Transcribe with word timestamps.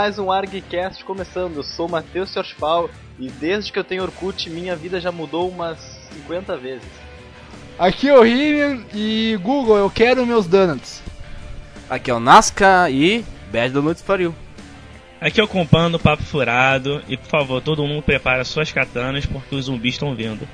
mais 0.00 0.18
um 0.18 0.32
ArgCast 0.32 1.04
começando. 1.04 1.56
Eu 1.58 1.62
sou 1.62 1.86
o 1.86 1.90
Matheus 1.90 2.30
Sorspal 2.30 2.88
e 3.18 3.28
desde 3.28 3.70
que 3.70 3.78
eu 3.78 3.84
tenho 3.84 4.02
Orkut, 4.02 4.48
minha 4.48 4.74
vida 4.74 4.98
já 4.98 5.12
mudou 5.12 5.46
umas 5.46 5.78
50 6.14 6.56
vezes. 6.56 6.88
Aqui 7.78 8.08
é 8.08 8.18
o 8.18 8.22
Rivian 8.22 8.82
e 8.94 9.38
Google, 9.42 9.76
eu 9.76 9.90
quero 9.90 10.24
meus 10.24 10.46
donuts. 10.46 11.02
Aqui 11.90 12.10
é 12.10 12.14
o 12.14 12.18
Nazca 12.18 12.88
e 12.88 13.22
Bad 13.52 13.74
Donuts 13.74 14.00
for 14.00 14.18
you. 14.18 14.34
Aqui 15.20 15.38
é 15.38 15.44
o 15.44 15.48
Compando 15.48 15.98
Papo 15.98 16.22
Furado 16.22 17.02
e 17.06 17.18
por 17.18 17.28
favor, 17.28 17.60
todo 17.60 17.86
mundo 17.86 18.02
prepara 18.02 18.42
suas 18.42 18.72
katanas 18.72 19.26
porque 19.26 19.54
os 19.54 19.66
zumbis 19.66 19.96
estão 19.96 20.14
vindo. 20.14 20.48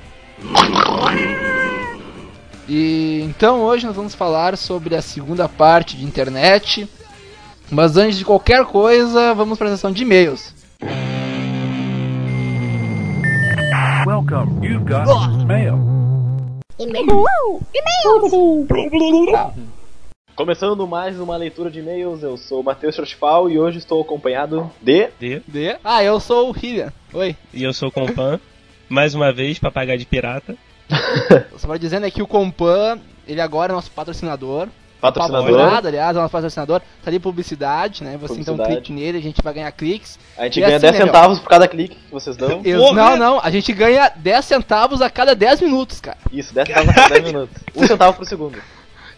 E 2.67 3.21
então 3.23 3.61
hoje 3.61 3.85
nós 3.85 3.95
vamos 3.95 4.13
falar 4.13 4.57
sobre 4.57 4.93
a 4.93 5.01
segunda 5.01 5.47
parte 5.47 5.95
de 5.95 6.03
internet. 6.03 6.85
Mas 7.69 7.97
antes 7.97 8.17
de 8.17 8.23
qualquer 8.23 8.63
coisa, 8.65 9.33
vamos 9.33 9.57
para 9.57 9.67
a 9.67 9.71
sessão 9.71 9.91
de 9.91 10.03
e-mails. 10.03 10.55
Welcome, 14.05 14.65
you've 14.65 14.85
got 14.85 15.05
mail. 15.45 15.75
Começando 20.33 20.87
mais 20.87 21.19
uma 21.19 21.35
leitura 21.35 21.69
de 21.69 21.79
e-mails, 21.79 22.23
eu 22.23 22.37
sou 22.37 22.61
o 22.61 22.63
Matheus 22.63 22.95
Schrottfal 22.95 23.49
e 23.49 23.59
hoje 23.59 23.79
estou 23.79 24.01
acompanhado 24.01 24.71
de. 24.81 25.09
De? 25.19 25.41
De? 25.45 25.77
Ah, 25.83 26.01
eu 26.01 26.21
sou 26.21 26.47
o 26.47 26.51
Rivian. 26.51 26.93
Oi. 27.13 27.35
E 27.53 27.63
eu 27.63 27.73
sou 27.73 27.89
o 27.89 27.91
Compan, 27.91 28.39
mais 28.87 29.13
uma 29.13 29.33
vez, 29.33 29.59
papagaio 29.59 29.99
de 29.99 30.05
pirata. 30.05 30.55
Só 31.57 31.67
para 31.67 31.77
dizer 31.77 31.99
né, 31.99 32.09
que 32.09 32.21
o 32.21 32.27
Compan, 32.27 32.97
ele 33.27 33.41
agora 33.41 33.73
é 33.73 33.75
nosso 33.75 33.91
patrocinador. 33.91 34.69
Patrocinador. 34.99 35.45
Patrocinado, 35.51 35.87
aliás, 35.87 36.15
é 36.15 36.19
nosso 36.19 36.31
patrocinador. 36.31 36.79
Tá 36.79 36.85
ali 37.09 37.19
publicidade, 37.19 38.03
né? 38.03 38.17
Você 38.19 38.33
então 38.39 38.55
Publicidade. 38.55 38.85
clique 38.87 38.91
nele, 38.93 39.17
a 39.17 39.21
gente 39.21 39.41
vai 39.43 39.53
ganhar 39.53 39.71
cliques. 39.71 40.17
A 40.37 40.45
gente 40.45 40.57
E 40.59 40.61
ganha 40.61 40.77
assim, 40.77 40.81
10 40.87 40.93
né, 40.99 41.05
centavos 41.05 41.39
por 41.39 41.49
cada 41.49 41.67
clique 41.67 41.95
que 41.95 42.11
vocês 42.11 42.35
dão. 42.35 42.61
Eu- 42.65 42.79
Porra! 42.79 42.95
não, 43.11 43.17
não, 43.17 43.39
a 43.43 43.49
gente 43.51 43.71
ganha 43.73 44.11
10 44.15 44.45
centavos 44.45 45.01
a 45.01 45.09
cada 45.09 45.35
10 45.35 45.61
minutos, 45.61 46.01
cara. 46.01 46.17
Isso, 46.31 46.53
10 46.53 46.67
centavos 46.67 46.89
a 46.89 46.93
cada 46.93 47.09
10 47.09 47.23
minutos. 47.25 47.55
1 47.75 47.87
centavo 47.87 48.17
por 48.17 48.25
segundo. 48.25 48.57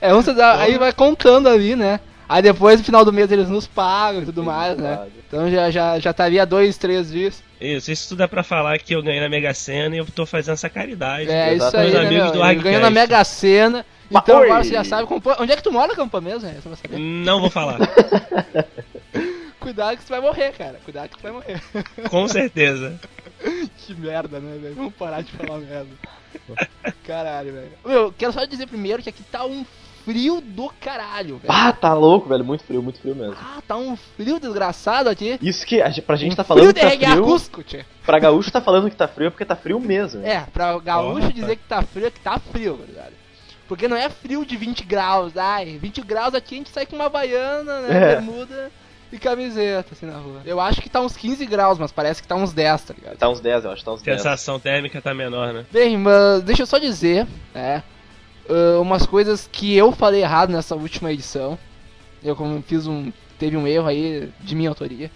É, 0.02 0.16
um 0.16 0.22
centavo, 0.22 0.62
aí 0.62 0.78
vai 0.78 0.94
contando 0.94 1.50
ali, 1.50 1.76
né? 1.76 2.00
Aí 2.28 2.42
depois, 2.42 2.80
no 2.80 2.86
final 2.86 3.04
do 3.04 3.12
mês, 3.12 3.30
eles 3.34 3.50
nos 3.50 3.68
pagam 3.68 4.22
e 4.22 4.26
tudo 4.26 4.42
mais, 4.42 4.78
né? 4.78 4.98
Então 5.28 5.52
já, 5.52 5.70
já, 5.70 6.00
já 6.00 6.12
estaria 6.12 6.46
dois, 6.46 6.78
três 6.78 7.12
dias. 7.12 7.44
Isso, 7.60 7.92
isso 7.92 8.08
tudo 8.08 8.24
é 8.24 8.28
pra 8.28 8.42
falar 8.42 8.78
que 8.80 8.96
eu 8.96 9.04
ganhei 9.04 9.20
na 9.20 9.28
Mega 9.28 9.54
Sena 9.54 9.94
e 9.96 9.98
eu 10.00 10.06
tô 10.06 10.26
fazendo 10.26 10.54
essa 10.54 10.70
caridade. 10.70 11.30
É, 11.30 11.54
isso 11.54 11.76
aí, 11.76 11.92
Meus 11.92 11.94
né, 11.96 12.00
amigos 12.08 12.24
meu? 12.24 12.32
do 12.32 12.40
Hardcast. 12.40 12.64
ganhou 12.64 12.82
na 12.82 12.90
Mega 12.90 13.22
Sena. 13.26 13.86
Então 14.12 14.40
oi! 14.40 14.46
agora 14.48 14.64
você 14.64 14.72
já 14.74 14.84
sabe. 14.84 15.08
Compa- 15.08 15.38
Onde 15.40 15.52
é 15.52 15.56
que 15.56 15.64
tu 15.64 15.72
mora, 15.72 15.96
Campa, 15.96 16.20
mesmo? 16.20 16.48
É, 16.48 16.56
saber. 16.62 16.98
Não 16.98 17.40
vou 17.40 17.50
falar, 17.50 17.78
Cuidado 19.60 19.98
que 19.98 20.04
você 20.04 20.10
vai 20.10 20.22
morrer, 20.22 20.52
cara. 20.54 20.80
Cuidado 20.84 21.10
que 21.10 21.16
você 21.22 21.24
vai 21.24 21.32
morrer. 21.34 21.62
com 22.10 22.28
certeza. 22.28 23.00
que 23.78 23.94
merda, 23.94 24.40
né, 24.40 24.58
velho? 24.58 24.76
Vamos 24.76 24.94
parar 24.96 25.22
de 25.22 25.32
falar 25.34 25.60
merda. 25.60 25.90
Caralho, 27.06 27.54
velho. 27.54 27.72
Meu, 27.86 28.14
quero 28.18 28.32
só 28.34 28.46
dizer 28.46 28.68
primeiro 28.68 29.04
que 29.04 29.10
aqui 29.10 29.22
tá 29.24 29.46
um 29.46 29.66
frio 30.06 30.42
do 30.42 30.70
caralho, 30.80 31.38
velho. 31.38 31.54
Ah, 31.54 31.72
tá 31.74 31.94
louco, 31.94 32.30
velho. 32.30 32.44
Muito 32.44 32.64
frio, 32.64 32.82
muito 32.82 33.00
frio 33.02 33.14
mesmo. 33.16 33.36
Ah, 33.40 33.62
tá 33.68 33.76
um 33.76 33.96
frio 33.96 34.40
desgraçado 34.40 35.10
aqui. 35.10 35.38
Isso 35.42 35.66
que 35.66 35.82
a 35.82 35.90
gente- 35.90 36.02
pra 36.04 36.16
gente 36.16 36.36
tá 36.36 36.44
frio 36.44 36.58
falando 36.58 36.74
de 36.74 36.80
que 36.80 37.06
tá 37.06 37.12
frio. 37.12 37.24
Cusco, 37.26 37.64
tchê. 37.64 37.86
Pra 38.06 38.18
gaúcho 38.18 38.52
tá 38.52 38.62
falando 38.62 38.90
que 38.90 38.96
tá 38.96 39.08
frio 39.08 39.28
é 39.28 39.30
porque 39.30 39.46
tá 39.46 39.56
frio 39.58 39.80
mesmo. 39.80 40.26
É, 40.26 40.46
pra 40.54 40.80
gaúcho 40.80 41.26
Opa. 41.28 41.34
dizer 41.34 41.58
que 41.58 41.64
tá 41.68 41.82
frio 41.84 42.08
é 42.08 42.12
que 42.12 42.20
tá 42.22 42.40
frio, 42.40 42.78
verdade. 42.78 43.14
Porque 43.70 43.88
não 43.88 43.96
é 43.96 44.10
frio 44.10 44.44
de 44.44 44.58
20 44.58 44.84
graus, 44.84 45.38
ai, 45.38 45.78
20 45.78 46.02
graus 46.02 46.34
aqui 46.34 46.56
a 46.56 46.58
gente 46.58 46.72
sai 46.72 46.86
com 46.88 46.96
uma 46.96 47.08
baiana, 47.08 47.82
né, 47.82 47.96
É. 47.96 48.16
bermuda 48.16 48.72
e 49.14 49.18
camiseta, 49.20 49.90
assim, 49.94 50.08
na 50.08 50.18
rua. 50.18 50.42
Eu 50.44 50.60
acho 50.60 50.82
que 50.82 50.90
tá 50.90 51.00
uns 51.00 51.16
15 51.16 51.46
graus, 51.46 51.78
mas 51.78 51.92
parece 51.92 52.20
que 52.22 52.28
tá 52.28 52.36
uns 52.36 52.52
10, 52.52 52.82
tá 52.84 52.94
ligado? 52.96 53.18
Tá 53.18 53.30
uns 53.30 53.40
10, 53.40 53.64
eu 53.66 53.72
acho. 53.72 53.86
Tá 53.86 53.92
uns 53.94 54.02
10. 54.02 54.18
Sensação 54.18 54.60
térmica 54.60 55.00
tá 55.00 55.14
menor, 55.14 55.54
né? 55.54 55.66
Bem, 55.72 55.98
mas 55.98 56.42
deixa 56.42 56.64
eu 56.64 56.66
só 56.66 56.80
dizer, 56.80 57.28
né, 57.54 57.84
ah, 58.50 58.80
umas 58.82 59.06
coisas 59.06 59.48
que 59.52 59.76
eu 59.78 59.92
falei 59.92 60.22
errado 60.24 60.50
nessa 60.52 60.76
última 60.76 61.12
edição. 61.14 61.58
Eu 62.24 62.36
como 62.36 62.62
fiz 62.64 62.88
um, 62.88 63.14
teve 63.38 63.56
um 63.56 63.68
erro 63.68 63.88
aí 63.88 64.30
de 64.42 64.56
minha 64.56 64.70
autoria, 64.70 65.12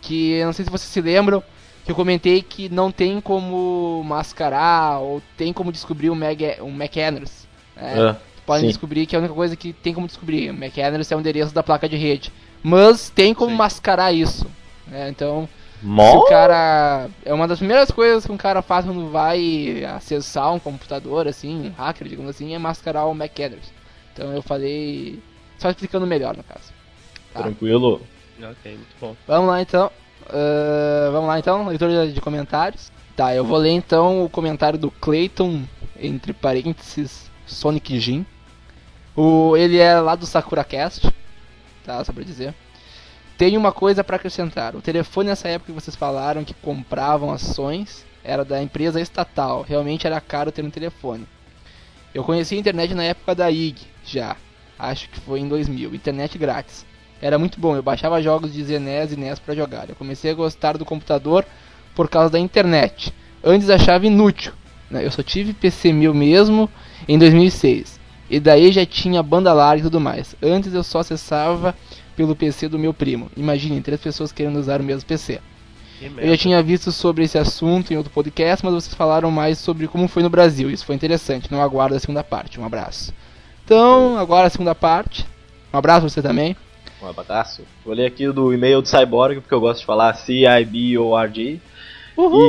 que 0.00 0.34
eu 0.34 0.46
não 0.46 0.52
sei 0.52 0.64
se 0.64 0.70
vocês 0.70 0.88
se 0.90 1.00
lembram, 1.00 1.42
que 1.84 1.90
eu 1.90 1.96
comentei 1.96 2.40
que 2.40 2.68
não 2.68 2.90
tem 2.92 3.20
como 3.20 4.02
mascarar 4.04 5.00
ou 5.00 5.20
tem 5.36 5.52
como 5.52 5.72
descobrir 5.72 6.08
um 6.10 6.16
McAndrews. 6.16 7.45
Né? 7.76 8.10
Ah, 8.10 8.16
podem 8.44 8.62
sim. 8.62 8.68
descobrir 8.68 9.06
que 9.06 9.14
é 9.14 9.18
a 9.18 9.20
única 9.20 9.34
coisa 9.34 9.54
que 9.56 9.72
tem 9.72 9.92
como 9.94 10.06
descobrir. 10.06 10.50
O 10.50 10.54
McAndrews 10.54 11.10
é 11.10 11.16
o 11.16 11.20
endereço 11.20 11.54
da 11.54 11.62
placa 11.62 11.88
de 11.88 11.96
rede. 11.96 12.32
Mas 12.62 13.10
tem 13.10 13.32
como 13.34 13.50
Sim. 13.50 13.56
mascarar 13.56 14.12
isso. 14.12 14.46
né? 14.86 15.08
Então, 15.08 15.48
se 15.80 15.86
Mó? 15.86 16.16
o 16.18 16.24
cara. 16.24 17.08
É 17.24 17.32
uma 17.32 17.46
das 17.46 17.58
primeiras 17.58 17.90
coisas 17.90 18.26
que 18.26 18.32
um 18.32 18.36
cara 18.36 18.62
faz 18.62 18.84
quando 18.84 19.08
vai 19.10 19.84
acessar 19.84 20.52
um 20.52 20.58
computador, 20.58 21.28
assim, 21.28 21.68
um 21.68 21.70
hacker, 21.70 22.08
digamos 22.08 22.30
assim, 22.30 22.54
é 22.54 22.58
mascarar 22.58 23.04
o 23.06 23.14
McAndrews. 23.14 23.70
Então 24.12 24.32
eu 24.32 24.42
falei. 24.42 25.20
Só 25.58 25.70
explicando 25.70 26.06
melhor 26.06 26.36
no 26.36 26.42
caso. 26.42 26.72
Tá. 27.32 27.42
Tranquilo. 27.42 28.00
Ok, 28.38 28.72
muito 28.72 28.96
bom. 29.00 29.16
Vamos 29.26 29.48
lá 29.48 29.62
então. 29.62 29.90
Ah, 30.28 31.10
vamos 31.12 31.28
lá 31.28 31.38
então, 31.38 31.66
leitura 31.68 32.08
de 32.08 32.20
comentários. 32.20 32.90
Tá, 33.14 33.34
eu 33.34 33.44
vou 33.44 33.56
ler 33.58 33.70
então 33.70 34.24
o 34.24 34.28
comentário 34.28 34.78
do 34.78 34.90
Clayton, 34.90 35.62
entre 35.98 36.34
parênteses, 36.34 37.25
Sonic 37.46 37.98
Jin. 37.98 38.26
O, 39.14 39.56
ele 39.56 39.78
é 39.78 39.98
lá 39.98 40.14
do 40.14 40.26
Sakura 40.26 40.62
Cast, 40.62 41.10
tá, 41.84 42.04
só 42.04 42.12
pra 42.12 42.22
dizer. 42.22 42.54
Tem 43.38 43.56
uma 43.56 43.72
coisa 43.72 44.02
pra 44.02 44.16
acrescentar. 44.16 44.74
O 44.74 44.82
telefone 44.82 45.28
nessa 45.28 45.48
época 45.48 45.72
que 45.72 45.80
vocês 45.80 45.96
falaram 45.96 46.44
que 46.44 46.54
compravam 46.54 47.30
ações 47.30 48.04
era 48.24 48.44
da 48.44 48.62
empresa 48.62 49.00
estatal. 49.00 49.62
Realmente 49.62 50.06
era 50.06 50.20
caro 50.20 50.50
ter 50.50 50.64
um 50.64 50.70
telefone. 50.70 51.26
Eu 52.14 52.24
conheci 52.24 52.54
a 52.54 52.58
internet 52.58 52.94
na 52.94 53.04
época 53.04 53.34
da 53.34 53.50
IG, 53.50 53.86
já. 54.04 54.36
Acho 54.78 55.08
que 55.08 55.20
foi 55.20 55.40
em 55.40 55.48
2000. 55.48 55.94
Internet 55.94 56.36
grátis. 56.38 56.84
Era 57.20 57.38
muito 57.38 57.58
bom, 57.58 57.76
eu 57.76 57.82
baixava 57.82 58.22
jogos 58.22 58.52
de 58.52 58.62
ZNES 58.62 59.12
e 59.12 59.16
NES 59.16 59.38
pra 59.38 59.54
jogar. 59.54 59.88
Eu 59.88 59.96
comecei 59.96 60.30
a 60.30 60.34
gostar 60.34 60.76
do 60.76 60.84
computador 60.84 61.46
por 61.94 62.08
causa 62.08 62.30
da 62.30 62.38
internet. 62.38 63.12
Antes 63.42 63.70
achava 63.70 64.06
inútil. 64.06 64.52
Né? 64.90 65.04
Eu 65.04 65.10
só 65.10 65.22
tive 65.22 65.52
PC 65.52 65.92
1000 65.92 66.14
mesmo 66.14 66.70
em 67.08 67.18
2006. 67.18 67.98
E 68.28 68.40
daí 68.40 68.72
já 68.72 68.84
tinha 68.84 69.22
banda 69.22 69.52
larga 69.52 69.80
e 69.80 69.84
tudo 69.84 70.00
mais. 70.00 70.34
Antes 70.42 70.74
eu 70.74 70.82
só 70.82 70.98
acessava 70.98 71.74
pelo 72.16 72.34
PC 72.34 72.68
do 72.68 72.78
meu 72.78 72.92
primo. 72.92 73.30
Imaginem, 73.36 73.82
três 73.82 74.00
pessoas 74.00 74.32
querendo 74.32 74.58
usar 74.58 74.80
o 74.80 74.84
mesmo 74.84 75.06
PC. 75.06 75.40
Eu 76.00 76.28
já 76.28 76.36
tinha 76.36 76.62
visto 76.62 76.92
sobre 76.92 77.24
esse 77.24 77.38
assunto 77.38 77.92
em 77.92 77.96
outro 77.96 78.12
podcast, 78.12 78.64
mas 78.64 78.74
vocês 78.74 78.94
falaram 78.94 79.30
mais 79.30 79.58
sobre 79.58 79.88
como 79.88 80.08
foi 80.08 80.22
no 80.22 80.28
Brasil. 80.28 80.70
Isso 80.70 80.84
foi 80.84 80.94
interessante. 80.94 81.50
Não 81.50 81.62
aguardo 81.62 81.94
a 81.94 81.98
segunda 81.98 82.22
parte. 82.22 82.60
Um 82.60 82.64
abraço. 82.64 83.14
Então, 83.64 84.18
agora 84.18 84.46
a 84.46 84.50
segunda 84.50 84.74
parte. 84.74 85.24
Um 85.72 85.78
abraço 85.78 86.00
pra 86.00 86.10
você 86.10 86.22
também. 86.22 86.54
Um 87.02 87.08
abraço. 87.08 87.62
Vou 87.84 87.94
ler 87.94 88.06
aqui 88.06 88.30
do 88.30 88.52
e-mail 88.52 88.82
do 88.82 88.88
Cyborg, 88.88 89.40
porque 89.40 89.54
eu 89.54 89.60
gosto 89.60 89.80
de 89.80 89.86
falar 89.86 90.14
C-I-B-O-R-G. 90.14 91.60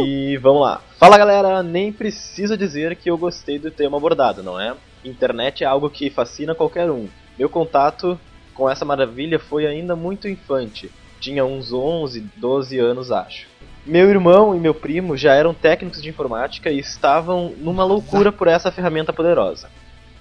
E 0.06 0.38
vamos 0.38 0.62
lá. 0.62 0.82
Fala 0.98 1.18
galera, 1.18 1.62
nem 1.62 1.92
precisa 1.92 2.56
dizer 2.56 2.96
que 2.96 3.12
eu 3.12 3.18
gostei 3.18 3.60
do 3.60 3.70
tema 3.70 3.98
abordado, 3.98 4.42
não 4.42 4.58
é? 4.58 4.74
Internet 5.04 5.64
é 5.64 5.68
algo 5.68 5.90
que 5.90 6.10
fascina 6.10 6.56
qualquer 6.56 6.90
um. 6.90 7.08
Meu 7.38 7.50
contato 7.50 8.18
com 8.54 8.70
essa 8.70 8.86
maravilha 8.86 9.38
foi 9.38 9.68
ainda 9.68 9.94
muito 9.94 10.28
infante. 10.28 10.90
Tinha 11.20 11.44
uns 11.44 11.74
11, 11.74 12.22
12 12.38 12.80
anos, 12.80 13.12
acho. 13.12 13.48
Meu 13.86 14.10
irmão 14.10 14.56
e 14.56 14.60
meu 14.60 14.74
primo 14.74 15.18
já 15.18 15.34
eram 15.34 15.54
técnicos 15.54 16.02
de 16.02 16.10
informática 16.10 16.72
e 16.72 16.80
estavam 16.80 17.54
numa 17.58 17.84
loucura 17.84 18.32
por 18.32 18.48
essa 18.48 18.72
ferramenta 18.72 19.12
poderosa. 19.12 19.70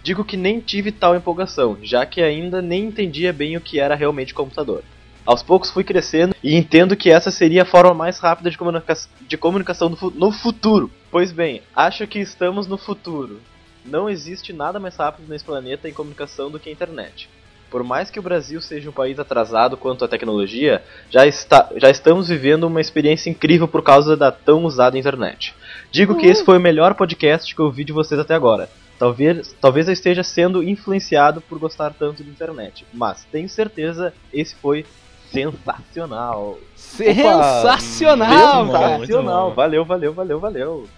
Digo 0.03 0.25
que 0.25 0.37
nem 0.37 0.61
tive 0.61 0.91
tal 0.91 1.15
empolgação, 1.15 1.79
já 1.83 2.05
que 2.05 2.21
ainda 2.21 2.61
nem 2.61 2.85
entendia 2.85 3.33
bem 3.33 3.57
o 3.57 3.61
que 3.61 3.79
era 3.79 3.95
realmente 3.95 4.35
computador. 4.35 4.83
Aos 5.27 5.43
poucos 5.43 5.71
fui 5.71 5.83
crescendo 5.83 6.35
e 6.43 6.55
entendo 6.55 6.97
que 6.97 7.11
essa 7.11 7.31
seria 7.31 7.63
a 7.63 7.67
forma 7.67 7.93
mais 7.93 8.19
rápida 8.19 8.51
de, 8.51 8.57
comunica 8.57 8.95
de 9.23 9.37
comunicação 9.37 9.89
no, 9.89 9.97
fu- 9.97 10.13
no 10.15 10.31
futuro. 10.31 10.91
Pois 11.11 11.33
bem, 11.33 11.63
acho 11.75 12.07
que 12.07 12.21
estamos 12.21 12.67
no 12.67 12.79
futuro. 12.79 13.41
Não 13.85 14.09
existe 14.09 14.53
nada 14.53 14.79
mais 14.79 14.97
rápido 14.97 15.29
nesse 15.29 15.45
planeta 15.45 15.89
em 15.89 15.93
comunicação 15.93 16.51
do 16.51 16.59
que 16.61 16.69
a 16.69 16.73
internet. 16.73 17.29
Por 17.69 17.83
mais 17.83 18.11
que 18.11 18.19
o 18.21 18.23
Brasil 18.23 18.61
seja 18.61 18.89
um 18.89 18.93
país 18.93 19.19
atrasado 19.19 19.77
quanto 19.77 20.05
à 20.05 20.09
tecnologia, 20.09 20.83
já, 21.11 21.27
está, 21.27 21.69
já 21.77 21.91
estamos 21.91 22.29
vivendo 22.29 22.65
uma 22.65 22.81
experiência 22.81 23.29
incrível 23.29 23.67
por 23.67 23.83
causa 23.83 24.17
da 24.17 24.31
tão 24.31 24.65
usada 24.65 24.97
internet. 24.97 25.53
Digo 25.91 26.15
que 26.17 26.27
esse 26.27 26.45
foi 26.45 26.59
o 26.59 26.61
melhor 26.61 26.95
podcast 26.95 27.53
que 27.53 27.61
eu 27.61 27.67
ouvi 27.67 27.85
de 27.85 27.93
vocês 27.93 28.21
até 28.21 28.35
agora. 28.35 28.71
Talvez, 28.99 29.53
talvez 29.61 29.89
eu 29.89 29.93
esteja 29.93 30.23
sendo 30.23 30.63
influenciado 30.63 31.41
por 31.41 31.59
gostar 31.59 31.93
tanto 31.93 32.23
de 32.25 32.31
internet, 32.31 32.87
mas 32.95 33.25
tenho 33.31 33.49
certeza 33.49 34.15
esse 34.33 34.55
foi 34.55 34.87
sensacional. 35.31 36.59
Sensacional, 36.75 38.69
cara. 38.71 38.89
muito 38.99 39.07
Sensacional. 39.07 39.55
Valeu, 39.55 39.85
valeu, 39.85 40.13
valeu, 40.13 40.41
valeu. 40.41 40.89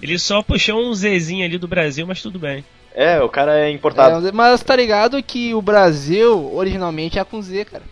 Ele 0.00 0.18
só 0.18 0.42
puxou 0.42 0.80
um 0.80 0.94
Zzinho 0.94 1.44
ali 1.44 1.58
do 1.58 1.68
Brasil, 1.68 2.06
mas 2.06 2.20
tudo 2.20 2.38
bem. 2.38 2.64
É, 2.94 3.20
o 3.22 3.28
cara 3.28 3.58
é 3.58 3.70
importado. 3.70 4.26
É, 4.26 4.32
mas 4.32 4.62
tá 4.62 4.76
ligado 4.76 5.22
que 5.22 5.54
o 5.54 5.62
Brasil 5.62 6.54
originalmente 6.54 7.18
é 7.18 7.24
com 7.24 7.40
Z, 7.40 7.64
cara. 7.64 7.84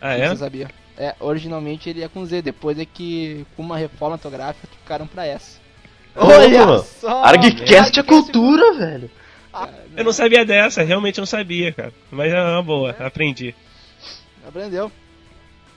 Ah, 0.00 0.16
Você 0.16 0.22
é? 0.22 0.36
sabia? 0.36 0.68
É, 0.96 1.14
originalmente 1.20 1.88
ele 1.88 2.02
é 2.02 2.08
com 2.08 2.24
Z, 2.24 2.42
depois 2.42 2.78
é 2.78 2.84
que 2.84 3.46
com 3.56 3.62
uma 3.62 3.76
reforma 3.76 4.16
ortográfica 4.16 4.66
trocaram 4.66 5.06
pra 5.06 5.26
S. 5.26 5.58
Olha 6.16 6.78
só! 6.78 7.22
Argcast 7.22 8.00
é 8.00 8.02
cultura, 8.02 8.74
velho. 8.74 9.10
Eu 9.96 10.04
não 10.04 10.12
sabia 10.12 10.44
dessa, 10.44 10.82
realmente 10.82 11.18
não 11.18 11.26
sabia, 11.26 11.72
cara. 11.72 11.92
Mas 12.10 12.32
é 12.32 12.40
uma 12.40 12.62
boa, 12.62 12.96
aprendi. 12.98 13.54
Aprendeu. 14.46 14.90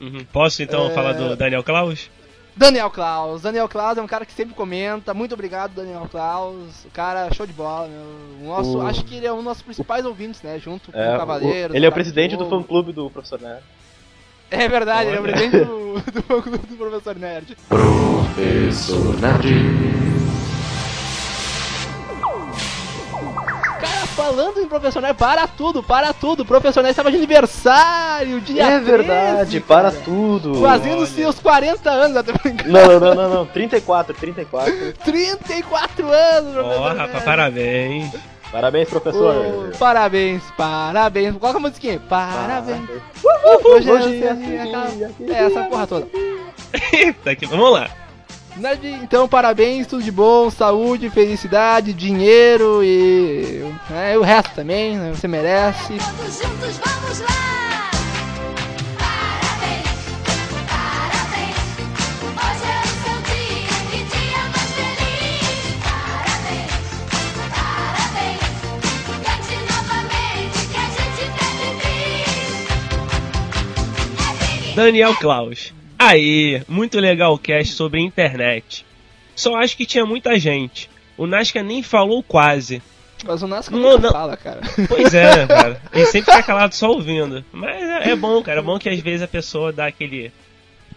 Uhum. 0.01 0.25
Posso 0.33 0.63
então 0.63 0.87
É. 0.87 0.89
falar 0.91 1.13
do 1.13 1.35
Daniel 1.35 1.63
Klaus? 1.63 2.09
Daniel 2.55 2.89
Klaus. 2.89 3.41
Daniel 3.43 3.69
Klaus 3.69 3.97
é 3.97 4.01
um 4.01 4.07
cara 4.07 4.25
que 4.25 4.33
sempre 4.33 4.53
comenta. 4.53 5.13
Muito 5.13 5.33
obrigado, 5.33 5.73
Daniel 5.73 6.07
Klaus. 6.11 6.83
O 6.85 6.89
cara, 6.91 7.31
show 7.33 7.45
de 7.47 7.53
bola, 7.53 7.87
meu. 7.87 8.01
O 8.41 8.47
nosso, 8.53 8.77
O- 8.79 8.81
Acho 8.81 9.05
que 9.05 9.15
ele 9.15 9.25
é 9.25 9.31
um 9.31 9.37
dos 9.37 9.45
nossos 9.45 9.63
principais 9.63 10.05
ouvintes, 10.05 10.41
né? 10.41 10.59
Junto 10.59 10.91
com 10.91 10.97
É, 10.99 11.15
o 11.15 11.19
Cavaleiro. 11.19 11.73
o- 11.73 11.77
ele 11.77 11.85
é 11.85 11.89
o 11.89 11.91
presidente 11.93 12.35
do 12.35 12.49
fã 12.49 12.61
clube 12.61 12.91
do 12.91 13.09
professor 13.09 13.39
Nerd. 13.39 13.61
É 14.49 14.67
verdade, 14.67 15.07
ele 15.09 15.17
é 15.17 15.19
o 15.19 15.23
Olha. 15.23 15.31
presidente 15.33 15.65
do, 15.65 15.93
do 16.11 16.23
fã 16.23 16.41
clube 16.41 16.57
do 16.67 16.75
professor 16.75 17.15
Nerd. 17.15 17.55
Professor 17.69 19.17
Nerd. 19.21 20.20
Falando 24.11 24.59
em 24.59 24.67
professor 24.67 25.01
Nerd, 25.01 25.17
para 25.17 25.47
tudo, 25.47 25.81
para 25.81 26.13
tudo. 26.13 26.45
Nerd 26.83 26.91
estava 26.91 27.11
de 27.11 27.17
aniversário, 27.17 28.41
dia 28.41 28.63
é 28.63 28.79
13, 28.79 28.85
verdade, 28.85 29.59
para 29.61 29.91
cara. 29.91 30.03
tudo. 30.03 30.61
Fazendo 30.61 30.99
Olha. 30.99 31.07
seus 31.07 31.39
40 31.39 31.89
anos, 31.89 32.17
até 32.17 32.33
brincando. 32.33 32.71
Não, 32.71 32.99
não, 32.99 33.15
não, 33.15 33.29
não, 33.29 33.45
34, 33.45 34.13
34. 34.15 34.93
34 35.03 36.11
anos, 36.11 36.53
professor 36.53 36.87
rapaz, 36.95 37.13
Nerd. 37.13 37.25
parabéns. 37.25 38.11
Parabéns, 38.51 38.89
professor. 38.89 39.33
Ô, 39.73 39.77
parabéns, 39.77 40.43
parabéns. 40.57 41.37
Coloca 41.37 41.57
a 41.57 41.61
musiquinha. 41.61 42.01
Parabéns. 42.09 42.81
Uhul, 43.23 43.75
Hoje 43.75 43.89
é 43.89 43.93
hoje 43.93 44.23
é 44.23 44.29
assim, 44.29 44.57
aqui. 45.05 45.31
É, 45.31 45.45
essa 45.45 45.63
porra 45.63 45.87
toda. 45.87 46.07
Tá 47.23 47.31
aqui, 47.31 47.45
vamos 47.45 47.71
lá. 47.71 47.89
Nerd, 48.57 48.85
Então, 49.03 49.27
parabéns, 49.27 49.87
tudo 49.87 50.03
de 50.03 50.11
bom, 50.11 50.49
saúde, 50.49 51.09
felicidade, 51.09 51.93
dinheiro 51.93 52.83
e 52.83 53.63
é, 53.89 54.17
o 54.17 54.21
resto 54.21 54.53
também, 54.53 54.97
né, 54.97 55.11
você 55.13 55.27
merece. 55.27 55.93
Todos 55.97 56.41
juntos 56.41 56.77
vamos 56.77 57.19
lá! 57.21 57.27
Parabéns, 58.99 59.87
parabéns. 60.69 61.57
Hoje 62.37 62.65
é 62.67 62.81
o 62.81 62.87
seu 63.01 63.17
dia, 63.31 63.75
que 63.89 63.99
dia 64.03 64.41
mais 64.51 64.71
feliz. 64.75 65.79
Parabéns, 65.83 66.71
parabéns. 67.55 68.43
Cante 69.23 69.55
novamente 69.71 70.59
que 70.67 70.77
a 70.77 70.87
gente 70.97 71.23
feliz. 74.61 74.75
Daniel 74.75 75.15
Klaus. 75.15 75.73
Aí, 76.03 76.63
muito 76.67 76.99
legal 76.99 77.31
o 77.31 77.37
cast 77.37 77.75
sobre 77.75 77.99
a 77.99 78.03
internet. 78.03 78.83
Só 79.35 79.55
acho 79.55 79.77
que 79.77 79.85
tinha 79.85 80.03
muita 80.03 80.39
gente. 80.39 80.89
O 81.15 81.27
Nasca 81.27 81.61
nem 81.61 81.83
falou 81.83 82.23
quase. 82.23 82.81
Mas 83.23 83.43
o 83.43 83.47
Nasca 83.47 83.75
Não, 83.75 83.99
não. 83.99 84.11
fala, 84.11 84.35
cara. 84.35 84.61
Pois 84.87 85.13
é, 85.13 85.45
cara. 85.45 85.79
Ele 85.93 86.07
sempre 86.07 86.31
fica 86.31 86.41
calado 86.41 86.73
só 86.73 86.89
ouvindo. 86.89 87.45
Mas 87.51 87.79
é, 87.83 88.09
é 88.09 88.15
bom, 88.15 88.41
cara. 88.41 88.61
É 88.61 88.63
bom 88.63 88.79
que 88.79 88.89
às 88.89 88.99
vezes 88.99 89.21
a 89.21 89.27
pessoa 89.27 89.71
dá 89.71 89.85
aquele. 89.85 90.31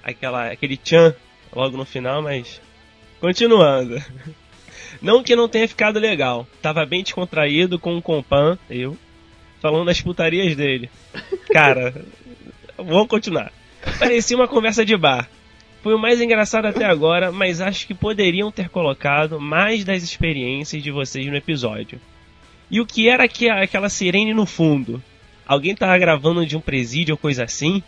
aquela, 0.03 0.47
aquele 0.51 0.79
tchan 0.79 1.15
logo 1.55 1.77
no 1.77 1.85
final, 1.85 2.23
mas. 2.23 2.59
Continuando. 3.21 4.03
Não 5.03 5.23
que 5.23 5.37
não 5.37 5.49
tenha 5.51 5.69
ficado 5.69 5.99
legal. 5.99 6.47
Tava 6.63 6.87
bem 6.87 7.03
descontraído 7.03 7.79
com 7.79 7.95
o 7.99 8.01
compan, 8.03 8.59
eu, 8.71 8.97
falando 9.61 9.85
das 9.85 10.01
putarias 10.01 10.57
dele. 10.57 10.89
Cara, 11.53 11.95
vamos 12.79 13.09
continuar. 13.09 13.53
Parecia 13.99 14.37
uma 14.37 14.49
conversa 14.49 14.85
de 14.85 14.97
bar. 14.97 15.29
Foi 15.83 15.95
o 15.95 15.99
mais 15.99 16.21
engraçado 16.21 16.65
até 16.65 16.87
agora, 16.87 17.31
mas 17.31 17.61
acho 17.61 17.87
que 17.87 17.95
poderiam 17.95 18.51
ter 18.51 18.71
colocado 18.71 19.39
mais 19.39 19.85
das 19.85 20.03
experiências 20.03 20.83
de 20.83 20.91
vocês 20.91 21.27
no 21.27 21.37
episódio. 21.37 22.01
E 22.71 22.81
o 22.81 22.87
que 22.87 23.09
era 23.09 23.29
que, 23.29 23.51
aquela 23.51 23.91
sirene 23.91 24.33
no 24.33 24.47
fundo? 24.47 25.03
Alguém 25.47 25.75
tava 25.75 25.99
gravando 25.99 26.47
de 26.47 26.57
um 26.57 26.61
presídio 26.61 27.13
ou 27.13 27.19
coisa 27.19 27.45
assim? 27.45 27.83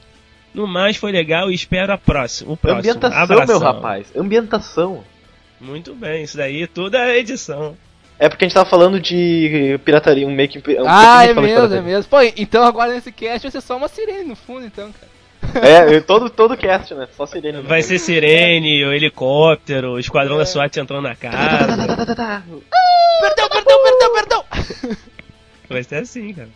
No 0.52 0.66
mais, 0.66 0.96
foi 0.96 1.10
legal 1.10 1.50
e 1.50 1.54
espero 1.54 1.93
a 1.93 1.99
próxima, 1.99 2.52
o 2.52 2.56
próximo. 2.56 2.81
Ambientação, 2.81 3.19
Abração. 3.19 3.46
meu 3.46 3.66
rapaz. 3.66 4.06
Ambientação. 4.14 5.04
Muito 5.58 5.94
bem, 5.94 6.22
isso 6.22 6.37
daí 6.37 6.66
tudo 6.66 6.96
é 6.99 7.19
edição. 7.19 7.76
É 8.19 8.28
porque 8.28 8.44
a 8.44 8.49
gente 8.49 8.54
tava 8.54 8.69
falando 8.69 9.00
de 9.00 9.78
pirataria, 9.84 10.26
um 10.26 10.34
make 10.34 10.58
um 10.58 10.62
ah, 10.87 11.25
é 11.25 11.34
mesmo, 11.34 11.75
é 11.75 11.81
mesmo. 11.81 12.10
Pô, 12.10 12.20
então 12.37 12.62
agora 12.62 12.92
nesse 12.92 13.12
cast 13.12 13.42
vai 13.42 13.50
ser 13.50 13.60
só 13.60 13.76
uma 13.76 13.88
sirene 13.88 14.25
no 14.25 14.37
fundo, 14.37 14.64
então, 14.66 14.92
cara. 14.92 15.15
É, 15.62 16.00
todo, 16.00 16.28
todo 16.28 16.56
cast, 16.56 16.94
né? 16.94 17.08
Só 17.16 17.26
sirene. 17.26 17.62
Vai 17.62 17.82
ser 17.82 17.98
sirene, 17.98 18.84
o 18.84 18.92
helicóptero, 18.92 19.92
o 19.92 19.98
esquadrão 19.98 20.36
da 20.36 20.46
SWAT 20.46 20.76
entrando 20.76 21.02
na 21.02 21.14
casa. 21.14 21.76
Perdão, 23.18 23.48
perdão, 23.48 23.82
perdão, 23.82 24.12
perdão! 24.12 24.44
Vai 25.70 25.82
ser 25.82 25.96
assim, 25.96 26.34
cara. 26.34 26.50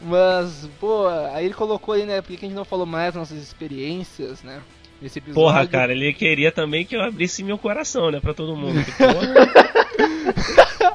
Mas, 0.00 0.68
pô, 0.80 1.06
aí 1.32 1.44
ele 1.44 1.54
colocou 1.54 1.94
aí, 1.94 2.04
né, 2.04 2.20
por 2.20 2.36
que 2.36 2.44
a 2.44 2.48
gente 2.48 2.56
não 2.56 2.64
falou 2.64 2.86
mais 2.86 3.14
nossas 3.14 3.38
experiências, 3.40 4.42
né? 4.42 4.60
Nesse 5.00 5.20
episódio. 5.20 5.42
Porra, 5.42 5.66
cara, 5.66 5.92
ele 5.92 6.12
queria 6.12 6.50
também 6.50 6.84
que 6.84 6.96
eu 6.96 7.02
abrisse 7.02 7.44
meu 7.44 7.56
coração, 7.56 8.10
né, 8.10 8.20
pra 8.20 8.34
todo 8.34 8.56
mundo. 8.56 8.84
que, 8.84 8.92
porra. 8.98 9.22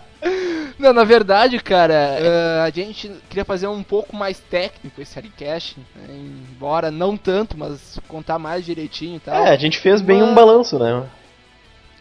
Não, 0.78 0.94
na 0.94 1.04
verdade, 1.04 1.60
cara, 1.60 1.94
eh, 1.94 2.64
a 2.66 2.70
gente 2.70 3.12
queria 3.30 3.44
fazer 3.44 3.68
um 3.68 3.82
pouco 3.82 4.16
mais 4.16 4.40
técnico 4.40 5.02
esse 5.02 5.16
Harrycast, 5.16 5.80
né, 5.96 6.16
embora 6.16 6.92
não 6.92 7.18
tanto, 7.18 7.58
mas 7.58 8.00
contar 8.08 8.38
mais 8.38 8.64
direitinho 8.64 9.16
e 9.16 9.20
tal. 9.20 9.48
É, 9.48 9.50
a 9.50 9.58
gente 9.58 9.80
fez 9.80 10.02
bem 10.02 10.22
Mas- 10.22 10.30
um 10.30 10.36
balanço, 10.36 10.78
né? 10.78 11.04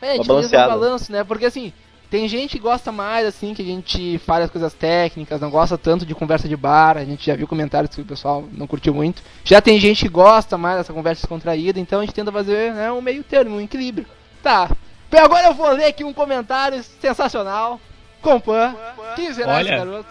É, 0.02 0.11
a 0.11 0.17
gente 0.17 0.26
fez 0.26 0.52
um 0.52 0.56
balanço, 0.56 1.11
né? 1.11 1.25
Porque 1.25 1.46
assim, 1.46 1.73
tem 2.11 2.28
gente 2.28 2.52
que 2.52 2.62
gosta 2.62 2.93
mais, 2.93 3.26
assim, 3.26 3.55
que 3.55 3.62
a 3.62 3.64
gente 3.64 4.19
fale 4.19 4.44
as 4.44 4.50
coisas 4.50 4.73
técnicas, 4.75 5.40
não 5.40 5.50
gosta 5.50 5.79
tanto 5.79 6.05
de 6.05 6.14
conversa 6.14 6.46
de 6.46 6.56
bar, 6.56 6.99
a 6.99 7.05
gente 7.05 7.26
já 7.26 7.34
viu 7.34 7.49
comentários 7.49 7.94
que 7.94 8.02
o 8.02 8.05
pessoal 8.05 8.44
não 8.53 8.67
curtiu 8.67 8.94
muito. 8.94 9.22
Já 9.43 9.60
tem 9.60 9.81
gente 9.81 10.05
que 10.05 10.08
gosta 10.08 10.58
mais 10.58 10.77
dessa 10.79 10.93
conversa 10.93 11.22
descontraída, 11.22 11.81
então 11.81 12.01
a 12.01 12.03
gente 12.03 12.15
tenta 12.15 12.31
fazer 12.31 12.74
né, 12.74 12.93
um 12.93 13.01
meio 13.01 13.24
termo, 13.24 13.56
um 13.56 13.60
equilíbrio. 13.60 14.06
Tá. 14.43 14.70
Agora 15.12 15.46
eu 15.46 15.55
vou 15.55 15.70
ler 15.70 15.86
aqui 15.86 16.05
um 16.05 16.12
comentário 16.12 16.82
sensacional. 17.01 17.81
Compan, 18.23 18.75
15 19.15 19.43
reais, 19.43 19.67
Olha. 19.67 19.77
garoto. 19.79 20.08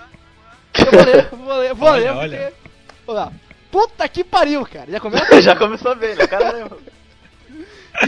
Eu 0.77 0.91
vou 0.91 1.03
ler, 1.03 1.29
vou 1.29 1.57
ler, 1.57 1.73
vou 1.73 1.89
Olha, 1.89 2.03
ler, 2.03 2.17
olha. 2.17 2.37
porque... 2.37 2.69
Vamos 3.05 3.21
lá. 3.21 3.31
Puta 3.71 4.07
que 4.07 4.23
pariu, 4.23 4.65
cara. 4.65 4.91
Já 4.91 4.99
começa 4.99 5.41
Já 5.41 5.55
começou 5.55 5.95
bem, 5.95 6.15
né? 6.15 6.27
Caramba. 6.27 6.77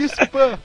Isso, 0.00 0.26
Pan. 0.28 0.58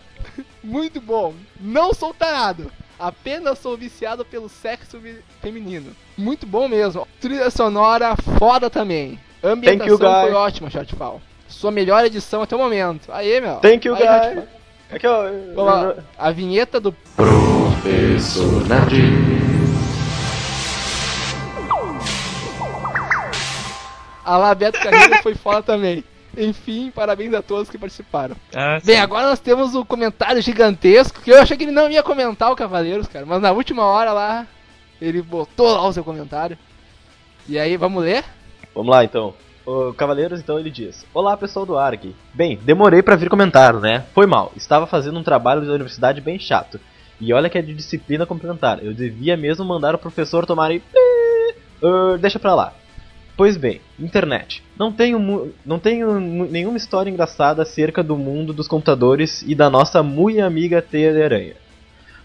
Muito 0.63 1.01
bom. 1.01 1.33
Não 1.59 1.93
sou 1.93 2.13
tarado. 2.13 2.71
Apenas 2.97 3.59
sou 3.59 3.75
viciado 3.75 4.23
pelo 4.23 4.47
sexo 4.47 4.99
feminino. 5.41 5.93
Muito 6.17 6.45
bom 6.45 6.67
mesmo. 6.67 7.07
Trilha 7.19 7.49
sonora 7.49 8.15
foda 8.37 8.69
também. 8.69 9.19
Ambientação 9.43 9.89
you, 9.91 9.97
foi 9.97 10.33
ótima, 10.33 10.69
Shortfall. 10.69 11.21
Sua 11.49 11.69
melhor 11.69 12.05
edição 12.05 12.41
até 12.41 12.55
o 12.55 12.59
momento. 12.59 13.11
Aí, 13.11 13.41
meu. 13.41 13.57
Thank 13.57 13.87
you, 13.87 13.95
Aí, 13.95 14.01
guys. 14.35 14.47
Shortfall. 14.89 14.95
Aqui, 14.95 15.07
ó. 15.07 15.23
Vamos 15.55 15.73
lá. 15.73 15.95
A 16.17 16.31
vinheta 16.31 16.79
do 16.79 16.91
Professor 17.15 18.67
Nerd. 18.67 19.33
Alá 24.25 24.55
Beto 24.55 24.79
Carreira 24.79 25.21
foi 25.21 25.35
foda 25.35 25.61
também. 25.61 26.03
Enfim, 26.35 26.89
parabéns 26.89 27.33
a 27.33 27.41
todos 27.41 27.69
que 27.69 27.77
participaram. 27.77 28.35
Ah, 28.55 28.79
Bem, 28.83 28.99
agora 28.99 29.27
nós 29.27 29.39
temos 29.39 29.75
o 29.75 29.85
comentário 29.85 30.41
gigantesco, 30.41 31.21
que 31.21 31.31
eu 31.31 31.39
achei 31.39 31.55
que 31.55 31.63
ele 31.63 31.71
não 31.71 31.91
ia 31.91 32.01
comentar 32.01 32.51
o 32.51 32.55
Cavaleiros, 32.55 33.07
cara, 33.07 33.25
mas 33.25 33.39
na 33.41 33.51
última 33.51 33.83
hora 33.85 34.11
lá, 34.13 34.47
ele 34.99 35.21
botou 35.21 35.71
lá 35.71 35.87
o 35.87 35.93
seu 35.93 36.03
comentário. 36.03 36.57
E 37.47 37.59
aí, 37.59 37.77
vamos 37.77 38.01
ler? 38.03 38.23
Vamos 38.73 38.89
lá, 38.89 39.03
então. 39.03 39.35
O 39.65 39.93
Cavaleiros, 39.93 40.39
então, 40.39 40.59
ele 40.59 40.69
diz: 40.69 41.05
Olá, 41.13 41.37
pessoal 41.37 41.65
do 41.65 41.77
ARG. 41.77 42.13
Bem, 42.33 42.59
demorei 42.61 43.01
pra 43.01 43.15
vir 43.15 43.29
comentar, 43.29 43.73
né? 43.75 44.05
Foi 44.13 44.25
mal. 44.25 44.51
Estava 44.55 44.85
fazendo 44.85 45.17
um 45.17 45.23
trabalho 45.23 45.65
da 45.65 45.73
universidade 45.73 46.19
bem 46.19 46.37
chato. 46.37 46.79
E 47.19 47.31
olha 47.31 47.49
que 47.49 47.57
é 47.57 47.61
de 47.61 47.73
disciplina 47.73 48.25
complementar. 48.25 48.83
Eu 48.83 48.93
devia 48.93 49.37
mesmo 49.37 49.63
mandar 49.63 49.95
o 49.95 49.99
professor 49.99 50.45
tomar 50.45 50.71
e... 50.71 50.81
Ah, 51.81 52.17
deixa 52.19 52.39
pra 52.39 52.53
lá. 52.53 52.73
Pois 53.35 53.57
bem, 53.57 53.81
internet. 53.99 54.61
Não 54.77 54.91
tenho, 54.91 55.53
não 55.65 55.79
tenho 55.79 56.19
nenhuma 56.19 56.77
história 56.77 57.09
engraçada 57.09 57.63
acerca 57.63 58.03
do 58.03 58.15
mundo 58.15 58.53
dos 58.53 58.67
computadores 58.67 59.43
e 59.47 59.55
da 59.55 59.69
nossa 59.69 60.03
muito 60.03 60.41
amiga 60.41 60.81
teia 60.81 61.13
de 61.13 61.23
aranha. 61.23 61.55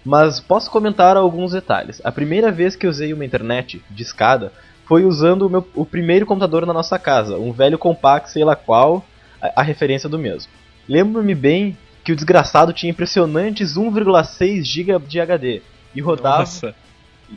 Mas 0.04 0.40
posso 0.40 0.70
comentar 0.70 1.16
alguns 1.16 1.52
detalhes. 1.52 2.00
A 2.04 2.10
primeira 2.12 2.50
vez 2.50 2.74
que 2.76 2.86
usei 2.86 3.12
uma 3.12 3.24
internet 3.24 3.82
de 3.90 4.02
escada 4.02 4.52
foi 4.86 5.04
usando 5.04 5.42
o, 5.42 5.50
meu, 5.50 5.68
o 5.74 5.84
primeiro 5.84 6.24
computador 6.24 6.64
na 6.64 6.72
nossa 6.72 6.98
casa, 6.98 7.36
um 7.36 7.52
velho 7.52 7.76
compact, 7.78 8.30
sei 8.30 8.42
lá 8.44 8.56
qual, 8.56 9.04
a, 9.40 9.60
a 9.60 9.62
referência 9.62 10.08
do 10.08 10.18
mesmo. 10.18 10.50
Lembro-me 10.88 11.34
bem 11.34 11.76
que 12.02 12.12
o 12.12 12.16
desgraçado 12.16 12.72
tinha 12.72 12.88
impressionantes 12.90 13.74
1,6 13.76 14.62
GB 14.64 15.06
de 15.06 15.20
HD 15.20 15.62
e 15.94 16.00
rodava. 16.00 16.38
Nossa. 16.38 16.74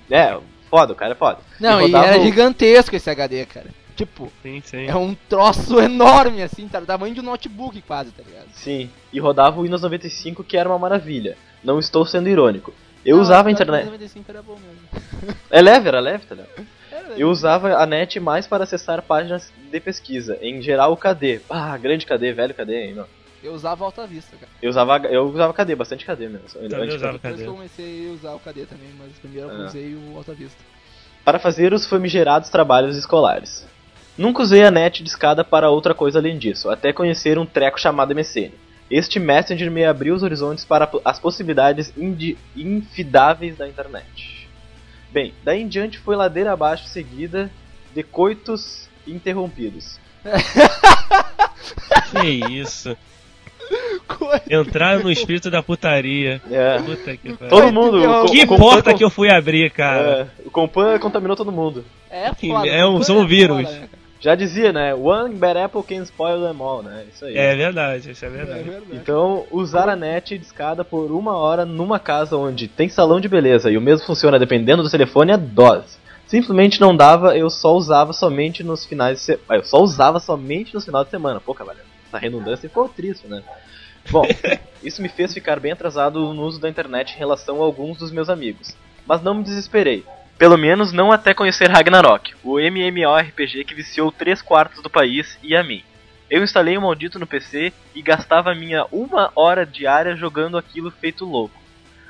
É, 0.09 0.37
foda, 0.69 0.93
o 0.93 0.95
cara 0.95 1.11
é 1.11 1.15
foda. 1.15 1.39
Não, 1.59 1.79
e 1.81 1.83
rodava 1.85 2.05
era 2.05 2.21
o- 2.21 2.23
gigantesco 2.23 2.95
esse 2.95 3.09
HD, 3.09 3.45
cara. 3.45 3.67
Tipo, 3.93 4.31
Sim, 4.41 4.61
sim. 4.63 4.85
é 4.87 4.95
um 4.95 5.13
troço 5.27 5.77
enorme, 5.79 6.41
assim, 6.41 6.67
tá? 6.69 6.79
Tamanho 6.79 7.13
de 7.13 7.19
um 7.19 7.23
notebook 7.23 7.81
quase, 7.81 8.11
tá 8.11 8.23
ligado? 8.25 8.47
Sim, 8.53 8.89
e 9.11 9.19
rodava 9.19 9.59
o 9.59 9.63
Windows 9.63 9.81
95 9.81 10.43
que 10.43 10.55
era 10.55 10.69
uma 10.69 10.79
maravilha. 10.79 11.37
Não 11.63 11.79
estou 11.79 12.05
sendo 12.05 12.27
irônico. 12.29 12.73
Eu 13.05 13.15
Não, 13.17 13.23
usava 13.23 13.49
a 13.49 13.51
internet. 13.51 13.85
95 13.85 14.25
era 14.31 14.41
bom 14.41 14.55
mesmo. 14.57 15.35
É 15.49 15.61
leve, 15.61 15.87
era 15.87 15.99
leve, 15.99 16.25
tá 16.25 16.35
ligado? 16.35 16.67
Eu 17.17 17.29
usava 17.29 17.75
a 17.75 17.85
net 17.85 18.19
mais 18.19 18.47
para 18.47 18.63
acessar 18.63 19.01
páginas 19.01 19.51
de 19.71 19.79
pesquisa, 19.79 20.37
em 20.41 20.61
geral 20.61 20.93
o 20.93 20.97
KD. 20.97 21.41
Ah, 21.49 21.75
grande 21.77 22.05
KD, 22.05 22.31
velho 22.33 22.53
KD 22.53 22.75
ainda. 22.75 23.07
eu 23.43 23.53
usava 23.53 23.83
Alta 23.83 24.05
Vista, 24.07 24.35
cara. 24.37 24.51
Eu 24.61 24.69
usava, 24.69 24.97
eu 25.07 25.25
usava 25.25 25.53
KD, 25.53 25.75
bastante 25.75 26.05
KD 26.05 26.27
mesmo. 26.29 26.47
Também 26.47 26.81
antes 26.83 26.95
usava 26.95 27.13
Depois 27.13 27.33
KD. 27.33 27.43
que 27.43 27.49
eu 27.49 27.53
comecei 27.53 28.09
a 28.09 28.13
usar 28.13 28.31
o 28.33 28.39
KD 28.39 28.65
também, 28.65 28.87
mas 28.99 29.11
primeiro 29.19 29.49
eu 29.49 29.61
Ah. 29.63 29.65
usei 29.65 29.93
o 29.95 30.15
Alta 30.15 30.33
Vista. 30.33 30.63
Para 31.25 31.37
fazer 31.39 31.73
os 31.73 31.85
famigerados 31.85 32.49
trabalhos 32.49 32.95
escolares. 32.95 33.67
Nunca 34.17 34.41
usei 34.43 34.63
a 34.63 34.71
net 34.71 35.01
de 35.03 35.09
escada 35.09 35.43
para 35.43 35.69
outra 35.69 35.93
coisa 35.93 36.19
além 36.19 36.37
disso, 36.37 36.69
até 36.69 36.93
conhecer 36.93 37.37
um 37.39 37.45
treco 37.45 37.79
chamado 37.79 38.13
MSN. 38.13 38.51
Este 38.91 39.19
Messenger 39.19 39.71
me 39.71 39.85
abriu 39.85 40.13
os 40.13 40.21
horizontes 40.21 40.65
para 40.65 40.87
as 41.05 41.17
possibilidades 41.17 41.91
infidáveis 42.55 43.55
da 43.57 43.67
internet. 43.67 44.47
Bem, 45.11 45.33
daí 45.43 45.61
em 45.61 45.67
diante 45.67 45.97
foi 45.97 46.15
ladeira 46.15 46.51
abaixo 46.51 46.85
seguida 46.85 47.49
de 47.95 48.03
coitos 48.03 48.87
interrompidos. 49.07 49.99
Que 52.11 52.27
isso. 52.53 52.95
Entraram 54.49 55.03
no 55.03 55.11
espírito 55.11 55.49
da 55.49 55.63
putaria. 55.63 56.41
É, 56.51 56.77
Puta 56.79 57.15
que 57.15 57.33
pariu. 57.33 57.49
todo 57.49 57.71
mundo. 57.71 57.97
o 58.03 58.25
Que 58.25 58.45
porta 58.45 58.91
com- 58.91 58.97
que 58.97 59.03
eu 59.03 59.09
fui 59.09 59.29
abrir, 59.29 59.71
cara. 59.71 60.29
É, 60.41 60.47
o 60.47 60.51
Compan 60.51 60.99
contaminou 60.99 61.35
todo 61.37 61.51
mundo. 61.51 61.85
É 62.09 62.33
foda. 62.33 62.67
É 62.67 62.85
um- 62.85 63.01
são 63.01 63.25
vírus. 63.25 63.63
foda, 63.65 63.79
né? 63.79 63.89
Já 64.21 64.35
dizia, 64.35 64.71
né? 64.71 64.93
One 64.93 65.33
bad 65.33 65.57
apple 65.57 65.81
can 65.81 66.03
spoil 66.03 66.41
them 66.41 66.61
all, 66.61 66.83
né? 66.83 67.05
Isso 67.11 67.25
aí. 67.25 67.35
É 67.35 67.55
verdade, 67.55 68.11
isso 68.11 68.23
é 68.23 68.27
É 68.27 68.31
verdade. 68.31 68.63
verdade. 68.63 68.85
Então, 68.93 69.47
usar 69.49 69.89
a 69.89 69.95
net 69.95 70.37
de 70.37 70.45
escada 70.45 70.85
por 70.85 71.11
uma 71.11 71.35
hora 71.35 71.65
numa 71.65 71.97
casa 71.99 72.37
onde 72.37 72.67
tem 72.67 72.87
salão 72.87 73.19
de 73.19 73.27
beleza 73.27 73.71
e 73.71 73.77
o 73.77 73.81
mesmo 73.81 74.05
funciona 74.05 74.37
dependendo 74.37 74.83
do 74.83 74.89
telefone 74.91 75.31
é 75.31 75.37
dose. 75.37 75.97
Simplesmente 76.27 76.79
não 76.79 76.95
dava, 76.95 77.35
eu 77.35 77.49
só 77.49 77.73
usava 77.73 78.13
somente 78.13 78.63
nos 78.63 78.85
finais 78.85 79.17
de 79.17 79.23
semana. 79.25 79.43
Eu 79.49 79.63
só 79.63 79.81
usava 79.81 80.19
somente 80.19 80.73
nos 80.73 80.85
finais 80.85 81.05
de 81.05 81.11
semana. 81.11 81.41
Pô, 81.41 81.55
cavaleiro, 81.55 81.87
essa 82.07 82.19
redundância 82.19 82.69
ficou 82.69 82.87
triste, 82.87 83.27
né? 83.27 83.41
Bom, 84.11 84.23
isso 84.83 85.01
me 85.01 85.09
fez 85.09 85.33
ficar 85.33 85.59
bem 85.59 85.71
atrasado 85.71 86.31
no 86.31 86.43
uso 86.43 86.61
da 86.61 86.69
internet 86.69 87.15
em 87.15 87.17
relação 87.17 87.59
a 87.59 87.65
alguns 87.65 87.97
dos 87.97 88.11
meus 88.11 88.29
amigos. 88.29 88.77
Mas 89.05 89.23
não 89.23 89.33
me 89.33 89.43
desesperei. 89.43 90.05
Pelo 90.41 90.57
menos 90.57 90.91
não 90.91 91.11
até 91.11 91.35
conhecer 91.35 91.69
Ragnarok, 91.69 92.33
o 92.43 92.59
MMORPG 92.59 93.63
que 93.63 93.75
viciou 93.75 94.11
3 94.11 94.41
quartos 94.41 94.81
do 94.81 94.89
país 94.89 95.37
e 95.43 95.55
a 95.55 95.63
mim. 95.63 95.83
Eu 96.31 96.41
instalei 96.41 96.75
o 96.75 96.81
maldito 96.81 97.19
no 97.19 97.27
PC 97.27 97.71
e 97.93 98.01
gastava 98.01 98.55
minha 98.55 98.87
uma 98.91 99.31
hora 99.35 99.67
diária 99.67 100.15
jogando 100.15 100.57
aquilo 100.57 100.89
feito 100.89 101.25
louco. 101.25 101.53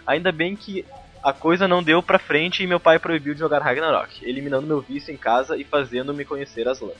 Ainda 0.07 0.31
bem 0.31 0.55
que 0.55 0.85
a 1.21 1.33
coisa 1.33 1.67
não 1.67 1.83
deu 1.83 2.01
pra 2.01 2.17
frente 2.17 2.63
e 2.63 2.67
meu 2.67 2.79
pai 2.79 2.97
proibiu 2.99 3.33
de 3.33 3.41
jogar 3.41 3.61
Ragnarok, 3.61 4.23
eliminando 4.23 4.65
meu 4.65 4.79
vício 4.79 5.13
em 5.13 5.17
casa 5.17 5.57
e 5.57 5.65
fazendo-me 5.65 6.23
conhecer 6.23 6.69
as 6.69 6.79
lãs. 6.79 6.95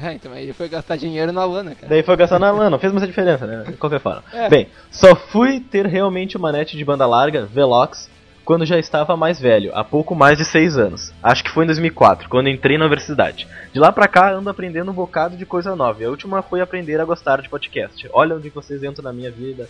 É, 0.00 0.12
então 0.12 0.32
aí 0.32 0.44
ele 0.44 0.52
foi 0.52 0.68
gastar 0.68 0.94
dinheiro 0.94 1.32
na 1.32 1.44
lana, 1.44 1.74
cara. 1.74 1.88
Daí 1.88 2.04
foi 2.04 2.16
gastar 2.16 2.38
na 2.38 2.52
lã, 2.52 2.70
não 2.70 2.78
fez 2.78 2.92
muita 2.92 3.08
diferença, 3.08 3.48
né? 3.48 3.64
De 3.64 3.76
qualquer 3.78 3.98
forma. 3.98 4.22
É. 4.32 4.48
Bem, 4.48 4.68
só 4.92 5.16
fui 5.16 5.58
ter 5.58 5.86
realmente 5.86 6.36
uma 6.36 6.52
net 6.52 6.76
de 6.76 6.84
banda 6.84 7.04
larga, 7.04 7.46
Velox, 7.46 8.08
quando 8.48 8.64
já 8.64 8.78
estava 8.78 9.14
mais 9.14 9.38
velho, 9.38 9.72
há 9.74 9.84
pouco 9.84 10.14
mais 10.14 10.38
de 10.38 10.42
6 10.46 10.78
anos. 10.78 11.12
Acho 11.22 11.44
que 11.44 11.50
foi 11.50 11.64
em 11.64 11.66
2004, 11.66 12.30
quando 12.30 12.48
entrei 12.48 12.78
na 12.78 12.86
universidade. 12.86 13.46
De 13.74 13.78
lá 13.78 13.92
pra 13.92 14.08
cá 14.08 14.32
ando 14.32 14.48
aprendendo 14.48 14.90
um 14.90 14.94
bocado 14.94 15.36
de 15.36 15.44
coisa 15.44 15.76
nova. 15.76 16.00
E 16.00 16.06
a 16.06 16.08
última 16.08 16.40
foi 16.40 16.62
aprender 16.62 16.98
a 16.98 17.04
gostar 17.04 17.42
de 17.42 17.48
podcast. 17.50 18.08
Olha 18.10 18.34
onde 18.34 18.48
vocês 18.48 18.82
entram 18.82 19.04
na 19.04 19.12
minha 19.12 19.30
vida. 19.30 19.68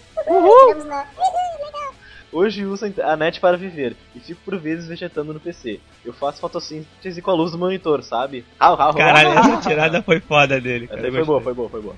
Hoje 2.30 2.64
uso 2.66 2.86
a 3.02 3.16
net 3.16 3.40
para 3.40 3.56
viver 3.56 3.96
e 4.14 4.20
fico 4.20 4.42
por 4.44 4.56
vezes 4.56 4.86
vegetando 4.86 5.34
no 5.34 5.40
PC. 5.40 5.80
Eu 6.04 6.12
faço 6.12 6.40
fotossíntese 6.40 7.20
com 7.20 7.32
a 7.32 7.34
luz 7.34 7.50
do 7.50 7.58
monitor, 7.58 8.00
sabe? 8.04 8.44
Au, 8.60 8.80
au, 8.80 8.90
au. 8.90 8.94
Caralho, 8.94 9.30
essa 9.40 9.56
tirada 9.68 10.00
foi 10.04 10.20
foda 10.20 10.60
dele. 10.60 10.86
Cara. 10.86 11.00
foi 11.10 11.24
boa, 11.24 11.40
foi 11.40 11.52
boa, 11.52 11.68
foi 11.68 11.82
boa. 11.82 11.96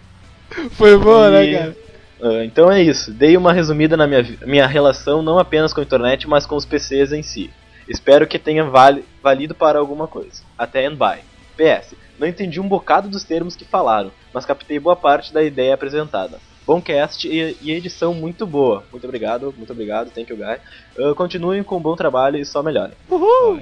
Foi 0.71 0.97
bom, 0.97 1.29
né, 1.29 1.45
E- 1.45 1.59
cara? 1.59 1.90
Ah, 2.23 2.45
então 2.45 2.71
é 2.71 2.83
isso. 2.83 3.13
Dei 3.13 3.37
uma 3.37 3.53
resumida 3.53 3.97
na 3.97 4.07
minha, 4.07 4.25
minha 4.47 4.67
relação 4.67 5.23
não 5.23 5.39
apenas 5.39 5.73
com 5.73 5.81
a 5.81 5.85
internet, 5.85 6.29
mas 6.29 6.47
com 6.47 6.57
os 6.57 6.65
PCs 6.67 7.13
em 7.13 7.23
si. 7.23 7.51
Espero 7.89 8.27
que 8.27 8.39
tenha 8.39 8.65
vali- 8.65 9.05
valido 9.23 9.55
para 9.55 9.79
alguma 9.79 10.07
coisa. 10.07 10.43
Até 10.57 10.87
and 10.87 10.95
bye. 10.95 11.21
PS. 11.57 11.95
Não 12.19 12.27
entendi 12.29 12.61
um 12.61 12.69
bocado 12.69 13.09
dos 13.09 13.25
termos 13.25 13.57
que 13.57 13.65
falaram, 13.65 14.13
mas 14.33 14.45
captei 14.45 14.79
boa 14.79 14.95
parte 14.97 15.33
da 15.33 15.43
ideia 15.43 15.75
apresentada. 15.75 16.39
Bom 16.67 16.81
cast 16.81 17.27
e, 17.27 17.57
e 17.61 17.73
edição 17.73 18.15
muito 18.15 18.47
boa. 18.47 18.85
Muito 18.93 19.05
obrigado, 19.05 19.53
muito 19.57 19.73
obrigado, 19.73 20.11
thank 20.11 20.31
you 20.31 20.37
guy. 20.37 20.59
Ah, 20.99 21.15
continuem 21.17 21.63
com 21.65 21.79
um 21.79 21.81
bom 21.83 21.97
trabalho 21.97 22.37
e 22.37 22.45
só 22.45 22.63
melhorem. 22.63 22.93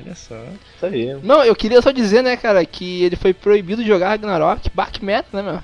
Olha 0.05 0.15
só. 0.15 0.35
Isso 0.77 0.85
aí. 0.87 1.15
Não, 1.23 1.43
eu 1.45 1.55
queria 1.57 1.81
só 1.81 1.91
dizer, 1.91 2.23
né, 2.23 2.37
cara, 2.37 2.65
que 2.67 3.03
ele 3.05 3.17
foi 3.17 3.33
proibido 3.33 3.83
de 3.83 3.89
jogar 3.89 4.09
Ragnarok, 4.11 4.69
back 4.75 5.03
meta, 5.03 5.29
né, 5.33 5.43
meu? 5.43 5.61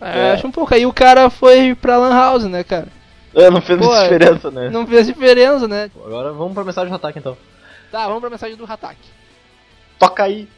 É, 0.00 0.28
É. 0.28 0.32
Acho 0.32 0.46
um 0.46 0.50
pouco. 0.50 0.74
Aí 0.74 0.86
o 0.86 0.92
cara 0.92 1.28
foi 1.30 1.74
pra 1.74 1.96
Lan 1.98 2.14
House, 2.14 2.44
né, 2.44 2.64
cara? 2.64 2.88
Ah, 3.36 3.50
não 3.50 3.60
fez 3.60 3.78
Pô, 3.78 3.94
diferença, 4.02 4.50
né? 4.50 4.70
Não 4.70 4.86
fez 4.86 5.06
diferença, 5.06 5.68
né? 5.68 5.90
Agora 6.04 6.32
vamos 6.32 6.52
pra 6.54 6.64
mensagem 6.64 6.88
de 6.90 6.96
ataque 6.96 7.18
então. 7.18 7.36
Tá, 7.92 8.06
vamos 8.06 8.20
pra 8.20 8.30
mensagem 8.30 8.56
do 8.56 8.64
Hatak. 8.64 8.96
Toca 9.98 10.22
aí! 10.24 10.48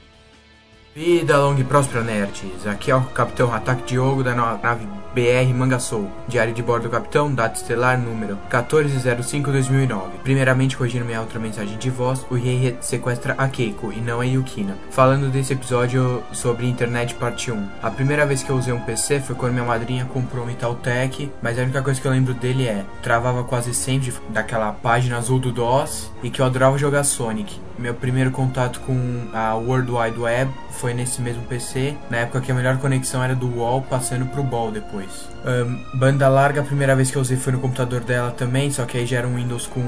Vida 0.94 1.38
longa 1.38 1.60
e 1.60 1.64
próspera, 1.64 2.02
nerds. 2.04 2.66
Aqui 2.66 2.90
é 2.90 2.94
o 2.96 3.02
Capitão 3.02 3.52
Hatak 3.52 3.82
Diogo 3.84 4.22
da 4.22 4.34
na- 4.34 4.58
nave 4.62 4.86
BR 5.14 5.52
Mangaçou. 5.54 6.10
Diário 6.26 6.54
de 6.54 6.62
bordo 6.62 6.84
do 6.84 6.90
Capitão, 6.90 7.32
data 7.32 7.56
estelar 7.56 7.98
número 7.98 8.38
1405-2009. 8.50 10.00
Primeiramente, 10.22 10.76
corrigindo 10.76 11.04
minha 11.04 11.20
outra 11.20 11.38
mensagem 11.38 11.76
de 11.78 11.90
voz, 11.90 12.24
o 12.30 12.34
Rei 12.34 12.76
sequestra 12.80 13.34
a 13.36 13.48
Keiko 13.48 13.92
e 13.92 14.00
não 14.00 14.20
a 14.20 14.24
Yukina. 14.24 14.76
Falando 14.90 15.30
desse 15.30 15.52
episódio 15.52 16.22
sobre 16.32 16.66
internet 16.66 17.14
parte 17.14 17.52
1. 17.52 17.68
A 17.82 17.90
primeira 17.90 18.26
vez 18.26 18.42
que 18.42 18.50
eu 18.50 18.56
usei 18.56 18.72
um 18.72 18.80
PC 18.80 19.20
foi 19.20 19.36
quando 19.36 19.52
minha 19.52 19.64
madrinha 19.64 20.06
comprou 20.06 20.46
um 20.46 20.50
Itautec, 20.50 21.30
mas 21.42 21.58
a 21.58 21.62
única 21.62 21.82
coisa 21.82 22.00
que 22.00 22.06
eu 22.06 22.12
lembro 22.12 22.34
dele 22.34 22.66
é 22.66 22.84
travava 23.02 23.44
quase 23.44 23.74
sempre 23.74 24.12
daquela 24.30 24.72
página 24.72 25.18
azul 25.18 25.38
do 25.38 25.52
DOS 25.52 26.10
e 26.22 26.30
que 26.30 26.40
eu 26.40 26.46
adorava 26.46 26.78
jogar 26.78 27.04
Sonic. 27.04 27.60
Meu 27.78 27.94
primeiro 27.94 28.30
contato 28.30 28.80
com 28.80 29.26
a 29.32 29.54
World 29.54 29.90
Wide 29.90 30.18
Web 30.18 30.52
foi 30.70 30.94
nesse 30.94 31.20
mesmo 31.20 31.42
PC, 31.44 31.96
na 32.10 32.18
época 32.18 32.40
que 32.40 32.52
a 32.52 32.54
melhor 32.54 32.78
conexão 32.78 33.22
era 33.22 33.34
do 33.34 33.48
UOL 33.48 33.82
passando 33.82 34.26
pro 34.26 34.42
BOL 34.42 34.70
depois. 34.70 35.01
Ahn, 35.44 35.78
banda 35.94 36.28
larga, 36.28 36.60
a 36.60 36.64
primeira 36.64 36.94
vez 36.94 37.10
que 37.10 37.16
eu 37.16 37.22
usei 37.22 37.36
foi 37.36 37.52
no 37.52 37.58
computador 37.58 38.00
dela 38.00 38.30
também, 38.30 38.70
só 38.70 38.84
que 38.84 38.98
aí 38.98 39.06
já 39.06 39.18
era 39.18 39.28
um 39.28 39.36
Windows 39.36 39.66
com 39.66 39.80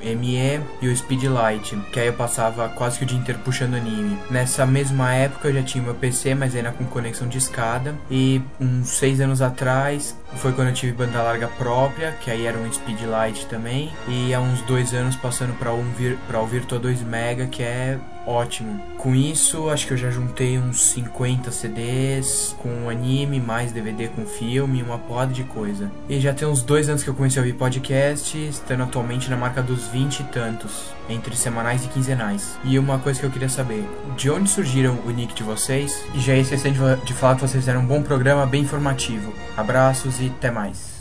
ME 0.00 0.60
e 0.80 0.88
o 0.88 0.96
Speedlight, 0.96 1.76
que 1.92 2.00
aí 2.00 2.06
eu 2.06 2.12
passava 2.14 2.68
quase 2.70 2.98
que 2.98 3.04
o 3.04 3.06
dia 3.06 3.18
inteiro 3.18 3.40
puxando 3.44 3.74
anime. 3.74 4.18
Nessa 4.30 4.64
mesma 4.64 5.12
época 5.14 5.48
eu 5.48 5.54
já 5.54 5.62
tinha 5.62 5.84
meu 5.84 5.94
PC, 5.94 6.34
mas 6.34 6.56
ainda 6.56 6.72
com 6.72 6.84
conexão 6.84 7.28
de 7.28 7.38
escada, 7.38 7.94
e 8.10 8.40
uns 8.60 8.88
seis 8.88 9.20
anos 9.20 9.42
atrás 9.42 10.16
foi 10.36 10.52
quando 10.52 10.68
eu 10.68 10.74
tive 10.74 10.92
banda 10.92 11.22
larga 11.22 11.48
própria, 11.48 12.12
que 12.12 12.30
aí 12.30 12.46
era 12.46 12.56
um 12.56 12.72
Speedlight 12.72 13.46
também, 13.46 13.92
e 14.08 14.32
há 14.32 14.40
uns 14.40 14.62
dois 14.62 14.94
anos 14.94 15.14
passando 15.16 15.52
para 15.58 15.72
um 15.72 15.84
vir, 15.92 16.18
o 16.32 16.46
Virtua 16.46 16.78
2 16.78 17.02
Mega, 17.02 17.46
que 17.46 17.62
é 17.62 17.98
ótimo. 18.26 18.80
Com 18.98 19.14
isso, 19.14 19.68
acho 19.70 19.86
que 19.86 19.92
eu 19.92 19.96
já 19.96 20.10
juntei 20.10 20.58
uns 20.58 20.80
50 20.84 21.50
CDs 21.50 22.54
com 22.62 22.88
anime, 22.88 23.40
mais 23.40 23.72
DVD 23.72 24.08
com 24.08 24.24
filme, 24.26 24.82
uma 24.82 24.98
porrada 24.98 25.32
de 25.32 25.44
coisa. 25.44 25.90
E 26.08 26.20
já 26.20 26.32
tem 26.32 26.46
uns 26.46 26.62
dois 26.62 26.88
anos 26.88 27.02
que 27.02 27.10
eu 27.10 27.14
comecei 27.14 27.40
a 27.40 27.44
ouvir 27.44 27.56
podcast, 27.58 28.36
estando 28.38 28.82
atualmente 28.84 29.28
na 29.30 29.36
marca 29.36 29.62
dos 29.62 29.86
20 29.88 30.20
e 30.20 30.24
tantos, 30.24 30.84
entre 31.08 31.34
semanais 31.36 31.84
e 31.84 31.88
quinzenais. 31.88 32.56
E 32.64 32.78
uma 32.78 32.98
coisa 32.98 33.18
que 33.20 33.26
eu 33.26 33.30
queria 33.30 33.48
saber, 33.48 33.84
de 34.16 34.30
onde 34.30 34.48
surgiram 34.48 34.98
o 35.04 35.10
nick 35.10 35.34
de 35.34 35.42
vocês? 35.42 36.04
E 36.14 36.20
já 36.20 36.36
esqueci 36.36 36.70
de 36.70 36.78
fa- 36.78 36.98
de 37.04 37.14
falar 37.14 37.34
que 37.34 37.40
vocês 37.40 37.62
fizeram 37.62 37.80
um 37.80 37.86
bom 37.86 38.02
programa, 38.02 38.46
bem 38.46 38.62
informativo. 38.62 39.32
Abraços 39.56 40.20
e 40.20 40.26
até 40.26 40.50
mais. 40.50 40.91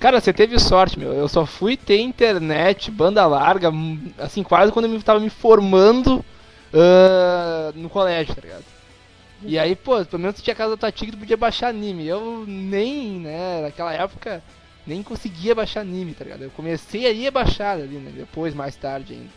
Cara, 0.00 0.18
você 0.18 0.32
teve 0.32 0.58
sorte, 0.58 0.98
meu. 0.98 1.12
Eu 1.12 1.28
só 1.28 1.44
fui 1.44 1.76
ter 1.76 2.00
internet, 2.00 2.90
banda 2.90 3.26
larga, 3.26 3.70
hum, 3.70 4.10
assim, 4.18 4.42
quase 4.42 4.72
quando 4.72 4.86
eu 4.86 5.02
tava 5.02 5.20
me 5.20 5.28
formando 5.28 6.24
ah, 6.72 7.70
no 7.74 7.90
colégio, 7.90 8.34
tá 8.34 8.40
ligado? 8.40 8.64
E 9.42 9.58
aí, 9.58 9.76
pô, 9.76 10.02
pelo 10.04 10.22
menos 10.22 10.40
tinha 10.40 10.56
casa 10.56 10.70
da 10.70 10.76
tua 10.78 10.92
tia 10.92 11.06
que 11.06 11.12
tu 11.12 11.18
podia 11.18 11.36
baixar 11.36 11.68
anime. 11.68 12.06
Eu 12.06 12.44
nem, 12.48 13.20
né, 13.20 13.60
naquela 13.60 13.92
época, 13.92 14.42
nem 14.86 15.02
conseguia 15.02 15.54
baixar 15.54 15.80
anime, 15.80 16.14
tá 16.14 16.24
ligado? 16.24 16.44
Eu 16.44 16.50
comecei 16.50 17.06
a 17.06 17.10
ir 17.10 17.30
baixar 17.30 17.72
ali, 17.76 17.98
né, 17.98 18.10
depois, 18.14 18.54
mais 18.54 18.76
tarde 18.76 19.12
ainda. 19.12 19.30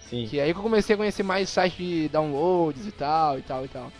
Sim. 0.00 0.26
Que 0.28 0.40
aí 0.40 0.52
que 0.52 0.58
eu 0.58 0.62
comecei 0.62 0.94
a 0.94 0.96
conhecer 0.96 1.22
mais 1.22 1.48
sites 1.48 1.76
de 1.78 2.08
downloads 2.10 2.86
e 2.86 2.92
tal, 2.92 3.38
e 3.38 3.42
tal, 3.42 3.64
e 3.64 3.68
tal. 3.68 3.92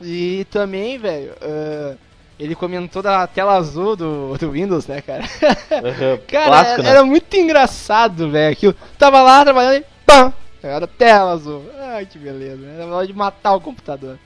E 0.00 0.46
também, 0.50 0.98
velho, 0.98 1.34
ah, 1.40 1.96
ele 2.38 2.54
comentou 2.54 3.02
da 3.02 3.26
tela 3.26 3.54
azul 3.56 3.94
do, 3.96 4.36
do 4.38 4.50
Windows, 4.50 4.86
né, 4.86 5.00
cara? 5.00 5.22
Aham, 5.24 6.18
Cara, 6.26 6.46
Clássico, 6.46 6.72
era, 6.80 6.82
né? 6.82 6.88
era 6.90 7.04
muito 7.04 7.34
engraçado, 7.36 8.30
velho. 8.30 8.52
aquilo. 8.52 8.74
Tava 8.98 9.22
lá 9.22 9.44
trabalhando 9.44 9.76
e 9.82 9.84
pam! 10.06 10.32
Era 10.62 10.86
tela 10.86 11.32
azul. 11.32 11.64
Ai, 11.78 12.06
que 12.06 12.18
beleza, 12.18 12.56
né? 12.56 12.74
Era 12.82 12.86
hora 12.94 13.06
de 13.06 13.12
matar 13.12 13.54
o 13.54 13.60
computador. 13.60 14.18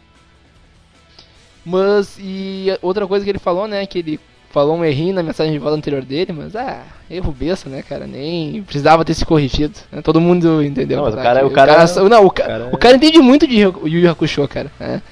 Mas, 1.65 2.17
e 2.21 2.67
outra 2.81 3.07
coisa 3.07 3.25
que 3.25 3.31
ele 3.31 3.39
falou, 3.39 3.67
né, 3.67 3.85
que 3.87 3.99
ele 3.99 4.21
falou 4.51 4.77
um 4.77 4.85
errinho 4.85 5.15
na 5.15 5.23
mensagem 5.23 5.53
de 5.53 5.59
voz 5.59 5.75
anterior 5.75 6.03
dele, 6.05 6.33
mas, 6.33 6.55
ah, 6.55 6.85
erro 7.11 7.33
besta, 7.33 7.69
né, 7.69 7.83
cara, 7.83 8.07
nem 8.07 8.63
precisava 8.63 9.05
ter 9.05 9.15
se 9.15 9.25
corrigido, 9.27 9.75
né? 9.91 10.01
todo 10.01 10.21
mundo 10.21 10.63
entendeu. 10.63 10.99
Não, 10.99 11.05
mas 11.05 11.15
o 11.15 11.17
tá? 11.17 11.23
cara- 11.23 11.41
Que 11.41 11.47
o 11.47 11.51
cara- 11.51 11.87
não, 12.09 12.25
o, 12.25 12.31
ca- 12.31 12.45
cara- 12.47 12.69
o 12.73 12.79
cara 12.79 12.97
entende 12.97 13.19
muito 13.19 13.47
de 13.47 13.57
Yu 13.61 13.83
Yu 13.89 14.11
Hakusho, 14.11 14.47
cara, 14.47 14.71
né. 14.79 15.03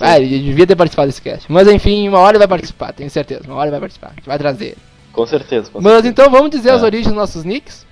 Ah, 0.00 0.18
ele 0.18 0.38
devia 0.38 0.66
ter 0.66 0.76
participado 0.76 1.08
desse 1.08 1.20
cast. 1.22 1.50
Mas 1.50 1.68
enfim, 1.68 2.08
uma 2.08 2.18
hora 2.18 2.32
ele 2.32 2.38
vai 2.38 2.48
participar, 2.48 2.92
tenho 2.92 3.10
certeza. 3.10 3.42
Uma 3.46 3.56
hora 3.56 3.64
ele 3.66 3.72
vai 3.72 3.80
participar. 3.80 4.08
A 4.08 4.14
gente 4.14 4.26
vai 4.26 4.38
trazer 4.38 4.64
ele. 4.66 4.78
Com 5.12 5.26
certeza. 5.26 5.70
com 5.70 5.80
Mas 5.80 5.92
certeza. 5.92 6.08
então 6.08 6.30
vamos 6.30 6.50
dizer 6.50 6.70
as 6.70 6.82
É. 6.82 6.84
origens 6.84 7.08
dos 7.08 7.16
nossos 7.16 7.44
nicks? 7.44 7.84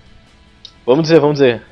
Vamos 0.86 1.02
dizer, 1.02 1.20
vamos 1.20 1.34
dizer. 1.38 1.62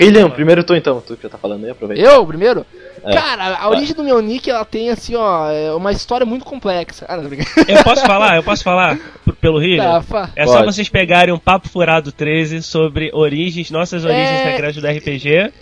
Hillian, 0.00 0.28
primeiro 0.28 0.64
tu 0.64 0.74
então, 0.74 1.00
tu 1.00 1.16
que 1.16 1.22
já 1.22 1.28
tá 1.28 1.38
falando 1.38 1.62
aí, 1.64 1.70
aproveita. 1.70 2.02
Eu, 2.02 2.26
primeiro? 2.26 2.66
É. 3.04 3.12
Cara, 3.14 3.58
a 3.58 3.68
origem 3.68 3.94
do 3.94 4.02
meu 4.02 4.20
nick, 4.20 4.50
ela 4.50 4.64
tem 4.64 4.90
assim, 4.90 5.14
ó, 5.14 5.48
é 5.48 5.72
uma 5.72 5.92
história 5.92 6.26
muito 6.26 6.44
complexa. 6.44 7.06
Ah, 7.08 7.16
não. 7.16 7.30
Eu 7.32 7.84
posso 7.84 8.04
falar? 8.04 8.34
Eu 8.34 8.42
posso 8.42 8.64
falar 8.64 8.98
pelo 9.40 9.60
Rio? 9.60 9.76
Tá, 9.80 10.02
fa- 10.02 10.30
É 10.34 10.44
só 10.46 10.54
Pode. 10.54 10.74
vocês 10.74 10.88
pegarem 10.88 11.32
um 11.32 11.38
Papo 11.38 11.68
Furado 11.68 12.10
13 12.10 12.60
sobre 12.60 13.10
origens, 13.14 13.70
nossas 13.70 14.04
origens 14.04 14.28
É. 14.30 14.44
secretas 14.50 14.82
do 14.82 14.88
RPG, 14.88 15.52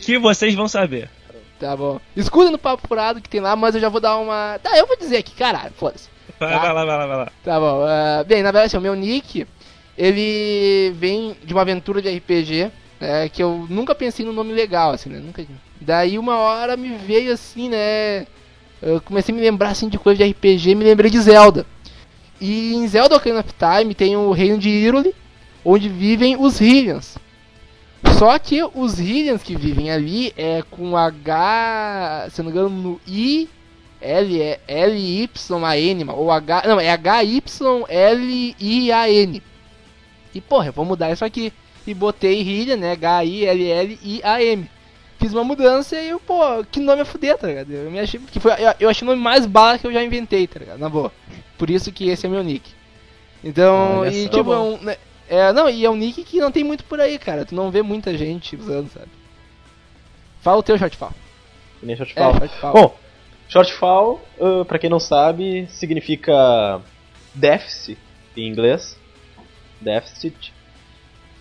que 0.00 0.18
vocês 0.18 0.54
vão 0.54 0.66
saber. 0.66 1.10
Tá 1.58 1.76
bom. 1.76 2.00
Escuta 2.16 2.50
no 2.50 2.58
papo 2.58 2.86
furado 2.86 3.20
que 3.20 3.28
tem 3.28 3.40
lá, 3.40 3.56
mas 3.56 3.74
eu 3.74 3.80
já 3.80 3.88
vou 3.88 4.00
dar 4.00 4.16
uma. 4.16 4.58
Tá, 4.62 4.76
eu 4.78 4.86
vou 4.86 4.96
dizer 4.96 5.16
aqui, 5.16 5.34
caralho, 5.34 5.72
foda-se. 5.76 6.08
Tá. 6.38 6.46
vai 6.46 6.72
lá, 6.72 6.84
vai 6.84 6.96
lá, 6.96 7.06
vai 7.06 7.16
lá. 7.16 7.32
Tá 7.42 7.58
bom. 7.58 7.82
ah, 7.84 8.24
bem, 8.24 8.42
na 8.42 8.52
verdade, 8.52 8.66
assim, 8.66 8.76
o 8.76 8.80
meu 8.80 8.94
nick, 8.94 9.46
ele 9.96 10.92
vem 10.96 11.36
de 11.42 11.52
uma 11.52 11.62
aventura 11.62 12.00
de 12.00 12.08
RPG, 12.16 12.70
né, 13.00 13.28
que 13.28 13.42
eu 13.42 13.66
nunca 13.68 13.94
pensei 13.94 14.24
num 14.24 14.32
nome 14.32 14.52
legal, 14.52 14.92
assim, 14.92 15.10
né, 15.10 15.18
nunca... 15.18 15.44
Daí 15.80 16.18
uma 16.18 16.36
hora 16.36 16.76
me 16.76 16.96
veio 16.96 17.32
assim, 17.32 17.68
né, 17.68 18.26
eu 18.80 19.00
comecei 19.00 19.34
a 19.34 19.36
me 19.36 19.42
lembrar, 19.42 19.70
assim, 19.70 19.88
de 19.88 19.98
coisa 19.98 20.22
de 20.22 20.30
RPG, 20.30 20.74
me 20.74 20.84
lembrei 20.84 21.10
de 21.10 21.20
Zelda. 21.20 21.66
E 22.40 22.74
em 22.74 22.86
Zelda 22.86 23.16
Ocarina 23.16 23.40
of 23.40 23.52
Time 23.52 23.94
tem 23.94 24.16
o 24.16 24.30
reino 24.30 24.58
de 24.58 24.68
Hyrule, 24.68 25.14
onde 25.64 25.88
vivem 25.88 26.36
os 26.38 26.58
Hylians. 26.58 27.18
Só 28.18 28.38
que 28.38 28.62
os 28.62 28.98
Hylians 28.98 29.42
que 29.42 29.56
vivem 29.56 29.90
ali 29.90 30.32
é 30.36 30.62
com 30.70 30.96
H, 30.96 32.28
se 32.30 32.42
não 32.42 32.46
me 32.46 32.50
engano, 32.52 32.70
no 32.70 33.00
I 33.06 33.48
L 34.00 34.40
é 34.40 34.60
L 34.66 35.22
Y 35.22 35.64
A 35.64 35.78
N, 35.78 36.04
ou 36.10 36.30
H, 36.30 36.62
não, 36.66 36.80
é 36.80 36.90
H 36.90 37.24
Y 37.24 37.84
L 37.88 38.56
I 38.58 38.92
A 38.92 39.10
N. 39.10 39.42
E 40.34 40.40
porra, 40.40 40.66
eu 40.66 40.72
vou 40.72 40.84
mudar 40.84 41.12
isso 41.12 41.24
aqui. 41.24 41.52
E 41.86 41.94
botei 41.94 42.42
Hylian, 42.42 42.76
né? 42.76 42.92
H 42.92 43.24
I 43.24 43.44
L 43.46 43.70
L 43.70 43.98
I 44.02 44.20
A 44.22 44.42
M. 44.42 44.70
Fiz 45.18 45.32
uma 45.32 45.42
mudança 45.42 46.00
e 46.00 46.10
eu, 46.10 46.20
pô, 46.20 46.40
que 46.70 46.78
nome 46.78 47.02
é 47.02 47.04
fuder, 47.04 47.36
tá 47.36 47.48
ligado? 47.48 47.72
Eu 47.72 47.90
me 47.90 47.98
achei 47.98 48.20
que 48.20 48.38
foi 48.38 48.52
eu, 48.52 48.74
eu 48.78 48.88
achei 48.88 49.06
o 49.06 49.10
nome 49.10 49.20
mais 49.20 49.46
bala 49.46 49.78
que 49.78 49.86
eu 49.86 49.92
já 49.92 50.02
inventei, 50.04 50.46
tá 50.46 50.60
ligado? 50.60 50.78
Na 50.78 50.88
boa. 50.88 51.12
Por 51.56 51.68
isso 51.68 51.90
que 51.90 52.08
esse 52.08 52.26
é 52.26 52.28
meu 52.28 52.44
nick. 52.44 52.70
Então, 53.42 54.00
Olha 54.00 54.10
e 54.10 54.28
tipo, 54.28 54.52
é 54.52 54.58
um, 54.58 54.78
né, 54.78 54.96
é, 55.28 55.52
não, 55.52 55.68
e 55.68 55.84
é 55.84 55.90
um 55.90 55.96
nick 55.96 56.24
que 56.24 56.40
não 56.40 56.50
tem 56.50 56.64
muito 56.64 56.84
por 56.84 57.00
aí, 57.00 57.18
cara. 57.18 57.44
Tu 57.44 57.54
não 57.54 57.70
vê 57.70 57.82
muita 57.82 58.16
gente 58.16 58.56
usando, 58.56 58.90
sabe? 58.90 59.08
Fala 60.40 60.58
o 60.58 60.62
teu 60.62 60.78
shortfall. 60.78 61.12
Que 61.80 61.86
nem 61.86 61.96
shortfall. 61.96 62.30
É, 62.30 62.38
shortfall. 62.38 62.72
Bom, 62.72 62.98
shortfall, 63.48 64.22
uh, 64.38 64.64
pra 64.64 64.78
quem 64.78 64.88
não 64.88 65.00
sabe, 65.00 65.66
significa 65.70 66.80
déficit 67.34 67.98
em 68.36 68.48
inglês. 68.48 68.98
Deficit. 69.80 70.52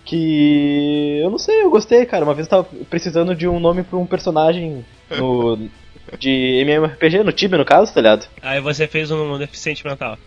Que 0.04 1.20
eu 1.22 1.30
não 1.30 1.38
sei, 1.38 1.64
eu 1.64 1.70
gostei, 1.70 2.06
cara. 2.06 2.24
Uma 2.24 2.34
vez 2.34 2.48
eu 2.48 2.52
tava 2.52 2.64
precisando 2.90 3.36
de 3.36 3.48
um 3.48 3.60
nome 3.60 3.84
pra 3.84 3.98
um 3.98 4.06
personagem 4.06 4.86
no, 5.10 5.70
de 6.18 6.64
MMORPG, 6.66 7.24
no 7.24 7.32
Tibia 7.32 7.58
no 7.58 7.66
caso, 7.66 7.94
tá 7.94 8.02
ligado? 8.02 8.28
Aí 8.42 8.62
você 8.62 8.88
fez 8.88 9.12
um 9.12 9.38
deficiente 9.38 9.86
mental. 9.86 10.18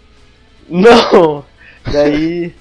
Não! 0.68 1.44
Daí. 1.90 2.54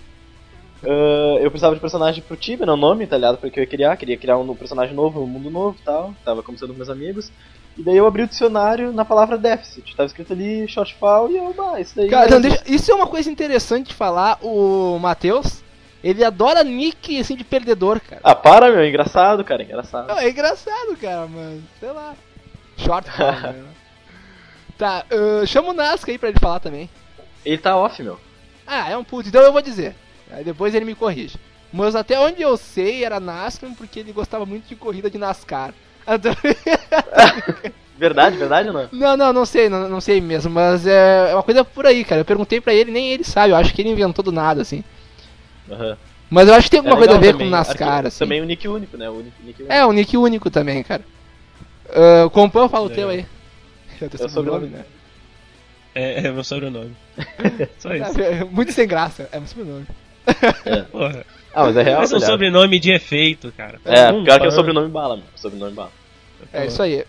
Ah, 0.84 1.38
eu 1.42 1.50
precisava 1.50 1.76
de 1.76 1.82
personagem 1.82 2.24
pro 2.24 2.38
Tibia, 2.38 2.66
não 2.66 2.78
nome, 2.78 3.06
tá 3.08 3.16
ligado? 3.18 3.38
Porque 3.38 3.60
eu 3.60 3.64
ia 3.64 3.70
criar, 3.70 3.98
queria 3.98 4.18
criar 4.18 4.38
um 4.38 4.56
personagem 4.56 4.96
novo, 4.96 5.22
um 5.22 5.28
mundo 5.28 5.50
novo 5.50 5.78
e 5.80 5.84
tal. 5.84 6.14
Tava 6.24 6.42
começando 6.44 6.70
com 6.72 6.76
meus 6.78 6.90
amigos. 6.90 7.32
E 7.78 7.84
daí 7.84 7.96
eu 7.96 8.06
abri 8.08 8.24
o 8.24 8.28
dicionário 8.28 8.92
na 8.92 9.06
palavra 9.06 9.38
deficit. 9.38 9.96
Tava 9.96 10.08
escrito 10.08 10.34
ali 10.34 10.68
shortfall 10.68 11.32
e 11.32 11.38
eu, 11.38 11.54
bah, 11.54 11.80
isso 11.80 11.96
daí. 11.96 12.10
Cara, 12.10 12.26
é- 12.26 12.28
então, 12.28 12.42
deixa- 12.42 12.64
isso 12.68 12.92
é 12.92 12.96
uma 12.96 13.08
coisa 13.08 13.30
interessante 13.32 13.88
de 13.90 13.94
falar. 13.94 14.38
O 14.42 14.98
Matheus, 15.00 15.64
ele 16.04 16.24
adora 16.24 16.64
nick 16.64 17.18
assim 17.20 17.36
de 17.38 17.44
perdedor, 17.46 18.02
cara. 18.02 18.22
Ah, 18.24 18.36
para, 18.36 18.70
meu, 18.72 18.86
engraçado, 18.86 19.44
cara, 19.46 19.64
engraçado. 19.64 20.08
Não, 20.10 20.18
é 20.20 20.30
engraçado, 20.30 20.98
cara, 21.00 21.28
mas 21.28 21.62
sei 21.80 21.92
lá. 21.92 22.16
Short 22.78 23.10
form, 23.12 23.42
né? 23.44 23.64
Tá, 24.78 25.06
ah, 25.10 25.46
chama 25.46 25.70
o 25.70 25.74
Nasca 25.74 26.12
aí 26.12 26.18
pra 26.18 26.30
ele 26.30 26.40
falar 26.40 26.60
também. 26.60 26.90
Ele 27.46 27.58
tá 27.58 27.78
off, 27.78 28.02
meu. 28.04 28.20
Ah, 28.68 28.90
é 28.90 28.98
um 28.98 29.04
puto, 29.04 29.30
então 29.30 29.42
eu 29.42 29.52
vou 29.54 29.62
dizer. 29.62 29.96
Aí 30.32 30.44
depois 30.44 30.74
ele 30.76 30.86
me 30.86 30.96
corrige. 30.96 31.38
Mas 31.72 31.96
até 31.96 32.20
onde 32.20 32.42
eu 32.42 32.58
sei 32.58 33.04
era 33.04 33.20
NASCAR 33.20 33.70
porque 33.78 34.00
ele 34.00 34.12
gostava 34.12 34.46
muito 34.46 34.68
de 34.68 34.76
corrida 34.76 35.10
de 35.10 35.18
NASCAR. 35.18 35.74
Verdade, 37.98 38.38
verdade 38.38 38.70
ou 38.70 38.74
não? 38.74 38.90
Não, 38.94 39.18
não, 39.18 39.34
não 39.34 39.46
sei, 39.46 39.68
não, 39.68 39.90
não 39.90 40.00
sei 40.00 40.22
mesmo, 40.22 40.50
mas 40.50 40.88
é 40.88 41.34
uma 41.34 41.44
coisa 41.44 41.66
por 41.66 41.86
aí, 41.86 42.06
cara. 42.06 42.22
Eu 42.22 42.26
perguntei 42.26 42.62
pra 42.62 42.74
ele, 42.74 42.92
nem 42.92 43.12
ele 43.12 43.26
sabe, 43.26 43.52
eu 43.52 43.58
acho 43.58 43.74
que 43.74 43.82
ele 43.82 43.90
inventou 43.90 44.24
do 44.24 44.32
nada, 44.32 44.62
assim. 44.62 44.84
Aham. 45.70 45.98
Mas 46.30 46.48
eu 46.48 46.54
acho 46.54 46.64
que 46.66 46.72
tem 46.72 46.78
alguma 46.80 46.96
É 46.96 47.00
coisa 47.00 47.16
a 47.16 47.20
ver 47.20 47.34
também. 47.34 47.48
com 47.50 47.52
NASCAR, 47.52 48.06
assim. 48.06 48.20
Também 48.20 48.42
o 48.42 48.46
nick 48.46 48.66
único, 48.70 48.96
né? 48.96 49.10
O 49.10 49.18
nick, 49.18 49.34
nick 49.44 49.60
único. 49.62 49.74
É, 49.74 49.86
um 49.86 49.92
nick 49.92 50.16
único 50.16 50.50
também, 50.50 50.82
cara. 50.84 51.04
Uh, 51.90 52.26
o 52.28 52.30
Compão 52.30 52.70
fala 52.70 52.88
o 52.88 52.92
É. 52.92 52.96
teu 52.96 53.10
aí. 53.10 53.26
É 54.02 54.06
o 54.06 54.10
teu 54.10 54.22
É 54.22 54.26
o 54.26 54.30
sobrenome, 54.30 54.68
sobrenome. 54.68 54.70
né? 54.78 54.86
É, 55.94 56.20
é 56.28 56.32
meu 56.32 56.44
sobrenome. 56.46 56.96
Só 57.80 57.94
isso. 57.94 58.22
É, 58.22 58.46
muito 58.46 58.72
sem 58.72 58.88
graça, 58.88 59.28
é 59.30 59.38
meu 59.40 59.48
sobrenome. 59.48 59.86
Porra. 60.92 61.26
Ah, 61.54 61.64
mas 61.66 61.78
é 61.78 61.82
real, 61.84 62.00
Mas 62.02 62.12
é 62.12 62.16
um 62.16 62.20
sobrenome 62.22 62.80
de 62.80 62.92
efeito, 62.92 63.52
cara. 63.58 63.80
É, 63.84 64.12
Um 64.12 64.24
pior 64.24 64.40
que 64.40 64.46
é 64.46 64.50
o 64.50 64.52
sobrenome 64.52 64.88
bala, 64.90 65.16
meu. 65.18 65.26
Sobrenome 65.36 65.74
bala. 65.74 65.92
É 66.54 66.66
isso 66.66 66.82
aí. 66.82 67.04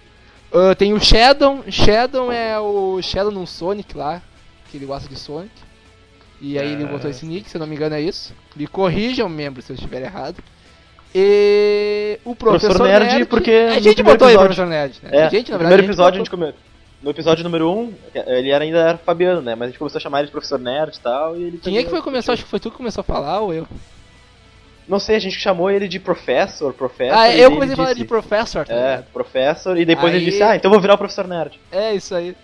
Uh, 0.53 0.75
tem 0.75 0.93
o 0.93 1.01
Shadow. 1.01 1.63
Shadow 1.69 2.33
é 2.33 2.59
o 2.59 3.01
Shadow 3.03 3.31
no 3.31 3.47
Sonic 3.47 3.97
lá. 3.97 4.23
Que 4.71 4.79
ele 4.79 4.87
gosta 4.87 5.09
de 5.09 5.17
Sonic. 5.19 5.51
E 6.41 6.59
aí 6.59 6.73
ele 6.73 6.87
botou 6.87 7.11
esse 7.11 7.27
nick, 7.27 7.51
se 7.51 7.57
eu 7.57 7.61
não 7.61 7.67
me 7.67 7.77
engano 7.77 7.95
é 7.95 8.01
isso. 8.01 8.35
Me 8.57 8.67
corrijam, 8.67 9.29
membro, 9.29 9.61
se 9.61 9.71
eu 9.71 9.75
estiver 9.75 10.01
errado. 10.03 10.37
E 11.15 12.19
o 12.25 12.35
professor, 12.35 12.77
Professor 12.77 12.89
Nerd, 13.05 13.25
porque 13.27 13.51
A 13.51 13.75
no 13.75 13.81
gente 13.81 14.03
botou 14.03 14.27
aí 14.29 14.37
o 14.37 14.41
episódio- 14.41 14.47
professor 14.47 14.67
Nerd. 14.67 14.95
Né? 15.03 15.11
É, 15.13 15.23
a 15.25 15.29
gente, 15.29 15.51
na 15.51 15.59
no 15.59 15.59
verdade, 15.59 15.83
primeiro 15.83 15.85
episódio 15.87 16.15
a 16.21 16.25
gente 16.25 16.31
botou- 16.31 16.53
come... 16.53 16.70
No 17.03 17.11
episódio 17.11 17.43
número 17.43 17.71
1, 17.71 17.79
um, 17.79 17.95
ele 18.27 18.51
era, 18.51 18.63
ainda 18.63 18.79
era 18.79 18.99
Fabiano, 18.99 19.41
né? 19.41 19.55
Mas 19.55 19.69
a 19.69 19.71
gente 19.71 19.79
começou 19.79 19.99
a 19.99 20.03
chamar 20.03 20.19
ele 20.19 20.27
de 20.27 20.33
professor 20.33 20.59
nerd 20.59 20.95
e 20.95 21.01
tal, 21.01 21.37
e 21.37 21.45
ele 21.45 21.59
Quem 21.59 21.79
é 21.79 21.83
que 21.83 21.89
foi 21.89 22.03
começar? 22.03 22.35
Acho 22.35 22.45
que 22.45 22.51
foi 22.51 22.61
tu 22.61 22.71
que 22.71 22.77
começou 22.77 23.01
a 23.01 23.05
falar 23.05 23.41
ou 23.41 23.55
eu? 23.55 23.67
Não 24.87 24.99
sei, 24.99 25.17
a 25.17 25.21
gente 25.21 25.39
chamou 25.39 25.71
ele 25.71 25.89
de 25.89 25.99
professor, 25.99 26.75
professor. 26.75 27.17
Ah, 27.17 27.31
eu 27.31 27.47
ele 27.47 27.55
comecei 27.55 27.73
a 27.75 27.77
falar 27.77 27.93
de 27.95 28.05
professor, 28.05 28.67
tá 28.67 28.75
É, 28.75 29.03
professor, 29.13 29.79
e 29.79 29.85
depois 29.85 30.13
ele 30.13 30.25
Aí- 30.25 30.31
disse, 30.31 30.43
ah, 30.43 30.57
então 30.57 30.69
eu 30.69 30.73
vou 30.73 30.81
virar 30.81 30.95
o 30.95 30.99
professor 30.99 31.27
nerd. 31.27 31.59
É, 31.73 31.95
isso 31.95 32.15
aí. 32.15 32.37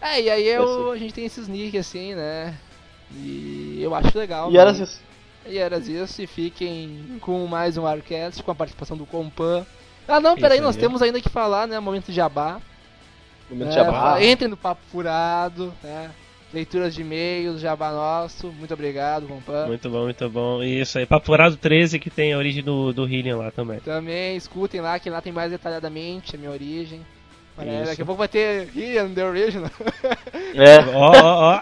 É, 0.00 0.20
e 0.20 0.30
aí 0.30 0.46
eu, 0.46 0.92
a 0.92 0.96
gente 0.96 1.14
tem 1.14 1.24
esses 1.24 1.48
nicks 1.48 1.80
assim, 1.80 2.14
né? 2.14 2.54
E 3.12 3.80
eu 3.80 3.94
acho 3.94 4.16
legal. 4.16 4.50
E 4.50 4.54
né? 4.54 4.60
era 4.60 4.70
isso. 4.70 5.00
E 5.46 5.58
era 5.58 5.78
isso, 5.78 6.22
e 6.22 6.26
fiquem 6.26 7.18
com 7.20 7.46
mais 7.46 7.76
um 7.76 7.86
Arcast, 7.86 8.42
com 8.42 8.50
a 8.50 8.54
participação 8.54 8.96
do 8.96 9.06
Compan. 9.06 9.64
Ah 10.06 10.20
não, 10.20 10.36
peraí, 10.36 10.60
nós 10.60 10.76
temos 10.76 11.02
ainda 11.02 11.20
que 11.20 11.28
falar, 11.28 11.66
né? 11.66 11.80
Momento 11.80 12.12
jabá. 12.12 12.60
Momento 13.50 13.68
de 13.68 13.74
jabá. 13.74 14.22
Entrem 14.22 14.48
no 14.50 14.56
Papo 14.56 14.80
Furado, 14.90 15.72
né? 15.82 16.10
Leituras 16.52 16.94
de 16.94 17.02
e-mails, 17.02 17.60
jabá 17.60 17.90
nosso. 17.92 18.48
Muito 18.52 18.72
obrigado, 18.72 19.26
Compan. 19.26 19.66
Muito 19.66 19.90
bom, 19.90 20.04
muito 20.04 20.28
bom. 20.30 20.62
E 20.62 20.80
isso 20.80 20.98
aí, 20.98 21.04
Papo 21.06 21.26
Furado 21.26 21.56
13, 21.56 21.98
que 21.98 22.08
tem 22.08 22.32
a 22.32 22.38
origem 22.38 22.62
do, 22.62 22.92
do 22.92 23.04
Hylian 23.04 23.36
lá 23.36 23.50
também. 23.50 23.80
Também 23.80 24.36
escutem 24.36 24.80
lá, 24.80 24.98
que 24.98 25.10
lá 25.10 25.20
tem 25.20 25.32
mais 25.32 25.50
detalhadamente 25.50 26.34
a 26.34 26.38
minha 26.38 26.50
origem. 26.50 27.04
Olha, 27.58 27.80
Isso. 27.80 27.90
daqui 27.90 28.02
a 28.02 28.04
pouco 28.04 28.18
vai 28.18 28.28
ter 28.28 28.68
Ian 28.76 29.12
The 29.12 29.24
Original. 29.24 29.70
É, 30.54 30.78
Ó, 30.94 31.10
ó, 31.10 31.54
ó. 31.56 31.60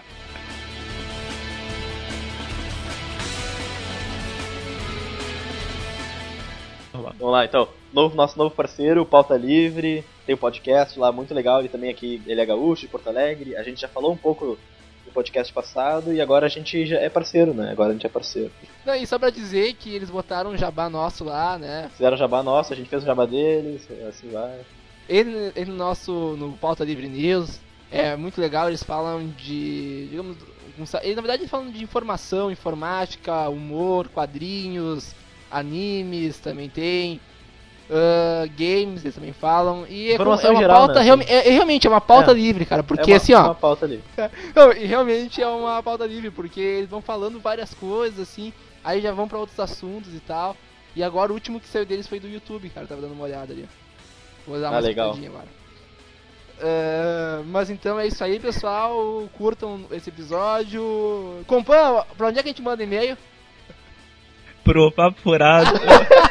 Vamos 6.93 7.31
lá. 7.33 7.45
então. 7.45 7.67
Novo, 7.93 8.15
nosso 8.15 8.37
novo 8.37 8.53
parceiro, 8.53 9.01
o 9.01 9.05
Pauta 9.05 9.37
Livre, 9.37 10.03
tem 10.25 10.35
um 10.35 10.37
podcast 10.37 10.99
lá 10.99 11.11
muito 11.11 11.33
legal, 11.33 11.59
ele 11.59 11.69
também 11.69 11.89
aqui, 11.89 12.21
ele 12.25 12.41
é 12.41 12.45
gaúcho, 12.45 12.81
de 12.81 12.87
Porto 12.87 13.07
Alegre. 13.07 13.55
A 13.55 13.63
gente 13.63 13.81
já 13.81 13.87
falou 13.87 14.11
um 14.11 14.17
pouco 14.17 14.57
no 15.05 15.11
podcast 15.11 15.53
passado 15.53 16.11
e 16.11 16.19
agora 16.19 16.47
a 16.47 16.49
gente 16.49 16.85
já 16.85 16.97
é 16.97 17.09
parceiro, 17.09 17.53
né? 17.53 17.71
Agora 17.71 17.91
a 17.91 17.93
gente 17.93 18.05
é 18.05 18.09
parceiro. 18.09 18.51
Não, 18.85 18.95
e 18.95 19.05
só 19.05 19.19
pra 19.19 19.29
dizer 19.29 19.73
que 19.73 19.93
eles 19.93 20.09
botaram 20.09 20.51
um 20.51 20.57
jabá 20.57 20.89
nosso 20.89 21.23
lá, 21.23 21.59
né? 21.59 21.89
Fizeram 21.91 22.17
jabá 22.17 22.41
nosso, 22.41 22.73
a 22.73 22.75
gente 22.75 22.89
fez 22.89 23.03
o 23.03 23.05
jabá 23.05 23.25
deles, 23.25 23.87
assim 24.09 24.29
vai. 24.29 24.61
Ele, 25.07 25.51
ele 25.55 25.69
no 25.69 25.77
nosso 25.77 26.11
no 26.11 26.53
Pauta 26.53 26.83
Livre 26.83 27.07
News 27.07 27.59
é 27.91 28.15
muito 28.15 28.41
legal, 28.41 28.67
eles 28.67 28.81
falam 28.81 29.27
de, 29.27 30.07
digamos, 30.09 30.37
eles 31.03 31.15
na 31.15 31.21
verdade 31.21 31.47
falam 31.47 31.69
de 31.69 31.83
informação, 31.83 32.49
informática, 32.51 33.47
humor, 33.47 34.07
quadrinhos, 34.09 35.13
animes 35.51 36.39
também 36.39 36.67
tem. 36.67 37.21
Ah, 37.89 38.45
games, 38.57 39.03
eles 39.03 39.15
também 39.15 39.33
falam. 39.33 39.85
E 39.87 40.07
é, 40.11 40.15
com- 40.17 40.23
Informação 40.23 40.49
é 40.49 40.53
uma 40.53 40.59
geral, 40.61 40.77
pauta 40.79 40.93
né, 40.99 41.01
realme- 41.05 41.25
é, 41.27 41.47
é 41.47 41.51
realmente 41.51 41.85
é 41.85 41.89
uma 41.89 42.01
pauta 42.01 42.31
É. 42.31 42.33
livre, 42.33 42.65
cara. 42.65 42.83
Porque 42.83 43.11
é 43.11 43.13
uma, 43.13 43.17
assim, 43.17 43.33
ó. 43.33 43.43
uma 43.43 43.55
pauta 43.55 43.85
ali. 43.85 44.03
Não, 44.55 44.71
e 44.73 44.85
realmente 44.85 45.41
é 45.41 45.47
uma 45.47 45.81
pauta 45.83 46.05
livre, 46.05 46.31
porque 46.31 46.59
eles 46.59 46.89
vão 46.89 47.01
falando 47.01 47.39
várias 47.39 47.73
coisas, 47.73 48.19
assim, 48.19 48.51
aí 48.83 49.01
já 49.01 49.11
vão 49.11 49.27
pra 49.27 49.37
outros 49.39 49.59
assuntos 49.59 50.13
e 50.13 50.19
tal. 50.19 50.55
E 50.95 51.03
agora 51.03 51.31
o 51.31 51.35
último 51.35 51.59
que 51.59 51.67
saiu 51.67 51.85
deles 51.85 52.07
foi 52.07 52.19
do 52.19 52.27
YouTube, 52.27 52.69
cara, 52.69 52.87
tava 52.87 53.01
dando 53.01 53.13
uma 53.13 53.25
olhada 53.25 53.51
ali. 53.51 53.67
Vou 54.47 54.59
dar 54.59 54.69
uma 54.69 54.77
Ah, 54.77 54.79
legal. 54.79 55.07
escutadinha 55.09 55.29
agora. 55.31 55.47
É, 56.61 57.41
mas 57.47 57.69
então 57.69 57.99
é 57.99 58.07
isso 58.07 58.23
aí, 58.23 58.39
pessoal. 58.39 59.27
Curtam 59.37 59.81
esse 59.91 60.09
episódio. 60.09 60.81
Compan, 61.47 62.03
pra 62.17 62.27
onde 62.27 62.39
é 62.39 62.41
que 62.43 62.47
a 62.47 62.51
gente 62.51 62.61
manda 62.61 62.81
e-mail? 62.81 63.17
Pro 64.65 64.91
papo 64.91 65.17
furado. 65.21 65.79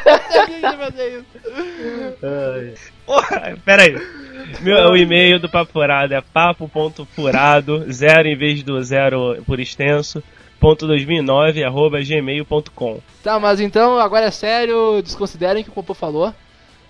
Eu 0.05 0.19
sabia 0.31 0.59
que 0.59 0.61
ia 0.61 0.77
fazer 0.77 1.25
isso. 2.71 2.91
Porra, 3.05 3.57
pera 3.65 3.83
aí. 3.83 3.95
Meu, 4.61 4.91
o 4.91 4.97
e-mail 4.97 5.39
do 5.39 5.49
Papo 5.49 5.71
Furado 5.71 6.13
é 6.13 6.21
papo.furado, 6.21 7.91
zero 7.91 8.27
em 8.27 8.37
vez 8.37 8.61
do 8.61 8.81
zero 8.83 9.41
por 9.45 9.59
extenso, 9.59 10.23
ponto 10.59 10.85
2009, 10.85 11.63
arroba 11.63 11.99
gmail.com. 12.03 12.99
Tá, 13.23 13.39
mas 13.39 13.59
então, 13.59 13.97
agora 13.97 14.25
é 14.25 14.31
sério, 14.31 15.01
desconsiderem 15.01 15.61
o 15.61 15.65
que 15.65 15.71
o 15.71 15.73
Compan 15.73 15.93
falou. 15.95 16.33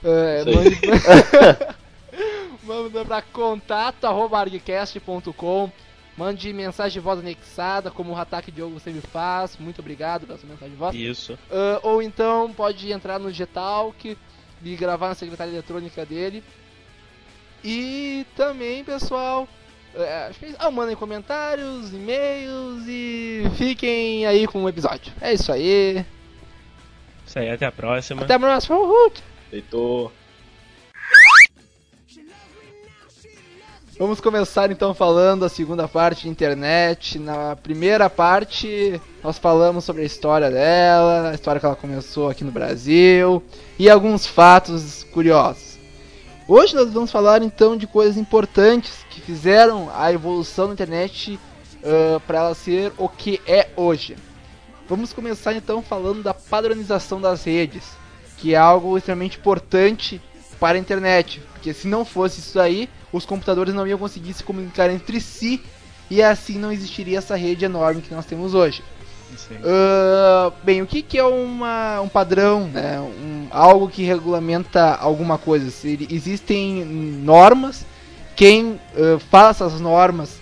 É, 0.04 0.44
aí. 0.46 0.56
mande... 0.56 0.80
Manda 2.66 3.06
pra 3.06 3.22
contato 3.22 4.06
arroba 4.06 4.40
argcast.com 4.40 5.72
Mande 6.18 6.54
mensagem 6.54 6.94
de 6.94 7.00
voz 7.02 7.20
anexada, 7.20 7.92
como 7.92 8.14
o 8.14 8.18
Ataque 8.18 8.52
Diogo 8.52 8.80
sempre 8.80 9.02
faz. 9.02 9.58
Muito 9.58 9.80
obrigado 9.80 10.26
pela 10.26 10.40
sua 10.40 10.48
mensagem 10.50 10.72
de 10.72 10.80
voz. 10.80 10.96
Isso. 10.96 11.38
Ah, 11.52 11.80
ou 11.84 12.02
então 12.02 12.54
pode 12.54 12.92
entrar 12.92 13.20
no 13.20 13.32
Getalk 13.32 14.18
e 14.64 14.76
gravar 14.76 15.10
na 15.10 15.16
secretária 15.16 15.52
eletrônica 15.52 16.06
dele. 16.06 16.42
E 17.64 18.26
também, 18.36 18.84
pessoal, 18.84 19.48
acho 20.30 20.40
que 20.40 20.46
isso. 20.46 20.56
ah, 20.60 20.72
mandem 20.72 20.96
comentários, 20.96 21.94
e-mails 21.94 22.84
e 22.88 23.44
fiquem 23.58 24.26
aí 24.26 24.48
com 24.48 24.64
o 24.64 24.70
episódio. 24.70 25.12
É 25.20 25.34
isso 25.34 25.52
aí. 25.52 26.06
Isso 27.26 27.40
aí, 27.40 27.50
até 27.50 27.66
a 27.66 27.72
próxima. 27.72 28.24
Até 28.24 28.36
a 28.36 28.40
próxima. 28.40 28.78
Uhul. 28.78 29.12
Feitou. 29.50 30.12
Vamos 33.98 34.20
começar 34.20 34.70
então 34.72 34.94
falando 34.94 35.46
a 35.46 35.50
segunda 35.50 35.88
parte 35.88 36.24
de 36.24 36.30
internet. 36.30 37.18
Na 37.18 37.56
primeira 37.56 38.10
parte, 38.10 39.00
nós 39.24 39.38
falamos 39.38 39.86
sobre 39.86 40.02
a 40.02 40.06
história 40.06 40.52
dela, 40.52 41.30
a 41.30 41.34
história 41.34 41.62
que 41.62 41.66
ela 41.66 41.78
começou 41.78 42.30
aqui 42.30 42.44
no 42.44 42.52
Brasil 42.52 43.42
e 43.80 43.90
alguns 43.90 44.28
fatos 44.28 45.06
curiosos. 45.14 45.80
Hoje 46.46 46.76
nós 46.76 46.92
vamos 46.92 47.10
falar 47.10 47.42
então 47.42 47.78
de 47.78 47.88
coisas 47.88 48.18
importantes 48.18 49.06
que 49.10 49.22
fizeram 49.22 49.90
a 49.96 50.12
evolução 50.12 50.68
da 50.68 50.74
internet 50.74 51.40
para 52.28 52.40
ela 52.40 52.54
ser 52.54 52.92
o 52.98 53.08
que 53.08 53.40
é 53.48 53.70
hoje. 53.78 54.18
Vamos 54.90 55.14
começar 55.14 55.54
então 55.54 55.82
falando 55.82 56.22
da 56.22 56.34
padronização 56.34 57.22
das 57.22 57.46
redes, 57.46 57.86
que 58.38 58.56
é 58.56 58.58
algo 58.58 58.98
extremamente 58.98 59.40
importante 59.40 60.22
para 60.60 60.78
a 60.78 60.82
internet, 60.82 61.42
porque 61.66 61.74
se 61.74 61.88
não 61.88 62.06
fosse 62.06 62.42
isso 62.42 62.60
aí, 62.60 62.88
os 63.12 63.26
computadores 63.26 63.74
não 63.74 63.88
iam 63.88 63.98
conseguir 63.98 64.34
se 64.34 64.44
comunicar 64.44 64.88
entre 64.92 65.20
si 65.20 65.60
e 66.12 66.22
assim 66.22 66.60
não 66.60 66.72
existiria 66.72 67.18
essa 67.18 67.36
rede 67.36 67.66
enorme 67.66 68.04
que 68.04 68.14
nós 68.14 68.28
temos 68.28 68.54
hoje. 68.54 68.84
Ah, 69.64 70.52
bem, 70.64 70.84
o 70.84 70.86
que, 70.86 71.02
que 71.02 71.18
é 71.18 71.24
uma, 71.24 72.02
um 72.02 72.08
padrão, 72.08 72.68
né? 72.68 73.00
Um, 73.00 73.48
algo 73.50 73.90
que 73.90 74.04
regulamenta 74.04 74.94
alguma 74.94 75.40
coisa? 75.40 75.72
Se 75.72 76.08
existem 76.12 76.86
normas, 76.86 77.84
quem 78.36 78.80
ah, 78.96 79.18
faz 79.32 79.60
essas 79.60 79.82
normas 79.82 80.40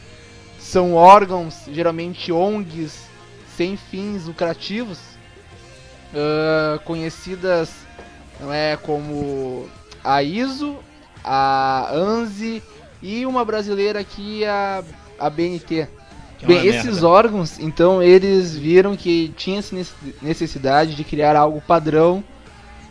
são 0.59 0.93
órgãos, 0.93 1.55
geralmente 1.71 2.33
ONGs, 2.33 3.07
sem 3.55 3.77
fins 3.77 4.25
lucrativos, 4.25 4.99
ah, 6.13 6.79
conhecidas 6.83 7.69
é, 8.51 8.77
como 8.81 9.69
a 10.03 10.21
ISO, 10.21 10.79
a 11.23 11.89
ANSI 11.91 12.61
e 13.01 13.25
uma 13.25 13.43
brasileira 13.45 13.99
aqui, 13.99 14.45
a, 14.45 14.83
a 15.19 15.29
BNT. 15.29 15.87
É 16.41 16.45
Bem, 16.45 16.65
esses 16.67 16.85
merda. 16.85 17.07
órgãos, 17.07 17.59
então, 17.59 18.03
eles 18.03 18.55
viram 18.55 18.97
que 18.97 19.33
tinha 19.37 19.61
necessidade 20.21 20.93
de 20.93 21.03
criar 21.03 21.35
algo 21.35 21.61
padrão 21.61 22.23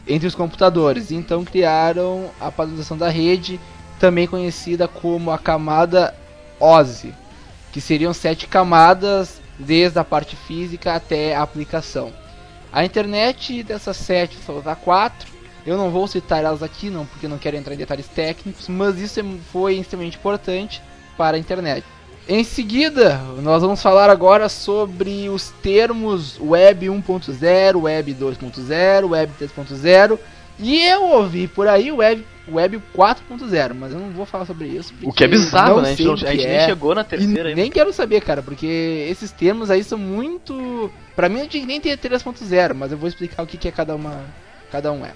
entre 0.07 0.27
os 0.27 0.35
computadores. 0.35 1.11
Então 1.11 1.45
criaram 1.45 2.31
a 2.41 2.51
padronização 2.51 2.97
da 2.97 3.09
rede, 3.09 3.61
também 3.99 4.27
conhecida 4.27 4.89
como 4.89 5.31
a 5.31 5.39
camada 5.39 6.15
OSI, 6.59 7.15
que 7.73 7.81
seriam 7.81 8.13
sete 8.13 8.47
camadas 8.47 9.41
desde 9.59 9.99
a 9.99 10.05
parte 10.05 10.37
física 10.37 10.95
até 10.95 11.35
a 11.35 11.43
aplicação. 11.43 12.13
A 12.73 12.85
internet 12.85 13.63
dessas 13.63 13.97
sete 13.97 14.37
só 14.45 14.61
dá 14.61 14.75
quatro. 14.75 15.31
Eu 15.67 15.77
não 15.77 15.91
vou 15.91 16.07
citar 16.09 16.43
elas 16.43 16.63
aqui, 16.63 16.91
não, 16.91 17.07
porque 17.07 17.29
não 17.29 17.39
quero 17.39 17.57
entrar 17.57 17.75
em 17.75 17.79
detalhes 17.79 18.09
técnicos, 18.09 18.69
mas 18.69 18.99
isso 18.99 19.21
é- 19.21 19.25
foi 19.53 19.75
extremamente 19.77 20.17
importante 20.17 20.83
para 21.17 21.37
a 21.37 21.41
internet. 21.41 21.85
Em 22.29 22.45
seguida, 22.45 23.17
nós 23.43 23.63
vamos 23.63 23.83
falar 23.83 24.09
agora 24.11 24.49
sobre 24.49 25.29
os 25.29 25.51
termos 25.63 26.39
Web 26.41 26.87
1.0, 26.89 27.81
Web 27.83 28.15
2.0, 28.15 29.09
Web 29.11 29.33
3.0 29.39 30.19
e 30.59 30.81
eu 30.85 31.03
ouvi 31.05 31.49
por 31.49 31.67
aí 31.67 31.91
Web, 31.91 32.25
Web 32.49 32.81
4.0, 32.95 33.75
mas 33.75 33.93
eu 33.93 33.99
não 33.99 34.11
vou 34.11 34.25
falar 34.25 34.47
sobre 34.47 34.69
isso. 34.69 34.95
O 35.03 35.13
que 35.13 35.25
é 35.25 35.29
bizarro, 35.29 35.81
né? 35.81 35.89
A 35.91 35.95
gente, 35.95 36.05
não- 36.05 36.15
a 36.15 36.17
gente 36.17 36.45
é. 36.47 36.57
nem 36.59 36.67
chegou 36.67 36.95
na 36.95 37.03
terceira 37.05 37.49
ainda. 37.49 37.61
nem 37.61 37.71
quero 37.71 37.93
saber, 37.93 38.21
cara, 38.21 38.43
porque 38.43 39.07
esses 39.11 39.33
termos 39.33 39.69
aí 39.71 39.83
são 39.83 39.99
muito. 39.99 40.91
Pra 41.17 41.29
mim 41.29 41.41
não 41.41 41.49
tinha 41.49 41.61
que 41.63 41.67
nem 41.69 41.81
ter 41.81 41.97
3.0, 41.99 42.75
mas 42.75 42.93
eu 42.93 42.99
vou 42.99 43.09
explicar 43.09 43.43
o 43.43 43.47
que, 43.47 43.57
que 43.57 43.67
é 43.69 43.73
cada 43.73 43.95
uma. 43.97 44.21
Cada 44.71 44.93
um 44.93 45.05
é. 45.05 45.11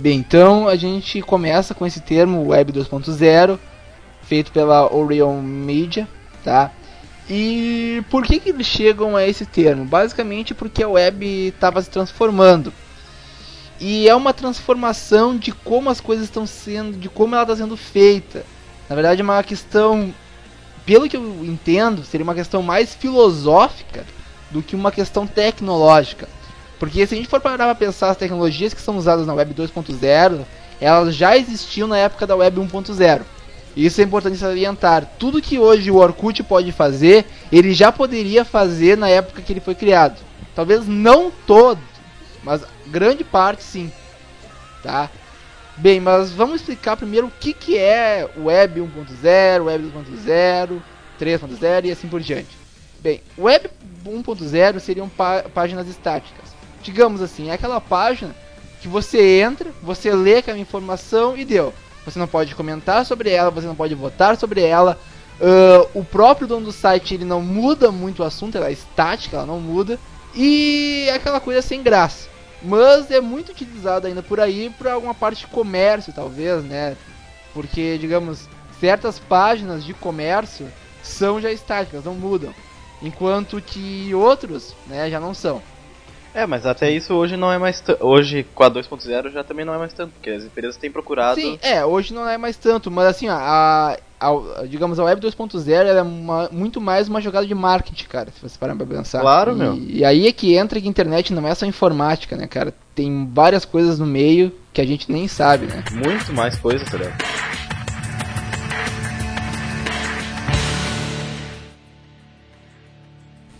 Bem, 0.00 0.20
então 0.20 0.68
a 0.68 0.76
gente 0.76 1.20
começa 1.20 1.74
com 1.74 1.84
esse 1.84 2.00
termo 2.00 2.46
Web 2.46 2.72
2.0, 2.72 3.58
feito 4.22 4.52
pela 4.52 4.94
Orion 4.94 5.42
Media, 5.42 6.06
tá? 6.44 6.70
E 7.28 8.00
por 8.08 8.22
que, 8.22 8.38
que 8.38 8.50
eles 8.50 8.64
chegam 8.64 9.16
a 9.16 9.26
esse 9.26 9.44
termo? 9.44 9.84
Basicamente 9.84 10.54
porque 10.54 10.84
a 10.84 10.88
web 10.88 11.48
estava 11.48 11.82
se 11.82 11.90
transformando. 11.90 12.72
E 13.80 14.08
é 14.08 14.14
uma 14.14 14.32
transformação 14.32 15.36
de 15.36 15.50
como 15.50 15.90
as 15.90 16.00
coisas 16.00 16.26
estão 16.26 16.46
sendo, 16.46 16.96
de 16.96 17.08
como 17.08 17.34
ela 17.34 17.42
está 17.42 17.56
sendo 17.56 17.76
feita. 17.76 18.46
Na 18.88 18.94
verdade, 18.94 19.20
é 19.20 19.24
uma 19.24 19.42
questão, 19.42 20.14
pelo 20.86 21.08
que 21.08 21.16
eu 21.16 21.44
entendo, 21.44 22.04
seria 22.04 22.22
uma 22.22 22.36
questão 22.36 22.62
mais 22.62 22.94
filosófica 22.94 24.06
do 24.48 24.62
que 24.62 24.76
uma 24.76 24.92
questão 24.92 25.26
tecnológica. 25.26 26.28
Porque 26.78 27.06
se 27.06 27.14
a 27.14 27.16
gente 27.16 27.28
for 27.28 27.40
parar 27.40 27.64
para 27.64 27.74
pensar 27.74 28.10
as 28.10 28.16
tecnologias 28.16 28.72
que 28.72 28.80
são 28.80 28.96
usadas 28.96 29.26
na 29.26 29.34
Web 29.34 29.54
2.0, 29.54 30.44
elas 30.80 31.14
já 31.14 31.36
existiam 31.36 31.88
na 31.88 31.98
época 31.98 32.26
da 32.26 32.36
Web 32.36 32.60
1.0. 32.60 33.22
E 33.74 33.86
Isso 33.86 34.00
é 34.00 34.04
importante 34.04 34.36
salientar. 34.38 35.04
Tudo 35.18 35.42
que 35.42 35.58
hoje 35.58 35.90
o 35.90 35.96
Orkut 35.96 36.42
pode 36.42 36.72
fazer, 36.72 37.26
ele 37.50 37.72
já 37.74 37.90
poderia 37.92 38.44
fazer 38.44 38.96
na 38.96 39.08
época 39.08 39.42
que 39.42 39.52
ele 39.52 39.60
foi 39.60 39.74
criado. 39.74 40.18
Talvez 40.54 40.86
não 40.86 41.30
todo, 41.46 41.80
mas 42.42 42.62
grande 42.86 43.22
parte 43.24 43.62
sim. 43.62 43.92
Tá? 44.82 45.10
Bem, 45.76 46.00
mas 46.00 46.32
vamos 46.32 46.56
explicar 46.56 46.96
primeiro 46.96 47.28
o 47.28 47.32
que, 47.40 47.52
que 47.52 47.76
é 47.78 48.28
Web 48.36 48.80
1.0, 48.80 49.64
Web 49.64 49.92
2.0, 50.26 50.80
3.0 51.20 51.84
e 51.84 51.90
assim 51.92 52.08
por 52.08 52.20
diante. 52.20 52.56
Bem, 53.00 53.20
Web 53.38 53.70
1.0 54.04 54.80
seriam 54.80 55.08
pá- 55.08 55.44
páginas 55.54 55.86
estáticas. 55.86 56.47
Digamos 56.88 57.20
assim, 57.20 57.50
é 57.50 57.52
aquela 57.52 57.82
página 57.82 58.34
que 58.80 58.88
você 58.88 59.42
entra, 59.42 59.70
você 59.82 60.10
lê 60.10 60.36
aquela 60.36 60.56
informação 60.56 61.36
e 61.36 61.44
deu. 61.44 61.74
Você 62.06 62.18
não 62.18 62.26
pode 62.26 62.54
comentar 62.54 63.04
sobre 63.04 63.28
ela, 63.28 63.50
você 63.50 63.66
não 63.66 63.74
pode 63.74 63.94
votar 63.94 64.38
sobre 64.38 64.62
ela. 64.62 64.98
Ah, 65.38 65.86
o 65.92 66.02
próprio 66.02 66.46
dono 66.46 66.64
do 66.64 66.72
site 66.72 67.12
ele 67.12 67.26
não 67.26 67.42
muda 67.42 67.92
muito 67.92 68.22
o 68.22 68.24
assunto, 68.24 68.56
ela 68.56 68.68
é 68.68 68.72
estática, 68.72 69.36
ela 69.36 69.44
não 69.44 69.60
muda. 69.60 69.98
E 70.34 71.04
é 71.10 71.12
aquela 71.12 71.40
coisa 71.40 71.60
sem 71.60 71.82
graça. 71.82 72.26
Mas 72.62 73.10
é 73.10 73.20
muito 73.20 73.52
utilizado 73.52 74.06
ainda 74.06 74.22
por 74.22 74.40
aí 74.40 74.70
para 74.70 74.94
alguma 74.94 75.14
parte 75.14 75.40
de 75.40 75.48
comércio, 75.48 76.14
talvez, 76.14 76.64
né? 76.64 76.96
Porque, 77.52 77.98
digamos, 77.98 78.48
certas 78.80 79.18
páginas 79.18 79.84
de 79.84 79.92
comércio 79.92 80.66
são 81.02 81.38
já 81.38 81.52
estáticas, 81.52 82.02
não 82.02 82.14
mudam. 82.14 82.54
Enquanto 83.02 83.60
que 83.60 84.14
outros, 84.14 84.74
né, 84.86 85.10
já 85.10 85.20
não 85.20 85.34
são. 85.34 85.60
É, 86.38 86.46
mas 86.46 86.64
até 86.64 86.88
isso 86.90 87.14
hoje 87.14 87.36
não 87.36 87.50
é 87.52 87.58
mais 87.58 87.80
tanto. 87.80 88.04
Hoje 88.06 88.46
com 88.54 88.62
a 88.62 88.70
2.0 88.70 89.32
já 89.32 89.42
também 89.42 89.64
não 89.64 89.74
é 89.74 89.78
mais 89.78 89.92
tanto, 89.92 90.12
porque 90.12 90.30
as 90.30 90.44
empresas 90.44 90.76
têm 90.76 90.88
procurado. 90.90 91.40
Sim, 91.40 91.58
é, 91.62 91.84
hoje 91.84 92.14
não 92.14 92.28
é 92.28 92.38
mais 92.38 92.56
tanto, 92.56 92.90
mas 92.92 93.06
assim, 93.08 93.28
ó, 93.28 93.32
a- 93.34 93.96
a- 94.20 94.64
digamos, 94.68 95.00
a 95.00 95.04
Web 95.04 95.20
2.0 95.20 95.88
ela 95.88 95.98
é 95.98 96.02
uma- 96.02 96.48
muito 96.52 96.80
mais 96.80 97.08
uma 97.08 97.20
jogada 97.20 97.44
de 97.44 97.54
marketing, 97.56 98.04
cara, 98.06 98.30
se 98.30 98.40
você 98.40 98.56
parar 98.56 98.76
pra 98.76 98.86
pensar. 98.86 99.20
Claro, 99.20 99.50
e, 99.52 99.54
meu. 99.56 99.74
E 99.76 100.04
aí 100.04 100.28
é 100.28 100.32
que 100.32 100.54
entra 100.54 100.80
que 100.80 100.86
a 100.86 100.90
internet 100.90 101.32
não 101.32 101.46
é 101.46 101.54
só 101.56 101.66
informática, 101.66 102.36
né, 102.36 102.46
cara? 102.46 102.72
Tem 102.94 103.28
várias 103.32 103.64
coisas 103.64 103.98
no 103.98 104.06
meio 104.06 104.52
que 104.72 104.80
a 104.80 104.86
gente 104.86 105.10
nem 105.10 105.26
sabe, 105.26 105.66
né? 105.66 105.82
Muito 105.90 106.32
mais 106.32 106.56
coisas, 106.56 106.88
tá 106.88 106.98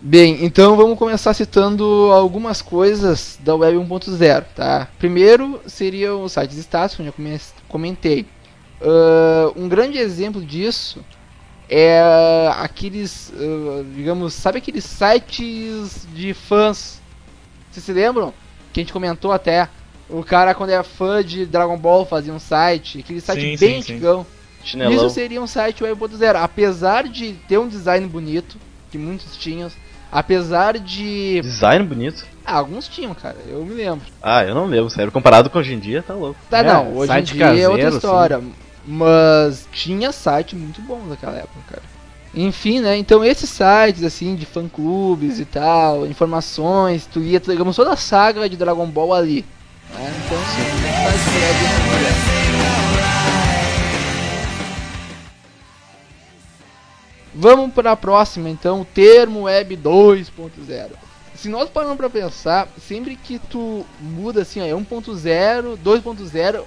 Bem, 0.09 0.43
então 0.43 0.75
vamos 0.75 0.97
começar 0.97 1.35
citando 1.35 1.85
algumas 2.11 2.63
coisas 2.63 3.37
da 3.43 3.53
Web 3.55 3.77
1.0, 3.77 4.43
tá? 4.55 4.87
Primeiro 4.97 5.61
seria 5.67 6.15
os 6.15 6.31
sites 6.31 6.57
estáticos, 6.57 6.95
como 6.95 7.07
eu 7.09 7.13
come- 7.13 7.39
comentei. 7.67 8.25
Ah, 8.81 9.51
um 9.55 9.69
grande 9.69 9.99
exemplo 9.99 10.43
disso 10.43 11.05
é 11.69 12.01
aqueles, 12.57 13.31
ah, 13.35 13.83
digamos, 13.95 14.33
sabe 14.33 14.57
aqueles 14.57 14.83
sites 14.83 16.07
de 16.11 16.33
fãs? 16.33 16.99
Vocês 17.69 17.85
se 17.85 17.93
lembram? 17.93 18.33
Que 18.73 18.79
a 18.79 18.83
gente 18.83 18.93
comentou 18.93 19.31
até. 19.31 19.69
O 20.09 20.23
cara, 20.23 20.55
quando 20.55 20.71
é 20.71 20.81
fã 20.81 21.23
de 21.23 21.45
Dragon 21.45 21.77
Ball, 21.77 22.03
fazia 22.03 22.33
um 22.33 22.39
site, 22.39 22.97
aquele 22.97 23.21
site 23.21 23.41
Sim, 23.41 23.57
bem 23.63 23.79
sim, 23.83 23.93
antigão. 23.93 24.25
Isso 24.91 25.07
seria 25.11 25.39
um 25.39 25.45
site 25.45 25.83
Web 25.83 26.01
1.0. 26.01 26.35
Apesar 26.43 27.07
de 27.07 27.33
ter 27.47 27.59
um 27.59 27.67
design 27.67 28.07
bonito, 28.07 28.57
que 28.89 28.97
muitos 28.97 29.37
tinham, 29.37 29.69
apesar 30.11 30.77
de. 30.77 31.41
Design 31.41 31.85
bonito. 31.85 32.25
Ah, 32.45 32.57
alguns 32.57 32.87
tinham, 32.87 33.13
cara, 33.13 33.37
eu 33.47 33.63
me 33.63 33.73
lembro. 33.75 34.05
Ah, 34.21 34.43
eu 34.43 34.55
não 34.55 34.65
lembro, 34.65 34.89
sério. 34.89 35.11
Comparado 35.11 35.49
com 35.49 35.59
hoje 35.59 35.73
em 35.73 35.79
dia, 35.79 36.01
tá 36.01 36.13
louco. 36.13 36.39
Tá, 36.49 36.59
É, 36.59 36.63
não, 36.63 36.95
hoje 36.95 37.11
em 37.11 37.23
dia 37.23 37.45
é 37.45 37.67
outra 37.67 37.83
caseiro, 37.83 37.95
história. 37.95 38.41
Mas 38.85 39.67
tinha 39.71 40.11
site 40.11 40.55
muito 40.55 40.81
bom 40.81 40.99
naquela 41.07 41.37
época, 41.37 41.59
cara. 41.69 41.83
Enfim, 42.33 42.79
né? 42.79 42.97
Então 42.97 43.23
esses 43.23 43.49
sites 43.49 44.03
assim 44.03 44.35
de 44.35 44.45
fã 44.45 44.67
clubes 44.67 45.39
e 45.39 45.45
tal, 45.45 46.05
informações, 46.05 47.05
tu 47.05 47.19
ia, 47.19 47.39
digamos, 47.39 47.75
toda 47.75 47.91
a 47.91 47.97
saga 47.97 48.47
de 48.47 48.55
Dragon 48.57 48.85
Ball 48.87 49.13
ali. 49.13 49.45
Né? 49.93 50.13
Então, 50.25 50.37
site 50.45 52.38
Vamos 57.41 57.73
para 57.73 57.93
a 57.93 57.95
próxima, 57.95 58.49
então, 58.49 58.81
o 58.81 58.85
termo 58.85 59.43
Web 59.43 59.77
2.0. 59.77 60.89
Se 61.35 61.47
nós 61.47 61.69
paramos 61.69 61.95
para 61.95 62.09
pensar, 62.09 62.67
sempre 62.85 63.15
que 63.15 63.39
tu 63.39 63.85
muda 64.01 64.41
assim, 64.41 64.59
é 64.59 64.73
1.0, 64.73 65.77
2.0, 65.81 66.63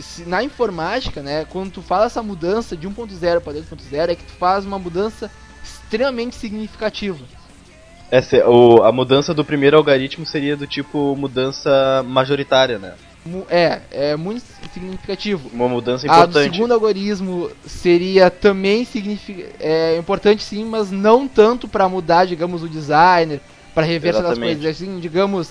se- 0.00 0.24
na 0.24 0.42
informática, 0.42 1.22
né, 1.22 1.46
quando 1.48 1.70
tu 1.70 1.80
fala 1.80 2.06
essa 2.06 2.20
mudança 2.24 2.76
de 2.76 2.88
1.0 2.88 3.40
para 3.40 3.52
2.0, 3.52 4.10
é 4.10 4.16
que 4.16 4.24
tu 4.24 4.32
faz 4.32 4.64
uma 4.66 4.80
mudança 4.80 5.30
extremamente 5.62 6.34
significativa. 6.34 7.24
Essa, 8.10 8.38
é- 8.38 8.44
o, 8.44 8.82
a 8.82 8.90
mudança 8.90 9.32
do 9.32 9.44
primeiro 9.44 9.76
algoritmo 9.76 10.26
seria 10.26 10.56
do 10.56 10.66
tipo 10.66 11.14
mudança 11.14 12.02
majoritária, 12.04 12.80
né? 12.80 12.94
É, 13.48 13.80
é 13.90 14.16
muito 14.16 14.42
significativo. 14.74 15.48
Uma 15.52 15.68
mudança 15.68 16.06
A 16.06 16.26
do 16.26 16.30
importante. 16.30 16.54
segundo 16.54 16.74
algoritmo 16.74 17.50
seria 17.64 18.30
também 18.30 18.84
signific... 18.84 19.46
é, 19.60 19.96
importante 19.96 20.42
sim, 20.42 20.64
mas 20.64 20.90
não 20.90 21.28
tanto 21.28 21.68
para 21.68 21.88
mudar, 21.88 22.24
digamos, 22.26 22.62
o 22.64 22.68
designer, 22.68 23.40
para 23.74 23.86
rever 23.86 24.10
Exatamente. 24.14 24.56
coisas. 24.56 24.66
Assim, 24.66 24.98
digamos, 24.98 25.50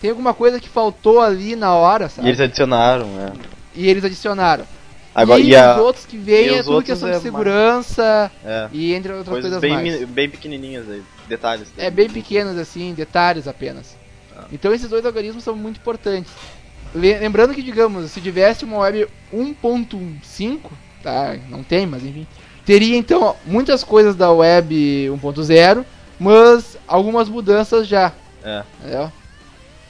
tem 0.00 0.10
alguma 0.10 0.34
coisa 0.34 0.58
que 0.58 0.68
faltou 0.68 1.20
ali 1.20 1.54
na 1.54 1.72
hora, 1.74 2.06
E 2.06 2.10
sabe? 2.10 2.28
eles 2.28 2.40
adicionaram, 2.40 3.06
né? 3.06 3.32
E 3.76 3.88
eles 3.88 4.04
adicionaram. 4.04 4.66
Agora, 5.14 5.40
e 5.40 5.50
e, 5.50 5.56
a, 5.56 5.74
os 5.74 5.80
outros 5.80 6.04
que 6.04 6.16
vêm 6.16 6.46
e 6.48 6.54
é 6.54 6.62
tudo 6.64 6.82
questão 6.82 7.08
é 7.08 7.12
de 7.12 7.20
segurança 7.20 8.32
é, 8.44 8.68
e 8.72 8.92
entre 8.92 9.12
outras 9.12 9.28
coisas 9.28 9.52
coisas 9.52 9.60
bem, 9.60 9.72
mais. 9.72 10.04
bem 10.10 10.28
pequenininhas 10.28 10.90
aí, 10.90 11.02
detalhes. 11.28 11.68
É 11.78 11.88
bem 11.88 12.10
pequenos 12.10 12.58
assim, 12.58 12.92
detalhes 12.92 13.46
apenas. 13.46 13.96
Ah. 14.36 14.46
Então 14.52 14.74
esses 14.74 14.90
dois 14.90 15.06
algoritmos 15.06 15.44
são 15.44 15.54
muito 15.54 15.76
importantes. 15.76 16.32
Le- 16.94 17.18
Lembrando 17.18 17.54
que, 17.54 17.62
digamos, 17.62 18.10
se 18.10 18.20
tivesse 18.20 18.64
uma 18.64 18.78
web 18.78 19.06
1.5, 19.32 20.72
tá? 21.02 21.36
Não 21.48 21.62
tem, 21.62 21.86
mas 21.86 22.04
enfim. 22.04 22.26
Teria 22.64 22.96
então 22.96 23.36
muitas 23.44 23.84
coisas 23.84 24.14
da 24.16 24.30
web 24.32 24.74
1.0, 25.10 25.84
mas 26.18 26.78
algumas 26.86 27.28
mudanças 27.28 27.86
já. 27.86 28.12
É. 28.42 28.64
Entendeu? 28.80 29.12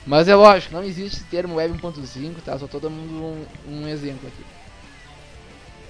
Mas 0.07 0.29
é 0.29 0.35
lógico, 0.35 0.75
não 0.75 0.85
existe 0.85 1.17
esse 1.19 1.25
termo 1.25 1.55
web 1.57 1.73
1.5, 1.75 2.43
tá? 2.45 2.59
Só 2.59 2.67
tô 2.67 2.79
dando 2.79 2.95
um, 2.95 3.45
um 3.69 3.89
exemplo 3.89 4.29
aqui. 4.29 4.45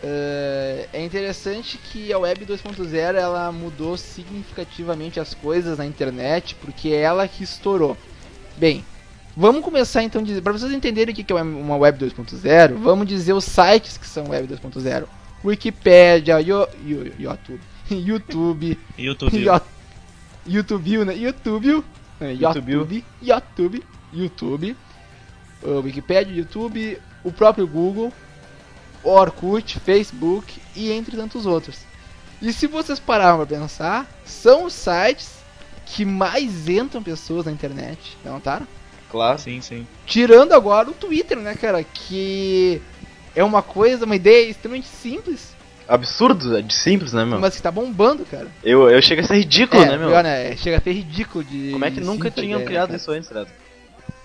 É, 0.02 0.88
é 0.92 1.02
interessante 1.04 1.78
que 1.78 2.12
a 2.12 2.18
Web 2.18 2.44
2.0 2.44 3.14
ela 3.16 3.50
mudou 3.50 3.96
significativamente 3.96 5.18
as 5.18 5.32
coisas 5.32 5.78
na 5.78 5.86
internet 5.86 6.54
porque 6.56 6.88
é 6.90 7.00
ela 7.02 7.26
que 7.26 7.42
estourou. 7.42 7.96
Bem, 8.56 8.84
vamos 9.36 9.62
começar 9.64 10.02
então 10.02 10.20
a 10.20 10.24
dizer, 10.24 10.40
para 10.42 10.52
vocês 10.52 10.72
entenderem 10.72 11.12
o 11.12 11.16
que 11.16 11.32
é 11.32 11.36
uma 11.42 11.76
Web 11.76 11.98
2.0, 12.04 12.74
vamos 12.76 13.06
dizer 13.06 13.32
os 13.32 13.44
sites 13.44 13.96
que 13.98 14.06
são 14.06 14.28
Web 14.30 14.48
2.0. 14.54 15.04
Wikipedia, 15.44 16.40
Yo- 16.40 16.68
Yo- 16.86 17.12
YouTube, 17.18 17.60
YouTube, 17.90 18.78
YouTube. 18.98 19.36
Yo- 19.44 19.60
YouTube, 20.46 21.04
né? 21.04 21.14
YouTube, 21.16 21.84
YouTube. 22.20 23.04
YouTube, 23.22 23.84
YouTube, 24.12 24.76
Wikipedia, 25.82 26.34
YouTube, 26.34 26.98
o 27.22 27.32
próprio 27.32 27.66
Google, 27.66 28.12
Orkut, 29.02 29.80
Facebook 29.80 30.60
e 30.76 30.90
entre 30.92 31.16
tantos 31.16 31.46
outros. 31.46 31.78
E 32.40 32.52
se 32.52 32.66
vocês 32.66 32.98
pararam 32.98 33.38
pra 33.38 33.46
pensar, 33.46 34.06
são 34.24 34.64
os 34.64 34.72
sites 34.74 35.30
que 35.86 36.04
mais 36.04 36.68
entram 36.68 37.02
pessoas 37.02 37.46
na 37.46 37.52
internet, 37.52 38.16
não 38.24 38.40
tá? 38.40 38.62
Claro. 39.14 39.38
Sim, 39.38 39.60
sim. 39.60 39.86
Tirando 40.04 40.54
agora 40.54 40.90
o 40.90 40.92
Twitter, 40.92 41.38
né, 41.38 41.54
cara? 41.54 41.84
Que 41.84 42.82
é 43.32 43.44
uma 43.44 43.62
coisa, 43.62 44.04
uma 44.04 44.16
ideia 44.16 44.50
extremamente 44.50 44.88
simples, 44.88 45.54
Absurdo, 45.86 46.56
é 46.56 46.62
de 46.62 46.74
simples, 46.74 47.12
né, 47.12 47.24
meu? 47.24 47.38
mas 47.38 47.54
que 47.54 47.62
tá 47.62 47.70
bombando, 47.70 48.24
cara. 48.24 48.48
Eu, 48.64 48.88
eu 48.90 49.00
chego 49.02 49.20
a 49.20 49.24
ser 49.24 49.36
ridículo, 49.36 49.82
é, 49.82 49.90
né, 49.90 49.96
meu? 49.98 50.08
pior, 50.08 50.24
né? 50.24 50.56
Chega 50.56 50.78
a 50.78 50.80
ser 50.80 50.92
ridículo 50.92 51.44
de. 51.44 51.70
Como 51.72 51.84
é 51.84 51.90
que 51.90 52.00
nunca 52.00 52.30
tinham 52.30 52.58
ideia, 52.58 52.66
criado 52.66 52.86
cara. 52.88 52.96
isso 52.96 53.10
antes, 53.12 53.30
né? 53.30 53.46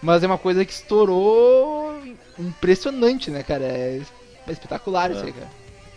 Mas 0.02 0.24
é 0.24 0.28
uma 0.28 0.38
coisa 0.38 0.66
que 0.66 0.72
estourou 0.72 2.02
impressionante, 2.40 3.30
né, 3.30 3.44
cara? 3.44 3.66
É 3.66 4.02
espetacular 4.48 5.12
isso 5.12 5.22
É. 5.22 5.26
aí, 5.26 5.34
cara. 5.34 5.50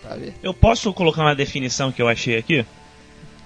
Sabe? 0.02 0.34
Eu 0.42 0.52
posso 0.52 0.92
colocar 0.92 1.22
uma 1.22 1.34
definição 1.34 1.92
que 1.92 2.02
eu 2.02 2.08
achei 2.08 2.36
aqui? 2.36 2.66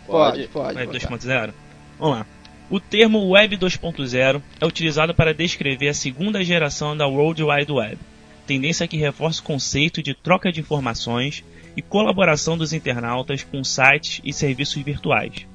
Pode, 0.07 0.49
pode. 0.49 0.87
Botar. 0.87 0.99
2.0? 0.99 1.53
Vamos 1.99 2.19
lá. 2.19 2.27
O 2.69 2.81
termo 2.81 3.29
Web 3.29 3.57
2.0 3.59 4.43
é 4.61 4.67
utilizado 4.67 5.15
para 5.15 5.33
descrever 5.33 5.89
a 5.89 5.95
segunda 5.95 6.43
geração 6.43 6.97
da 6.97 7.07
World 7.07 7.45
Wide 7.45 7.71
Web, 7.71 7.97
tendência 8.45 8.89
que 8.89 8.97
reforça 8.97 9.41
o 9.41 9.45
conceito 9.45 10.03
de 10.03 10.15
troca 10.15 10.51
de 10.51 10.61
informações 10.61 11.45
e 11.77 11.83
colaboração 11.83 12.59
dos 12.59 12.73
internautas 12.73 13.45
com 13.45 13.63
sites 13.63 14.21
e 14.25 14.33
serviços 14.33 14.83
virtuais. 14.83 15.47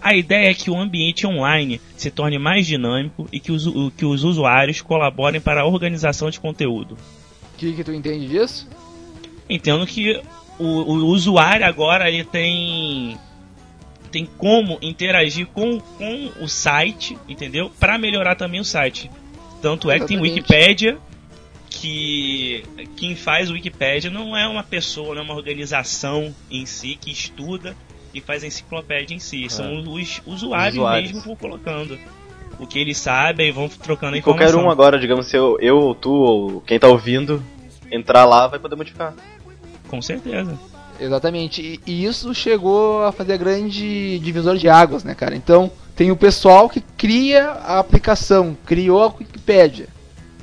A 0.00 0.16
ideia 0.16 0.50
é 0.50 0.54
que 0.54 0.70
o 0.70 0.76
ambiente 0.76 1.26
online 1.26 1.80
se 1.96 2.10
torne 2.10 2.38
mais 2.38 2.66
dinâmico 2.66 3.28
e 3.32 3.38
que 3.38 3.52
os, 3.52 3.64
que 3.96 4.04
os 4.04 4.24
usuários 4.24 4.80
colaborem 4.80 5.40
para 5.40 5.60
a 5.60 5.66
organização 5.66 6.28
de 6.28 6.40
conteúdo. 6.40 6.96
O 7.54 7.58
que, 7.58 7.72
que 7.72 7.84
tu 7.84 7.92
entende 7.92 8.26
disso? 8.26 8.68
Entendo 9.48 9.86
que 9.86 10.20
o, 10.58 10.64
o 10.64 11.06
usuário 11.06 11.66
agora 11.66 12.08
ele 12.08 12.24
tem 12.24 13.16
tem 14.08 14.26
como 14.38 14.78
interagir 14.82 15.46
com, 15.46 15.78
com 15.80 16.30
o 16.40 16.48
site, 16.48 17.16
entendeu? 17.28 17.70
Para 17.78 17.98
melhorar 17.98 18.34
também 18.34 18.60
o 18.60 18.64
site. 18.64 19.10
Tanto 19.62 19.90
é 19.90 19.98
que 19.98 20.06
tem 20.06 20.16
Exatamente. 20.16 20.34
Wikipédia 20.40 20.98
que 21.70 22.64
quem 22.96 23.14
faz 23.14 23.50
Wikipédia 23.50 24.10
não 24.10 24.36
é 24.36 24.46
uma 24.48 24.62
pessoa, 24.62 25.14
não 25.14 25.22
é 25.22 25.24
uma 25.24 25.34
organização 25.34 26.34
em 26.50 26.64
si 26.66 26.96
que 27.00 27.10
estuda 27.10 27.76
e 28.12 28.20
faz 28.20 28.42
a 28.42 28.46
enciclopédia 28.46 29.14
em 29.14 29.18
si. 29.18 29.48
São 29.48 29.78
os 29.80 30.20
usuários, 30.26 30.74
Usuários. 30.76 31.12
mesmo 31.12 31.36
colocando 31.36 31.98
o 32.58 32.66
que 32.66 32.78
eles 32.78 32.96
sabem 32.98 33.48
e 33.48 33.52
vão 33.52 33.68
trocando 33.68 34.14
a 34.14 34.18
E 34.18 34.22
qualquer 34.22 34.48
informação. 34.48 34.68
um 34.68 34.72
agora, 34.72 34.98
digamos, 34.98 35.26
se 35.26 35.36
eu, 35.36 35.58
eu 35.60 35.76
ou 35.78 35.94
tu, 35.94 36.10
ou 36.12 36.60
quem 36.62 36.78
tá 36.78 36.88
ouvindo, 36.88 37.42
entrar 37.92 38.24
lá, 38.24 38.48
vai 38.48 38.58
poder 38.58 38.74
modificar. 38.74 39.14
Com 39.88 40.02
certeza. 40.02 40.58
Exatamente. 41.00 41.62
E, 41.62 41.80
e 41.90 42.04
isso 42.04 42.34
chegou 42.34 43.04
a 43.04 43.12
fazer 43.12 43.38
grande 43.38 44.18
divisor 44.18 44.56
de 44.56 44.68
águas, 44.68 45.04
né, 45.04 45.14
cara? 45.14 45.34
Então, 45.36 45.70
tem 45.94 46.10
o 46.10 46.16
pessoal 46.16 46.68
que 46.68 46.80
cria 46.80 47.50
a 47.50 47.78
aplicação, 47.78 48.56
criou 48.66 49.02
a 49.02 49.06
Wikipédia, 49.06 49.88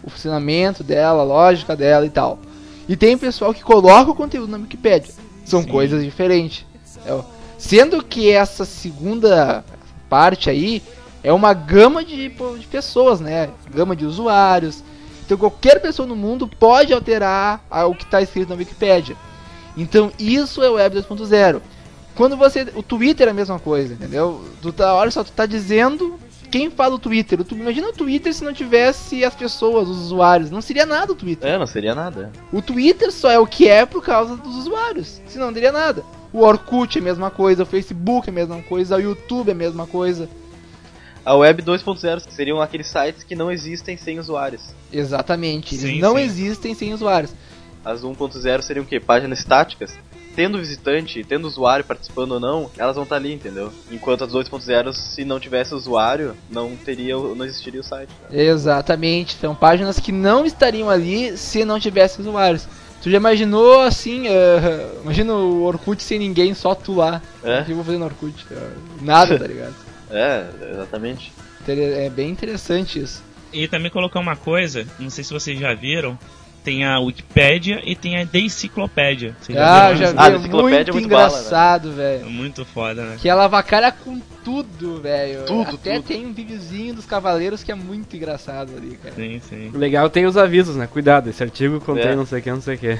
o 0.03 0.09
funcionamento 0.09 0.83
dela, 0.83 1.21
a 1.21 1.25
lógica 1.25 1.75
dela 1.75 2.05
e 2.05 2.09
tal. 2.09 2.39
E 2.87 2.95
tem 2.95 3.15
o 3.15 3.19
pessoal 3.19 3.53
que 3.53 3.63
coloca 3.63 4.11
o 4.11 4.15
conteúdo 4.15 4.51
na 4.51 4.57
Wikipédia. 4.57 5.13
São 5.43 5.61
Sim. 5.61 5.67
coisas 5.69 6.03
diferentes. 6.03 6.65
É, 7.05 7.19
Sendo 7.57 8.03
que 8.03 8.29
essa 8.29 8.65
segunda 8.65 9.63
parte 10.09 10.49
aí 10.49 10.83
é 11.23 11.31
uma 11.33 11.53
gama 11.53 12.03
de, 12.03 12.29
de 12.29 12.67
pessoas, 12.69 13.19
né? 13.19 13.49
Gama 13.73 13.95
de 13.95 14.05
usuários. 14.05 14.83
Então 15.25 15.37
qualquer 15.37 15.81
pessoa 15.81 16.07
no 16.07 16.15
mundo 16.15 16.47
pode 16.47 16.93
alterar 16.93 17.65
a- 17.71 17.85
o 17.87 17.95
que 17.95 18.03
está 18.03 18.21
escrito 18.21 18.49
na 18.49 18.55
Wikipédia. 18.55 19.15
Então 19.77 20.11
isso 20.17 20.63
é 20.63 20.69
o 20.69 20.73
Web 20.73 20.97
2.0. 21.01 21.61
Quando 22.15 22.37
você. 22.37 22.67
O 22.75 22.81
Twitter 22.83 23.27
é 23.27 23.31
a 23.31 23.33
mesma 23.33 23.59
coisa, 23.59 23.93
entendeu? 23.93 24.41
Tu 24.61 24.71
tá, 24.71 24.93
olha 24.95 25.11
só, 25.11 25.23
tu 25.23 25.31
tá 25.31 25.45
dizendo. 25.45 26.17
Quem 26.51 26.69
fala 26.69 26.95
o 26.95 26.99
Twitter? 26.99 27.41
O 27.41 27.43
tu- 27.43 27.55
imagina 27.55 27.89
o 27.89 27.91
Twitter 27.93 28.33
se 28.33 28.43
não 28.45 28.53
tivesse 28.53 29.25
as 29.25 29.35
pessoas, 29.35 29.89
os 29.89 29.97
usuários. 29.97 30.49
Não 30.49 30.61
seria 30.61 30.85
nada 30.85 31.11
o 31.11 31.15
Twitter. 31.15 31.49
É, 31.49 31.57
não 31.57 31.67
seria 31.67 31.93
nada. 31.93 32.31
O 32.53 32.61
Twitter 32.61 33.11
só 33.11 33.29
é 33.29 33.37
o 33.37 33.45
que 33.47 33.67
é 33.67 33.85
por 33.85 34.01
causa 34.01 34.37
dos 34.37 34.55
usuários. 34.55 35.19
Senão 35.27 35.47
não 35.47 35.53
teria 35.53 35.71
nada. 35.73 36.03
O 36.31 36.41
Orkut 36.43 36.97
é 36.97 37.01
a 37.01 37.03
mesma 37.03 37.29
coisa, 37.29 37.63
o 37.63 37.65
Facebook 37.65 38.29
é 38.29 38.31
a 38.31 38.33
mesma 38.33 38.61
coisa, 38.61 38.95
o 38.95 39.01
YouTube 39.01 39.49
é 39.49 39.51
a 39.51 39.55
mesma 39.55 39.85
coisa. 39.87 40.29
A 41.25 41.33
Web 41.35 41.63
2.0 41.63 42.21
seriam 42.29 42.61
aqueles 42.61 42.87
sites 42.87 43.23
que 43.23 43.35
não 43.35 43.51
existem 43.51 43.97
sem 43.97 44.19
usuários. 44.19 44.61
Exatamente. 44.93 45.75
Eles 45.75 45.91
Sim, 45.95 45.99
não 45.99 46.15
sim. 46.15 46.21
existem 46.21 46.73
sem 46.75 46.93
usuários. 46.93 47.31
As 47.85 48.01
1.0 48.01 48.61
seriam 48.63 48.83
o 48.83 48.87
quê? 48.87 48.99
Páginas 48.99 49.39
estáticas. 49.39 49.95
Tendo 50.35 50.57
visitante, 50.57 51.23
tendo 51.23 51.45
usuário 51.47 51.85
participando 51.85 52.33
ou 52.33 52.39
não, 52.41 52.69
elas 52.77 52.95
vão 52.95 53.03
estar 53.03 53.15
ali, 53.15 53.31
entendeu? 53.33 53.71
Enquanto 53.89 54.25
as 54.25 54.33
2.0, 54.33 54.91
se 54.91 55.23
não 55.23 55.39
tivesse 55.39 55.73
usuário, 55.73 56.35
não 56.49 56.75
teria, 56.75 57.15
não 57.15 57.45
existiria 57.45 57.79
o 57.79 57.83
site. 57.83 58.09
Exatamente. 58.29 59.35
São 59.35 59.55
páginas 59.55 59.97
que 59.97 60.11
não 60.11 60.45
estariam 60.45 60.89
ali 60.89 61.37
se 61.37 61.63
não 61.63 61.79
tivesse 61.79 62.19
usuários. 62.19 62.67
Tu 63.01 63.11
já 63.11 63.17
imaginou 63.17 63.81
assim, 63.81 64.27
eh, 64.27 64.89
imagina 65.03 65.33
o 65.35 65.63
Orkut 65.63 66.01
sem 66.03 66.19
ninguém, 66.19 66.53
só 66.53 66.73
tu 66.75 66.95
lá. 66.95 67.21
É. 67.43 67.61
O 67.61 67.65
que 67.65 67.71
eu 67.71 67.75
vou 67.75 67.85
fazer 67.85 67.97
no 67.97 68.05
Orkut? 68.05 68.45
Nada, 69.01 69.39
tá 69.39 69.45
ligado? 69.47 69.75
É, 70.09 70.45
exatamente. 70.71 71.31
É 71.67 72.09
bem 72.09 72.29
interessante 72.29 72.99
isso. 72.99 73.23
E 73.53 73.67
também 73.67 73.89
colocar 73.89 74.19
uma 74.19 74.35
coisa, 74.35 74.85
não 74.99 75.09
sei 75.09 75.23
se 75.23 75.31
vocês 75.31 75.57
já 75.57 75.73
viram, 75.73 76.17
tem 76.65 76.83
a 76.83 76.99
Wikipédia 76.99 77.79
e 77.85 77.95
tem 77.95 78.17
a 78.19 78.23
Deciclopédia. 78.23 79.35
Vocês 79.39 79.57
Ah, 79.57 79.85
viram 79.93 79.97
já 79.97 80.03
isso? 80.05 80.13
vi, 80.13 80.19
Ah, 80.19 80.29
é 80.31 80.35
enciclopédia 80.35 80.93
muito, 80.93 81.05
é 81.05 81.09
né? 81.09 81.23
engraçado, 81.23 81.89
É 81.89 81.93
velho. 81.93 82.29
muito 82.29 82.65
foda, 82.65 83.03
né? 83.05 83.17
Que 83.21 83.29
ela 83.29 83.45
avacalha 83.45 83.91
com 83.91 84.19
tudo, 84.43 85.01
velho. 85.01 85.43
Tudo, 85.45 85.75
Até 85.75 85.95
tudo. 85.97 86.07
tem 86.07 86.25
um 86.25 86.33
videozinho 86.33 86.95
dos 86.95 87.05
cavaleiros 87.05 87.63
que 87.63 87.71
é 87.71 87.75
muito 87.75 88.15
engraçado 88.15 88.71
ali, 88.75 88.97
cara. 88.97 89.13
Sim, 89.15 89.39
sim. 89.47 89.71
O 89.73 89.77
legal 89.77 90.09
tem 90.09 90.25
os 90.25 90.35
avisos, 90.37 90.75
né? 90.75 90.87
Cuidado, 90.87 91.29
esse 91.29 91.43
artigo 91.43 91.79
contém 91.79 92.07
É. 92.11 92.15
não 92.15 92.25
sei 92.25 92.39
o 92.39 92.41
que, 92.41 92.49
não 92.51 92.61
sei 92.61 92.75
o 92.75 92.77
que. 92.79 92.97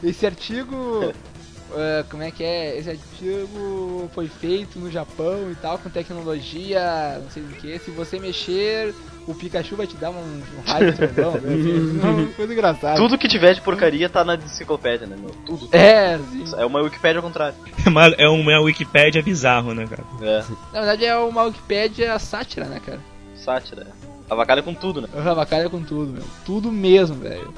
Esse 0.02 0.24
artigo. 0.26 1.12
eh, 1.76 2.04
como 2.10 2.22
é 2.22 2.30
que 2.30 2.44
é? 2.44 2.78
Esse 2.78 2.90
artigo 2.90 4.08
foi 4.14 4.28
feito 4.28 4.78
no 4.78 4.90
Japão 4.90 5.50
e 5.50 5.54
tal, 5.56 5.78
com 5.78 5.90
tecnologia, 5.90 7.18
não 7.22 7.30
sei 7.30 7.42
o 7.42 7.46
que. 7.48 7.78
Se 7.80 7.90
você 7.90 8.18
mexer, 8.18 8.94
o 9.26 9.34
Pikachu 9.34 9.76
vai 9.76 9.86
te 9.86 9.96
dar 9.96 10.10
um, 10.10 10.14
um 10.14 10.42
raio 10.70 10.92
de 10.92 10.98
trovão, 10.98 11.32
velho. 11.32 12.00
Uma 12.00 12.26
coisa 12.32 12.52
engraçada. 12.52 12.96
Tudo 12.96 13.18
que 13.18 13.26
tiver 13.26 13.54
de 13.54 13.60
porcaria 13.60 14.08
tá 14.08 14.24
na 14.24 14.36
enciclopédia, 14.36 15.06
né, 15.06 15.16
meu? 15.18 15.30
Tudo. 15.44 15.68
É, 15.72 16.18
sim. 16.18 16.44
É 16.56 16.64
uma 16.64 16.80
Wikipédia 16.80 17.18
ao 17.18 17.22
contrário. 17.22 17.54
É 17.86 17.88
uma, 17.88 18.06
é 18.06 18.28
uma 18.28 18.60
Wikipédia 18.60 19.22
bizarro, 19.22 19.72
né, 19.72 19.86
cara? 19.86 20.02
É, 20.20 20.42
Na 20.72 20.80
verdade 20.80 21.04
é 21.04 21.16
uma 21.16 21.42
Wikipédia 21.44 22.18
sátira, 22.18 22.66
né, 22.66 22.80
cara? 22.84 22.98
sátira. 23.36 23.86
Avacalha 24.28 24.60
com 24.62 24.74
tudo, 24.74 25.00
né? 25.02 25.08
Avacalha 25.14 25.70
com 25.70 25.80
tudo, 25.82 26.12
meu. 26.14 26.24
Tudo 26.44 26.72
mesmo, 26.72 27.14
velho. 27.16 27.54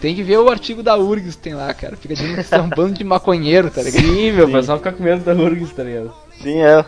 Tem 0.00 0.14
que 0.14 0.22
ver 0.22 0.38
o 0.38 0.48
artigo 0.48 0.82
da 0.82 0.96
URGS 0.96 1.36
que 1.36 1.42
tem 1.42 1.54
lá, 1.54 1.72
cara. 1.74 1.94
Fica 1.94 2.14
dizendo 2.14 2.36
que 2.36 2.42
são 2.42 2.64
um 2.64 2.70
bando 2.70 2.94
de 2.94 3.04
maconheiro, 3.04 3.70
tá 3.70 3.82
ligado? 3.82 4.02
Sim, 4.02 4.32
meu, 4.32 4.48
o 4.48 4.52
pessoal 4.52 4.78
fica 4.78 4.92
com 4.92 5.02
medo 5.02 5.22
da 5.22 5.34
URGS, 5.34 5.72
tá 5.72 5.82
ligado? 5.82 6.10
Sim, 6.42 6.58
é. 6.58 6.84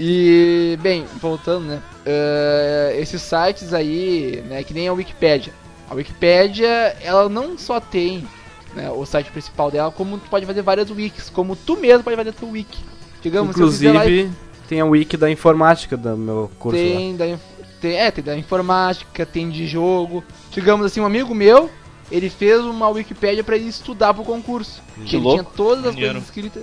E, 0.00 0.78
bem, 0.80 1.04
voltando, 1.20 1.66
né? 1.66 1.82
eh, 2.04 2.96
esses 2.98 3.22
sites 3.22 3.72
aí, 3.72 4.42
né, 4.48 4.62
que 4.64 4.74
nem 4.74 4.88
a 4.88 4.92
Wikipédia. 4.92 5.52
A 5.88 5.94
Wikipédia, 5.94 6.66
ela 7.02 7.28
não 7.28 7.56
só 7.58 7.78
tem 7.78 8.26
né, 8.74 8.90
o 8.90 9.04
site 9.04 9.30
principal 9.30 9.70
dela, 9.70 9.90
como 9.92 10.18
tu 10.18 10.28
pode 10.30 10.46
fazer 10.46 10.62
várias 10.62 10.90
wikis, 10.90 11.28
como 11.28 11.54
tu 11.54 11.76
mesmo 11.78 12.02
pode 12.02 12.16
fazer 12.16 12.32
teu 12.32 12.48
wiki. 12.50 12.78
Digamos, 13.20 13.54
e 13.54 13.58
Inclusive, 13.60 14.30
tem 14.68 14.80
a 14.80 14.84
wiki 14.86 15.16
da 15.16 15.30
informática 15.30 15.96
do 15.96 16.16
meu 16.16 16.50
curso 16.58 16.78
lá. 16.82 16.96
tem 16.96 17.14
da, 17.16 17.28
inf- 17.28 17.40
tem, 17.80 17.96
é, 17.96 18.10
tem 18.10 18.24
da 18.24 18.36
informática, 18.36 19.26
tem 19.26 19.50
de 19.50 19.66
jogo. 19.66 20.24
Digamos 20.50 20.86
assim, 20.86 21.00
um 21.00 21.04
amigo 21.06 21.34
meu, 21.34 21.70
ele 22.10 22.30
fez 22.30 22.60
uma 22.64 22.88
Wikipédia 22.88 23.44
pra 23.44 23.54
ele 23.56 23.68
estudar 23.68 24.14
pro 24.14 24.24
concurso. 24.24 24.82
Que 25.04 25.16
ele 25.16 25.24
louco. 25.24 25.42
tinha 25.42 25.52
todas 25.54 25.84
as 25.84 25.92
Maneiro. 25.94 26.14
coisas 26.14 26.28
escritas. 26.28 26.62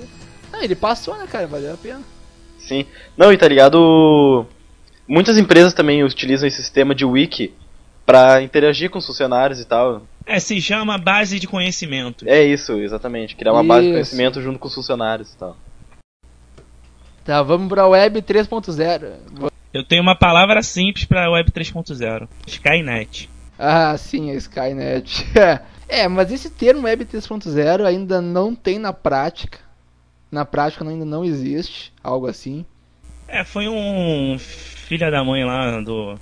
Ah, 0.51 0.63
ele 0.63 0.75
passou, 0.75 1.15
né, 1.15 1.27
cara? 1.31 1.45
Valeu 1.47 1.73
a 1.75 1.77
pena. 1.77 2.01
Sim. 2.69 2.85
Não, 3.17 3.33
e 3.33 3.37
tá 3.37 3.47
ligado? 3.47 4.45
Muitas 5.07 5.39
empresas 5.39 5.73
também 5.73 6.03
utilizam 6.03 6.47
esse 6.47 6.57
sistema 6.57 6.93
de 6.93 7.03
wiki 7.03 7.51
pra 8.05 8.43
interagir 8.43 8.91
com 8.91 8.99
os 8.99 9.07
funcionários 9.07 9.59
e 9.59 9.65
tal. 9.65 10.03
É, 10.23 10.39
se 10.39 10.61
chama 10.61 10.99
base 10.99 11.39
de 11.39 11.47
conhecimento. 11.47 12.29
É 12.29 12.43
isso, 12.43 12.73
exatamente. 12.73 13.35
Criar 13.35 13.53
uma 13.53 13.63
base 13.63 13.81
de 13.81 13.87
Isso. 13.87 13.93
conhecimento 13.93 14.41
junto 14.41 14.59
com 14.59 14.67
os 14.67 14.75
funcionários 14.75 15.33
e 15.33 15.37
tal. 15.37 15.57
Tá, 17.25 17.41
vamos 17.41 17.67
pra 17.67 17.87
Web 17.87 18.21
3.0. 18.21 19.51
Eu 19.73 19.83
tenho 19.83 20.03
uma 20.03 20.15
palavra 20.15 20.61
simples 20.61 21.05
pra 21.05 21.31
Web 21.31 21.51
3.0. 21.51 22.27
Skynet. 22.45 23.29
Ah, 23.57 23.97
sim, 23.97 24.29
a 24.29 24.35
Skynet. 24.35 25.25
é, 25.89 26.07
mas 26.07 26.31
esse 26.31 26.51
termo 26.51 26.83
Web 26.83 27.05
3.0 27.05 27.83
ainda 27.83 28.21
não 28.21 28.53
tem 28.53 28.77
na 28.77 28.93
prática. 28.93 29.68
Na 30.31 30.45
prática 30.45 30.87
ainda 30.87 31.05
não 31.05 31.25
existe 31.25 31.91
algo 32.03 32.27
assim. 32.27 32.65
É, 33.27 33.43
foi 33.43 33.67
um 33.67 34.37
filha 34.39 35.11
da 35.11 35.23
mãe 35.23 35.43
lá 35.43 35.81
do, 35.81 36.17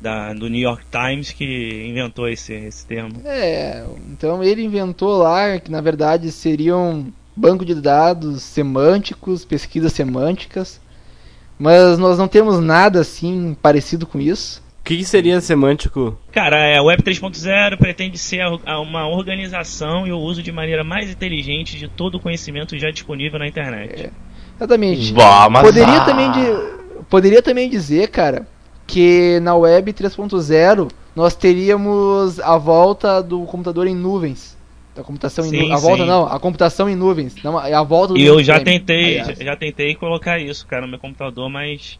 da, 0.00 0.32
do 0.32 0.48
New 0.48 0.60
York 0.60 0.84
Times 0.90 1.32
que 1.32 1.86
inventou 1.86 2.28
esse, 2.28 2.52
esse 2.52 2.86
termo. 2.86 3.20
É, 3.24 3.84
então 4.08 4.42
ele 4.42 4.62
inventou 4.62 5.18
lá 5.18 5.58
que 5.58 5.70
na 5.70 5.80
verdade 5.80 6.30
seriam 6.32 7.12
banco 7.36 7.64
de 7.64 7.74
dados 7.74 8.42
semânticos, 8.42 9.44
pesquisas 9.44 9.92
semânticas. 9.92 10.80
Mas 11.58 11.98
nós 11.98 12.18
não 12.18 12.26
temos 12.26 12.58
nada 12.58 13.00
assim 13.00 13.56
parecido 13.60 14.06
com 14.06 14.18
isso. 14.18 14.62
O 14.80 14.84
que, 14.84 14.96
que 14.96 15.04
seria 15.04 15.40
semântico? 15.40 16.18
Cara, 16.32 16.58
é, 16.58 16.78
a 16.78 16.82
Web 16.82 17.02
3.0 17.02 17.76
pretende 17.76 18.18
ser 18.18 18.40
a- 18.40 18.58
a- 18.66 18.80
uma 18.80 19.06
organização 19.08 20.06
e 20.06 20.12
o 20.12 20.18
uso 20.18 20.42
de 20.42 20.50
maneira 20.50 20.82
mais 20.82 21.10
inteligente 21.10 21.76
de 21.78 21.86
todo 21.86 22.16
o 22.16 22.20
conhecimento 22.20 22.76
já 22.78 22.90
disponível 22.90 23.38
na 23.38 23.46
internet. 23.46 24.10
Exatamente. 24.56 25.12
Bah, 25.12 25.48
mas 25.50 25.62
Poderia 25.62 25.98
ah, 25.98 26.04
também, 26.04 26.30
di- 26.32 27.02
poderia 27.08 27.42
também 27.42 27.68
dizer, 27.70 28.08
cara, 28.08 28.46
que 28.86 29.38
na 29.40 29.54
Web 29.54 29.92
3.0 29.92 30.88
nós 31.14 31.34
teríamos 31.36 32.40
a 32.40 32.56
volta 32.56 33.22
do 33.22 33.42
computador 33.44 33.86
em 33.86 33.94
nuvens. 33.94 34.58
Da 34.94 35.04
computação 35.04 35.44
em 35.46 35.50
Sim, 35.50 35.68
nu- 35.68 35.74
A 35.74 35.76
volta 35.78 36.02
sim. 36.02 36.08
não, 36.08 36.26
a 36.26 36.40
computação 36.40 36.88
em 36.90 36.96
nuvens. 36.96 37.36
Não, 37.44 37.64
é 37.64 37.72
a 37.72 37.82
volta 37.82 38.14
do 38.14 38.18
E 38.18 38.24
eu 38.24 38.42
já 38.42 38.58
tentei, 38.60 39.22
já 39.40 39.54
tentei 39.54 39.94
colocar 39.94 40.38
isso, 40.40 40.66
cara, 40.66 40.82
no 40.82 40.88
meu 40.88 40.98
computador, 40.98 41.48
mas 41.48 41.98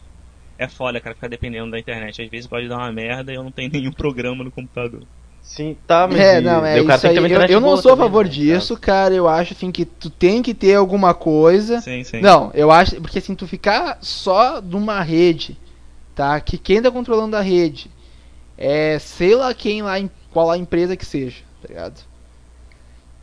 é 0.63 0.67
foda, 0.67 0.99
cara, 1.01 1.15
ficar 1.15 1.27
dependendo 1.27 1.71
da 1.71 1.79
internet. 1.79 2.21
Às 2.21 2.29
vezes 2.29 2.47
pode 2.47 2.67
dar 2.67 2.77
uma 2.77 2.91
merda 2.91 3.31
e 3.31 3.35
eu 3.35 3.43
não 3.43 3.51
tenho 3.51 3.71
nenhum 3.73 3.91
programa 3.91 4.43
no 4.43 4.51
computador. 4.51 5.01
Sim, 5.41 5.75
tá, 5.87 6.07
mas. 6.07 6.19
É, 6.19 6.39
e- 6.39 6.41
não, 6.41 6.65
é 6.65 6.79
isso 6.79 7.07
aí. 7.07 7.17
Eu, 7.17 7.41
eu 7.41 7.59
não 7.59 7.75
sou 7.75 7.91
a 7.93 7.95
também, 7.95 8.05
favor 8.05 8.25
né, 8.25 8.31
disso, 8.31 8.77
cara. 8.77 9.13
Eu 9.13 9.27
acho 9.27 9.53
assim 9.53 9.71
que 9.71 9.85
tu 9.85 10.09
tem 10.09 10.41
que 10.41 10.53
ter 10.53 10.75
alguma 10.75 11.13
coisa. 11.13 11.81
Sim, 11.81 12.03
sim. 12.03 12.21
Não, 12.21 12.51
eu 12.53 12.71
acho. 12.71 13.01
Porque 13.01 13.17
assim, 13.19 13.35
tu 13.35 13.47
ficar 13.47 13.97
só 14.01 14.59
de 14.59 14.75
uma 14.75 15.01
rede, 15.01 15.57
tá? 16.15 16.39
Que 16.39 16.57
quem 16.57 16.81
tá 16.81 16.91
controlando 16.91 17.35
a 17.35 17.41
rede 17.41 17.89
é 18.57 18.99
sei 18.99 19.35
lá 19.35 19.53
quem 19.53 19.81
lá, 19.81 19.99
em- 19.99 20.11
qual 20.31 20.51
a 20.51 20.57
empresa 20.57 20.95
que 20.95 21.05
seja, 21.05 21.43
tá 21.61 21.67
ligado? 21.69 22.01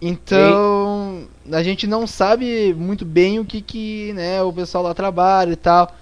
Então, 0.00 1.26
a 1.50 1.62
gente 1.62 1.86
não 1.86 2.06
sabe 2.06 2.72
muito 2.74 3.04
bem 3.04 3.40
o 3.40 3.44
que 3.44 3.60
que, 3.60 4.12
né, 4.12 4.40
o 4.42 4.52
pessoal 4.52 4.84
lá 4.84 4.94
trabalha 4.94 5.52
e 5.52 5.56
tal. 5.56 5.92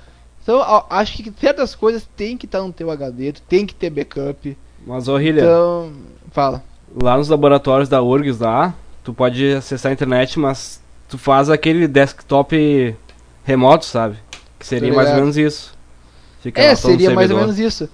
Então, 0.47 0.85
acho 0.89 1.17
que 1.25 1.33
certas 1.41 1.75
coisas 1.75 2.07
tem 2.17 2.37
que 2.37 2.47
estar 2.47 2.63
no 2.63 2.73
teu 2.73 2.89
HD, 2.89 3.33
tem 3.49 3.67
que 3.67 3.75
ter 3.75 3.91
backup. 3.91 4.57
Mas, 4.87 5.09
ô 5.09 5.19
Hillian, 5.19 5.43
Então, 5.43 5.93
fala. 6.31 6.63
lá 7.03 7.17
nos 7.17 7.29
laboratórios 7.29 7.89
da 7.89 8.01
URGS 8.01 8.39
lá, 8.39 8.73
tu 9.03 9.13
pode 9.13 9.55
acessar 9.55 9.91
a 9.91 9.93
internet, 9.93 10.39
mas 10.39 10.81
tu 11.09 11.19
faz 11.19 11.51
aquele 11.51 11.89
desktop 11.89 12.95
remoto, 13.43 13.85
sabe? 13.87 14.19
Que 14.57 14.65
seria 14.65 14.95
mais 14.95 15.09
ou 15.11 15.17
menos 15.17 15.37
isso. 15.37 15.75
Fica 16.41 16.61
É, 16.63 16.77
seria 16.77 17.11
mais 17.11 17.29
ou 17.29 17.39
menos 17.39 17.59
isso. 17.59 17.89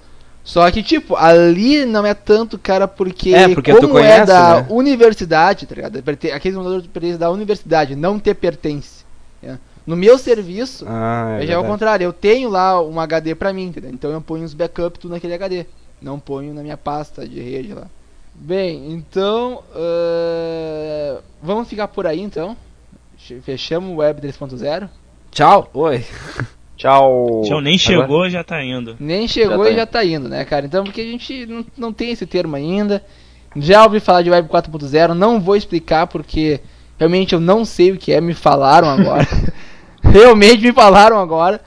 Só 0.44 0.70
que, 0.70 0.82
tipo, 0.82 1.16
ali 1.16 1.86
não 1.86 2.04
é 2.04 2.12
tanto, 2.12 2.58
cara, 2.58 2.86
porque, 2.86 3.32
É, 3.34 3.54
porque 3.54 3.72
como 3.72 3.96
é 3.98 4.02
conhece, 4.02 4.26
da 4.26 4.60
né? 4.60 4.66
universidade, 4.68 5.64
tá 5.64 5.74
ligado? 5.74 5.96
Aqueles 5.96 6.54
computadores 6.54 6.86
pertencem 6.86 7.16
da 7.18 7.30
universidade, 7.30 7.96
não 7.96 8.18
ter 8.18 8.34
pertence. 8.34 9.04
né? 9.42 9.58
No 9.86 9.96
meu 9.96 10.16
serviço, 10.18 10.84
Ah, 10.88 11.38
é 11.40 11.46
já 11.46 11.54
é 11.54 11.58
o 11.58 11.64
contrário, 11.64 12.04
eu 12.04 12.12
tenho 12.12 12.48
lá 12.48 12.80
um 12.80 13.00
HD 13.00 13.34
pra 13.34 13.52
mim, 13.52 13.64
entendeu? 13.66 13.90
Então 13.90 14.10
eu 14.12 14.20
ponho 14.20 14.44
os 14.44 14.54
backups 14.54 15.00
tudo 15.00 15.12
naquele 15.12 15.34
HD. 15.34 15.66
Não 16.00 16.18
ponho 16.20 16.54
na 16.54 16.62
minha 16.62 16.76
pasta 16.76 17.26
de 17.26 17.40
rede 17.40 17.74
lá. 17.74 17.86
Bem, 18.34 18.92
então. 18.92 19.62
ahn, 19.74 21.18
vamos 21.42 21.68
ficar 21.68 21.88
por 21.88 22.06
aí 22.06 22.20
então. 22.20 22.56
Fe- 23.18 23.40
Fechamos 23.40 23.90
o 23.90 23.96
Web 23.96 24.20
3.0. 24.20 24.88
Tchau. 25.30 25.70
Oi. 25.74 26.04
Tchau. 26.76 27.42
Já 27.44 27.60
nem 27.60 27.74
Agora- 27.74 27.78
chegou, 27.78 28.30
já 28.30 28.42
tá 28.44 28.64
indo. 28.64 28.96
Nem 28.98 29.28
chegou 29.28 29.58
Já 29.58 29.64
tá 29.64 29.70
e 29.70 29.76
já 29.76 29.86
tá 29.86 30.04
indo, 30.04 30.28
né, 30.28 30.44
cara? 30.44 30.66
Então, 30.66 30.84
porque 30.84 31.00
a 31.00 31.04
gente 31.04 31.46
não, 31.46 31.64
não 31.76 31.92
tem 31.92 32.10
esse 32.10 32.26
termo 32.26 32.56
ainda. 32.56 33.04
Já 33.56 33.84
ouvi 33.84 34.00
falar 34.00 34.22
de 34.22 34.30
Web 34.30 34.48
4.0, 34.48 35.12
não 35.14 35.40
vou 35.40 35.56
explicar 35.56 36.06
porque 36.06 36.60
Realmente 36.98 37.34
eu 37.34 37.40
não 37.40 37.64
sei 37.64 37.90
o 37.90 37.96
que 37.98 38.12
é, 38.12 38.20
me 38.20 38.32
falaram 38.32 38.88
agora. 38.88 39.26
Realmente 40.12 40.62
me 40.62 40.72
falaram 40.72 41.18
agora, 41.18 41.60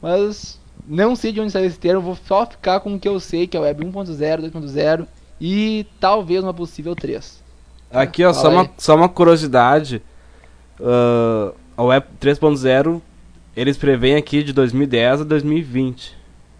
mas 0.00 0.60
não 0.86 1.14
sei 1.14 1.32
de 1.32 1.40
onde 1.40 1.52
saiu 1.52 1.66
esse 1.66 1.78
termo, 1.78 1.98
eu 1.98 2.02
vou 2.02 2.18
só 2.26 2.44
ficar 2.46 2.80
com 2.80 2.94
o 2.94 2.98
que 2.98 3.08
eu 3.08 3.18
sei, 3.20 3.46
que 3.46 3.56
é 3.56 3.60
o 3.60 3.62
Web 3.62 3.84
1.0, 3.84 4.50
2.0 4.50 5.06
e 5.40 5.86
talvez 6.00 6.42
uma 6.42 6.52
possível 6.54 6.94
3. 6.94 7.40
Aqui, 7.90 8.24
ó, 8.24 8.32
só 8.32 8.48
uma, 8.50 8.70
só 8.78 8.96
uma 8.96 9.08
curiosidade. 9.08 10.02
ah, 10.80 11.52
a 11.76 11.82
Web 11.82 12.06
3.0, 12.20 13.00
eles 13.56 13.76
preveem 13.76 14.16
aqui 14.16 14.42
de 14.42 14.52
2010 14.52 15.20
a 15.22 15.24
2020. 15.24 16.14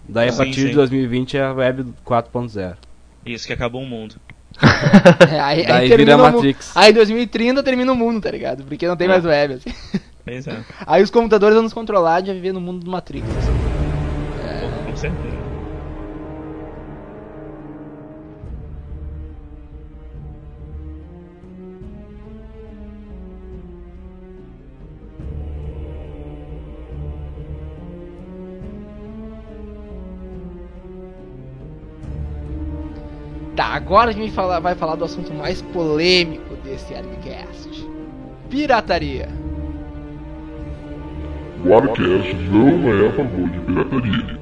Daí, 0.09 0.29
a 0.29 0.33
Sim, 0.33 0.39
partir 0.39 0.61
sim. 0.63 0.67
de 0.69 0.75
2020, 0.75 1.37
é 1.37 1.43
a 1.43 1.53
Web 1.53 1.87
4.0. 2.05 2.75
Isso 3.25 3.47
que 3.47 3.53
acabou 3.53 3.83
o 3.83 3.87
mundo. 3.87 4.17
É, 5.33 5.41
aí, 5.41 5.67
Daí 5.67 5.91
aí 5.91 5.97
vira 5.97 6.17
mu- 6.19 6.25
Matrix. 6.25 6.77
Aí 6.77 6.93
2030 6.93 7.63
termina 7.63 7.91
o 7.93 7.97
mundo, 7.97 8.21
tá 8.21 8.31
ligado? 8.31 8.65
Porque 8.65 8.87
não 8.87 8.97
tem 8.97 9.09
mais 9.09 9.25
web. 9.25 9.55
assim. 9.55 9.71
Pois 10.25 10.47
é, 10.47 10.65
Aí 10.87 11.03
os 11.03 11.11
computadores 11.11 11.55
vão 11.55 11.65
nos 11.65 11.73
controlar 11.73 12.21
de 12.21 12.33
viver 12.33 12.53
no 12.53 12.61
mundo 12.61 12.85
do 12.85 12.91
Matrix. 12.91 13.27
com 14.85 14.97
certeza. 14.97 15.43
Tá, 33.55 33.67
agora 33.67 34.11
a 34.11 34.13
gente 34.13 34.27
vai 34.27 34.35
falar, 34.35 34.61
vai 34.61 34.75
falar 34.75 34.97
do 34.97 35.05
assunto 35.05 35.33
mais 35.35 35.61
polêmico 35.61 36.57
desse 36.57 36.95
Armcast. 36.95 37.87
Pirataria. 38.49 39.29
O 41.65 41.75
Arcast 41.75 42.35
não 42.51 42.89
é 42.93 43.09
a 43.09 43.13
favor 43.13 43.49
de 43.49 43.61
pirataria. 43.61 44.39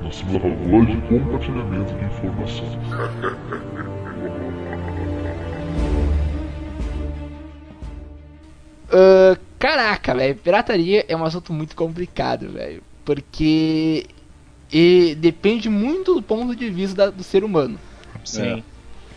Nós 0.00 0.14
somos 0.16 0.36
a 0.36 0.40
favor 0.40 0.86
de 0.86 0.96
compartilhamento 1.08 1.94
de 1.94 2.04
informação. 2.04 2.66
Ah, 8.92 9.36
caraca, 9.58 10.14
velho, 10.14 10.34
pirataria 10.36 11.04
é 11.08 11.16
um 11.16 11.24
assunto 11.24 11.52
muito 11.52 11.74
complicado, 11.74 12.50
velho. 12.50 12.82
Porque 13.04 14.06
e 14.72 15.14
depende 15.18 15.68
muito 15.68 16.14
do 16.16 16.22
ponto 16.22 16.54
de 16.56 16.68
vista 16.70 16.96
da- 16.96 17.10
do 17.10 17.22
ser 17.22 17.44
humano. 17.44 17.78
Sim. 18.24 18.62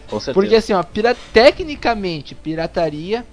Com 0.07 0.19
certeza. 0.19 0.33
Porque 0.33 0.55
assim, 0.55 0.73
ó, 0.73 0.83
pira 0.83 1.15
tecnicamente, 1.33 2.35
pirataria 2.35 3.25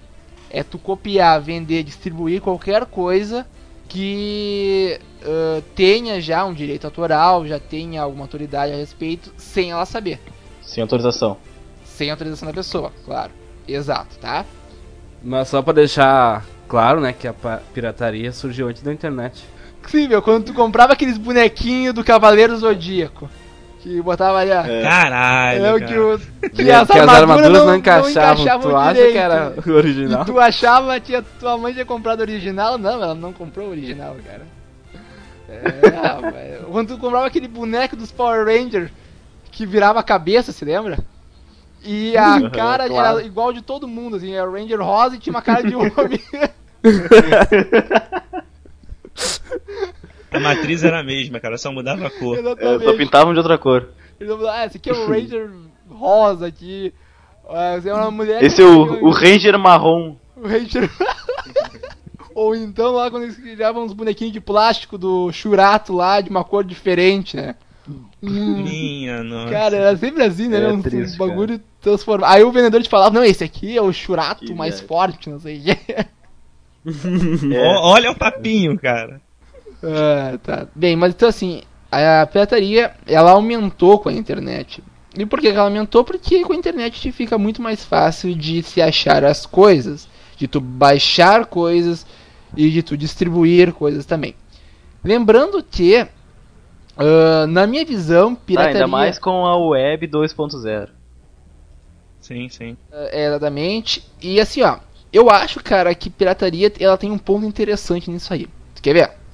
é 0.51 0.63
tu 0.63 0.79
copiar, 0.79 1.41
vender, 1.41 1.83
distribuir 1.83 2.41
qualquer 2.41 2.87
coisa 2.87 3.47
que 3.89 5.01
ah, 5.26 5.62
tenha 5.74 6.20
já 6.20 6.45
um 6.45 6.55
direito 6.55 6.84
autoral, 6.84 7.47
já 7.47 7.59
tenha 7.59 8.03
alguma 8.03 8.24
autoridade 8.24 8.72
a 8.72 8.76
respeito, 8.76 9.32
sem 9.37 9.70
ela 9.70 9.84
saber. 9.84 10.20
Sem 10.62 10.82
autorização. 10.82 11.37
Sem 11.84 12.11
autorização 12.11 12.47
da 12.47 12.55
pessoa, 12.55 12.93
claro. 13.05 13.32
Exato, 13.66 14.16
tá? 14.18 14.45
Mas 15.22 15.49
só 15.49 15.62
pra 15.62 15.72
deixar 15.72 16.45
claro, 16.68 17.01
né, 17.01 17.12
que 17.12 17.26
a 17.26 17.34
pirataria 17.74 18.30
surgiu 18.32 18.68
antes 18.68 18.82
da 18.82 18.93
internet. 18.93 19.45
Sim, 19.89 20.09
meu, 20.09 20.20
quando 20.20 20.47
tu 20.47 20.55
comprava 20.55 20.93
aqueles 20.93 21.16
bonequinhos 21.16 21.95
do 21.95 22.05
Cavaleiro 22.05 22.57
Zodíaco, 22.57 23.28
que 23.87 24.03
botava 24.03 24.39
ali, 24.39 24.51
ó. 24.51 24.62
É. 24.62 24.82
Caralho, 24.82 25.64
É 25.64 25.74
o 25.74 25.78
que, 25.78 25.97
o, 25.97 26.18
Que, 26.18 26.51
que 26.64 26.70
as 26.72 26.89
que 26.89 26.99
as 26.99 27.09
armaduras, 27.09 27.53
não, 27.53 27.66
não, 27.66 27.76
encaixavam. 27.76 28.43
encaixavam 28.43 28.70
tu 28.70 28.76
acha 28.76 28.95
direito. 28.95 29.12
que 29.12 29.18
era 29.18 29.53
o 29.57 29.68
E 29.68 29.72
original? 29.72 30.24
tu 30.24 30.41
achava 30.41 30.99
que 30.99 31.14
a 31.14 31.22
tua 31.22 31.57
mãe 31.57 31.72
tinha 31.72 31.84
comprado 31.87 32.18
o 32.18 32.22
original? 32.22 32.76
Não, 32.76 32.91
ela 32.95 33.14
não 33.14 33.32
comprou 33.32 33.68
o 33.68 33.70
original, 33.70 34.16
cara. 34.26 34.43
É, 35.49 35.89
rapaz. 35.89 36.66
Quando 36.68 36.89
tu 36.89 36.99
comprava 37.01 37.26
aquele 37.26 37.47
boneco 37.47 37.95
dos 37.95 38.11
Power 38.11 38.45
Rangers 38.45 38.91
que 39.53 39.64
virava 39.64 40.01
a 40.01 40.03
cabeça, 40.03 40.51
se 40.51 40.64
lembra? 40.64 40.99
E 41.84 42.16
a 42.16 42.39
Uhum, 42.39 42.51
cara 42.51 42.89
claro. 42.89 43.18
era 43.18 43.26
igual 43.26 43.53
de 43.53 43.62
todo 43.62 43.87
mundo, 43.87 44.16
assim, 44.16 44.34
era 44.34 44.51
o 44.51 44.53
Ranger 44.53 44.82
rosa 44.82 45.14
e 45.14 45.18
tinha 45.20 45.32
uma 45.32 45.43
cara 45.43 45.62
de 45.62 45.74
homem. 45.76 46.20
A 50.37 50.41
matriz 50.41 50.84
era 50.84 51.01
a 51.01 51.03
mesma, 51.03 51.41
cara, 51.41 51.59
só 51.59 51.72
mudava 51.72 52.07
a 52.07 52.11
cor. 52.11 52.39
É, 52.59 52.78
só 52.78 52.97
pintavam 52.97 53.32
de 53.32 53.39
outra 53.39 53.57
cor. 53.59 53.89
Ah, 54.51 54.66
esse 54.66 54.76
aqui 54.78 54.91
é 54.91 54.93
o 54.93 55.07
Ranger 55.09 55.51
rosa 55.91 56.47
aqui. 56.47 56.93
Ah, 57.49 57.76
Esse 57.76 57.89
é 57.89 57.95
uma 57.95 58.11
mulher. 58.11 58.43
Esse 58.43 58.62
é 58.62 58.64
o, 58.64 59.05
o 59.07 59.11
Ranger 59.11 59.59
marrom. 59.59 60.16
O 60.37 60.47
Ranger. 60.47 60.91
Ou 62.34 62.55
então 62.55 62.93
lá 62.93 63.11
quando 63.11 63.22
eles 63.24 63.37
criavam 63.37 63.84
uns 63.84 63.93
bonequinhos 63.95 64.32
de 64.32 64.41
plástico 64.41 64.99
do 64.99 65.32
Churato 65.32 65.95
lá, 65.95 66.20
de 66.20 66.28
uma 66.28 66.45
cor 66.45 66.64
diferente, 66.64 67.37
né? 67.37 67.55
Hum, 67.89 68.62
Minha 68.62 69.22
nossa. 69.22 69.51
cara, 69.51 69.76
era 69.76 69.97
sempre 69.97 70.22
assim, 70.24 70.49
né? 70.49 70.61
É 70.62 70.68
um, 70.68 70.82
triste, 70.82 71.14
um 71.14 71.18
bagulho 71.18 71.61
transformado. 71.80 72.30
Aí 72.30 72.43
o 72.43 72.51
vendedor 72.51 72.82
te 72.82 72.89
falava, 72.89 73.14
não, 73.14 73.24
esse 73.24 73.45
aqui 73.45 73.76
é 73.76 73.80
o 73.80 73.93
Churato 73.93 74.45
Que 74.45 74.53
mais 74.53 74.74
merda. 74.74 74.89
forte, 74.89 75.30
não 75.30 75.39
sei 75.39 75.59
o. 75.59 75.70
É. 75.93 76.07
Olha 77.80 78.11
o 78.11 78.16
papinho, 78.16 78.78
cara. 78.78 79.20
Ah, 79.87 80.39
tá. 80.43 80.66
Bem, 80.74 80.97
mas 80.97 81.14
então 81.14 81.28
assim, 81.28 81.62
a 81.91 82.26
pirataria, 82.26 82.95
ela 83.07 83.30
aumentou 83.30 83.99
com 83.99 84.09
a 84.09 84.12
internet. 84.12 84.82
E 85.16 85.24
por 85.24 85.41
que 85.41 85.49
ela 85.49 85.62
aumentou? 85.62 86.05
Porque 86.05 86.43
com 86.43 86.53
a 86.53 86.57
internet 86.57 87.11
fica 87.12 87.39
muito 87.39 87.62
mais 87.62 87.84
fácil 87.84 88.34
de 88.34 88.62
se 88.62 88.82
achar 88.82 89.24
as 89.24 89.47
coisas, 89.47 90.09
de 90.37 90.47
tu 90.47 90.61
baixar 90.61 91.47
coisas 91.47 92.05
e 92.57 92.70
de 92.70 92.82
tu 92.82 92.97
distribuir 92.97 93.72
coisas 93.72 94.05
também. 94.05 94.34
Lembrando 95.03 95.62
que, 95.62 96.07
ah, 96.97 97.47
na 97.49 97.66
minha 97.66 97.84
visão, 97.84 98.34
pirataria... 98.34 98.74
ainda 98.74 98.87
mais 98.87 99.18
com 99.18 99.47
a 99.47 99.57
Web 99.57 100.09
2.0. 100.09 100.89
Sim, 102.20 102.49
sim. 102.49 102.76
É, 102.91 103.26
exatamente. 103.26 104.05
E 104.20 104.41
assim, 104.41 104.61
ó, 104.62 104.78
eu 105.12 105.30
acho, 105.30 105.62
cara, 105.62 105.95
que 105.95 106.11
pirataria 106.11 106.72
ela 106.80 106.99
tem 106.99 107.11
um 107.11 107.18
ponto 107.18 107.47
interessante 107.47 108.11
nisso 108.11 108.34
aí. 108.34 108.49
Tu 108.74 108.82
quer 108.82 108.93
ver? 108.93 109.26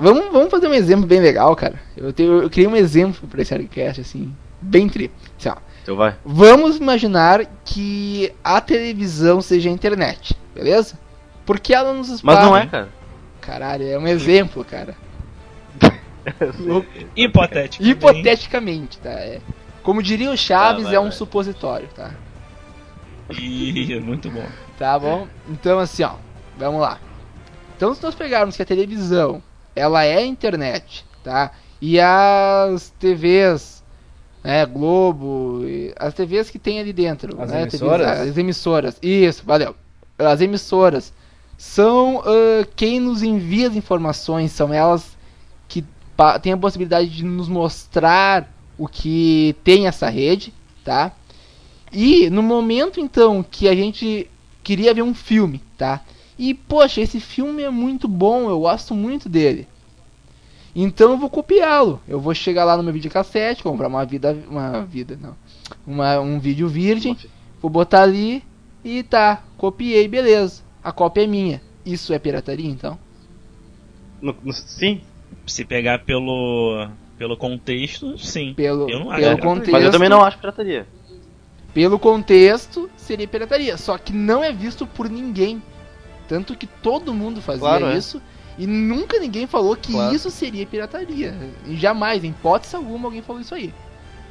Vamos, 0.00 0.32
vamos 0.32 0.50
fazer 0.50 0.66
um 0.66 0.74
exemplo 0.74 1.06
bem 1.06 1.20
legal, 1.20 1.54
cara. 1.54 1.78
Eu, 1.96 2.12
tenho, 2.12 2.42
eu 2.42 2.48
criei 2.50 2.66
um 2.66 2.74
exemplo 2.76 3.28
pra 3.28 3.42
esse 3.42 3.54
podcast, 3.54 4.00
assim, 4.00 4.34
bem 4.60 4.88
tri. 4.88 5.10
Assim, 5.38 5.48
ó, 5.50 5.56
Então 5.82 5.96
vai. 5.96 6.16
vamos 6.24 6.76
imaginar 6.78 7.44
que 7.64 8.32
a 8.42 8.60
televisão 8.60 9.40
seja 9.42 9.68
a 9.68 9.72
internet, 9.72 10.34
beleza? 10.54 10.98
Porque 11.44 11.74
ela 11.74 11.92
nos 11.92 12.22
Mas 12.22 12.38
não 12.38 12.56
é, 12.56 12.64
espalha- 12.64 12.70
cara. 12.70 12.88
Caralho, 13.40 13.86
é 13.86 13.98
um 13.98 14.06
exemplo, 14.06 14.64
cara. 14.64 14.94
Hipotético. 17.16 17.84
Hipoteticamente, 17.84 18.98
tá? 18.98 19.10
É. 19.10 19.40
Como 19.82 20.02
diria 20.02 20.30
o 20.30 20.36
Chaves, 20.36 20.84
vai, 20.84 20.94
é 20.94 21.00
um 21.00 21.04
vai. 21.04 21.12
supositório, 21.12 21.88
tá? 21.94 22.10
Ih, 23.30 23.98
muito 24.00 24.30
bom. 24.30 24.44
Tá 24.78 24.98
bom? 24.98 25.26
Então 25.48 25.78
assim, 25.78 26.02
ó, 26.02 26.14
vamos 26.58 26.80
lá. 26.80 26.98
Então 27.76 27.94
se 27.94 28.02
nós 28.02 28.14
pegarmos 28.14 28.56
que 28.56 28.62
a 28.62 28.66
televisão, 28.66 29.42
ela 29.80 30.04
é 30.04 30.18
a 30.18 30.26
internet, 30.26 31.04
tá? 31.24 31.52
E 31.80 31.98
as 31.98 32.90
TVs, 32.98 33.82
né, 34.44 34.66
Globo, 34.66 35.62
as 35.96 36.12
TVs 36.14 36.50
que 36.50 36.58
tem 36.58 36.78
ali 36.78 36.92
dentro, 36.92 37.40
As 37.40 37.50
né, 37.50 37.62
emissoras? 37.62 38.06
TVs, 38.06 38.30
as 38.30 38.38
emissoras. 38.38 38.98
Isso, 39.02 39.42
valeu. 39.44 39.74
As 40.18 40.40
emissoras 40.40 41.12
são 41.56 42.22
ah, 42.24 42.66
quem 42.76 43.00
nos 43.00 43.22
envia 43.22 43.68
as 43.68 43.76
informações, 43.76 44.52
são 44.52 44.72
elas 44.72 45.16
que 45.68 45.84
têm 46.42 46.52
a 46.52 46.56
possibilidade 46.56 47.08
de 47.08 47.24
nos 47.24 47.48
mostrar 47.48 48.52
o 48.76 48.86
que 48.86 49.56
tem 49.64 49.86
essa 49.86 50.08
rede, 50.08 50.52
tá? 50.84 51.12
E 51.92 52.30
no 52.30 52.42
momento 52.42 53.00
então 53.00 53.42
que 53.42 53.68
a 53.68 53.74
gente 53.74 54.30
queria 54.62 54.94
ver 54.94 55.02
um 55.02 55.14
filme, 55.14 55.62
tá? 55.76 56.02
E 56.42 56.54
poxa, 56.54 57.02
esse 57.02 57.20
filme 57.20 57.62
é 57.62 57.68
muito 57.68 58.08
bom, 58.08 58.48
eu 58.48 58.60
gosto 58.60 58.94
muito 58.94 59.28
dele. 59.28 59.68
Então 60.74 61.10
eu 61.10 61.18
vou 61.18 61.28
copiá-lo. 61.28 62.00
Eu 62.08 62.18
vou 62.18 62.32
chegar 62.34 62.64
lá 62.64 62.78
no 62.78 62.82
meu 62.82 62.94
videocassete, 62.94 63.62
comprar 63.62 63.88
uma 63.88 64.06
vida, 64.06 64.34
uma 64.48 64.82
vida, 64.86 65.18
não, 65.20 65.36
uma, 65.86 66.18
um 66.20 66.40
vídeo 66.40 66.66
virgem, 66.66 67.14
vou 67.60 67.70
botar 67.70 68.02
ali 68.04 68.42
e 68.82 69.02
tá, 69.02 69.42
copiei, 69.58 70.08
beleza. 70.08 70.62
A 70.82 70.90
cópia 70.92 71.24
é 71.24 71.26
minha. 71.26 71.60
Isso 71.84 72.12
é 72.14 72.18
pirataria 72.18 72.70
então? 72.70 72.98
No- 74.22 74.34
no- 74.42 74.52
sim, 74.54 75.02
Se 75.46 75.64
pegar 75.64 76.04
pelo, 76.04 76.88
pelo 77.18 77.36
contexto, 77.36 78.16
sim. 78.16 78.54
Pelo, 78.54 78.88
Eu 78.88 79.00
não 79.00 79.10
acho 79.10 79.20
pelo 79.20 79.36
pirataria. 79.36 79.42
contexto. 79.42 79.72
mas 79.72 79.84
eu 79.84 79.90
também 79.90 80.08
não 80.08 80.22
acho 80.24 80.38
pirataria. 80.38 80.86
Pelo 81.74 81.98
contexto, 81.98 82.88
seria 82.96 83.28
pirataria. 83.28 83.76
Só 83.76 83.98
que 83.98 84.12
não 84.12 84.42
é 84.42 84.52
visto 84.52 84.86
por 84.86 85.08
ninguém. 85.10 85.62
Tanto 86.30 86.54
que 86.56 86.68
todo 86.68 87.12
mundo 87.12 87.42
fazia 87.42 87.58
Claro, 87.60 87.86
é. 87.86 87.98
isso. 87.98 88.22
E 88.56 88.64
nunca 88.64 89.18
ninguém 89.18 89.48
falou 89.48 89.74
que 89.74 89.90
Claro. 89.92 90.14
isso 90.14 90.30
seria 90.30 90.64
pirataria. 90.64 91.34
E 91.66 91.76
jamais, 91.76 92.22
em 92.22 92.28
hipótese 92.28 92.76
alguma, 92.76 93.08
alguém 93.08 93.20
falou 93.20 93.42
isso 93.42 93.52
aí. 93.52 93.74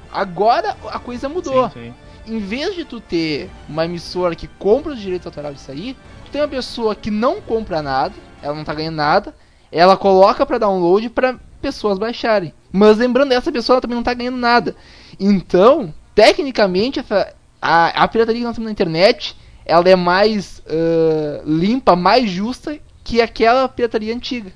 Agora 0.09 0.77
a 0.89 0.97
coisa 0.97 1.27
mudou. 1.27 1.69
Sim, 1.71 1.93
sim. 2.25 2.33
em 2.33 2.39
vez 2.39 2.73
de 2.73 2.85
tu 2.85 3.01
ter 3.01 3.49
uma 3.67 3.83
emissora 3.83 4.33
que 4.33 4.47
compra 4.47 4.93
os 4.93 4.99
direitos 4.99 5.25
autorais 5.27 5.55
disso 5.57 5.71
aí, 5.71 5.93
tu 6.23 6.31
tem 6.31 6.39
uma 6.41 6.47
pessoa 6.47 6.95
que 6.95 7.11
não 7.11 7.41
compra 7.41 7.81
nada, 7.81 8.13
ela 8.41 8.55
não 8.55 8.63
tá 8.63 8.73
ganhando 8.73 8.95
nada, 8.95 9.35
ela 9.69 9.97
coloca 9.97 10.45
pra 10.45 10.57
download 10.57 11.09
pra 11.09 11.37
pessoas 11.61 11.97
baixarem. 11.99 12.53
Mas 12.71 12.97
lembrando, 12.97 13.33
essa 13.33 13.51
pessoa 13.51 13.75
ela 13.75 13.81
também 13.81 13.95
não 13.95 14.03
tá 14.03 14.13
ganhando 14.13 14.37
nada. 14.37 14.73
Então, 15.19 15.93
tecnicamente, 16.15 16.99
essa, 17.01 17.33
a, 17.61 18.03
a 18.03 18.07
pirataria 18.07 18.39
que 18.39 18.45
nós 18.47 18.55
temos 18.55 18.67
na 18.67 18.71
internet, 18.71 19.35
ela 19.69 19.89
é 19.89 19.95
mais 19.95 20.61
ah, 20.67 21.41
limpa, 21.45 21.95
mais 21.95 22.29
justa 22.29 22.77
que 23.03 23.21
aquela 23.21 23.67
pirataria 23.67 24.13
antiga. 24.13 24.51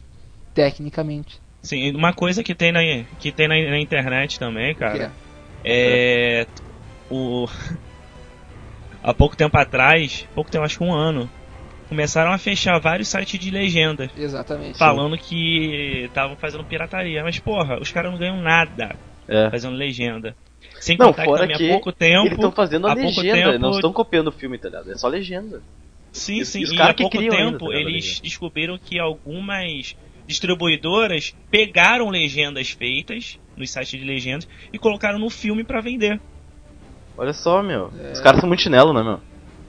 Tecnicamente. 0.54 1.42
Sim, 1.62 1.96
uma 1.96 2.14
coisa 2.14 2.44
que 2.44 2.54
tem 2.54 2.72
na, 2.72 2.82
que 3.20 3.32
tem 3.32 3.48
na, 3.48 3.56
na 3.56 3.80
internet 3.80 4.38
também, 4.38 4.76
Que 4.76 4.84
é. 4.84 4.88
cara, 4.88 5.12
é. 5.64 6.48
O. 7.10 7.48
Há 9.02 9.14
pouco 9.14 9.36
tempo 9.36 9.58
atrás, 9.58 10.28
pouco 10.34 10.50
tempo, 10.50 10.64
acho 10.64 10.78
que 10.78 10.84
um 10.84 10.94
ano, 10.94 11.30
começaram 11.90 12.32
a 12.32 12.38
fechar 12.38 12.80
vários 12.80 13.10
sites 13.10 13.38
de 13.38 13.52
legenda. 13.52 14.10
Exatamente. 14.18 14.78
Falando 14.78 15.18
que 15.18 16.06
estavam 16.06 16.36
fazendo 16.38 16.64
pirataria. 16.64 17.22
Mas, 17.22 17.38
porra, 17.38 17.80
os 17.82 17.92
caras 17.92 18.12
não 18.12 18.18
ganham 18.18 18.42
nada 18.42 18.96
É. 19.28 19.50
fazendo 19.50 19.76
legenda. 19.76 20.36
Sem 20.84 20.98
Não, 20.98 21.08
contar 21.08 21.22
que 21.24 21.28
fora 21.30 21.42
também 21.44 21.56
que 21.58 21.66
há 21.70 21.70
pouco 21.72 21.92
tempo. 21.94 22.26
Eles 22.26 22.34
estão 22.34 22.52
fazendo 22.52 22.88
a 22.88 22.94
legenda, 22.94 23.52
tempo- 23.52 23.60
não 23.60 23.72
estão 23.72 23.94
copiando 23.94 24.28
o 24.28 24.32
filme, 24.34 24.58
tá 24.58 24.68
ligado? 24.68 24.92
É 24.92 24.98
só 24.98 25.08
legenda. 25.08 25.62
Sim, 26.12 26.40
E- 26.42 26.46
sim. 26.46 26.60
e 26.60 26.64
os 26.66 26.72
E 26.72 26.76
caras 26.76 26.92
há 26.92 26.94
que 26.94 27.04
pouco 27.04 27.18
criam 27.18 27.34
ainda, 27.38 27.52
tempo 27.58 27.72
tá 27.72 27.76
eles 27.78 28.20
descobriram 28.20 28.78
que 28.78 29.00
algumas 29.00 29.96
distribuidoras 30.28 31.34
pegaram 31.50 32.10
legendas 32.10 32.70
feitas 32.72 33.40
nos 33.56 33.72
sites 33.72 33.98
de 34.00 34.06
legendas 34.06 34.46
e 34.74 34.78
colocaram 34.78 35.18
no 35.20 35.30
filme 35.30 35.64
pra 35.64 35.80
vender. 35.80 36.20
Olha 37.18 37.32
só, 37.34 37.64
meu. 37.64 37.90
Os 38.12 38.20
caras 38.20 38.40
são 38.42 38.48
muito 38.50 38.62
chinelo, 38.62 38.92
né, 38.94 39.02
meu? 39.04 39.20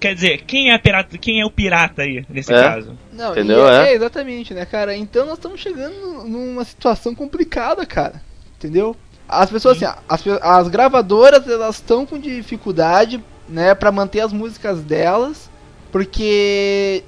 Quer 0.01 0.15
dizer, 0.15 0.43
quem 0.45 0.73
é, 0.73 0.79
pirata, 0.79 1.17
quem 1.17 1.41
é 1.41 1.47
o 1.47 1.51
pirata 1.51 2.03
aí, 2.03 2.25
nesse 2.29 2.53
É. 2.53 2.61
caso? 2.61 2.99
Não, 3.13 3.31
Entendeu? 3.33 3.67
e 3.67 3.71
é, 3.71 3.75
É. 3.75 3.93
é, 3.93 3.95
exatamente, 3.95 4.53
né, 4.53 4.67
cara? 4.67 4.97
Então 4.97 5.25
nós 5.25 5.39
estamos 5.39 5.61
chegando 5.61 6.25
numa 6.29 6.65
situação 6.65 7.15
complicada, 7.15 7.87
cara. 7.87 8.21
Entendeu? 8.59 8.97
As 9.29 9.51
pessoas, 9.51 9.83
assim, 9.83 9.99
as, 10.09 10.25
as 10.43 10.69
gravadoras, 10.69 11.49
elas 11.49 11.77
estão 11.77 12.05
com 12.05 12.19
dificuldade, 12.19 13.23
né, 13.49 13.75
pra 13.75 13.91
manter 13.91 14.21
as 14.21 14.33
músicas 14.33 14.83
delas, 14.83 15.51
porque 15.91 17.03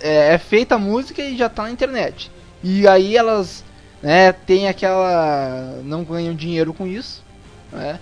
é, 0.00 0.34
é 0.34 0.38
feita 0.38 0.74
a 0.74 0.78
música 0.78 1.22
e 1.22 1.36
já 1.36 1.48
tá 1.48 1.64
na 1.64 1.70
internet. 1.70 2.30
E 2.62 2.88
aí 2.88 3.16
elas, 3.16 3.64
né, 4.02 4.32
tem 4.32 4.68
aquela... 4.68 5.78
não 5.84 6.02
ganham 6.02 6.34
dinheiro 6.34 6.72
com 6.72 6.86
isso, 6.86 7.22
né? 7.72 8.00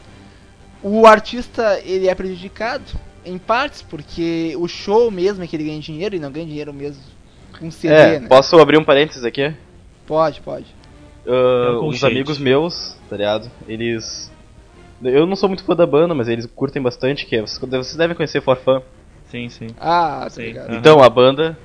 O 0.83 1.07
artista, 1.07 1.81
ele 1.85 2.09
é 2.09 2.15
prejudicado, 2.15 2.85
em 3.25 3.39
partes, 3.39 3.83
porque 3.83 4.55
o 4.59 4.67
show 4.67 5.11
mesmo 5.11 5.45
é 5.45 5.47
que 5.47 5.55
ele 5.55 5.65
ganha 5.65 5.81
dinheiro 5.81 6.17
e 6.17 6.19
não 6.19 6.31
ganha 6.31 6.47
dinheiro 6.47 6.73
mesmo 6.73 7.03
com 7.59 7.71
CD, 7.71 7.95
É, 7.95 8.21
né? 8.21 8.29
posso 8.29 8.59
abrir 8.59 8.79
um 8.79 8.85
parênteses 8.85 9.25
aqui? 9.25 9.55
Pode, 10.07 10.41
pode. 10.41 10.67
Um 11.25 11.87
uns 11.87 12.03
amigos 12.03 12.37
meus, 12.39 12.97
tá 13.13 13.17
ligado? 13.17 13.51
Eles. 13.69 14.33
Eu 15.03 15.27
não 15.27 15.37
sou 15.37 15.49
muito 15.49 15.65
fã 15.65 15.77
da 15.77 15.85
banda, 15.85 16.15
mas 16.15 16.29
eles 16.29 16.47
curtem 16.47 16.81
bastante, 16.81 17.27
que 17.27 17.37
é, 17.37 17.41
vocês 17.43 17.59
vocês 17.59 17.97
devem 17.97 18.17
conhecer 18.17 18.41
Forfã. 18.41 18.81
Sim, 19.27 19.49
sim. 19.51 19.67
Ah, 19.79 20.21
tá 20.25 20.31
Sei. 20.31 20.47
ligado. 20.47 20.75
Então, 20.75 21.03
a 21.03 21.11
banda, 21.11 21.59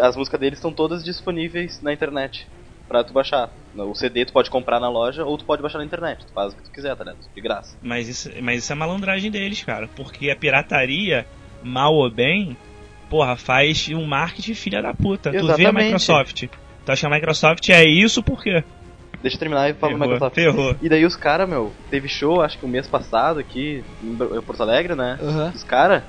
as 0.00 0.16
músicas 0.16 0.38
deles 0.38 0.58
estão 0.58 0.72
todas 0.72 1.02
disponíveis 1.02 1.82
na 1.82 1.92
internet 1.92 2.46
pra 2.86 3.02
tu 3.02 3.12
baixar. 3.12 3.50
O 3.74 3.94
CD 3.94 4.24
tu 4.24 4.32
pode 4.32 4.48
comprar 4.48 4.78
na 4.78 4.88
loja 4.88 5.24
ou 5.24 5.36
tu 5.36 5.44
pode 5.44 5.60
baixar 5.60 5.78
na 5.78 5.84
internet. 5.84 6.24
Tu 6.24 6.32
faz 6.32 6.52
o 6.52 6.56
que 6.56 6.62
tu 6.62 6.70
quiser, 6.70 6.94
tá 6.94 7.02
ligado? 7.02 7.18
De 7.34 7.40
graça. 7.40 7.76
Mas 7.82 8.08
isso, 8.08 8.30
mas 8.40 8.62
isso 8.62 8.72
é 8.72 8.76
malandragem 8.76 9.30
deles, 9.30 9.64
cara. 9.64 9.88
Porque 9.96 10.30
a 10.30 10.36
pirataria, 10.36 11.26
mal 11.64 11.94
ou 11.94 12.10
bem, 12.10 12.56
porra, 13.10 13.36
faz 13.36 13.88
um 13.88 14.04
marketing 14.04 14.54
filha 14.54 14.82
da 14.82 14.94
puta. 14.94 15.30
Tu 15.30 15.32
vê 15.32 15.38
a 15.38 15.54
Exatamente. 15.54 15.84
Microsoft. 15.84 16.44
Tu 16.84 16.92
acha 16.92 17.00
que 17.00 17.12
a 17.12 17.16
Microsoft 17.16 17.68
é 17.70 17.84
isso 17.84 18.22
por 18.22 18.40
quê? 18.40 18.62
Deixa 19.26 19.36
eu 19.36 19.40
terminar 19.40 19.68
e 19.68 19.74
falo 19.74 19.92
Ferrou, 19.94 20.08
Microsoft. 20.08 20.34
ferrou. 20.36 20.76
E 20.80 20.88
daí 20.88 21.04
os 21.04 21.16
caras, 21.16 21.48
meu, 21.48 21.72
teve 21.90 22.08
show, 22.08 22.40
acho 22.40 22.56
que 22.58 22.64
o 22.64 22.68
mês 22.68 22.86
passado 22.86 23.40
aqui 23.40 23.82
em 24.02 24.16
Porto 24.42 24.62
Alegre, 24.62 24.94
né? 24.94 25.18
Aham. 25.20 25.52
Os 25.52 25.64
caras 25.64 26.04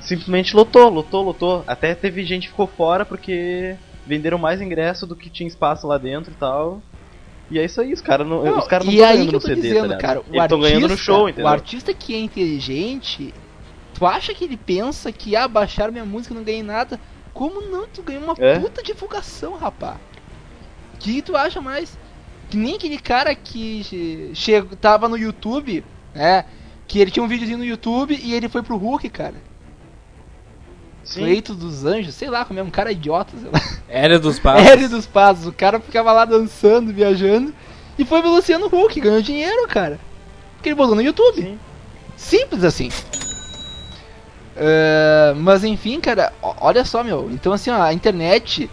simplesmente 0.00 0.56
lotou, 0.56 0.88
lotou, 0.88 1.22
lotou. 1.22 1.62
Até 1.66 1.94
teve 1.94 2.24
gente 2.24 2.44
que 2.44 2.48
ficou 2.48 2.66
fora 2.66 3.04
porque 3.04 3.76
venderam 4.06 4.38
mais 4.38 4.60
ingresso 4.62 5.06
do 5.06 5.14
que 5.14 5.28
tinha 5.28 5.46
espaço 5.46 5.86
lá 5.86 5.98
dentro 5.98 6.32
e 6.32 6.34
tal. 6.34 6.80
E 7.50 7.58
é 7.58 7.64
isso 7.66 7.78
aí, 7.82 7.92
os 7.92 8.00
caras 8.00 8.26
não, 8.26 8.42
Não, 8.42 8.58
os 8.58 8.66
caras 8.66 8.86
não 8.86 8.92
estão 8.94 9.06
aí 9.08 9.12
ganhando 9.18 9.28
que 9.28 9.34
eu 9.36 9.40
no 9.40 9.46
CD, 9.46 9.60
dizendo, 9.60 9.80
tá 9.80 9.82
ligado? 9.96 10.00
cara, 10.00 10.20
o 10.20 10.24
Eles 10.32 10.42
estão 10.44 10.60
ganhando 10.60 10.88
no 10.88 10.96
show, 10.96 11.24
O 11.24 11.28
entendeu? 11.28 11.48
artista 11.48 11.92
que 11.92 12.14
é 12.14 12.18
inteligente, 12.18 13.34
tu 13.92 14.06
acha 14.06 14.32
que 14.32 14.44
ele 14.44 14.56
pensa 14.56 15.12
que 15.12 15.36
ah, 15.36 15.46
baixar 15.46 15.92
minha 15.92 16.06
música 16.06 16.32
e 16.32 16.36
não 16.38 16.42
ganhei 16.44 16.62
nada? 16.62 16.98
Como 17.34 17.60
não? 17.70 17.86
Tu 17.86 18.02
ganhou 18.02 18.24
uma 18.24 18.34
É? 18.38 18.58
puta 18.58 18.82
divulgação, 18.82 19.56
rapá. 19.58 19.98
Que 20.98 21.20
tu 21.20 21.36
acha 21.36 21.60
mais? 21.60 21.98
Que 22.50 22.56
nem 22.56 22.74
aquele 22.76 22.98
cara 22.98 23.34
que 23.34 23.82
che- 23.84 24.30
chegou, 24.34 24.76
tava 24.76 25.08
no 25.08 25.16
YouTube, 25.16 25.84
né? 26.14 26.44
Que 26.86 26.98
ele 26.98 27.10
tinha 27.10 27.22
um 27.24 27.28
videozinho 27.28 27.58
no 27.58 27.64
YouTube 27.64 28.18
e 28.22 28.34
ele 28.34 28.48
foi 28.48 28.62
pro 28.62 28.76
Hulk, 28.76 29.08
cara. 29.08 29.34
Sim. 31.04 31.24
Feito 31.24 31.54
dos 31.54 31.84
Anjos, 31.84 32.14
sei 32.14 32.30
lá, 32.30 32.44
como 32.44 32.60
é 32.60 32.62
um 32.62 32.70
cara 32.70 32.92
idiota, 32.92 33.32
sei 33.36 33.50
lá. 33.50 33.60
Era 33.88 34.18
dos 34.18 34.38
passos. 34.40 34.68
Hélio 34.68 34.88
dos 34.88 35.06
Passos. 35.06 35.46
O 35.46 35.52
cara 35.52 35.80
ficava 35.80 36.12
lá 36.12 36.24
dançando, 36.24 36.92
viajando. 36.92 37.52
E 37.98 38.04
foi 38.04 38.20
pro 38.20 38.30
Luciano 38.34 38.66
Huck, 38.66 39.00
ganhou 39.00 39.20
dinheiro, 39.20 39.66
cara. 39.68 39.98
Porque 40.54 40.68
ele 40.68 40.76
botou 40.76 40.94
no 40.94 41.02
YouTube. 41.02 41.42
Sim. 41.42 41.58
Simples 42.16 42.62
assim. 42.62 42.88
É, 44.56 45.32
mas 45.36 45.64
enfim, 45.64 45.98
cara, 46.00 46.32
olha 46.60 46.84
só, 46.84 47.02
meu. 47.02 47.28
Então, 47.32 47.52
assim, 47.52 47.70
ó, 47.70 47.82
a 47.82 47.92
internet, 47.92 48.70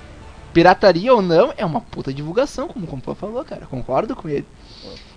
pirataria 0.53 1.13
ou 1.13 1.21
não, 1.21 1.53
é 1.57 1.65
uma 1.65 1.81
puta 1.81 2.13
divulgação, 2.13 2.67
como 2.67 2.85
o 2.85 2.87
Compô 2.87 3.13
falou, 3.15 3.43
cara. 3.43 3.65
Concordo 3.65 4.15
com 4.15 4.27
ele. 4.29 4.45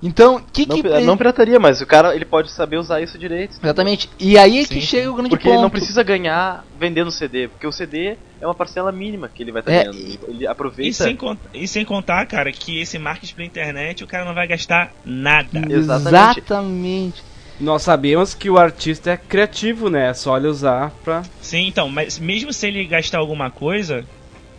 Então, 0.02 0.42
que 0.52 0.66
Não, 0.66 0.76
que. 0.82 1.00
não 1.02 1.16
pirataria, 1.16 1.60
mas 1.60 1.80
o 1.80 1.86
cara 1.86 2.14
ele 2.14 2.24
pode 2.24 2.50
saber 2.50 2.76
usar 2.76 3.00
isso 3.00 3.16
direito. 3.16 3.56
Exatamente. 3.62 4.10
E 4.18 4.36
aí 4.36 4.58
é 4.58 4.64
que 4.64 4.74
Sim, 4.74 4.80
chega 4.80 5.10
o 5.10 5.14
grande 5.14 5.30
Porque 5.30 5.44
ponto. 5.44 5.54
ele 5.54 5.62
não 5.62 5.70
precisa 5.70 6.02
ganhar 6.02 6.64
vendendo 6.78 7.10
CD, 7.12 7.46
porque 7.46 7.66
o 7.66 7.70
CD 7.72 8.16
é 8.40 8.46
uma 8.46 8.54
parcela 8.54 8.90
mínima 8.90 9.28
que 9.32 9.42
ele 9.42 9.52
vai 9.52 9.60
estar 9.60 9.70
É, 9.72 9.84
ganhando. 9.84 9.96
e- 9.98 10.18
Ele 10.26 10.42
E 10.42 10.46
aproveita. 10.46 11.04
sem, 11.04 11.14
cont- 11.14 11.38
e 11.54 11.68
sem 11.68 11.84
contar, 11.84 12.26
cara, 12.26 12.50
que 12.50 12.80
esse 12.80 12.98
marketing 12.98 13.34
pela 13.36 13.46
internet 13.46 14.02
o 14.02 14.06
cara 14.08 14.24
não 14.24 14.34
vai 14.34 14.48
gastar 14.48 14.92
nada. 15.04 15.48
Exatamente. 15.70 16.40
Exatamente. 16.40 17.22
Nós 17.60 17.82
sabemos 17.82 18.34
que 18.34 18.50
o 18.50 18.58
artista 18.58 19.12
é 19.12 19.16
criativo, 19.16 19.88
né? 19.88 20.08
É 20.10 20.14
só 20.14 20.36
ele 20.36 20.48
usar 20.48 20.90
pra. 21.04 21.22
Sim, 21.40 21.68
então, 21.68 21.88
mas 21.88 22.18
mesmo 22.18 22.52
se 22.52 22.66
ele 22.66 22.84
gastar 22.86 23.18
alguma 23.18 23.50
coisa, 23.52 24.04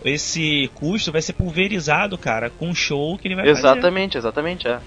esse 0.03 0.69
custo 0.75 1.11
vai 1.11 1.21
ser 1.21 1.33
pulverizado, 1.33 2.17
cara, 2.17 2.49
com 2.49 2.69
o 2.69 2.75
show 2.75 3.17
que 3.17 3.27
ele 3.27 3.35
vai 3.35 3.45
fazer. 3.45 3.59
Exatamente, 3.59 4.17
exatamente, 4.17 4.67
é. 4.67 4.79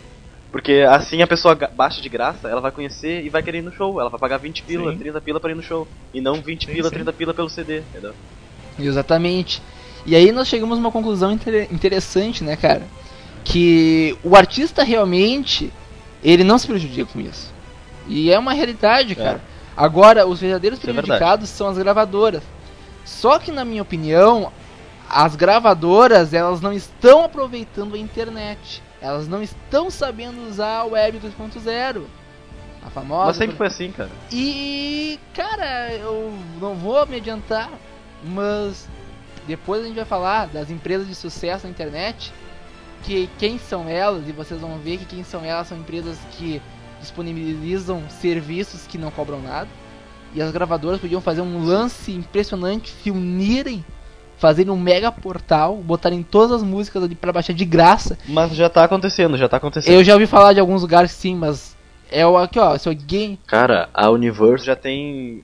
Porque 0.53 0.85
assim 0.89 1.21
a 1.23 1.27
pessoa 1.27 1.55
baixa 1.55 2.01
de 2.01 2.09
graça, 2.09 2.49
ela 2.49 2.61
vai 2.61 2.71
conhecer 2.71 3.25
e 3.25 3.29
vai 3.29 3.43
querer 3.43 3.59
ir 3.59 3.63
no 3.63 3.73
show. 3.73 4.01
Ela 4.01 4.09
vai 4.09 4.19
pagar 4.21 4.39
20 4.39 4.63
pila, 4.63 4.93
Sim. 4.93 4.99
30 4.99 5.21
pila 5.21 5.41
pra 5.41 5.51
ir 5.51 5.55
no 5.55 5.63
show. 5.63 5.87
E 6.15 6.21
não 6.21 6.41
20 6.41 6.67
Sim, 6.67 6.73
pila, 6.73 6.89
sim. 6.89 6.95
30 6.95 7.13
pila 7.13 7.35
pelo 7.35 7.51
CD, 7.51 7.81
entendeu? 7.81 8.15
Exatamente. 8.79 9.61
E 10.05 10.15
aí 10.15 10.31
nós 10.33 10.49
chegamos 10.49 10.79
a 10.79 10.81
uma 10.81 10.93
conclusão 10.93 11.33
inter- 11.33 11.69
interessante, 11.73 12.45
né, 12.45 12.57
cara? 12.57 12.83
Que 13.45 14.17
o 14.23 14.37
artista 14.37 14.83
realmente, 14.83 15.73
ele 16.23 16.45
não 16.45 16.59
se 16.59 16.67
prejudica 16.67 17.07
com 17.13 17.21
isso. 17.21 17.53
E 18.09 18.31
é 18.31 18.39
uma 18.39 18.53
realidade, 18.53 19.15
cara. 19.15 19.41
Agora, 19.77 20.27
os 20.27 20.41
verdadeiros 20.41 20.79
Isso 20.79 20.89
é 20.89 20.93
prejudicados 20.93 21.49
são 21.51 21.67
as 21.69 21.77
gravadoras. 21.77 22.43
Só 23.05 23.39
que, 23.39 23.53
na 23.53 23.65
minha 23.65 23.83
opinião, 23.83 24.51
as 25.09 25.37
gravadoras, 25.37 26.35
elas 26.35 26.61
não 26.61 26.73
estão 26.73 27.25
aproveitando 27.25 27.95
a 27.95 27.99
internet. 27.99 28.83
Elas 29.01 29.29
não 29.29 29.43
estão 29.43 29.91
sabendo 29.91 30.49
usar 30.49 30.79
a 30.79 30.85
Web 30.85 31.21
2.0. 31.21 32.03
A 32.85 32.91
famosa... 32.91 33.27
Mas 33.27 33.37
sempre 33.37 33.57
foi 33.57 33.67
assim, 33.67 33.93
cara. 33.93 34.11
E, 34.31 35.19
cara, 35.35 35.93
eu 35.95 36.33
não 36.61 36.75
vou 36.75 37.05
me 37.07 37.17
adiantar, 37.17 37.71
mas 38.25 38.89
depois 39.47 39.83
a 39.83 39.87
gente 39.87 39.97
vai 39.97 40.05
falar 40.05 40.47
das 40.47 40.71
empresas 40.71 41.07
de 41.07 41.15
sucesso 41.15 41.67
na 41.67 41.71
internet, 41.71 42.33
que 43.03 43.29
quem 43.39 43.59
são 43.59 43.89
elas, 43.89 44.29
e 44.29 44.33
vocês 44.33 44.61
vão 44.61 44.79
ver 44.79 44.99
que 44.99 45.05
quem 45.05 45.25
são 45.25 45.45
elas 45.45 45.69
são 45.69 45.79
empresas 45.79 46.19
que 46.33 46.61
disponibilizam 47.01 48.03
serviços 48.09 48.87
que 48.87 48.99
não 48.99 49.11
cobram 49.11 49.41
nada. 49.41 49.69
E 50.35 50.43
as 50.43 50.51
gravadoras 50.51 51.01
podiam 51.01 51.21
fazer 51.21 51.41
um 51.41 51.65
lance 51.65 52.13
impressionante, 52.13 52.91
se 52.91 53.11
unirem, 53.11 53.85
fazerem 54.39 54.71
um 54.73 54.77
mega 54.79 55.11
portal, 55.11 55.77
botarem 55.77 56.23
todas 56.23 56.53
as 56.53 56.63
músicas 56.63 57.03
ali 57.03 57.15
pra 57.15 57.33
baixar 57.33 57.53
de 57.53 57.65
graça. 57.65 58.19
Mas 58.29 58.55
já 58.55 58.69
tá 58.69 58.85
acontecendo, 58.85 59.37
já 59.37 59.49
tá 59.49 59.57
acontecendo. 59.57 59.95
Eu 59.95 60.05
já 60.05 60.13
ouvi 60.15 60.27
falar 60.27 60.53
de 60.53 60.61
alguns 60.61 60.83
lugares 60.83 61.11
sim, 61.13 61.35
mas 61.35 61.77
é 62.11 62.27
o 62.27 62.37
aqui 62.37 62.59
ó, 62.59 62.77
se 62.79 62.89
alguém 62.89 63.39
Cara, 63.47 63.89
a 63.95 64.11
Universe 64.11 64.65
já 64.67 64.77
tem. 64.77 65.43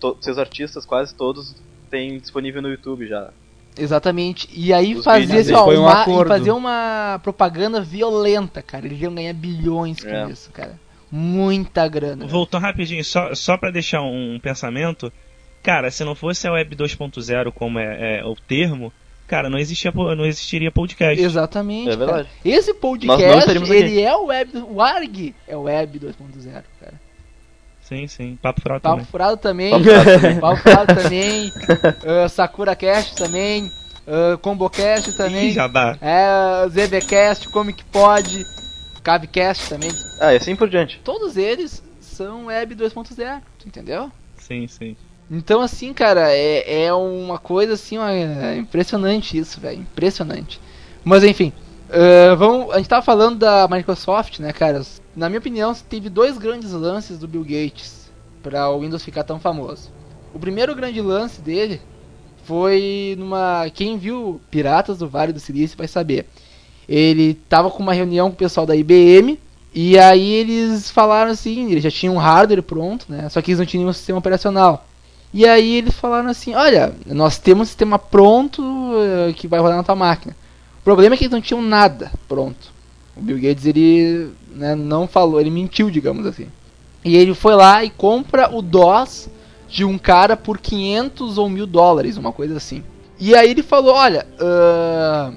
to- 0.00 0.16
seus 0.20 0.36
artistas, 0.38 0.84
quase 0.84 1.14
todos, 1.14 1.54
tem 1.90 2.18
disponível 2.18 2.60
no 2.60 2.68
YouTube 2.68 3.06
já. 3.06 3.30
Exatamente. 3.78 4.48
E 4.52 4.72
aí 4.72 4.96
Os 4.96 5.04
fazer 5.04 5.38
assim, 5.40 5.52
ó, 5.54 5.70
um 5.70 5.82
uma, 5.82 6.02
e 6.24 6.26
fazer 6.28 6.50
uma 6.50 7.20
propaganda 7.22 7.80
violenta, 7.80 8.60
cara. 8.62 8.84
Eles 8.86 9.00
iam 9.00 9.14
ganhar 9.14 9.32
bilhões 9.32 10.02
com 10.02 10.08
É. 10.10 10.28
isso, 10.28 10.50
cara. 10.50 10.78
Muita 11.10 11.86
grana. 11.88 12.26
Voltando 12.26 12.62
rapidinho, 12.62 13.04
só, 13.04 13.34
só 13.34 13.56
pra 13.56 13.70
deixar 13.70 14.02
um 14.02 14.38
pensamento, 14.42 15.12
cara, 15.62 15.90
se 15.90 16.04
não 16.04 16.14
fosse 16.14 16.46
a 16.46 16.52
Web 16.52 16.76
2.0 16.76 17.52
como 17.52 17.78
é, 17.78 18.20
é 18.20 18.24
o 18.24 18.34
termo, 18.34 18.92
cara, 19.26 19.48
não, 19.48 19.58
existia, 19.58 19.92
não 19.92 20.26
existiria 20.26 20.70
podcast. 20.70 21.22
Exatamente. 21.22 21.90
É 21.90 21.96
verdade. 21.96 22.28
cara. 22.28 22.56
Esse 22.56 22.74
podcast, 22.74 23.50
ele 23.50 24.00
é 24.00 24.14
o 24.16 24.26
web. 24.26 24.58
O 24.68 24.80
ARG 24.80 25.34
é 25.46 25.56
o 25.56 25.62
web 25.62 25.98
2.0, 25.98 26.62
cara. 26.80 27.00
Sim, 27.82 28.06
sim. 28.06 28.38
Papo 28.40 28.60
furado 28.60 28.80
Papo 28.80 28.96
também. 28.96 29.10
Furado 29.10 29.36
também. 29.36 29.70
Papo 29.70 29.84
Furado 29.84 30.22
também. 30.22 30.40
Papo 30.40 30.56
Furado 30.56 30.94
também. 30.94 31.52
ah, 32.24 32.28
Sakura 32.28 32.76
Cast 32.76 33.16
também. 33.16 33.68
Uh, 34.06 34.38
Combocast 34.38 35.16
também. 35.16 35.48
Ih, 35.48 35.52
jabá. 35.52 35.98
É, 36.00 36.68
ZBcast, 36.68 37.48
Comic 37.50 37.84
Pod, 37.84 38.44
Cavecast 39.02 39.68
também. 39.68 39.90
Ah, 40.20 40.32
e 40.32 40.36
assim 40.36 40.56
por 40.56 40.68
diante. 40.68 41.00
Todos 41.04 41.36
eles 41.36 41.82
são 42.00 42.46
web 42.46 42.74
2.0, 42.74 43.40
tu 43.58 43.68
entendeu? 43.68 44.10
Sim, 44.36 44.66
sim. 44.66 44.96
Então, 45.30 45.60
assim, 45.60 45.92
cara, 45.92 46.32
é, 46.32 46.84
é 46.84 46.92
uma 46.92 47.38
coisa 47.38 47.74
assim, 47.74 47.96
é 47.98 48.56
impressionante 48.56 49.38
isso, 49.38 49.60
velho. 49.60 49.80
Impressionante. 49.80 50.60
Mas, 51.04 51.22
enfim, 51.22 51.52
ah, 51.90 52.34
vamos, 52.36 52.72
a 52.72 52.78
gente 52.78 52.88
tava 52.88 53.02
falando 53.02 53.38
da 53.38 53.66
Microsoft, 53.68 54.38
né, 54.38 54.52
cara? 54.52 54.82
Na 55.14 55.28
minha 55.28 55.40
opinião, 55.40 55.74
teve 55.74 56.08
dois 56.08 56.38
grandes 56.38 56.72
lances 56.72 57.18
do 57.18 57.26
Bill 57.26 57.42
Gates 57.42 58.10
para 58.42 58.70
o 58.70 58.80
Windows 58.80 59.04
ficar 59.04 59.24
tão 59.24 59.40
famoso. 59.40 59.90
O 60.32 60.38
primeiro 60.38 60.74
grande 60.74 61.00
lance 61.00 61.40
dele 61.40 61.80
foi 62.44 63.16
numa. 63.18 63.68
Quem 63.74 63.98
viu 63.98 64.40
Piratas 64.50 64.98
do 64.98 65.08
Vale 65.08 65.32
do 65.32 65.40
Silício 65.40 65.76
vai 65.76 65.88
saber. 65.88 66.26
Ele 66.88 67.34
tava 67.48 67.70
com 67.70 67.82
uma 67.82 67.92
reunião 67.92 68.28
com 68.28 68.34
o 68.34 68.38
pessoal 68.38 68.66
da 68.66 68.76
IBM. 68.76 69.38
E 69.72 69.96
aí 69.98 70.32
eles 70.32 70.90
falaram 70.90 71.30
assim, 71.30 71.70
eles 71.70 71.82
já 71.82 71.90
tinham 71.90 72.14
um 72.16 72.18
hardware 72.18 72.62
pronto, 72.62 73.06
né? 73.08 73.28
Só 73.28 73.40
que 73.40 73.52
eles 73.52 73.58
não 73.58 73.66
tinham 73.66 73.88
um 73.88 73.92
sistema 73.92 74.18
operacional. 74.18 74.84
E 75.32 75.46
aí 75.46 75.76
eles 75.76 75.94
falaram 75.94 76.28
assim, 76.28 76.54
olha, 76.54 76.92
nós 77.06 77.38
temos 77.38 77.62
um 77.62 77.66
sistema 77.66 77.98
pronto 77.98 78.62
eh, 78.96 79.32
que 79.32 79.46
vai 79.46 79.60
rodar 79.60 79.76
na 79.76 79.84
tua 79.84 79.94
máquina. 79.94 80.36
O 80.80 80.82
problema 80.82 81.14
é 81.14 81.18
que 81.18 81.24
eles 81.24 81.32
não 81.32 81.40
tinham 81.40 81.62
nada 81.62 82.10
pronto. 82.26 82.72
O 83.16 83.20
Bill 83.20 83.40
Gates 83.40 83.64
ele 83.64 84.32
né, 84.54 84.74
não 84.74 85.06
falou, 85.06 85.40
ele 85.40 85.50
mentiu, 85.50 85.90
digamos 85.90 86.26
assim. 86.26 86.48
E 87.04 87.16
ele 87.16 87.34
foi 87.34 87.54
lá 87.54 87.84
e 87.84 87.90
compra 87.90 88.54
o 88.54 88.60
DOS 88.60 89.28
de 89.68 89.84
um 89.84 89.96
cara 89.96 90.36
por 90.36 90.58
500 90.58 91.38
ou 91.38 91.48
mil 91.48 91.66
dólares, 91.66 92.16
uma 92.16 92.32
coisa 92.32 92.56
assim. 92.56 92.82
E 93.18 93.34
aí 93.34 93.50
ele 93.50 93.62
falou, 93.62 93.94
olha, 93.94 94.26
ah, 94.40 95.32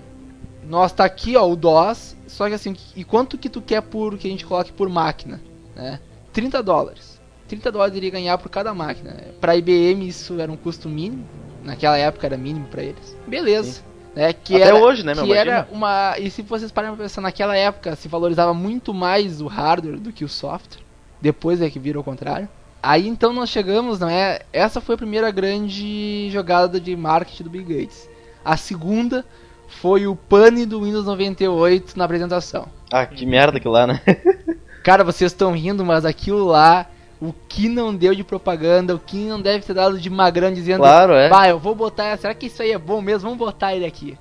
nós 0.67 0.91
tá 0.91 1.05
aqui 1.05 1.35
ó 1.35 1.47
o 1.47 1.55
DOS, 1.55 2.15
só 2.27 2.47
que 2.47 2.55
assim, 2.55 2.75
e 2.95 3.03
quanto 3.03 3.37
que 3.37 3.49
tu 3.49 3.61
quer 3.61 3.81
por 3.81 4.17
que 4.17 4.27
a 4.27 4.31
gente 4.31 4.45
coloque 4.45 4.71
por 4.71 4.89
máquina, 4.89 5.39
né? 5.75 5.99
30 6.31 6.63
dólares. 6.63 7.12
30 7.47 7.71
dólares 7.71 7.95
ele 7.95 8.07
ia 8.07 8.11
ganhar 8.11 8.37
por 8.37 8.49
cada 8.49 8.73
máquina. 8.73 9.15
Para 9.39 9.55
IBM 9.55 10.07
isso 10.07 10.39
era 10.39 10.51
um 10.51 10.57
custo 10.57 10.89
mínimo, 10.89 11.25
naquela 11.63 11.97
época 11.97 12.27
era 12.27 12.37
mínimo 12.37 12.67
para 12.67 12.83
eles. 12.83 13.17
Beleza. 13.27 13.81
Né, 14.15 14.31
que 14.31 14.55
Até 14.55 14.65
era, 14.67 14.75
hoje, 14.75 15.03
né, 15.03 15.15
meu, 15.15 15.25
Que 15.25 15.33
era 15.33 15.67
uma 15.71 16.15
e 16.19 16.29
se 16.29 16.43
vocês 16.43 16.71
pararem 16.71 16.95
pra 16.95 17.05
pensar 17.05 17.21
naquela 17.21 17.57
época 17.57 17.95
se 17.95 18.07
valorizava 18.07 18.53
muito 18.53 18.93
mais 18.93 19.41
o 19.41 19.47
hardware 19.47 19.99
do 19.99 20.11
que 20.11 20.23
o 20.23 20.29
software. 20.29 20.83
Depois 21.19 21.61
é 21.61 21.69
que 21.69 21.79
vira 21.79 21.99
o 21.99 22.03
contrário. 22.03 22.47
Aí 22.81 23.07
então 23.07 23.33
nós 23.33 23.49
chegamos, 23.49 23.99
não 23.99 24.09
é? 24.09 24.41
Essa 24.51 24.81
foi 24.81 24.95
a 24.95 24.97
primeira 24.97 25.31
grande 25.31 26.29
jogada 26.29 26.79
de 26.79 26.95
marketing 26.95 27.43
do 27.43 27.49
Bill 27.49 27.63
Gates. 27.63 28.09
A 28.43 28.57
segunda 28.57 29.25
foi 29.67 30.05
o 30.05 30.15
pane 30.15 30.65
do 30.65 30.81
Windows 30.83 31.05
98 31.05 31.97
na 31.97 32.05
apresentação. 32.05 32.67
Ah, 32.91 33.05
que 33.05 33.25
merda 33.25 33.57
aquilo 33.57 33.73
lá, 33.73 33.87
né? 33.87 34.01
Cara, 34.83 35.03
vocês 35.03 35.31
estão 35.31 35.53
rindo, 35.53 35.85
mas 35.85 36.03
aquilo 36.05 36.43
lá, 36.43 36.87
o 37.30 37.34
que 37.47 37.69
não 37.69 37.95
deu 37.95 38.13
de 38.13 38.24
propaganda, 38.24 38.93
o 38.95 38.99
que 38.99 39.15
não 39.17 39.41
deve 39.41 39.65
ter 39.65 39.74
dado 39.74 39.97
de 39.99 40.09
magrão 40.09 40.53
dizendo, 40.53 40.80
Claro, 40.80 41.13
é. 41.13 41.30
bah, 41.30 41.47
eu 41.47 41.57
vou 41.59 41.74
botar, 41.74 42.17
será 42.17 42.34
que 42.34 42.47
isso 42.47 42.61
aí 42.61 42.71
é 42.71 42.78
bom 42.78 43.01
mesmo? 43.01 43.30
Vamos 43.30 43.38
botar 43.38 43.74
ele 43.76 43.86
aqui. 43.86 44.17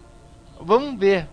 Vamos 0.60 0.98
ver. 0.98 1.26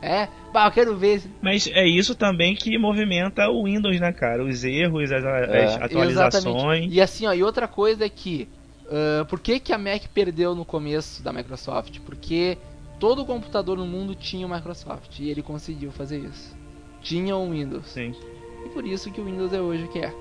É, 0.00 0.28
bah, 0.52 0.66
eu 0.66 0.70
quero 0.72 0.96
ver. 0.96 1.22
Mas 1.42 1.66
é 1.66 1.86
isso 1.86 2.14
também 2.14 2.54
que 2.54 2.78
movimenta 2.78 3.46
o 3.50 3.64
Windows, 3.64 4.00
né, 4.00 4.10
cara? 4.12 4.42
Os 4.42 4.64
erros, 4.64 5.12
as, 5.12 5.22
as 5.22 5.50
É. 5.50 5.84
atualizações. 5.84 6.44
Exatamente. 6.46 6.94
E 6.94 7.00
assim, 7.02 7.26
ó, 7.26 7.34
e 7.34 7.42
outra 7.42 7.68
coisa 7.68 8.06
é 8.06 8.08
que, 8.08 8.48
ah, 8.90 9.26
por 9.28 9.38
que, 9.40 9.60
que 9.60 9.72
a 9.74 9.76
Mac 9.78 10.04
perdeu 10.14 10.54
no 10.54 10.64
começo 10.64 11.22
da 11.22 11.30
Microsoft? 11.32 11.98
Porque 12.06 12.56
todo 12.98 13.24
computador 13.26 13.76
no 13.76 13.86
mundo 13.86 14.14
tinha 14.14 14.46
o 14.46 14.50
Microsoft 14.50 15.18
e 15.18 15.28
ele 15.28 15.42
conseguiu 15.42 15.90
fazer 15.92 16.18
isso. 16.20 16.56
Tinha 17.02 17.36
um 17.36 17.50
Windows. 17.50 17.86
Sim. 17.88 18.14
E 18.64 18.68
por 18.70 18.86
isso 18.86 19.10
que 19.10 19.20
o 19.20 19.24
Windows 19.26 19.52
é 19.52 19.60
hoje 19.60 19.84
o 19.84 19.88
que 19.88 19.98
é. 19.98 20.12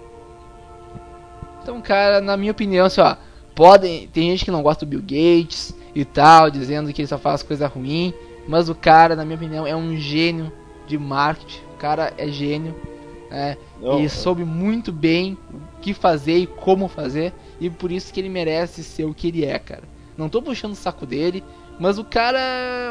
Então, 1.70 1.80
cara, 1.84 2.20
na 2.20 2.36
minha 2.36 2.51
opinião, 2.51 2.88
assim, 2.88 2.99
ó, 2.99 3.15
podem, 3.53 4.07
tem 4.07 4.32
gente 4.32 4.43
que 4.43 4.49
não 4.49 4.63
gosta 4.63 4.84
do 4.84 4.89
Bill 4.89 5.01
Gates 5.01 5.72
e 5.93 6.03
tal, 6.03 6.49
dizendo 6.49 6.91
que 6.91 6.99
ele 7.01 7.07
só 7.07 7.20
faz 7.20 7.43
coisa 7.43 7.67
ruim, 7.67 8.11
mas 8.47 8.70
o 8.70 8.74
cara, 8.76 9.15
na 9.15 9.24
minha 9.24 9.36
opinião, 9.36 9.67
é 9.67 9.76
um 9.76 9.95
gênio 9.95 10.51
de 10.88 10.97
marketing. 10.97 11.61
O 11.76 11.78
cara 11.78 12.11
é 12.17 12.28
gênio, 12.28 12.76
né? 13.30 13.55
Não, 13.80 13.99
e 14.03 14.09
soube 14.09 14.43
muito 14.43 14.91
bem 14.91 15.38
o 15.53 15.80
que 15.80 15.93
fazer 15.93 16.39
e 16.39 16.47
como 16.47 16.88
fazer, 16.88 17.36
e 17.61 17.70
por 17.70 17.91
isso 17.91 18.11
que 18.11 18.20
ele 18.20 18.30
merece 18.30 18.84
ser 18.84 19.05
o 19.05 19.13
que 19.13 19.28
ele 19.28 19.45
é, 19.45 19.59
cara. 19.59 19.84
Não 20.17 20.28
tô 20.28 20.41
puxando 20.41 20.72
o 20.72 20.76
saco 20.76 21.05
dele, 21.05 21.43
mas 21.80 21.99
o 21.99 22.03
cara, 22.03 22.39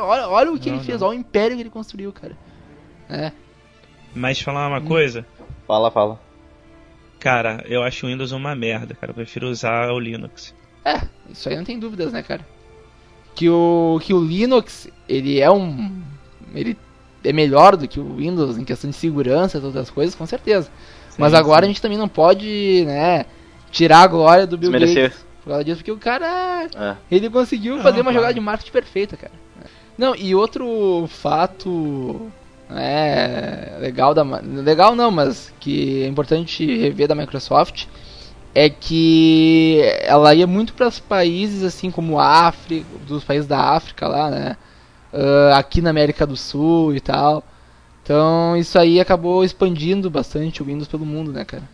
olha, 0.03 0.29
olha 0.29 0.53
o 0.53 0.59
que 0.59 0.71
Não, 0.71 0.77
ele 0.77 0.85
fez, 0.85 1.01
não. 1.01 1.09
olha 1.09 1.17
o 1.17 1.21
império 1.21 1.57
que 1.57 1.63
ele 1.65 1.69
construiu, 1.71 2.13
cara. 2.13 2.39
É. 3.11 3.33
Mas 4.15 4.41
falar 4.41 4.69
Hum. 4.69 4.75
uma 4.75 4.81
coisa, 4.81 5.27
Fala, 5.67 5.91
fala. 5.91 6.28
Cara, 7.19 7.65
eu 7.67 7.83
acho 7.83 8.07
o 8.07 8.09
Windows 8.09 8.33
uma 8.33 8.55
merda, 8.55 8.95
cara. 8.95 9.11
Eu 9.11 9.15
prefiro 9.15 9.49
usar 9.49 9.91
o 9.93 9.99
Linux. 9.99 10.55
É, 10.85 11.01
isso 11.31 11.49
aí 11.49 11.57
não 11.57 11.65
tem 11.65 11.79
dúvidas, 11.79 12.13
né, 12.13 12.23
cara? 12.23 12.47
Que 13.35 13.49
o 13.49 14.01
que 14.03 14.13
o 14.15 14.23
Linux, 14.25 14.89
ele 15.09 15.41
é 15.41 15.51
um 15.51 16.03
ele 16.55 16.77
é 17.25 17.33
melhor 17.33 17.77
do 17.77 17.87
que 17.87 18.01
o 18.01 18.17
Windows 18.17 18.57
em 18.59 18.65
questão 18.65 18.89
de 18.89 18.97
segurança 18.97 19.59
e 19.59 19.61
todas 19.61 19.77
as 19.77 19.91
coisas, 19.91 20.15
com 20.15 20.25
certeza. 20.27 20.71
Mas 21.19 21.33
Sim, 21.33 21.39
agora 21.39 21.61
sim. 21.63 21.65
a 21.65 21.69
gente 21.69 21.83
também 21.83 21.99
não 21.99 22.09
pode, 22.09 22.85
né, 22.87 23.27
tirar 23.71 24.03
a 24.03 24.07
glória 24.07 24.47
do 24.47 24.57
Bill 24.57 24.71
Desmerecer. 24.71 25.11
Gates 25.11 25.27
por 25.43 25.51
causa 25.51 25.65
disso, 25.65 25.77
porque 25.79 25.93
o 25.93 25.99
cara 25.99 26.69
É. 26.75 26.97
ele 27.11 27.29
conseguiu 27.31 27.77
Não, 27.77 27.83
fazer 27.83 27.97
uma 27.97 28.05
claro. 28.05 28.17
jogada 28.19 28.35
de 28.35 28.41
marketing 28.41 28.71
perfeita, 28.73 29.17
cara. 29.17 29.33
Não, 29.97 30.15
e 30.15 30.35
outro 30.35 31.07
fato 31.09 32.31
é 32.71 33.79
legal 33.81 34.13
da 34.13 34.23
legal 34.43 34.95
não, 34.95 35.11
mas 35.11 35.53
que 35.59 36.03
é 36.03 36.07
importante 36.07 36.65
rever 36.65 37.09
da 37.09 37.15
Microsoft 37.15 37.87
é 38.55 38.69
que 38.69 39.81
ela 40.03 40.35
ia 40.35 40.47
muito 40.47 40.75
para 40.75 40.89
os 40.89 40.99
países 40.99 41.63
assim 41.63 41.91
como 41.91 42.19
a 42.19 42.49
África, 42.49 42.87
dos 43.07 43.25
países 43.25 43.47
da 43.47 43.59
África 43.59 44.09
lá, 44.09 44.31
né? 44.31 44.57
Ah, 45.13 45.59
aqui 45.59 45.81
na 45.81 45.91
América 45.91 46.27
do 46.27 46.37
Sul 46.37 46.95
e 46.95 47.01
tal. 47.01 47.43
Então 48.03 48.57
isso 48.57 48.79
aí 48.79 49.01
acabou 49.01 49.45
expandindo 49.45 50.11
bastante 50.11 50.63
o 50.63 50.67
Windows 50.67 50.89
pelo 50.89 51.07
mundo, 51.07 51.33
né, 51.33 51.45
cara? 51.45 51.65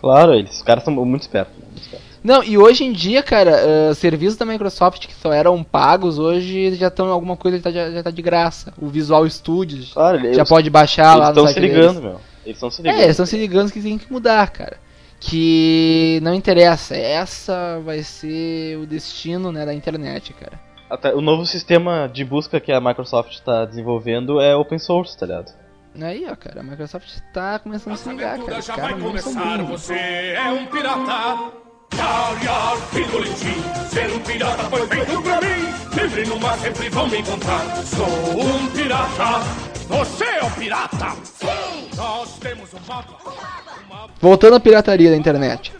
Claro, 0.00 0.34
eles, 0.34 0.56
os 0.56 0.62
caras 0.62 0.84
são 0.84 0.92
muito 0.92 1.22
espertos. 1.22 1.54
muito 1.56 1.82
espertos. 1.82 2.09
Não, 2.22 2.42
e 2.44 2.58
hoje 2.58 2.84
em 2.84 2.92
dia, 2.92 3.22
cara, 3.22 3.90
ah, 3.90 3.94
serviços 3.94 4.36
da 4.36 4.44
Microsoft 4.44 5.06
que 5.06 5.14
só 5.14 5.32
eram 5.32 5.62
pagos, 5.64 6.18
hoje 6.18 6.74
já 6.74 6.88
estão 6.88 7.08
alguma 7.10 7.36
coisa 7.36 7.58
tá, 7.60 7.70
já, 7.70 7.90
já 7.90 8.02
tá 8.02 8.10
de 8.10 8.20
graça. 8.20 8.72
O 8.78 8.88
Visual 8.88 9.28
Studio 9.28 9.78
eles 9.78 10.36
já 10.36 10.44
pode 10.44 10.68
baixar 10.68 11.14
lá 11.14 11.26
no 11.26 11.30
estão 11.30 11.44
site 11.44 11.54
se 11.54 11.60
ligando, 11.60 12.00
deles. 12.00 12.02
meu. 12.02 12.20
Eles 12.44 12.56
estão 12.56 12.70
se 12.70 12.80
É, 12.80 12.84
ligando. 12.84 12.98
eles 13.00 13.10
estão 13.10 13.26
se 13.26 13.36
ligando 13.36 13.72
que 13.72 13.80
tem 13.80 13.98
que 13.98 14.12
mudar, 14.12 14.50
cara. 14.50 14.76
Que 15.18 16.18
não 16.22 16.34
interessa, 16.34 16.96
essa 16.96 17.78
vai 17.84 18.02
ser 18.02 18.76
o 18.78 18.86
destino, 18.86 19.52
né, 19.52 19.64
da 19.66 19.72
internet, 19.74 20.32
cara. 20.34 20.58
Até 20.88 21.14
o 21.14 21.20
novo 21.20 21.46
sistema 21.46 22.10
de 22.12 22.24
busca 22.24 22.58
que 22.58 22.72
a 22.72 22.80
Microsoft 22.80 23.32
está 23.32 23.64
desenvolvendo 23.64 24.40
é 24.40 24.56
open 24.56 24.78
source, 24.78 25.16
tá 25.16 25.26
ligado? 25.26 25.52
Aí, 26.00 26.26
ó, 26.30 26.34
cara, 26.36 26.60
a 26.60 26.62
Microsoft 26.62 27.06
tá 27.32 27.58
começando 27.58 27.94
a 27.94 27.96
se 27.96 28.08
ligar, 28.08 28.38
cara. 28.38 28.60
Já 28.62 28.74
caras 28.74 28.92
vai 28.92 29.00
começar, 29.00 29.62
você 29.62 29.94
é 29.94 30.50
um 30.50 30.66
pirata. 30.66 31.52
Yar, 31.96 32.44
yar, 32.44 32.76
pingolitim, 32.92 33.62
ser 33.90 34.10
um 34.12 34.20
pirata 34.20 34.64
foi 34.64 34.86
feito 34.86 35.22
pra 35.22 35.40
mim. 35.40 36.00
Livre 36.00 36.26
no 36.26 36.40
mar 36.40 36.58
sempre 36.58 36.88
vão 36.88 37.08
me 37.08 37.18
encontrar. 37.18 37.76
Sou 37.84 38.06
um 38.06 38.66
pirata, 38.68 39.40
você 39.88 40.24
é 40.24 40.44
um 40.44 40.50
pirata. 40.52 41.16
Sim! 41.24 41.88
Nós 41.96 42.38
temos 42.38 42.72
um 42.72 42.78
mapa. 42.88 43.16
Voltando 44.20 44.56
à 44.56 44.60
pirataria 44.60 45.10
da 45.10 45.16
internet. 45.16 45.72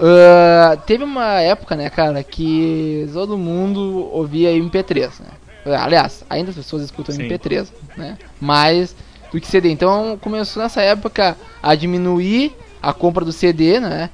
Ah, 0.00 0.78
teve 0.86 1.04
uma 1.04 1.40
época, 1.40 1.76
né, 1.76 1.90
cara, 1.90 2.22
que 2.22 3.08
todo 3.12 3.36
mundo 3.36 4.08
ouvia 4.12 4.50
MP3, 4.50 5.10
né? 5.20 5.76
Aliás, 5.78 6.24
ainda 6.30 6.50
as 6.50 6.56
pessoas 6.56 6.82
escutam 6.82 7.14
Sim. 7.14 7.28
MP3, 7.28 7.68
né? 7.96 8.16
Mais 8.40 8.96
do 9.30 9.38
que 9.40 9.46
CD. 9.46 9.70
Então 9.70 10.18
começou 10.20 10.62
nessa 10.62 10.80
época 10.80 11.36
a 11.62 11.74
diminuir 11.74 12.56
a 12.82 12.94
compra 12.94 13.24
do 13.24 13.32
CD, 13.32 13.78
né? 13.78 14.08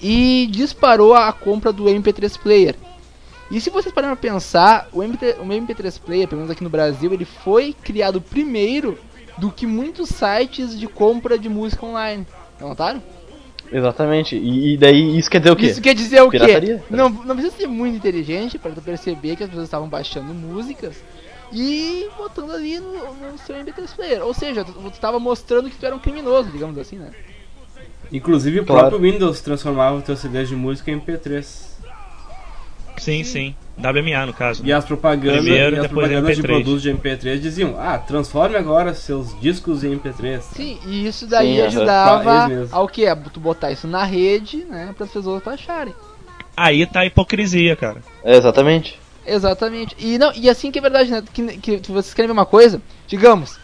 E 0.00 0.48
disparou 0.50 1.14
a 1.14 1.32
compra 1.32 1.72
do 1.72 1.84
MP3 1.84 2.38
player. 2.38 2.74
E 3.50 3.60
se 3.60 3.70
vocês 3.70 3.94
pararem 3.94 4.16
pra 4.16 4.30
pensar, 4.30 4.88
o, 4.92 5.02
MP, 5.02 5.36
o 5.38 5.44
MP3 5.44 6.00
player, 6.00 6.28
pelo 6.28 6.40
menos 6.40 6.50
aqui 6.50 6.64
no 6.64 6.70
Brasil, 6.70 7.12
ele 7.12 7.24
foi 7.24 7.74
criado 7.82 8.20
primeiro 8.20 8.98
do 9.38 9.50
que 9.50 9.66
muitos 9.66 10.08
sites 10.08 10.78
de 10.78 10.86
compra 10.86 11.38
de 11.38 11.48
música 11.48 11.86
online. 11.86 12.26
Não 12.60 12.70
notaram? 12.70 13.02
Exatamente. 13.70 14.36
E, 14.36 14.76
daí 14.76 15.18
isso 15.18 15.30
quer 15.30 15.38
dizer 15.38 15.52
o 15.52 15.56
quê? 15.56 15.66
Isso 15.66 15.80
quer 15.80 15.94
dizer 15.94 16.22
o 16.22 16.30
Pirataria? 16.30 16.78
quê? 16.78 16.94
Não, 16.94 17.08
não 17.08 17.34
precisa 17.34 17.56
ser 17.56 17.66
muito 17.66 17.96
inteligente 17.96 18.58
para 18.58 18.72
perceber 18.72 19.36
que 19.36 19.42
as 19.42 19.48
pessoas 19.48 19.66
estavam 19.66 19.88
baixando 19.88 20.32
músicas 20.32 21.02
e 21.52 22.08
botando 22.16 22.52
ali 22.52 22.80
no, 22.80 23.14
no 23.14 23.38
seu 23.38 23.56
MP3 23.56 23.94
player. 23.94 24.24
Ou 24.24 24.34
seja, 24.34 24.64
tu, 24.64 24.72
tu 24.72 25.00
tava 25.00 25.18
mostrando 25.18 25.70
que 25.70 25.76
tu 25.76 25.86
era 25.86 25.94
um 25.94 26.00
criminoso, 26.00 26.50
digamos 26.50 26.78
assim, 26.78 26.96
né? 26.96 27.10
Inclusive 28.12 28.60
o 28.60 28.64
Claro. 28.66 28.88
próprio 28.90 29.10
Windows 29.12 29.40
transformava 29.40 29.96
o 29.96 30.02
teu 30.02 30.16
CD 30.16 30.44
de 30.44 30.54
música 30.54 30.90
em 30.90 30.94
MP3. 31.00 31.76
Sim, 32.98 33.22
sim. 33.24 33.54
WMA 33.78 34.24
no 34.24 34.32
caso. 34.32 34.62
E 34.64 34.72
as 34.72 34.84
propagandas, 34.86 35.42
Primeiro, 35.42 35.76
e 35.76 35.78
as 35.80 35.86
propagandas 35.86 36.34
de 36.36 36.42
MP3. 36.42 36.46
produtos 36.46 36.82
de 36.82 36.90
MP3 36.90 37.38
diziam: 37.38 37.76
Ah, 37.78 37.98
transforme 37.98 38.56
agora 38.56 38.94
seus 38.94 39.38
discos 39.38 39.84
em 39.84 39.92
MP3. 39.98 40.40
Sim, 40.40 40.78
e 40.86 41.06
isso 41.06 41.26
daí 41.26 41.56
Sim, 41.56 41.60
ajudava 41.62 42.46
eles 42.46 42.58
mesmo. 42.60 42.76
ao 42.76 42.88
que? 42.88 43.04
Tu 43.34 43.38
botar 43.38 43.70
isso 43.70 43.86
na 43.86 44.02
rede, 44.04 44.64
né? 44.64 44.94
Para 44.96 45.04
as 45.04 45.12
pessoas 45.12 45.42
baixarem. 45.42 45.94
Aí 46.56 46.86
tá 46.86 47.00
a 47.00 47.06
hipocrisia, 47.06 47.76
cara. 47.76 48.00
É, 48.24 48.36
exatamente. 48.38 48.98
Exatamente. 49.26 49.94
E 49.98 50.16
não, 50.16 50.32
e 50.34 50.48
assim 50.48 50.70
que 50.70 50.78
é 50.78 50.82
verdade, 50.82 51.10
né? 51.10 51.22
Que, 51.34 51.78
que 51.78 51.92
vocês 51.92 52.14
querem 52.14 52.28
ver 52.28 52.32
uma 52.32 52.46
coisa? 52.46 52.80
Digamos, 53.06 53.58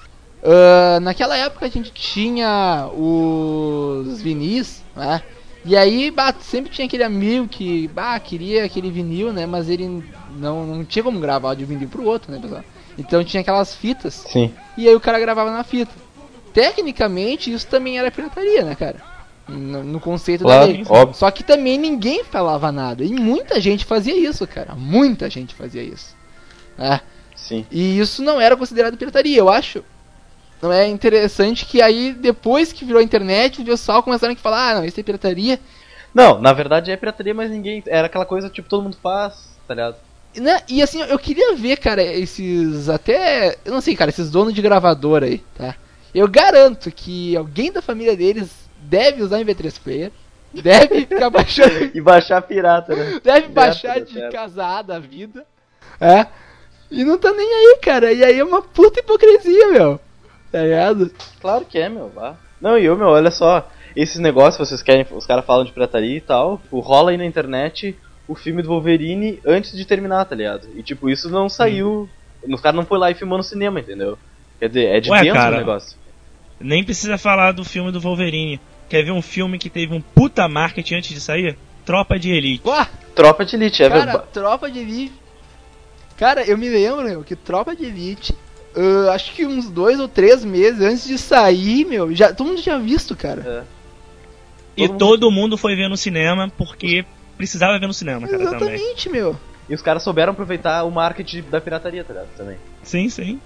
ah, 0.44 0.98
naquela 1.00 1.36
época 1.36 1.66
a 1.66 1.68
gente 1.68 1.92
tinha 1.92 2.88
os 2.96 4.20
vinis, 4.20 4.82
né? 4.96 5.22
E 5.64 5.76
aí, 5.76 6.10
bah, 6.10 6.34
sempre 6.40 6.72
tinha 6.72 6.86
aquele 6.86 7.04
amigo 7.04 7.46
que, 7.46 7.86
bah, 7.88 8.18
queria 8.18 8.64
aquele 8.64 8.90
vinil, 8.90 9.32
né? 9.32 9.46
Mas 9.46 9.68
ele 9.68 10.02
não, 10.36 10.66
não 10.66 10.84
tinha 10.84 11.04
como 11.04 11.20
gravar 11.20 11.54
de 11.54 11.62
um 11.62 11.66
vinil 11.68 11.88
pro 11.88 12.04
outro, 12.04 12.32
né, 12.32 12.38
pessoal? 12.40 12.64
Então 12.98 13.22
tinha 13.22 13.40
aquelas 13.40 13.74
fitas, 13.74 14.14
Sim. 14.28 14.52
e 14.76 14.88
aí 14.88 14.94
o 14.94 15.00
cara 15.00 15.20
gravava 15.20 15.50
na 15.52 15.62
fita. 15.62 15.92
Tecnicamente, 16.52 17.52
isso 17.52 17.66
também 17.66 17.98
era 17.98 18.10
pirataria, 18.10 18.62
né, 18.64 18.74
cara? 18.74 18.96
No, 19.48 19.82
no 19.82 20.00
conceito 20.00 20.40
da 20.44 20.50
Claro, 20.50 20.72
lei. 20.72 20.84
óbvio. 20.88 21.16
Só 21.16 21.30
que 21.30 21.42
também 21.42 21.78
ninguém 21.78 22.24
falava 22.24 22.70
nada. 22.70 23.02
E 23.04 23.10
muita 23.12 23.60
gente 23.60 23.84
fazia 23.84 24.16
isso, 24.16 24.46
cara. 24.46 24.74
Muita 24.74 25.30
gente 25.30 25.54
fazia 25.54 25.82
isso. 25.82 26.14
É. 26.78 27.00
Sim. 27.34 27.64
E 27.70 27.98
isso 27.98 28.22
não 28.22 28.40
era 28.40 28.56
considerado 28.56 28.96
pirataria, 28.96 29.38
eu 29.38 29.48
acho. 29.48 29.82
Não 30.62 30.72
é 30.72 30.86
interessante 30.86 31.66
que 31.66 31.82
aí, 31.82 32.12
depois 32.12 32.72
que 32.72 32.84
virou 32.84 33.00
a 33.00 33.04
internet, 33.04 33.60
o 33.60 33.64
pessoal 33.64 34.02
começaram 34.02 34.32
a 34.32 34.36
falar, 34.36 34.70
ah, 34.70 34.74
não, 34.76 34.84
isso 34.84 34.98
é 35.00 35.02
pirataria. 35.02 35.58
Não, 36.14 36.40
na 36.40 36.52
verdade 36.52 36.90
é 36.90 36.96
pirataria, 36.96 37.34
mas 37.34 37.50
ninguém. 37.50 37.82
Era 37.86 38.06
aquela 38.06 38.26
coisa 38.26 38.48
tipo 38.50 38.68
todo 38.68 38.82
mundo 38.82 38.96
faz, 39.02 39.58
tá 39.66 39.74
ligado? 39.74 39.96
E, 40.34 40.40
né, 40.40 40.60
E 40.68 40.82
assim, 40.82 41.02
eu 41.02 41.18
queria 41.18 41.54
ver, 41.56 41.78
cara, 41.78 42.02
esses 42.02 42.88
até. 42.88 43.58
Eu 43.64 43.72
não 43.72 43.80
sei, 43.80 43.96
cara, 43.96 44.10
esses 44.10 44.30
donos 44.30 44.54
de 44.54 44.62
gravadora 44.62 45.26
aí, 45.26 45.38
tá? 45.54 45.76
Eu 46.14 46.28
garanto 46.28 46.90
que 46.90 47.36
alguém 47.36 47.72
da 47.72 47.82
família 47.82 48.16
deles 48.16 48.50
deve 48.76 49.22
usar 49.22 49.40
MP3 49.40 49.80
Player, 49.80 50.12
deve 50.52 51.06
ficar 51.06 51.30
baixando, 51.30 51.90
E 51.94 52.00
baixar 52.00 52.42
pirata, 52.42 52.94
né? 52.94 53.16
deve 53.22 53.48
Certo, 53.48 53.52
baixar 53.52 54.00
de 54.00 54.12
certo. 54.12 54.32
casada 54.32 54.96
a 54.96 54.98
vida, 55.00 55.46
é? 56.00 56.26
E 56.90 57.04
não 57.04 57.18
tá 57.18 57.32
nem 57.32 57.46
aí, 57.52 57.78
cara. 57.82 58.12
E 58.12 58.22
aí 58.24 58.38
é 58.38 58.44
uma 58.44 58.62
puta 58.62 59.00
hipocrisia, 59.00 59.68
meu. 59.72 60.00
Tá 60.52 60.62
ligado? 60.62 61.10
Claro 61.40 61.64
que 61.64 61.78
é, 61.78 61.88
meu. 61.88 62.10
Vá. 62.10 62.36
Não, 62.60 62.78
e 62.78 62.84
eu, 62.84 62.96
meu, 62.96 63.08
olha 63.08 63.30
só. 63.30 63.68
Esses 63.96 64.20
negócios, 64.20 64.68
vocês 64.68 64.82
querem. 64.82 65.06
Os 65.10 65.26
caras 65.26 65.44
falam 65.44 65.64
de 65.64 65.72
pirataria 65.72 66.16
e 66.16 66.20
tal. 66.20 66.58
Tipo, 66.58 66.80
rola 66.80 67.10
aí 67.10 67.16
na 67.16 67.24
internet 67.24 67.96
o 68.28 68.34
filme 68.34 68.62
do 68.62 68.68
Wolverine 68.68 69.40
antes 69.44 69.72
de 69.72 69.84
terminar, 69.84 70.24
tá 70.26 70.36
ligado? 70.36 70.68
E 70.76 70.82
tipo, 70.82 71.10
isso 71.10 71.28
não 71.30 71.48
saiu. 71.48 72.08
Os 72.46 72.60
caras 72.60 72.76
não 72.76 72.86
foi 72.86 72.98
lá 72.98 73.10
e 73.10 73.14
filmou 73.14 73.38
no 73.38 73.44
cinema, 73.44 73.80
entendeu? 73.80 74.18
Quer 74.58 74.68
dizer, 74.68 74.84
é 74.86 75.00
de 75.00 75.10
Ué, 75.10 75.22
dentro 75.22 75.34
cara. 75.38 75.56
do 75.56 75.58
negócio. 75.58 75.98
Nem 76.60 76.84
precisa 76.84 77.18
falar 77.18 77.52
do 77.52 77.64
filme 77.64 77.90
do 77.90 78.00
Wolverine. 78.00 78.60
Quer 78.88 79.04
ver 79.04 79.10
um 79.10 79.22
filme 79.22 79.58
que 79.58 79.70
teve 79.70 79.92
um 79.92 80.00
puta 80.00 80.46
marketing 80.48 80.96
antes 80.96 81.10
de 81.10 81.20
sair? 81.20 81.56
Tropa 81.84 82.18
de 82.18 82.30
Elite. 82.30 82.66
Ué, 82.66 82.86
Tropa 83.14 83.44
de 83.44 83.56
Elite, 83.56 83.82
é 83.82 83.88
cara, 83.88 84.04
verdade. 84.04 84.24
Tropa 84.32 84.70
de 84.70 84.78
Elite. 84.78 85.12
Cara, 86.16 86.44
eu 86.44 86.56
me 86.56 86.68
lembro, 86.68 87.02
meu, 87.02 87.24
que 87.24 87.34
Tropa 87.34 87.74
de 87.74 87.84
Elite, 87.84 88.36
ah, 88.76 89.12
acho 89.14 89.32
que 89.32 89.44
uns 89.46 89.68
dois 89.70 89.98
ou 90.00 90.08
três 90.08 90.44
meses 90.44 90.80
antes 90.80 91.04
de 91.06 91.18
sair, 91.18 91.84
meu, 91.84 92.14
já, 92.14 92.32
todo 92.32 92.48
mundo 92.48 92.62
tinha 92.62 92.78
visto, 92.78 93.14
cara. 93.16 93.66
E 94.76 94.82
todo 94.88 94.90
mundo- 94.92 94.98
todo 94.98 95.30
mundo 95.30 95.56
foi 95.56 95.74
ver 95.76 95.88
no 95.88 95.96
cinema 95.96 96.50
porque 96.56 97.04
precisava 97.36 97.78
ver 97.78 97.86
no 97.86 97.94
cinema, 97.94 98.26
cara, 98.26 98.44
também. 98.50 98.74
Exatamente, 98.74 99.08
meu. 99.10 99.36
E 99.68 99.74
os 99.74 99.82
caras 99.82 100.02
souberam 100.02 100.32
aproveitar 100.32 100.82
o 100.84 100.90
marketing 100.90 101.42
da 101.50 101.60
pirataria, 101.60 102.02
tá 102.04 102.12
ligado? 102.12 102.28
Também. 102.36 102.56
Sim, 102.82 103.08
sim. 103.08 103.40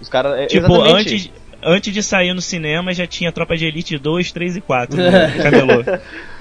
Os 0.00 0.08
caras. 0.08 0.38
é, 0.38 0.46
Tipo, 0.46 0.66
exatamente. 0.66 1.14
antes, 1.14 1.30
antes 1.62 1.92
de 1.94 2.02
sair 2.02 2.32
no 2.34 2.40
cinema 2.40 2.92
já 2.94 3.06
tinha 3.06 3.30
Tropa 3.30 3.56
de 3.56 3.66
Elite 3.66 3.98
2, 3.98 4.32
3 4.32 4.56
e 4.56 4.60
4 4.60 4.96
no 4.96 5.42
camelô. 5.42 5.84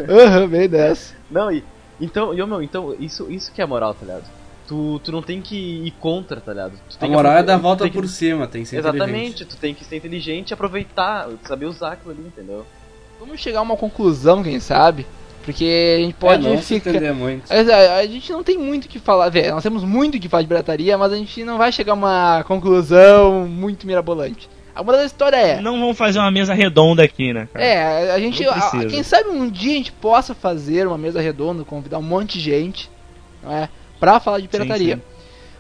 Aham, 0.10 0.48
bem 0.48 0.68
dessa. 0.70 1.14
Não, 1.30 1.52
e. 1.52 1.64
Então, 2.00 2.34
e, 2.34 2.42
ô, 2.42 2.48
meu, 2.48 2.64
então, 2.64 2.96
isso, 3.00 3.30
isso 3.30 3.52
que 3.52 3.62
é 3.62 3.66
moral, 3.66 3.94
tá 3.94 4.04
ligado? 4.06 4.24
Tu, 4.72 5.02
tu 5.04 5.12
não 5.12 5.22
tem 5.22 5.42
que 5.42 5.54
ir 5.86 5.92
contra, 6.00 6.40
tá 6.40 6.54
ligado? 6.54 6.72
Tu 6.90 6.96
A 6.96 7.00
tem 7.00 7.10
que 7.10 7.16
moral 7.16 7.34
é 7.34 7.44
dar 7.44 7.56
a 7.56 7.58
volta 7.58 7.84
tem 7.84 7.92
que- 7.92 7.98
por 8.00 8.08
cima, 8.08 8.48
tem 8.48 8.64
que 8.64 8.70
ser 8.70 8.78
Exatamente, 8.78 9.44
tu 9.44 9.58
tem 9.58 9.74
que 9.74 9.84
ser 9.84 9.98
inteligente 9.98 10.52
e 10.52 10.54
aproveitar, 10.54 11.28
saber 11.44 11.66
usar 11.66 11.92
aquilo 11.92 12.12
ali, 12.12 12.22
entendeu? 12.26 12.66
Vamos 13.20 13.42
chegar 13.42 13.60
a 13.60 13.64
uma 13.64 13.76
conclusão, 13.76 14.42
quem 14.42 14.62
sabe? 14.62 15.06
Porque 15.44 15.98
a 15.98 16.02
gente 16.02 16.14
pode 16.14 16.48
é, 16.48 16.50
não 16.50 16.58
se 16.62 16.76
ficar. 16.76 16.92
entender 16.92 17.12
muito. 17.12 17.52
A, 17.52 17.96
a 17.98 18.06
gente 18.08 18.32
não 18.32 18.44
tem 18.46 18.58
muito 18.58 18.86
o 18.86 18.88
que 18.88 18.98
falar, 18.98 19.28
velho. 19.28 19.54
Nós 19.56 19.64
temos 19.64 19.84
muito 19.84 20.16
o 20.16 20.20
que 20.22 20.30
falar 20.30 20.44
de 20.44 20.48
pirataria, 20.48 20.98
mas 20.98 21.12
a 21.12 21.18
gente 21.18 21.44
não 21.44 21.58
vai 21.58 21.70
chegar 21.74 21.92
a 21.92 21.96
uma 21.96 22.44
conclusão 22.48 23.46
muito 23.50 23.86
mirabolante. 23.86 24.48
A 24.74 24.82
moral 24.82 25.02
da 25.02 25.06
história 25.06 25.36
é. 25.36 25.60
Não 25.60 25.78
vamos 25.82 25.98
fazer 25.98 26.18
uma 26.20 26.32
mesa 26.32 26.54
redonda 26.54 27.04
aqui, 27.04 27.34
né, 27.34 27.50
cara? 27.52 27.66
É, 27.66 28.12
a 28.14 28.20
gente. 28.22 28.42
Não 28.46 28.54
a- 28.54 28.86
quem 28.90 29.04
sabe 29.04 29.28
um 29.32 29.50
dia 29.50 29.74
a 29.74 29.78
gente 29.80 29.92
possa 29.92 30.34
fazer 30.34 30.88
uma 30.88 30.98
mesa 30.98 31.20
redonda, 31.20 31.66
convidar 31.66 31.98
um 31.98 32.02
monte 32.04 32.38
de 32.38 32.46
gente, 32.46 32.90
não 33.44 33.52
é? 33.52 33.68
Pra 34.02 34.20
falar 34.20 34.40
de 34.42 34.50
pirataria. 34.50 34.96
sim. 34.98 35.02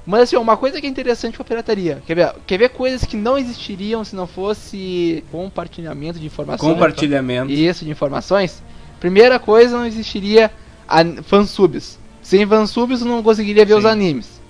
Mas 0.05 0.23
assim, 0.23 0.35
uma 0.35 0.57
coisa 0.57 0.81
que 0.81 0.87
é 0.87 0.89
interessante 0.89 1.37
com 1.37 1.43
a 1.43 1.45
pirataria. 1.45 2.01
Quer 2.07 2.15
ver? 2.15 2.33
Quer 2.47 2.57
ver 2.57 2.69
coisas 2.69 3.05
que 3.05 3.15
não 3.15 3.37
existiriam 3.37 4.03
se 4.03 4.15
não 4.15 4.25
fosse 4.25 5.23
compartilhamento 5.31 6.19
de 6.19 6.25
informações? 6.25 6.73
Compartilhamento. 6.73 7.51
Isso, 7.51 7.85
de 7.85 7.91
informações. 7.91 8.63
Primeira 8.99 9.37
coisa, 9.37 9.77
não 9.77 9.85
existiria 9.85 10.49
an- 10.89 11.21
fansubs. 11.21 11.99
Sem 12.21 12.45
fansubs, 12.47 13.01
não 13.03 13.21
conseguiria 13.21 13.63
ver 13.63 13.73
Sim. 13.73 13.79
os 13.79 13.85
animes. 13.85 14.41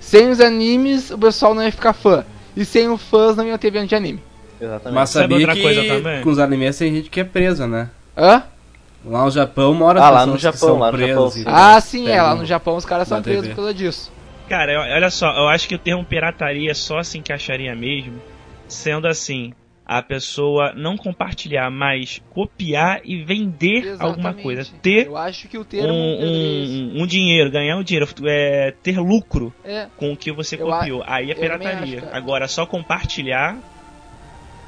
Sem 0.00 0.30
os 0.30 0.40
animes, 0.40 1.10
o 1.10 1.18
pessoal 1.18 1.54
não 1.54 1.62
ia 1.62 1.70
ficar 1.70 1.92
fã. 1.92 2.24
E 2.56 2.64
sem 2.64 2.88
os 2.88 3.02
fãs, 3.02 3.36
não 3.36 3.46
ia 3.46 3.58
ter 3.58 3.70
venda 3.70 3.86
de 3.86 3.94
anime. 3.94 4.22
Exatamente. 4.58 4.94
Mas 4.94 5.10
Sabe 5.10 5.22
sabia 5.24 5.36
outra 5.46 5.54
que 5.54 5.62
coisa 5.62 5.84
também? 5.84 6.22
com 6.22 6.30
os 6.30 6.38
animes 6.38 6.78
tem 6.78 6.94
gente 6.94 7.10
que 7.10 7.20
é 7.20 7.24
presa, 7.24 7.66
né? 7.66 7.90
Hã? 8.16 8.42
Lá 9.04 9.24
no 9.24 9.30
Japão 9.30 9.72
mora 9.74 10.00
Ah, 10.00 10.10
lá 10.10 10.18
pessoas 10.20 10.26
no 10.26 10.36
que 10.36 10.42
Japão, 10.42 10.58
são 10.58 10.78
lá 10.78 10.92
no 10.92 10.98
presas 10.98 11.14
Japão, 11.14 11.30
sim. 11.30 11.44
Ah, 11.46 11.80
sim, 11.80 12.08
é. 12.08 12.22
Lá 12.22 12.34
no 12.34 12.44
Japão 12.46 12.76
os 12.76 12.84
caras 12.84 13.08
são 13.08 13.22
presos 13.22 13.42
TV. 13.42 13.54
por 13.54 13.56
causa 13.56 13.74
disso. 13.74 14.12
Cara, 14.48 14.72
eu- 14.72 14.80
olha 14.80 15.10
só, 15.10 15.26
eu 15.36 15.48
acho 15.48 15.66
que 15.68 15.74
o 15.74 15.78
termo 15.78 16.04
pirataria 16.04 16.74
só 16.74 17.02
se 17.02 17.16
encaixaria 17.18 17.74
mesmo 17.74 18.20
sendo 18.68 19.06
assim, 19.08 19.52
a 19.84 20.00
pessoa 20.00 20.72
não 20.74 20.96
compartilhar, 20.96 21.70
mas 21.70 22.20
copiar 22.30 23.00
e 23.04 23.22
vender 23.24 23.96
alguma 23.98 24.30
Exatamente. 24.30 24.42
coisa. 24.42 24.64
Ter 24.80 25.06
Eu 25.08 25.16
acho 25.16 25.48
que 25.48 25.58
o 25.58 25.62
um, 25.62 25.64
termo. 25.64 25.94
um, 25.94 27.02
um 27.02 27.06
dinheiro, 27.06 27.50
ganhar 27.50 27.76
um 27.76 27.82
dinheiro, 27.82 28.08
é, 28.24 28.72
ter 28.82 28.98
lucro 29.00 29.52
É, 29.64 29.88
com 29.96 30.12
o 30.12 30.16
que 30.16 30.30
você 30.30 30.54
Eu 30.56 30.72
a- 30.72 30.78
copiou. 30.78 31.02
Aí 31.06 31.30
é 31.30 31.34
pirataria. 31.34 31.98
acho. 31.98 32.16
Agora, 32.16 32.46
só 32.46 32.64
compartilhar 32.64 33.58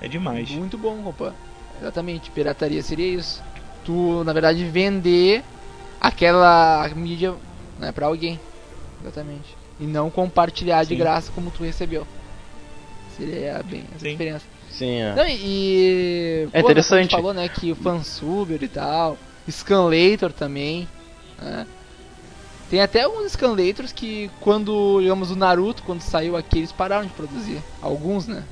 é 0.00 0.08
demais. 0.08 0.50
muito 0.50 0.76
bom, 0.76 1.00
compa. 1.02 1.34
Exatamente, 1.80 2.30
pirataria 2.30 2.82
seria 2.82 3.06
isso. 3.14 3.42
Tu, 3.84 4.22
na 4.24 4.32
verdade, 4.32 4.64
vender 4.64 5.42
aquela 6.00 6.88
mídia 6.94 7.34
né, 7.78 7.92
pra 7.92 8.06
alguém. 8.06 8.38
Exatamente. 9.00 9.56
E 9.80 9.84
não 9.84 10.10
compartilhar 10.10 10.84
de 10.84 10.90
Sim. 10.90 10.96
graça 10.98 11.32
como 11.32 11.50
tu 11.50 11.64
recebeu. 11.64 12.06
Seria 13.16 13.62
bem 13.62 13.84
essa 13.90 14.04
Sim. 14.04 14.12
diferença. 14.12 14.46
Sim, 14.70 15.00
é. 15.00 15.14
Não, 15.14 15.26
e. 15.28 16.48
É 16.52 16.60
pô, 16.60 16.66
interessante. 16.66 16.88
como 16.88 16.98
a 16.98 17.02
gente 17.02 17.10
falou, 17.10 17.34
né, 17.34 17.48
que 17.48 17.72
o 17.72 17.76
fansuber 17.76 18.62
e 18.62 18.68
tal. 18.68 19.18
Scanlator 19.50 20.32
também. 20.32 20.88
né? 21.38 21.66
Tem 22.70 22.80
até 22.80 23.02
alguns 23.02 23.32
Scanlators 23.32 23.92
que 23.92 24.30
quando, 24.40 24.98
digamos, 25.00 25.30
o 25.30 25.36
Naruto, 25.36 25.82
quando 25.82 26.00
saiu 26.00 26.36
aqui, 26.38 26.58
eles 26.58 26.72
pararam 26.72 27.04
de 27.04 27.12
produzir. 27.12 27.62
Alguns, 27.82 28.26
né? 28.26 28.44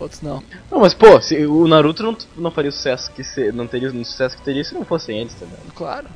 Outros 0.00 0.22
não. 0.22 0.42
Não, 0.70 0.80
mas 0.80 0.94
pô, 0.94 1.20
se 1.20 1.44
o 1.44 1.68
Naruto 1.68 2.02
não, 2.02 2.16
não 2.36 2.50
faria 2.50 2.70
o 2.70 2.72
sucesso 2.72 3.12
que 3.12 3.22
se, 3.22 3.52
não 3.52 3.66
teria 3.66 3.90
o 3.90 4.04
sucesso 4.04 4.36
que 4.36 4.42
teria 4.42 4.64
se 4.64 4.74
não 4.74 4.84
fossem 4.84 5.18
eles, 5.18 5.34
tá 5.34 5.44
ligado? 5.44 5.74
Claro. 5.74 6.06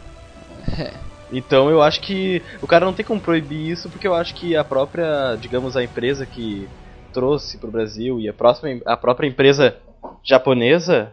É. 0.78 0.92
Então 1.30 1.68
eu 1.68 1.82
acho 1.82 2.00
que 2.00 2.42
o 2.62 2.66
cara 2.66 2.86
não 2.86 2.94
tem 2.94 3.04
como 3.04 3.20
proibir 3.20 3.70
isso 3.70 3.90
porque 3.90 4.06
eu 4.06 4.14
acho 4.14 4.34
que 4.34 4.56
a 4.56 4.64
própria, 4.64 5.36
digamos, 5.36 5.76
a 5.76 5.84
empresa 5.84 6.24
que 6.24 6.66
trouxe 7.12 7.58
pro 7.58 7.70
Brasil 7.70 8.18
e 8.18 8.28
a 8.28 8.32
próxima 8.32 8.80
a 8.86 8.96
própria 8.96 9.28
empresa 9.28 9.76
japonesa 10.22 11.12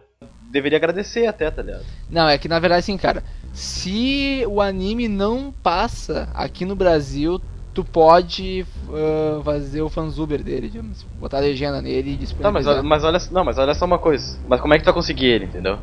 deveria 0.50 0.78
agradecer 0.78 1.26
até, 1.26 1.50
tá 1.50 1.62
ligado? 1.62 1.84
Não, 2.08 2.28
é 2.28 2.38
que 2.38 2.48
na 2.48 2.58
verdade 2.58 2.80
assim, 2.80 2.96
cara, 2.96 3.22
se 3.52 4.44
o 4.48 4.60
anime 4.60 5.08
não 5.08 5.52
passa 5.62 6.28
aqui 6.34 6.64
no 6.64 6.74
Brasil, 6.74 7.40
tu 7.74 7.84
pode 7.84 8.66
ah, 8.92 9.40
fazer 9.44 9.82
o 9.82 9.88
fanzuber 9.88 10.42
dele, 10.42 10.68
digamos, 10.68 11.04
botar 11.20 11.38
a 11.38 11.40
legenda 11.40 11.80
nele 11.80 12.10
e 12.10 12.12
Tá, 12.12 12.18
mas, 12.20 12.20
disponibilizar. 12.20 12.74
olha- 12.74 12.82
mas 12.82 13.04
olha, 13.04 13.18
não, 13.30 13.44
mas 13.44 13.58
olha 13.58 13.74
só 13.74 13.84
uma 13.84 13.98
coisa. 13.98 14.36
Mas 14.48 14.60
como 14.60 14.74
é 14.74 14.78
que 14.78 14.82
tu 14.84 14.86
vai 14.86 14.94
conseguir 14.94 15.26
ele, 15.26 15.44
entendeu? 15.46 15.78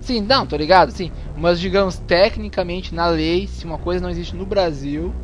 Sim, 0.00 0.20
não, 0.20 0.46
tô 0.46 0.56
ligado, 0.56 0.90
sim. 0.90 1.10
Mas 1.36 1.58
digamos, 1.58 1.96
tecnicamente, 1.98 2.94
na 2.94 3.06
lei, 3.08 3.46
se 3.46 3.64
uma 3.64 3.78
coisa 3.78 4.02
não 4.02 4.10
existe 4.10 4.36
no 4.36 4.44
Brasil, 4.44 5.14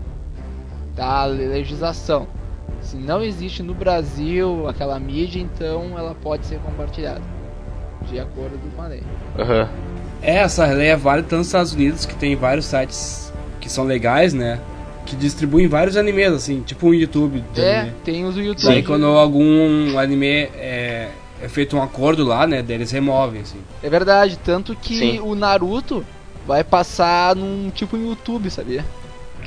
tá 0.97 1.23
a 1.23 1.25
legislação. 1.27 2.27
Se 2.81 2.97
não 2.97 3.23
existe 3.23 3.63
no 3.63 3.75
Brasil 3.75 4.67
aquela 4.69 4.99
mídia, 4.99 5.39
então 5.41 5.99
ela 5.99 6.15
pode 6.15 6.47
ser 6.47 6.59
compartilhada. 6.61 7.21
De 8.11 8.19
acordo 8.19 8.59
com 8.75 8.83
a 8.83 8.87
lei. 8.87 9.03
Aham. 9.39 9.69
É, 10.23 10.37
essa 10.37 10.65
lei 10.67 10.89
é 10.89 10.97
válida 10.97 11.29
tanto 11.29 11.39
nos 11.39 11.47
Estados 11.49 11.73
Unidos, 11.75 12.07
que 12.07 12.15
tem 12.15 12.35
vários 12.35 12.65
sites 12.65 13.31
que 13.61 13.69
são 13.71 13.85
legais, 13.85 14.33
né? 14.33 14.59
Que 15.11 15.17
distribuem 15.17 15.67
vários 15.67 15.97
animes, 15.97 16.29
assim, 16.33 16.61
tipo 16.63 16.87
um 16.89 16.95
YouTube 16.95 17.43
É, 17.57 17.81
anime. 17.81 17.97
tem 18.05 18.25
os 18.25 18.37
YouTube. 18.37 18.65
Daí 18.65 18.81
quando 18.85 19.07
algum 19.07 19.99
anime 19.99 20.27
é, 20.55 21.09
é 21.43 21.49
feito 21.49 21.77
um 21.77 21.83
acordo 21.83 22.25
lá, 22.25 22.47
né? 22.47 22.63
Daí 22.63 22.77
eles 22.77 22.93
removem, 22.93 23.41
assim. 23.41 23.59
É 23.83 23.91
verdade, 23.91 24.39
tanto 24.45 24.77
que 24.77 24.97
Sim. 24.97 25.21
o 25.21 25.35
Naruto 25.35 26.07
vai 26.47 26.63
passar 26.63 27.35
num 27.35 27.71
tipo 27.75 27.97
em 27.97 28.09
YouTube, 28.09 28.49
sabia? 28.51 28.85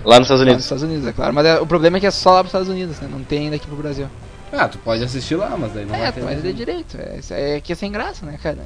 Lá 0.03 0.19
nos 0.19 0.25
Estados 0.25 0.29
Lá 0.29 0.35
nos 0.35 0.41
Unidos. 0.41 0.63
Estados 0.65 0.83
Unidos, 0.83 1.07
é 1.07 1.13
claro. 1.13 1.33
Mas 1.33 1.45
é- 1.45 1.59
o 1.61 1.65
problema 1.65 1.95
é 1.95 1.99
que 2.01 2.07
é 2.07 2.11
só 2.11 2.31
lá 2.31 2.39
pros 2.39 2.49
Estados 2.49 2.67
Unidos, 2.67 2.99
né? 2.99 3.07
Não 3.09 3.23
tem 3.23 3.43
ainda 3.45 3.55
aqui 3.55 3.65
pro 3.65 3.77
Brasil. 3.77 4.07
Ah, 4.51 4.67
tu 4.67 4.77
pode 4.79 5.01
assistir 5.01 5.35
lá, 5.35 5.55
mas 5.57 5.71
daí 5.71 5.85
não 5.85 5.95
É, 5.95 5.99
vai 5.99 6.11
tu 6.11 6.15
ter. 6.15 6.21
vai 6.21 6.35
ler 6.35 6.53
direito. 6.53 6.97
É, 6.99 7.55
é 7.55 7.61
que 7.61 7.71
é 7.71 7.75
sem 7.75 7.89
graça, 7.89 8.25
né, 8.25 8.37
cara? 8.43 8.57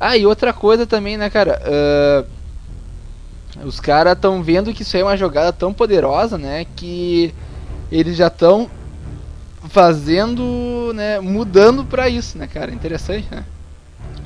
Ah, 0.00 0.16
e 0.16 0.24
outra 0.24 0.54
coisa 0.54 0.86
também, 0.86 1.18
né, 1.18 1.28
cara? 1.28 1.60
ah, 1.64 2.24
os 3.64 3.80
caras 3.80 4.14
estão 4.14 4.42
vendo 4.42 4.72
que 4.72 4.82
isso 4.82 4.96
aí 4.96 5.02
é 5.02 5.04
uma 5.04 5.16
jogada 5.16 5.52
tão 5.52 5.72
poderosa, 5.72 6.36
né? 6.36 6.66
Que 6.76 7.34
eles 7.90 8.16
já 8.16 8.28
estão 8.28 8.70
fazendo, 9.68 10.92
né? 10.94 11.20
Mudando 11.20 11.84
pra 11.84 12.08
isso, 12.08 12.38
né, 12.38 12.46
cara? 12.46 12.72
Interessante, 12.72 13.26
né? 13.30 13.44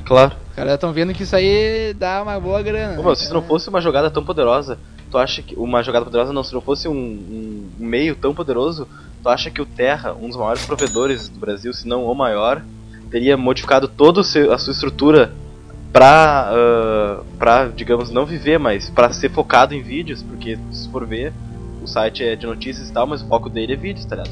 Claro. 0.05 0.35
Os 0.51 0.57
caras 0.57 0.75
estão 0.75 0.93
vendo 0.93 1.15
que 1.15 1.23
isso 1.23 1.35
aí 1.35 1.95
dá 1.95 2.23
uma 2.23 2.39
boa 2.39 2.61
grana. 2.63 3.03
Pô, 3.03 3.11
né, 3.11 3.15
se 3.15 3.33
não 3.33 3.43
fosse 3.43 3.69
uma 3.69 3.81
jogada 3.81 4.11
tão 4.11 4.25
poderosa, 4.25 4.79
tu 5.11 5.17
acha 5.17 5.41
que. 5.43 5.55
Uma 5.57 5.83
jogada 5.83 6.05
poderosa 6.05 6.33
não, 6.33 6.45
se 6.45 6.53
não 6.53 6.61
fosse 6.61 6.89
um, 6.89 6.93
um 6.93 7.71
meio 7.79 8.15
tão 8.17 8.35
poderoso, 8.35 8.87
tu 9.23 9.29
acha 9.29 9.51
que 9.51 9.63
o 9.63 9.67
Terra, 9.67 10.13
um 10.13 10.29
dos 10.29 10.37
maiores 10.37 10.65
provedores 10.67 11.29
do 11.29 11.39
Brasil, 11.39 11.73
se 11.73 11.87
não 11.87 12.05
o 12.05 12.15
maior, 12.15 12.63
teria 13.11 13.37
modificado 13.37 13.89
toda 13.89 14.21
a 14.21 14.25
sua 14.25 14.73
estrutura 14.73 15.33
pra, 15.93 16.49
ah, 16.51 17.23
pra, 17.39 17.67
digamos, 17.69 18.11
não 18.11 18.25
viver, 18.25 18.59
mas 18.59 18.89
pra 18.91 19.13
ser 19.13 19.31
focado 19.31 19.75
em 19.75 19.83
vídeos, 19.83 20.23
porque 20.23 20.59
se 20.73 20.89
for 20.91 21.07
ver, 21.07 21.33
o 21.83 21.87
site 21.87 22.25
é 22.25 22.35
de 22.37 22.47
notícias 22.47 22.89
e 22.89 22.93
tal, 22.93 23.07
mas 23.07 23.23
o 23.23 23.27
foco 23.29 23.49
dele 23.51 23.75
é 23.75 23.77
vídeos, 23.77 24.05
tá 24.07 24.17
ligado? 24.17 24.31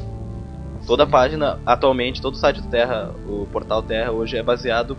Toda 0.86 1.02
a 1.04 1.06
página, 1.06 1.58
atualmente, 1.66 2.20
todo 2.22 2.34
o 2.34 2.38
site 2.38 2.60
do 2.60 2.68
Terra, 2.68 3.10
o 3.28 3.46
portal 3.52 3.82
Terra 3.82 4.10
hoje 4.10 4.36
é 4.36 4.42
baseado 4.42 4.96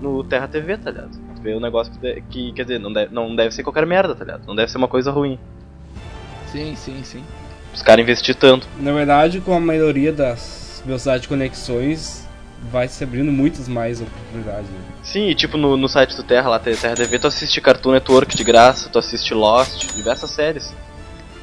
no 0.00 0.22
Terra 0.24 0.46
TV, 0.46 0.76
tá 0.78 0.90
ligado? 0.90 1.10
Tu 1.36 1.42
vê 1.42 1.54
um 1.54 1.60
negócio 1.60 1.92
que, 1.92 1.98
de- 1.98 2.20
que, 2.30 2.52
quer 2.52 2.62
dizer, 2.62 2.78
não 2.78 2.92
deve, 2.92 3.12
não 3.12 3.34
deve 3.34 3.52
ser 3.54 3.62
qualquer 3.62 3.84
merda, 3.84 4.14
tá 4.14 4.24
ligado? 4.24 4.46
Não 4.46 4.54
deve 4.54 4.70
ser 4.70 4.78
uma 4.78 4.88
coisa 4.88 5.10
ruim. 5.10 5.38
Sim, 6.46 6.74
sim, 6.76 7.02
sim. 7.02 7.24
Os 7.74 7.82
caras 7.82 8.02
investir 8.04 8.36
tanto. 8.36 8.68
Na 8.78 8.92
verdade, 8.92 9.40
com 9.40 9.52
a 9.54 9.60
maioria 9.60 10.12
das 10.12 10.82
velocidades 10.86 11.22
de 11.22 11.28
conexões, 11.28 12.23
vai 12.70 12.88
se 12.88 13.04
abrindo 13.04 13.30
muitas 13.30 13.68
mais 13.68 14.00
oportunidades. 14.00 14.68
Né? 14.70 14.78
Sim, 15.02 15.28
e 15.28 15.34
tipo 15.34 15.56
no, 15.56 15.76
no 15.76 15.88
site 15.88 16.16
do 16.16 16.22
Terra, 16.22 16.48
lá 16.48 16.58
Terra 16.58 16.96
TV, 16.96 17.18
tu 17.18 17.26
assiste 17.26 17.60
Cartoon 17.60 17.92
Network 17.92 18.36
de 18.36 18.44
graça, 18.44 18.88
tu 18.88 18.98
assiste 18.98 19.32
Lost, 19.34 19.92
diversas 19.94 20.30
séries. 20.30 20.74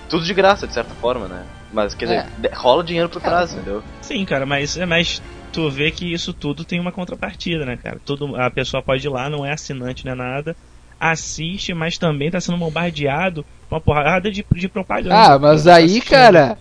Tudo 0.09 0.25
de 0.25 0.33
graça, 0.33 0.67
de 0.67 0.73
certa 0.73 0.93
forma, 0.95 1.27
né? 1.27 1.43
Mas, 1.71 1.93
quer 1.93 2.05
dizer, 2.05 2.25
de- 2.37 2.49
rola 2.53 2.83
dinheiro 2.83 3.07
por 3.07 3.21
trás, 3.21 3.53
entendeu? 3.53 3.81
Sim, 4.01 4.25
cara, 4.25 4.45
mas, 4.45 4.75
mas 4.77 5.21
tu 5.53 5.69
vê 5.69 5.89
que 5.89 6.11
isso 6.11 6.33
tudo 6.33 6.65
tem 6.65 6.79
uma 6.81 6.91
contrapartida, 6.91 7.65
né, 7.65 7.77
cara? 7.77 7.97
Tudo, 8.05 8.35
a 8.35 8.49
pessoa 8.51 8.83
pode 8.83 9.05
ir 9.05 9.09
lá, 9.09 9.29
não 9.29 9.45
é 9.45 9.53
assinante, 9.53 10.03
não 10.05 10.11
é 10.11 10.15
nada, 10.15 10.55
assiste, 10.99 11.73
mas 11.73 11.97
também 11.97 12.29
tá 12.29 12.41
sendo 12.41 12.57
bombardeado 12.57 13.45
com 13.69 13.75
uma 13.75 13.81
porrada 13.81 14.29
de, 14.29 14.45
de 14.53 14.67
propaganda. 14.67 15.15
Ah, 15.15 15.39
mas 15.39 15.63
Tá 15.63 15.75
aí, 15.75 15.85
assistindo. 15.85 16.09
cara, 16.09 16.57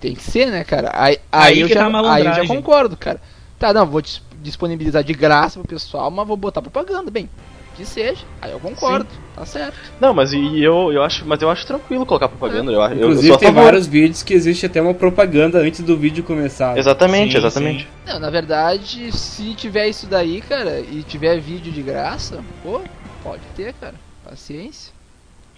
tem 0.00 0.14
que 0.14 0.22
ser, 0.22 0.46
né, 0.50 0.64
cara? 0.64 0.90
Aí, 0.94 1.18
aí, 1.30 1.52
Aí 1.52 1.60
eu, 1.60 1.68
já, 1.68 1.90
tá 1.90 2.12
aí 2.12 2.26
eu 2.26 2.32
já 2.32 2.46
concordo, 2.46 2.96
cara. 2.96 3.20
Tá, 3.58 3.72
não, 3.72 3.86
vou 3.86 4.00
dis- 4.02 4.22
disponibilizar 4.42 5.02
de 5.02 5.12
graça 5.14 5.58
pro 5.58 5.68
pessoal, 5.68 6.10
mas 6.10 6.26
vou 6.26 6.36
botar 6.36 6.60
propaganda, 6.62 7.10
bem. 7.10 7.28
Que 7.74 7.84
seja. 7.84 8.24
Aí 8.40 8.52
eu 8.52 8.58
concordo, 8.58 9.06
tá 9.34 9.44
certo. 9.44 9.76
Não, 10.00 10.14
mas 10.14 10.32
e, 10.32 10.62
eu, 10.62 10.90
eu 10.92 11.02
acho, 11.02 11.26
mas 11.26 11.42
eu 11.42 11.50
acho 11.50 11.66
tranquilo 11.66 12.06
colocar 12.06 12.26
propaganda. 12.26 12.72
Eu, 12.72 12.80
eu, 12.80 12.88
eu 12.88 12.96
Inclusive, 12.96 13.34
a 13.34 13.36
tem 13.36 13.48
favor. 13.48 13.64
vários 13.64 13.86
vídeos 13.86 14.22
que 14.22 14.32
existe 14.32 14.64
até 14.64 14.80
uma 14.80 14.94
propaganda 14.94 15.58
antes 15.58 15.80
do 15.80 15.94
vídeo 15.94 16.24
começar. 16.24 16.78
Exatamente, 16.78 17.32
Sim, 17.32 17.38
exatamente. 17.38 17.88
Não, 18.06 18.18
na 18.18 18.30
verdade, 18.30 19.12
se 19.12 19.54
tiver 19.54 19.88
isso 19.88 20.06
daí, 20.06 20.40
cara, 20.40 20.80
e 20.80 21.02
tiver 21.02 21.38
vídeo 21.38 21.70
de 21.70 21.82
graça, 21.82 22.42
pô, 22.62 22.80
pode 23.22 23.42
ter, 23.54 23.74
cara. 23.74 23.94
Paciência. 24.24 24.95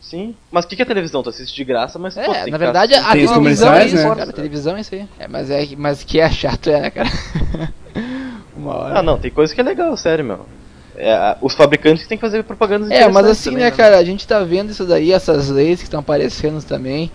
Sim. 0.00 0.34
Mas 0.50 0.64
o 0.64 0.68
que, 0.68 0.76
que 0.76 0.82
é 0.82 0.84
televisão? 0.84 1.22
Tu 1.22 1.30
assiste 1.30 1.54
de 1.54 1.64
graça, 1.64 1.98
mas 1.98 2.14
pô, 2.14 2.20
É, 2.20 2.44
tem 2.44 2.52
na 2.52 2.58
verdade, 2.58 2.94
a 2.94 3.12
televisão 3.12 3.74
é 3.74 3.86
isso, 3.86 3.96
né? 3.96 4.14
cara. 4.14 4.30
A 4.30 4.32
televisão 4.32 4.76
é 4.76 4.80
isso 4.80 4.94
aí. 4.94 5.08
É, 5.18 5.28
mas, 5.28 5.50
é, 5.50 5.66
mas 5.76 6.04
que 6.04 6.20
é 6.20 6.30
chato, 6.30 6.70
é, 6.70 6.80
né, 6.80 6.90
cara? 6.90 7.08
Uma 8.56 8.74
hora. 8.74 8.98
Ah, 8.98 9.02
não, 9.02 9.18
tem 9.18 9.30
coisa 9.30 9.54
que 9.54 9.60
é 9.60 9.64
legal, 9.64 9.96
sério, 9.96 10.24
meu. 10.24 10.46
É, 10.96 11.36
os 11.40 11.54
fabricantes 11.54 12.02
que 12.02 12.08
tem 12.08 12.18
que 12.18 12.22
fazer 12.22 12.42
propagandas 12.42 12.90
É, 12.90 13.08
mas 13.08 13.26
assim, 13.26 13.50
também, 13.50 13.64
né, 13.64 13.70
cara, 13.70 13.98
a 13.98 14.04
gente 14.04 14.26
tá 14.26 14.40
vendo 14.40 14.70
isso 14.70 14.84
daí, 14.84 15.12
essas 15.12 15.48
leis 15.48 15.78
que 15.78 15.84
estão 15.84 16.00
aparecendo 16.00 16.60
também. 16.64 17.10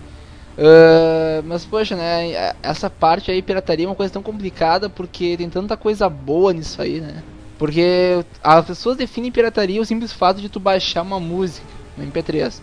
Ah, 0.58 1.42
mas, 1.44 1.64
poxa, 1.64 1.96
né, 1.96 2.54
essa 2.62 2.88
parte 2.88 3.30
aí, 3.30 3.42
pirataria, 3.42 3.86
é 3.86 3.88
uma 3.88 3.94
coisa 3.94 4.12
tão 4.12 4.22
complicada 4.22 4.88
porque 4.88 5.36
tem 5.36 5.50
tanta 5.50 5.76
coisa 5.76 6.08
boa 6.08 6.52
nisso 6.52 6.80
aí, 6.80 7.00
né? 7.00 7.22
Porque 7.58 8.24
as 8.42 8.64
pessoas 8.66 8.96
definem 8.96 9.30
pirataria 9.30 9.80
o 9.80 9.84
simples 9.84 10.12
fato 10.12 10.40
de 10.40 10.48
tu 10.48 10.58
baixar 10.58 11.02
uma 11.02 11.20
música 11.20 11.66
no 11.96 12.04
MP3. 12.04 12.60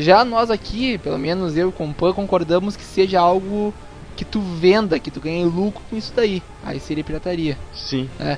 Já 0.00 0.24
nós 0.24 0.50
aqui, 0.50 0.98
pelo 0.98 1.18
menos 1.18 1.56
eu 1.56 1.66
e 1.66 1.68
o 1.68 1.72
Compan, 1.72 2.12
concordamos 2.12 2.76
que 2.76 2.84
seja 2.84 3.20
algo 3.20 3.74
que 4.16 4.24
tu 4.24 4.40
venda, 4.40 4.98
que 4.98 5.10
tu 5.10 5.20
ganhe 5.20 5.44
lucro 5.44 5.82
com 5.88 5.96
isso 5.96 6.12
daí. 6.14 6.42
Aí 6.64 6.78
seria 6.80 7.04
pirataria. 7.04 7.56
Sim. 7.72 8.08
É. 8.18 8.36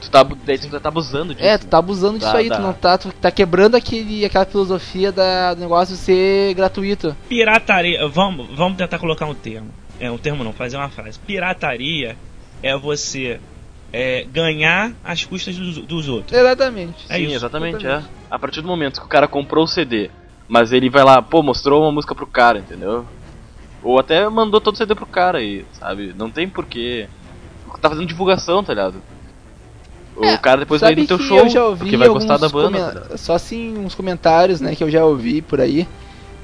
Tu 0.00 0.10
tá, 0.10 0.22
daí 0.22 0.58
tu 0.58 0.68
tá 0.80 0.88
abusando 0.88 1.34
disso. 1.34 1.46
É, 1.46 1.56
tu 1.56 1.66
tá 1.66 1.78
abusando 1.78 2.18
disso 2.18 2.30
Dá- 2.30 2.38
aí, 2.38 2.48
dá. 2.48 2.56
tu 2.56 2.62
não 2.62 2.72
tá, 2.72 2.98
tu 2.98 3.10
tá 3.12 3.30
quebrando 3.30 3.74
aquele, 3.74 4.24
aquela 4.24 4.44
filosofia 4.44 5.10
da, 5.10 5.54
do 5.54 5.60
negócio 5.60 5.96
ser 5.96 6.54
gratuito. 6.54 7.16
Pirataria, 7.28 8.06
vamos, 8.08 8.48
vamos 8.54 8.76
tentar 8.76 8.98
colocar 8.98 9.26
um 9.26 9.34
termo. 9.34 9.70
É, 9.98 10.10
um 10.10 10.18
termo 10.18 10.44
não, 10.44 10.52
fazer 10.52 10.76
uma 10.76 10.90
frase. 10.90 11.18
Pirataria 11.18 12.16
é 12.62 12.76
você 12.76 13.40
é, 13.92 14.26
ganhar 14.30 14.92
às 15.02 15.24
custas 15.24 15.56
dos, 15.56 15.78
dos 15.78 16.08
outros. 16.08 16.36
Exatamente. 16.38 17.06
É 17.08 17.16
Sim, 17.16 17.24
isso, 17.24 17.34
exatamente, 17.36 17.86
é. 17.86 18.02
A 18.30 18.38
partir 18.38 18.60
do 18.60 18.68
momento 18.68 19.00
que 19.00 19.06
o 19.06 19.08
cara 19.08 19.26
comprou 19.28 19.64
o 19.64 19.68
CD, 19.68 20.10
mas 20.48 20.72
ele 20.72 20.90
vai 20.90 21.04
lá, 21.04 21.22
pô, 21.22 21.42
mostrou 21.42 21.82
uma 21.82 21.92
música 21.92 22.14
pro 22.14 22.26
cara, 22.26 22.58
entendeu? 22.58 23.06
Ou 23.82 23.98
até 23.98 24.28
mandou 24.28 24.60
todo 24.60 24.74
o 24.74 24.78
CD 24.78 24.94
pro 24.94 25.06
cara 25.06 25.38
aí, 25.38 25.66
sabe? 25.72 26.12
Não 26.14 26.30
tem 26.30 26.48
porquê. 26.48 27.08
Tá 27.80 27.88
fazendo 27.90 28.06
divulgação, 28.08 28.64
tá 28.64 28.72
ligado? 28.72 29.02
O 30.16 30.24
É, 30.24 30.36
cara 30.38 30.60
depois 30.60 30.80
vai 30.80 30.94
no 30.94 31.04
teu 31.06 31.18
que 31.18 31.24
show, 31.26 31.76
porque 31.76 31.96
vai 31.96 32.08
gostar 32.08 32.36
da 32.38 32.48
banda. 32.48 33.00
tá? 33.08 33.16
Só 33.18 33.34
assim, 33.34 33.76
uns 33.78 33.94
comentários, 33.94 34.60
né, 34.60 34.74
que 34.74 34.84
eu 34.84 34.90
já 34.90 35.04
ouvi 35.04 35.42
por 35.42 35.60
aí. 35.60 35.88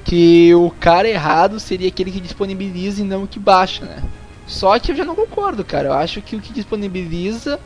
Que 0.03 0.53
o 0.55 0.71
cara 0.71 1.07
errado 1.07 1.59
seria 1.59 1.87
aquele 1.87 2.11
que 2.11 2.19
disponibiliza 2.19 3.01
e 3.01 3.05
não 3.05 3.23
o 3.23 3.27
que 3.27 3.39
baixa, 3.39 3.85
né? 3.85 4.03
Só 4.47 4.77
que 4.79 4.91
eu 4.91 4.95
já 4.95 5.05
não 5.05 5.15
concordo, 5.15 5.63
cara. 5.63 5.89
Eu 5.89 5.93
acho 5.93 6.21
que 6.21 6.35
o 6.35 6.41
que 6.41 6.51
disponibiliza. 6.53 7.59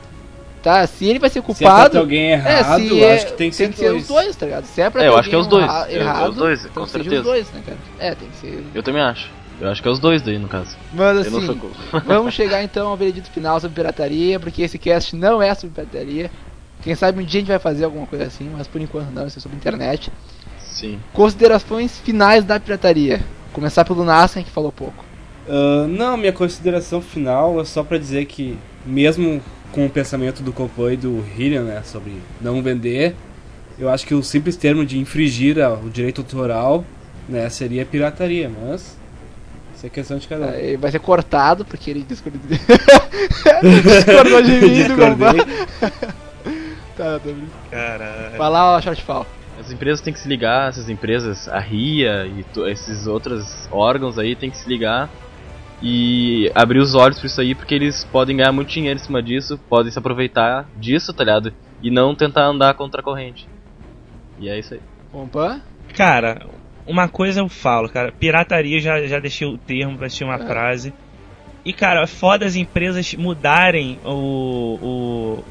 Tá, 0.66 0.88
se 0.88 1.06
ele 1.06 1.20
vai 1.20 1.30
ser 1.30 1.34
Se 1.34 1.40
é 1.40 1.42
pra 1.44 1.54
culpado. 1.54 1.90
ter 1.92 1.98
alguém 2.00 2.32
errado, 2.32 2.82
se 2.82 2.88
eu 2.90 3.06
é- 3.08 3.14
acho 3.14 3.26
que 3.28 3.34
tem 3.34 3.52
que 3.52 3.56
ser, 3.56 3.68
dois. 3.72 4.02
os 4.02 4.08
dois, 4.08 4.36
tá 4.36 4.46
ligado? 4.48 4.66
Se 4.66 4.82
é 4.82 4.90
pra 4.90 5.04
É, 5.04 5.08
eu 5.10 5.16
acho 5.16 5.30
que 5.30 5.36
é 5.36 5.38
os 5.38 5.46
dois. 5.46 5.64
É, 5.72 5.78
é 5.78 5.86
os 5.86 5.94
errado, 5.94 6.32
dois, 6.32 6.66
então 6.66 6.84
com 6.84 6.90
certeza. 6.90 7.16
os 7.18 7.24
dois, 7.24 7.52
né, 7.52 7.62
cara? 7.64 7.78
É, 8.00 8.16
tem 8.16 8.28
que 8.30 8.36
ser. 8.38 8.66
Eu 8.74 8.82
também 8.82 9.00
acho. 9.04 9.30
Eu 9.62 9.70
acho 9.70 9.80
que 9.80 9.88
é 9.88 9.92
os 9.92 10.00
dois 10.00 10.24
daí, 10.24 10.40
no 10.40 10.48
caso. 10.48 10.76
Mas 10.92 11.24
Eu 11.28 11.32
não 11.32 11.38
assim, 11.38 11.62
vamos 12.08 12.34
chegar 12.34 12.64
então 12.64 12.88
ao 12.88 12.98
veredito 12.98 13.30
final 13.30 13.60
sobre 13.60 13.76
pirataria, 13.76 14.40
porque 14.40 14.64
esse 14.64 14.80
cast 14.80 15.16
não 15.16 15.40
é 15.40 15.54
sobre 15.54 15.76
pirataria. 15.76 16.32
Quem 16.82 16.96
sabe 16.96 17.22
um 17.22 17.24
dia 17.24 17.38
a 17.38 17.42
gente 17.42 17.48
vai 17.50 17.60
fazer 17.60 17.86
alguma 17.86 18.08
coisa 18.08 18.26
assim, 18.26 18.50
mas 18.58 18.66
por 18.66 18.82
enquanto 18.82 19.12
não, 19.12 19.28
isso 19.28 19.38
é 19.38 19.42
sobre 19.44 19.58
internet. 19.58 20.12
Sim. 20.58 21.00
Considerações 21.14 22.00
finais 22.00 22.44
da 22.44 22.60
pirataria. 22.60 23.22
Começar 23.54 23.86
pelo 23.86 24.04
Nasser, 24.04 24.44
que 24.44 24.50
falou 24.50 24.72
pouco. 24.72 25.06
Ah, 25.48 25.86
não, 25.88 26.18
minha 26.18 26.34
consideração 26.34 27.02
final 27.02 27.62
é 27.62 27.66
só 27.66 27.84
pra 27.84 28.00
dizer 28.00 28.26
que, 28.26 28.58
mesmo 28.84 29.40
com 29.76 29.86
o 29.86 29.90
pensamento 29.90 30.42
do 30.42 30.54
Copan 30.54 30.94
e 30.94 30.98
do 30.98 31.22
Hillian, 31.38 31.64
né, 31.64 31.82
sobre 31.84 32.14
não 32.40 32.64
vender, 32.64 33.14
eu 33.78 33.90
acho 33.90 34.08
que 34.08 34.16
o 34.16 34.24
simples 34.24 34.56
termo 34.56 34.86
de 34.86 34.98
infringir 34.98 35.58
o 35.84 35.90
direito 35.90 36.22
autoral, 36.22 36.86
né, 37.28 37.50
seria 37.50 37.86
pirataria, 37.86 38.50
mas 38.50 38.98
isso 39.76 39.86
é 39.86 39.90
questão 39.90 40.18
de 40.18 40.30
cada 40.30 40.46
um. 40.46 40.50
Aí 40.50 40.78
vai 40.78 40.90
ser 40.92 41.00
cortado, 41.00 41.66
porque 41.66 41.92
ele 41.92 42.06
discordou, 42.08 42.40
discordou 43.84 44.42
de 44.42 44.52
mim 44.52 44.88
do 44.88 44.96
tá, 46.96 47.20
tô 47.20 47.34
brincando. 47.34 47.52
Caralho. 47.70 48.38
Vai 48.38 48.50
lá, 48.50 48.78
ó, 48.78 48.82
Shortfall. 48.82 49.28
As 49.60 49.70
empresas 49.72 50.00
têm 50.00 50.14
que 50.14 50.22
se 50.22 50.30
ligar, 50.30 50.70
essas 50.70 50.88
empresas, 50.88 51.50
a 51.50 51.60
RIA 51.60 52.28
e 52.28 52.46
esses 52.70 53.08
outros 53.08 53.68
órgãos 53.70 54.18
aí 54.18 54.38
têm 54.38 54.50
que 54.50 54.58
se 54.58 54.70
ligar 54.70 55.10
e 55.82 56.52
abrir 56.56 56.80
os 56.80 56.96
olhos 56.96 57.20
pra 57.20 57.28
isso 57.28 57.42
aí, 57.42 57.54
porque 57.54 57.76
eles 57.76 58.04
podem 58.06 58.38
ganhar 58.38 58.52
muito 58.52 58.70
dinheiro 58.70 59.00
em 59.00 59.04
cima 59.04 59.22
disso, 59.22 59.60
podem 59.70 59.92
se 59.92 60.00
aproveitar 60.00 60.68
disso, 60.78 61.14
tá 61.14 61.24
ligado? 61.24 61.54
E 61.82 61.92
não 61.92 62.16
tentar 62.16 62.46
andar 62.46 62.74
contra 62.74 63.02
a 63.02 63.04
corrente. 63.04 63.48
E 64.40 64.50
é 64.50 64.58
isso 64.58 64.74
aí. 64.74 64.80
Opa. 65.14 65.62
Cara, 65.96 66.46
uma 66.88 67.08
coisa 67.08 67.40
eu 67.42 67.50
falo, 67.50 67.90
cara. 67.90 68.12
Pirataria 68.12 68.80
já, 68.80 69.06
já 69.06 69.20
deixei 69.20 69.48
o 69.48 69.58
termo, 69.58 69.98
vai 69.98 70.10
ser 70.10 70.24
uma 70.24 70.38
frase. 70.40 70.94
E, 71.64 71.74
cara, 71.74 72.04
é 72.04 72.08
foda 72.08 72.46
as 72.46 72.56
empresas 72.56 73.14
mudarem 73.16 74.00
o, 74.06 74.78
o 74.82 75.44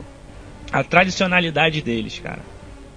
a 0.73 0.83
tradicionalidade 0.85 1.83
deles, 1.83 2.21
cara. 2.21 2.41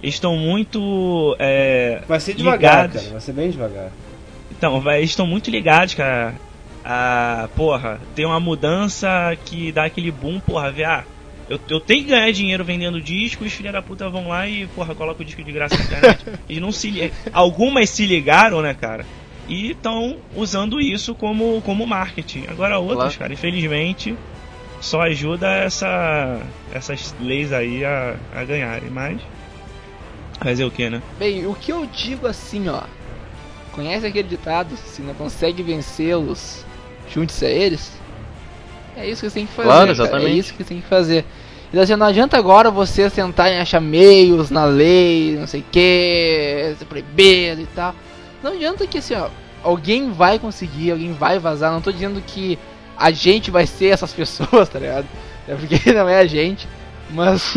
Eles 0.02 0.14
estão 0.14 0.36
muito 0.36 1.34
é, 1.38 2.02
Vai 2.06 2.20
ser 2.20 2.34
devagar, 2.34 2.86
ligados. 2.86 3.00
cara. 3.02 3.12
Vai 3.12 3.20
ser 3.20 3.32
bem 3.32 3.50
devagar. 3.50 3.90
Então, 4.52 4.80
vai, 4.80 4.98
eles 4.98 5.10
estão 5.10 5.26
muito 5.26 5.50
ligados, 5.50 5.94
cara. 5.94 6.34
A, 6.90 7.50
porra, 7.54 8.00
tem 8.14 8.24
uma 8.24 8.40
mudança 8.40 9.36
que 9.44 9.70
dá 9.70 9.84
aquele 9.84 10.10
boom, 10.10 10.40
porra, 10.40 10.70
vê, 10.70 10.84
ah, 10.84 11.04
eu, 11.46 11.60
eu 11.68 11.80
tenho 11.80 12.04
que 12.04 12.08
ganhar 12.10 12.30
dinheiro 12.32 12.64
vendendo 12.64 12.98
disco, 12.98 13.44
os 13.44 13.52
filha 13.52 13.70
da 13.70 13.82
puta 13.82 14.08
vão 14.08 14.28
lá 14.28 14.48
e, 14.48 14.66
porra, 14.68 14.94
coloca 14.94 15.20
o 15.20 15.24
disco 15.24 15.44
de 15.44 15.52
graça 15.52 15.76
na 15.76 15.84
internet. 15.84 16.24
Eles 16.48 16.62
não 16.62 16.72
se 16.72 17.12
Algumas 17.30 17.90
se 17.90 18.06
ligaram, 18.06 18.62
né, 18.62 18.72
cara? 18.72 19.04
E 19.46 19.72
estão 19.72 20.16
usando 20.34 20.80
isso 20.80 21.14
como, 21.14 21.60
como 21.60 21.86
marketing. 21.86 22.44
Agora 22.48 22.78
outras, 22.78 23.16
Claro. 23.16 23.18
cara, 23.18 23.32
infelizmente, 23.34 24.16
só 24.80 25.02
ajuda 25.02 25.46
essa, 25.46 26.40
essas 26.72 27.14
leis 27.20 27.52
aí 27.52 27.84
a, 27.84 28.16
a 28.34 28.44
ganharem. 28.44 28.88
Mas. 28.88 29.20
Fazer 30.40 30.64
o 30.64 30.70
que, 30.70 30.88
né? 30.88 31.02
Bem, 31.18 31.46
o 31.46 31.54
que 31.54 31.70
eu 31.70 31.84
digo 31.86 32.26
assim, 32.26 32.68
ó. 32.68 32.82
Conhece 33.72 34.06
aquele 34.06 34.28
ditado? 34.28 34.76
Se 34.76 35.02
não 35.02 35.14
consegue 35.14 35.62
vencê-los, 35.62 36.64
junte-se 37.12 37.44
a 37.44 37.50
eles. 37.50 37.92
É 38.96 39.06
isso 39.06 39.22
que 39.22 39.30
você 39.30 39.34
tem 39.34 39.46
que 39.46 39.52
fazer. 39.52 39.68
Claro, 39.68 39.80
cara, 39.80 39.92
exatamente. 39.92 40.30
É 40.30 40.34
isso 40.34 40.52
que 40.52 40.62
você 40.62 40.68
tem 40.68 40.80
que 40.80 40.88
fazer. 40.88 41.24
Então, 41.68 41.82
assim, 41.82 41.96
não 41.96 42.06
adianta 42.06 42.36
agora 42.36 42.70
vocês 42.70 43.12
tentarem 43.12 43.58
achar 43.58 43.80
meios 43.80 44.50
na 44.50 44.64
lei, 44.64 45.36
não 45.38 45.46
sei 45.46 45.60
o 45.60 45.64
que, 45.70 46.74
ser 46.78 46.84
proibido 46.86 47.60
e 47.60 47.66
tal. 47.66 47.94
Não 48.42 48.52
adianta 48.52 48.86
que 48.86 48.98
assim, 48.98 49.14
ó, 49.14 49.28
alguém 49.62 50.10
vai 50.10 50.38
conseguir, 50.38 50.92
alguém 50.92 51.12
vai 51.12 51.38
vazar. 51.38 51.70
Não 51.70 51.80
tô 51.80 51.92
dizendo 51.92 52.22
que 52.26 52.58
a 52.96 53.10
gente 53.10 53.50
vai 53.50 53.66
ser 53.66 53.88
essas 53.88 54.12
pessoas, 54.14 54.68
tá 54.68 54.78
ligado? 54.78 55.06
É 55.46 55.54
porque 55.54 55.78
não 55.92 56.08
é 56.08 56.18
a 56.18 56.26
gente. 56.26 56.66
Mas 57.10 57.54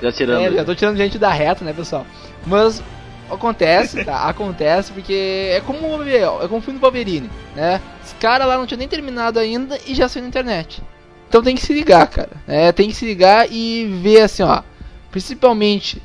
Já 0.00 0.12
tirando. 0.12 0.42
é, 0.46 0.52
já 0.52 0.64
tô 0.64 0.74
tirando 0.74 0.96
gente 0.96 1.18
da 1.18 1.30
reta, 1.30 1.64
né, 1.64 1.72
pessoal? 1.72 2.06
Mas 2.46 2.82
acontece, 3.30 4.04
tá? 4.04 4.28
Acontece 4.28 4.92
porque 4.92 5.50
é 5.52 5.60
como 5.60 5.96
o 5.96 6.02
é 6.08 6.48
como 6.48 6.58
o 6.58 6.60
filme 6.60 6.78
do 6.78 6.82
Wolverine, 6.82 7.30
né? 7.54 7.80
Os 8.04 8.12
caras 8.14 8.46
lá 8.46 8.56
não 8.56 8.66
tinham 8.66 8.78
nem 8.78 8.88
terminado 8.88 9.38
ainda 9.38 9.78
e 9.86 9.94
já 9.94 10.08
saiu 10.08 10.22
na 10.22 10.28
internet. 10.28 10.82
Então 11.28 11.42
tem 11.42 11.56
que 11.56 11.62
se 11.62 11.72
ligar, 11.72 12.06
cara. 12.08 12.30
É, 12.46 12.70
tem 12.72 12.88
que 12.88 12.94
se 12.94 13.04
ligar 13.04 13.50
e 13.50 13.86
ver 14.02 14.22
assim, 14.22 14.42
ó. 14.42 14.62
Principalmente 15.10 16.02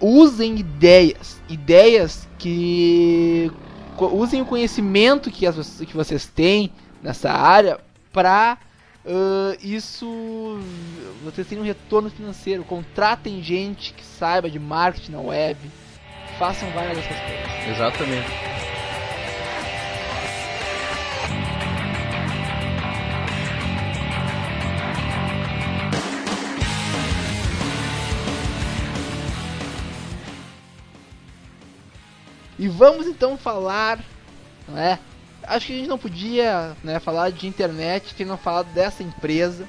usem 0.00 0.58
ideias, 0.58 1.40
ideias 1.48 2.28
que 2.38 3.50
usem 3.98 4.42
o 4.42 4.46
conhecimento 4.46 5.30
que, 5.30 5.46
as, 5.46 5.80
que 5.80 5.94
vocês 5.94 6.26
têm 6.26 6.70
nessa 7.02 7.30
área 7.30 7.78
pra 8.12 8.58
ah, 9.06 9.56
isso 9.62 10.58
vocês 11.22 11.46
terem 11.46 11.62
um 11.62 11.66
retorno 11.66 12.10
financeiro. 12.10 12.64
Contratem 12.64 13.42
gente 13.42 13.92
que 13.92 14.04
saiba 14.04 14.50
de 14.50 14.58
marketing 14.58 15.12
na 15.12 15.20
web. 15.20 15.58
Façam 16.38 16.68
várias 16.70 16.96
dessas 16.96 17.18
coisas. 17.20 17.68
Exatamente. 17.68 18.54
E 32.58 32.68
vamos 32.68 33.06
então 33.06 33.36
falar, 33.36 34.02
não 34.66 34.78
é? 34.78 34.98
Acho 35.42 35.66
que 35.66 35.74
a 35.74 35.76
gente 35.76 35.88
não 35.88 35.98
podia 35.98 36.74
né, 36.82 36.98
falar 36.98 37.30
de 37.30 37.46
internet 37.46 38.14
sem 38.16 38.24
não 38.24 38.38
falar 38.38 38.62
dessa 38.62 39.02
empresa. 39.02 39.68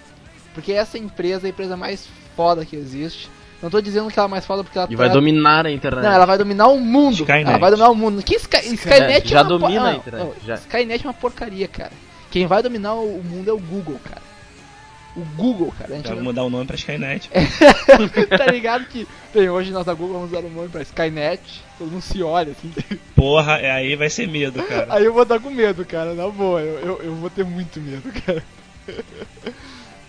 Porque 0.53 0.71
essa 0.71 0.97
empresa 0.97 1.45
é 1.45 1.47
a 1.47 1.49
empresa 1.49 1.75
mais 1.75 2.07
foda 2.35 2.65
que 2.65 2.75
existe. 2.75 3.29
Não 3.65 3.71
tô 3.71 3.81
dizendo 3.81 4.11
que 4.11 4.19
ela 4.19 4.27
é 4.27 4.29
mais 4.29 4.45
foda 4.45 4.63
porque 4.63 4.77
ela 4.77 4.87
E 4.87 4.95
vai 4.95 5.09
dominar 5.09 5.65
a 5.65 5.71
internet. 5.71 6.03
Não, 6.03 6.11
ela 6.11 6.27
vai 6.27 6.37
dominar 6.37 6.67
o 6.67 6.79
mundo. 6.79 7.21
Skynet. 7.21 7.49
Ela 7.49 7.57
vai 7.57 7.71
dominar 7.71 7.89
o 7.89 7.95
mundo. 7.95 8.21
Que 8.21 8.35
Sky... 8.35 8.57
Skynet 8.75 9.27
já 9.27 9.39
é 9.39 9.41
uma 9.41 9.49
domina 9.49 9.81
a 9.81 9.83
não, 9.85 9.97
internet, 9.97 10.23
não, 10.23 10.33
já. 10.45 10.53
Skynet 10.53 11.03
é 11.03 11.07
uma 11.07 11.13
porcaria, 11.15 11.67
cara. 11.67 11.91
Quem 12.29 12.45
vai 12.45 12.61
dominar 12.61 12.93
o 12.93 13.23
mundo 13.23 13.49
é 13.49 13.53
o 13.53 13.57
Google, 13.57 13.99
cara. 14.03 14.21
O 15.15 15.21
Google, 15.35 15.73
cara. 15.79 15.93
A 15.93 15.97
gente 15.97 16.07
Vai 16.09 16.15
não- 16.15 16.23
mudar 16.25 16.43
o 16.43 16.49
nome 16.51 16.67
pra 16.67 16.75
Skynet. 16.75 17.27
tá 18.37 18.45
ligado 18.51 18.85
que 18.85 19.07
bem, 19.33 19.49
hoje 19.49 19.71
nós 19.71 19.83
da 19.83 19.95
Google 19.95 20.17
vamos 20.19 20.31
dar 20.31 20.41
o 20.45 20.49
nome 20.51 20.69
pra 20.69 20.83
Skynet. 20.83 21.41
Todo 21.79 21.89
mundo 21.89 22.03
se 22.03 22.21
olha 22.21 22.51
assim. 22.51 22.71
Porra, 23.15 23.53
é, 23.53 23.71
aí 23.71 23.95
vai 23.95 24.11
ser 24.11 24.27
medo, 24.27 24.61
cara. 24.61 24.85
Aí 24.91 25.05
eu 25.05 25.11
vou 25.13 25.25
dar 25.25 25.39
com 25.39 25.49
medo, 25.49 25.83
cara. 25.85 26.13
Na 26.13 26.27
boa, 26.27 26.61
eu, 26.61 26.79
eu, 26.81 27.01
eu 27.05 27.15
vou 27.15 27.31
ter 27.31 27.43
muito 27.43 27.81
medo, 27.81 28.13
cara. 28.27 28.43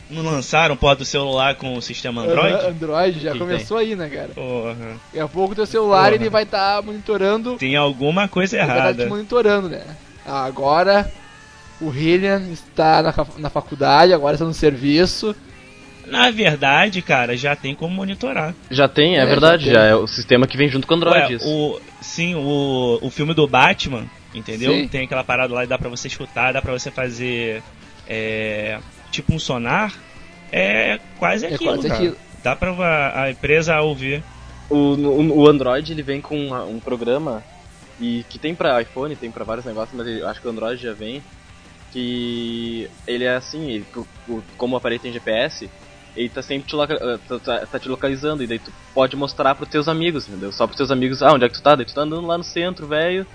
Não 0.09 0.22
lançaram 0.22 0.76
porra 0.76 0.96
do 0.96 1.04
celular 1.04 1.57
com 1.57 1.74
o 1.76 1.82
sistema 1.82 2.22
Android? 2.22 2.66
Android 2.66 3.18
já 3.20 3.32
Que 3.32 3.38
começou 3.38 3.76
aí, 3.78 3.96
né, 3.96 4.09
cara? 4.09 4.28
Porra. 4.28 4.76
Daqui 5.07 5.18
a 5.20 5.26
pouco 5.28 5.54
teu 5.54 5.66
celular 5.66 6.04
Porra. 6.04 6.14
ele 6.14 6.30
vai 6.30 6.44
estar 6.44 6.80
monitorando. 6.82 7.57
Tem 7.57 7.74
alguma 7.74 8.28
coisa 8.28 8.57
Ele 8.57 8.66
vai 8.66 8.76
estar 8.76 8.92
te 8.92 8.98
errada. 9.00 9.09
monitorando, 9.09 9.68
né? 9.68 9.82
Agora 10.24 11.11
o 11.80 11.90
Hillian 11.92 12.40
está 12.52 13.02
na, 13.02 13.14
na 13.38 13.50
faculdade, 13.50 14.12
agora 14.12 14.34
está 14.34 14.44
no 14.46 14.54
serviço. 14.54 15.34
Na 16.07 16.30
verdade, 16.30 17.02
cara, 17.02 17.36
já 17.36 17.57
tem 17.57 17.74
como 17.74 17.92
monitorar. 17.92 18.54
Já 18.70 18.86
tem, 18.86 19.16
é, 19.18 19.22
É, 19.22 19.26
verdade, 19.26 19.66
já 19.66 19.72
já, 19.72 19.80
tem. 19.80 19.90
é 19.90 19.94
o 19.96 20.07
sistema 20.07 20.46
que 20.46 20.57
vem 20.57 20.68
junto 20.68 20.86
com 20.86 20.94
o 20.94 20.96
Android. 20.98 21.18
Ué, 21.18 21.32
isso. 21.32 21.48
o, 21.48 21.80
sim, 22.00 22.34
o, 22.36 22.98
o 23.02 23.11
filme 23.11 23.34
do 23.34 23.46
Batman, 23.48 24.04
entendeu? 24.32 24.72
Sim. 24.72 24.86
Tem 24.86 25.04
aquela 25.04 25.24
parada 25.24 25.52
lá 25.52 25.64
e 25.64 25.66
dá 25.66 25.76
pra 25.76 25.88
você 25.88 26.07
escutar, 26.07 26.52
dá 26.52 26.62
pra 26.62 26.72
você 26.72 26.92
fazer 26.92 27.61
é, 28.09 28.78
tipo 29.11 29.32
um 29.32 29.38
sonar. 29.38 29.94
É 30.52 30.98
quase 31.18 31.46
É 31.46 31.54
aquilo, 31.54 31.72
quase 31.72 31.88
cara. 31.88 32.00
aquilo. 32.00 32.16
Dá 32.42 32.54
pra 32.54 32.70
a, 32.72 33.22
a 33.24 33.30
empresa 33.30 33.80
ouvir. 33.80 34.22
O, 34.70 34.76
o, 34.94 35.38
o 35.42 35.48
Android 35.48 35.90
ele 35.92 36.02
vem 36.02 36.20
com 36.20 36.36
uma- 36.48 36.64
um 36.64 36.78
programa 36.80 37.42
e 38.00 38.24
que 38.28 38.38
tem 38.38 38.54
pra 38.54 38.80
iPhone, 38.82 39.14
tem 39.16 39.30
pra 39.30 39.44
vários 39.44 39.64
negócios, 39.66 39.96
mas 39.96 40.07
eu 40.07 40.26
acho 40.28 40.40
que 40.40 40.46
o 40.46 40.50
Android 40.50 40.80
já 40.82 40.92
vem 40.92 41.22
que 41.92 42.88
ele 43.07 43.24
é 43.24 43.36
assim, 43.36 43.70
ele, 43.70 43.86
o- 43.94 44.07
o- 44.28 44.42
como 44.57 44.74
o 44.74 44.76
aparelho 44.76 45.00
tem 45.00 45.12
GPS, 45.12 45.70
ele 46.16 46.28
tá 46.28 46.42
sempre 46.42 46.66
te, 46.68 46.74
loca- 46.74 46.94
ah, 47.00 47.18
tá, 47.28 47.38
tá- 47.38 47.66
tá 47.66 47.78
te 47.78 47.88
localizando 47.88 48.42
e 48.42 48.46
daí 48.46 48.59
tu 48.59 48.72
pode 48.94 49.16
mostrar 49.16 49.54
pros 49.54 49.68
teus 49.68 49.88
amigos, 49.88 50.28
entendeu? 50.28 50.50
Só 50.52 50.66
pros 50.66 50.76
teus 50.76 50.90
amigos, 50.90 51.22
ah, 51.22 51.32
onde 51.32 51.44
é 51.44 51.48
que 51.48 51.54
tu 51.54 51.62
tá? 51.62 51.74
Daí 51.74 51.84
tu 51.86 51.94
tá 51.94 52.02
andando 52.02 52.26
lá 52.26 52.36
no 52.38 52.44
centro, 52.44 52.86
velho. 52.86 53.26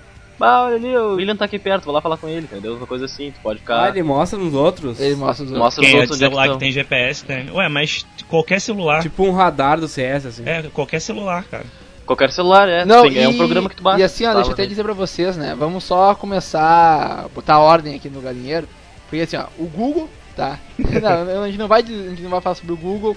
Ah, 0.44 0.64
olha 0.64 0.76
ali, 0.76 0.96
o 0.96 1.14
William 1.14 1.36
tá 1.36 1.44
aqui 1.44 1.58
perto, 1.58 1.84
vou 1.84 1.94
lá 1.94 2.00
falar 2.00 2.16
com 2.16 2.28
ele, 2.28 2.46
entendeu? 2.50 2.74
Uma 2.74 2.86
coisa 2.86 3.04
assim, 3.04 3.30
tu 3.30 3.40
pode 3.40 3.58
Ah, 3.58 3.60
ficar. 3.60 3.88
ele 3.90 4.02
mostra 4.02 4.38
nos 4.38 4.52
outros. 4.54 4.98
Ele 5.00 5.14
mostra 5.14 5.44
os 5.44 5.52
Mostra 5.52 5.84
é 5.84 5.94
outros 5.94 6.10
onde 6.16 6.24
é 6.24 6.28
que 6.28 6.30
celular 6.30 6.42
que 6.42 6.48
estão. 6.48 6.58
tem 6.58 6.72
GPS 6.72 7.24
tem. 7.24 7.50
Ué, 7.50 7.68
mas 7.68 8.04
qualquer 8.28 8.60
celular. 8.60 9.02
Tipo 9.02 9.24
um 9.24 9.32
radar 9.32 9.78
do 9.78 9.86
CS, 9.86 10.26
assim. 10.26 10.42
É, 10.44 10.62
qualquer 10.72 11.00
celular, 11.00 11.44
cara. 11.44 11.64
Qualquer 12.04 12.32
celular, 12.32 12.68
é. 12.68 12.84
Não, 12.84 13.02
Tem- 13.04 13.12
e, 13.12 13.18
é 13.20 13.28
um 13.28 13.36
programa 13.36 13.68
que 13.70 13.76
tu 13.76 13.82
baixa. 13.82 14.00
E 14.00 14.02
assim, 14.02 14.26
ó, 14.26 14.34
deixa 14.34 14.50
eu 14.50 14.54
até 14.54 14.66
dizer 14.66 14.82
pra 14.82 14.92
vocês, 14.92 15.36
né? 15.36 15.54
Vamos 15.56 15.84
só 15.84 16.14
começar 16.14 17.24
a 17.24 17.28
botar 17.28 17.60
ordem 17.60 17.94
aqui 17.94 18.08
no 18.08 18.20
galinheiro. 18.20 18.68
Porque 19.08 19.22
assim, 19.22 19.36
ó, 19.36 19.44
o 19.56 19.66
Google, 19.66 20.10
tá? 20.34 20.58
não, 20.78 21.42
a 21.44 21.46
gente 21.46 21.58
não 21.58 21.68
vai, 21.68 21.82
a 21.82 21.84
gente 21.84 22.22
não 22.22 22.30
vai 22.30 22.40
falar 22.40 22.56
sobre 22.56 22.72
o 22.72 22.76
Google, 22.76 23.16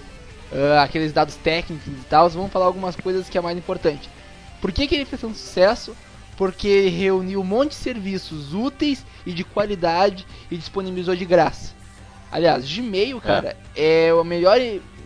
ah, 0.53 0.83
aqueles 0.83 1.11
dados 1.11 1.35
técnicos 1.35 1.87
e 1.87 2.05
tal, 2.07 2.29
vamos 2.29 2.51
falar 2.51 2.65
algumas 2.65 2.95
coisas 2.95 3.27
que 3.27 3.37
é 3.37 3.41
mais 3.41 3.57
importante. 3.57 4.07
Por 4.61 4.71
que, 4.71 4.85
que 4.87 4.95
ele 4.95 5.05
fez 5.05 5.21
tanto 5.21 5.35
sucesso? 5.37 5.95
Porque 6.37 6.89
reuniu 6.89 7.41
um 7.41 7.45
monte 7.45 7.69
de 7.69 7.75
serviços 7.75 8.53
úteis 8.53 9.05
e 9.25 9.31
de 9.31 9.43
qualidade 9.43 10.25
e 10.51 10.57
disponibilizou 10.57 11.15
de 11.15 11.25
graça. 11.25 11.73
Aliás, 12.31 12.69
Gmail, 12.69 13.21
cara, 13.21 13.55
é, 13.75 14.13
o 14.13 14.23
melhor 14.23 14.59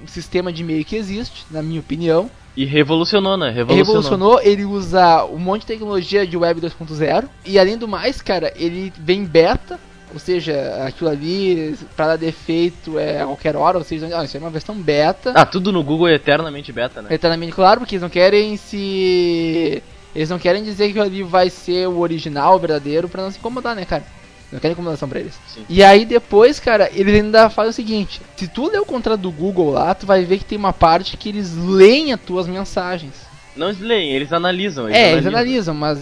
sistema 0.07 0.51
de 0.51 0.63
e-mail 0.63 0.83
que 0.83 0.95
existe, 0.95 1.45
na 1.51 1.61
minha 1.61 1.79
opinião. 1.79 2.29
E 2.57 2.65
revolucionou, 2.65 3.37
né? 3.37 3.49
Revolucionou. 3.49 3.77
revolucionou, 3.77 4.41
ele 4.41 4.65
usa 4.65 5.25
um 5.25 5.37
monte 5.37 5.61
de 5.61 5.67
tecnologia 5.67 6.25
de 6.25 6.35
web 6.35 6.59
2.0 6.59 7.29
e 7.45 7.59
além 7.59 7.77
do 7.77 7.87
mais, 7.87 8.21
cara, 8.21 8.51
ele 8.55 8.91
vem 8.97 9.23
beta, 9.23 9.79
ou 10.11 10.19
seja, 10.19 10.83
aquilo 10.87 11.09
ali 11.09 11.77
pra 11.95 12.07
dar 12.07 12.17
defeito 12.17 12.97
é 12.97 13.21
a 13.21 13.25
qualquer 13.25 13.55
hora, 13.55 13.77
ou 13.77 13.83
seja, 13.83 14.09
ah, 14.11 14.25
isso 14.25 14.35
é 14.35 14.39
uma 14.39 14.49
versão 14.49 14.75
beta. 14.75 15.31
Ah, 15.35 15.45
tudo 15.45 15.71
no 15.71 15.83
Google 15.83 16.07
é 16.07 16.15
eternamente 16.15 16.71
beta, 16.71 17.01
né? 17.01 17.13
Eternamente 17.13 17.53
claro, 17.53 17.81
porque 17.81 17.95
eles 17.95 18.01
não 18.01 18.09
querem 18.09 18.57
se 18.57 19.83
eles 20.15 20.29
não 20.29 20.39
querem 20.39 20.63
dizer 20.63 20.91
que 20.91 20.99
ali 20.99 21.23
vai 21.23 21.49
ser 21.49 21.87
o 21.87 21.99
original, 21.99 22.55
o 22.55 22.59
verdadeiro, 22.59 23.07
pra 23.09 23.23
não 23.23 23.31
se 23.31 23.37
incomodar, 23.37 23.75
né, 23.75 23.85
cara? 23.85 24.03
Não 24.51 24.59
querem 24.59 24.73
incomodação 24.73 25.07
pra 25.07 25.19
eles. 25.19 25.33
Sim. 25.53 25.63
E 25.69 25.83
aí 25.83 26.05
depois, 26.05 26.59
cara, 26.59 26.89
eles 26.93 27.13
ainda 27.13 27.49
fazem 27.51 27.69
o 27.69 27.73
seguinte: 27.73 28.19
se 28.35 28.47
tu 28.47 28.67
ler 28.71 28.79
o 28.79 28.85
contrato 28.85 29.19
do 29.21 29.31
Google 29.31 29.69
lá, 29.71 29.93
tu 29.93 30.07
vai 30.07 30.25
ver 30.25 30.39
que 30.39 30.45
tem 30.45 30.57
uma 30.57 30.73
parte 30.73 31.15
que 31.17 31.29
eles 31.29 31.55
leem 31.55 32.11
as 32.13 32.19
tuas 32.19 32.47
mensagens. 32.47 33.13
Não 33.55 33.67
eles 33.69 33.79
leem, 33.79 34.11
eles 34.11 34.33
analisam. 34.33 34.85
Eles 34.87 34.97
é, 34.97 35.11
eles 35.11 35.27
analisam, 35.27 35.75
mas 35.75 35.99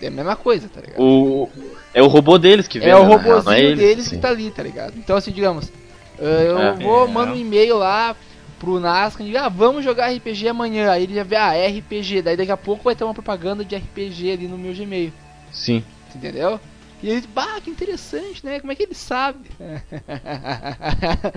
é 0.00 0.06
a 0.06 0.10
mesma 0.10 0.34
coisa, 0.34 0.66
tá 0.68 0.80
ligado? 0.80 1.00
O, 1.02 1.48
é 1.92 2.02
o 2.02 2.06
robô 2.06 2.38
deles 2.38 2.66
que 2.66 2.78
vê. 2.80 2.86
é 2.88 2.96
o 2.96 3.00
né, 3.02 3.06
real, 3.08 3.18
robozinho 3.18 3.44
não 3.44 3.52
é 3.52 3.60
eles. 3.60 3.78
deles 3.78 4.04
Sim. 4.06 4.10
que 4.16 4.22
tá 4.22 4.28
ali, 4.30 4.50
tá 4.50 4.62
ligado? 4.62 4.94
Então 4.96 5.14
assim, 5.16 5.30
digamos, 5.30 5.66
uh, 5.66 6.22
eu 6.22 6.58
É. 6.58 6.72
vou, 6.74 7.04
É. 7.04 7.08
mando 7.08 7.32
um 7.34 7.36
e-mail 7.36 7.76
lá 7.76 8.16
pro 8.62 8.78
Nascar 8.78 9.26
e 9.26 9.36
ah, 9.36 9.48
vamos 9.48 9.84
jogar 9.84 10.12
RPG 10.12 10.46
amanhã. 10.46 10.92
Aí 10.92 11.02
ele 11.02 11.14
já 11.14 11.24
vê, 11.24 11.34
ah, 11.34 11.52
é 11.52 11.66
RPG. 11.66 12.22
Daí 12.22 12.36
daqui 12.36 12.52
a 12.52 12.56
pouco 12.56 12.84
vai 12.84 12.94
ter 12.94 13.02
uma 13.02 13.12
propaganda 13.12 13.64
de 13.64 13.74
RPG 13.74 14.30
ali 14.30 14.46
no 14.46 14.56
meu 14.56 14.72
Gmail. 14.72 15.12
Sim. 15.50 15.82
Entendeu? 16.14 16.60
E 17.02 17.10
ele, 17.10 17.26
bah, 17.34 17.60
que 17.60 17.68
interessante, 17.68 18.46
né? 18.46 18.60
Como 18.60 18.70
é 18.70 18.76
que 18.76 18.84
ele 18.84 18.94
sabe? 18.94 19.50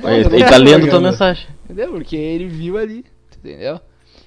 Ele, 0.03 0.35
ele 0.35 0.45
tá 0.45 0.57
lendo 0.57 0.87
tua 0.87 1.01
mensagem. 1.01 1.47
Entendeu? 1.63 1.93
Porque 1.93 2.15
ele 2.15 2.47
viu 2.47 2.77
ali, 2.77 3.03
entendeu? 3.35 3.79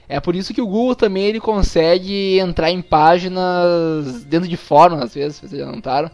É 0.09 0.19
por 0.19 0.35
isso 0.35 0.53
que 0.53 0.61
o 0.61 0.67
Google 0.67 0.97
também 0.97 1.27
ele 1.27 1.39
consegue 1.39 2.41
entrar 2.41 2.73
em 2.73 2.83
páginas 2.83 4.25
dentro 4.25 4.49
de 4.49 4.57
fórum, 4.57 4.97
às 4.97 5.15
vezes, 5.15 5.39
vocês 5.39 5.53
já 5.53 5.67
notaram. 5.67 6.11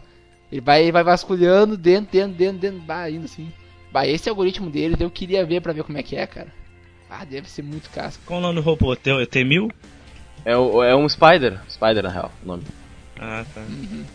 Ele 0.51 0.61
vai, 0.61 0.91
vai 0.91 1.03
vasculhando 1.03 1.75
dentro, 1.75 2.11
dentro, 2.11 2.37
dentro, 2.37 2.59
dentro, 2.59 2.81
bah, 2.81 3.09
indo 3.09 3.25
assim. 3.25 3.51
Bah, 3.91 4.05
esse 4.05 4.29
algoritmo 4.29 4.69
dele 4.69 4.95
eu 4.99 5.09
queria 5.09 5.43
ver 5.43 5.61
pra 5.61 5.73
ver 5.73 5.83
como 5.83 5.97
é 5.97 6.03
que 6.03 6.15
é, 6.15 6.27
cara. 6.27 6.53
Ah, 7.19 7.25
deve 7.25 7.49
ser 7.49 7.61
muito 7.63 7.89
casca. 7.89 8.21
Qual 8.25 8.39
o 8.39 8.41
nome 8.41 8.55
do 8.55 8.61
robô? 8.61 8.95
T- 8.95 9.25
T-1000? 9.25 9.71
É, 10.43 10.55
o- 10.57 10.83
é 10.83 10.95
um 10.95 11.07
Spider. 11.07 11.59
Spider, 11.69 12.03
na 12.03 12.09
real, 12.09 12.31
o 12.43 12.47
nome. 12.47 12.63
Ah, 13.19 13.45
tá. 13.53 13.61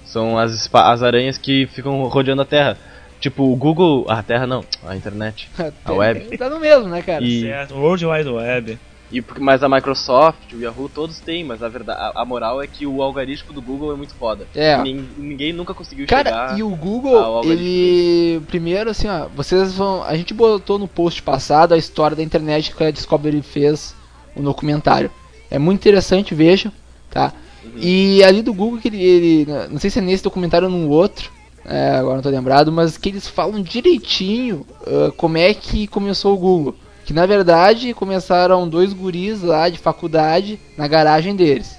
São 0.04 0.38
as, 0.38 0.68
as 0.72 1.02
aranhas 1.02 1.38
que 1.38 1.66
ficam 1.66 2.02
rodeando 2.04 2.42
a 2.42 2.44
Terra. 2.44 2.76
Tipo, 3.20 3.44
o 3.44 3.56
Google. 3.56 4.06
A 4.08 4.22
Terra 4.22 4.46
não, 4.46 4.64
a 4.86 4.94
internet. 4.96 5.48
A 5.84 5.92
web. 5.92 6.36
Tá 6.38 6.48
no 6.50 6.60
mesmo, 6.60 6.88
né, 6.88 7.00
cara? 7.02 7.22
E, 7.24 7.42
Certo. 7.42 7.74
World 7.74 8.04
Wide 8.06 8.28
Web. 8.28 8.78
E, 9.12 9.22
mas 9.38 9.62
a 9.62 9.68
Microsoft, 9.68 10.52
o 10.52 10.60
Yahoo, 10.60 10.88
todos 10.88 11.18
têm, 11.20 11.42
mas 11.44 11.62
a, 11.62 11.68
verdade, 11.68 11.98
a, 12.00 12.22
a 12.22 12.24
moral 12.24 12.62
é 12.62 12.66
que 12.66 12.86
o 12.86 13.02
algoritmo 13.02 13.52
do 13.52 13.60
Google 13.60 13.92
é 13.92 13.96
muito 13.96 14.14
foda. 14.14 14.46
É. 14.54 14.80
Nin- 14.82 15.08
ninguém 15.18 15.52
nunca 15.52 15.74
conseguiu 15.74 16.06
Cara, 16.06 16.30
chegar. 16.30 16.58
e 16.58 16.62
o 16.62 16.70
Google, 16.70 17.42
ele. 17.44 18.40
Primeiro, 18.46 18.90
assim, 18.90 19.08
ó, 19.08 19.26
vocês 19.34 19.72
vão. 19.74 20.02
A 20.04 20.16
gente 20.16 20.32
botou 20.32 20.78
no 20.78 20.86
post 20.86 21.22
passado 21.22 21.74
a 21.74 21.78
história 21.78 22.16
da 22.16 22.22
internet 22.22 22.74
que 22.74 22.84
a 22.84 22.90
Discovery 22.90 23.42
fez 23.42 23.94
um 24.36 24.42
documentário. 24.42 25.10
É 25.50 25.58
muito 25.58 25.80
interessante, 25.80 26.34
vejam, 26.34 26.70
tá? 27.10 27.32
E 27.76 28.22
ali 28.24 28.40
do 28.42 28.54
Google, 28.54 28.78
que 28.80 28.88
ele, 28.88 29.02
ele- 29.02 29.46
Não 29.70 29.78
sei 29.78 29.90
se 29.90 29.98
é 29.98 30.02
nesse 30.02 30.22
documentário 30.24 30.66
ou 30.68 30.72
num 30.72 30.88
outro, 30.88 31.30
é, 31.64 31.96
agora 31.96 32.14
não 32.16 32.22
tô 32.22 32.30
lembrado, 32.30 32.70
mas 32.72 32.96
que 32.96 33.08
eles 33.10 33.28
falam 33.28 33.60
direitinho 33.60 34.64
ah, 34.86 35.12
como 35.16 35.36
é 35.36 35.52
que 35.52 35.86
começou 35.86 36.34
o 36.34 36.38
Google. 36.38 36.74
Que 37.10 37.14
na 37.14 37.26
verdade 37.26 37.92
começaram 37.92 38.68
dois 38.68 38.92
guris 38.92 39.42
lá 39.42 39.68
de 39.68 39.78
faculdade 39.78 40.60
na 40.78 40.86
garagem 40.86 41.34
deles. 41.34 41.76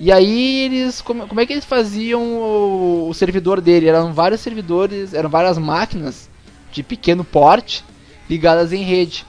E 0.00 0.10
aí 0.10 0.64
eles. 0.64 1.02
Como, 1.02 1.28
como 1.28 1.42
é 1.42 1.44
que 1.44 1.52
eles 1.52 1.66
faziam 1.66 2.22
o, 2.22 3.06
o 3.10 3.12
servidor 3.12 3.60
dele? 3.60 3.86
Eram 3.86 4.14
vários 4.14 4.40
servidores, 4.40 5.12
eram 5.12 5.28
várias 5.28 5.58
máquinas 5.58 6.30
de 6.72 6.82
pequeno 6.82 7.22
porte 7.22 7.84
ligadas 8.26 8.72
em 8.72 8.82
rede. 8.82 9.26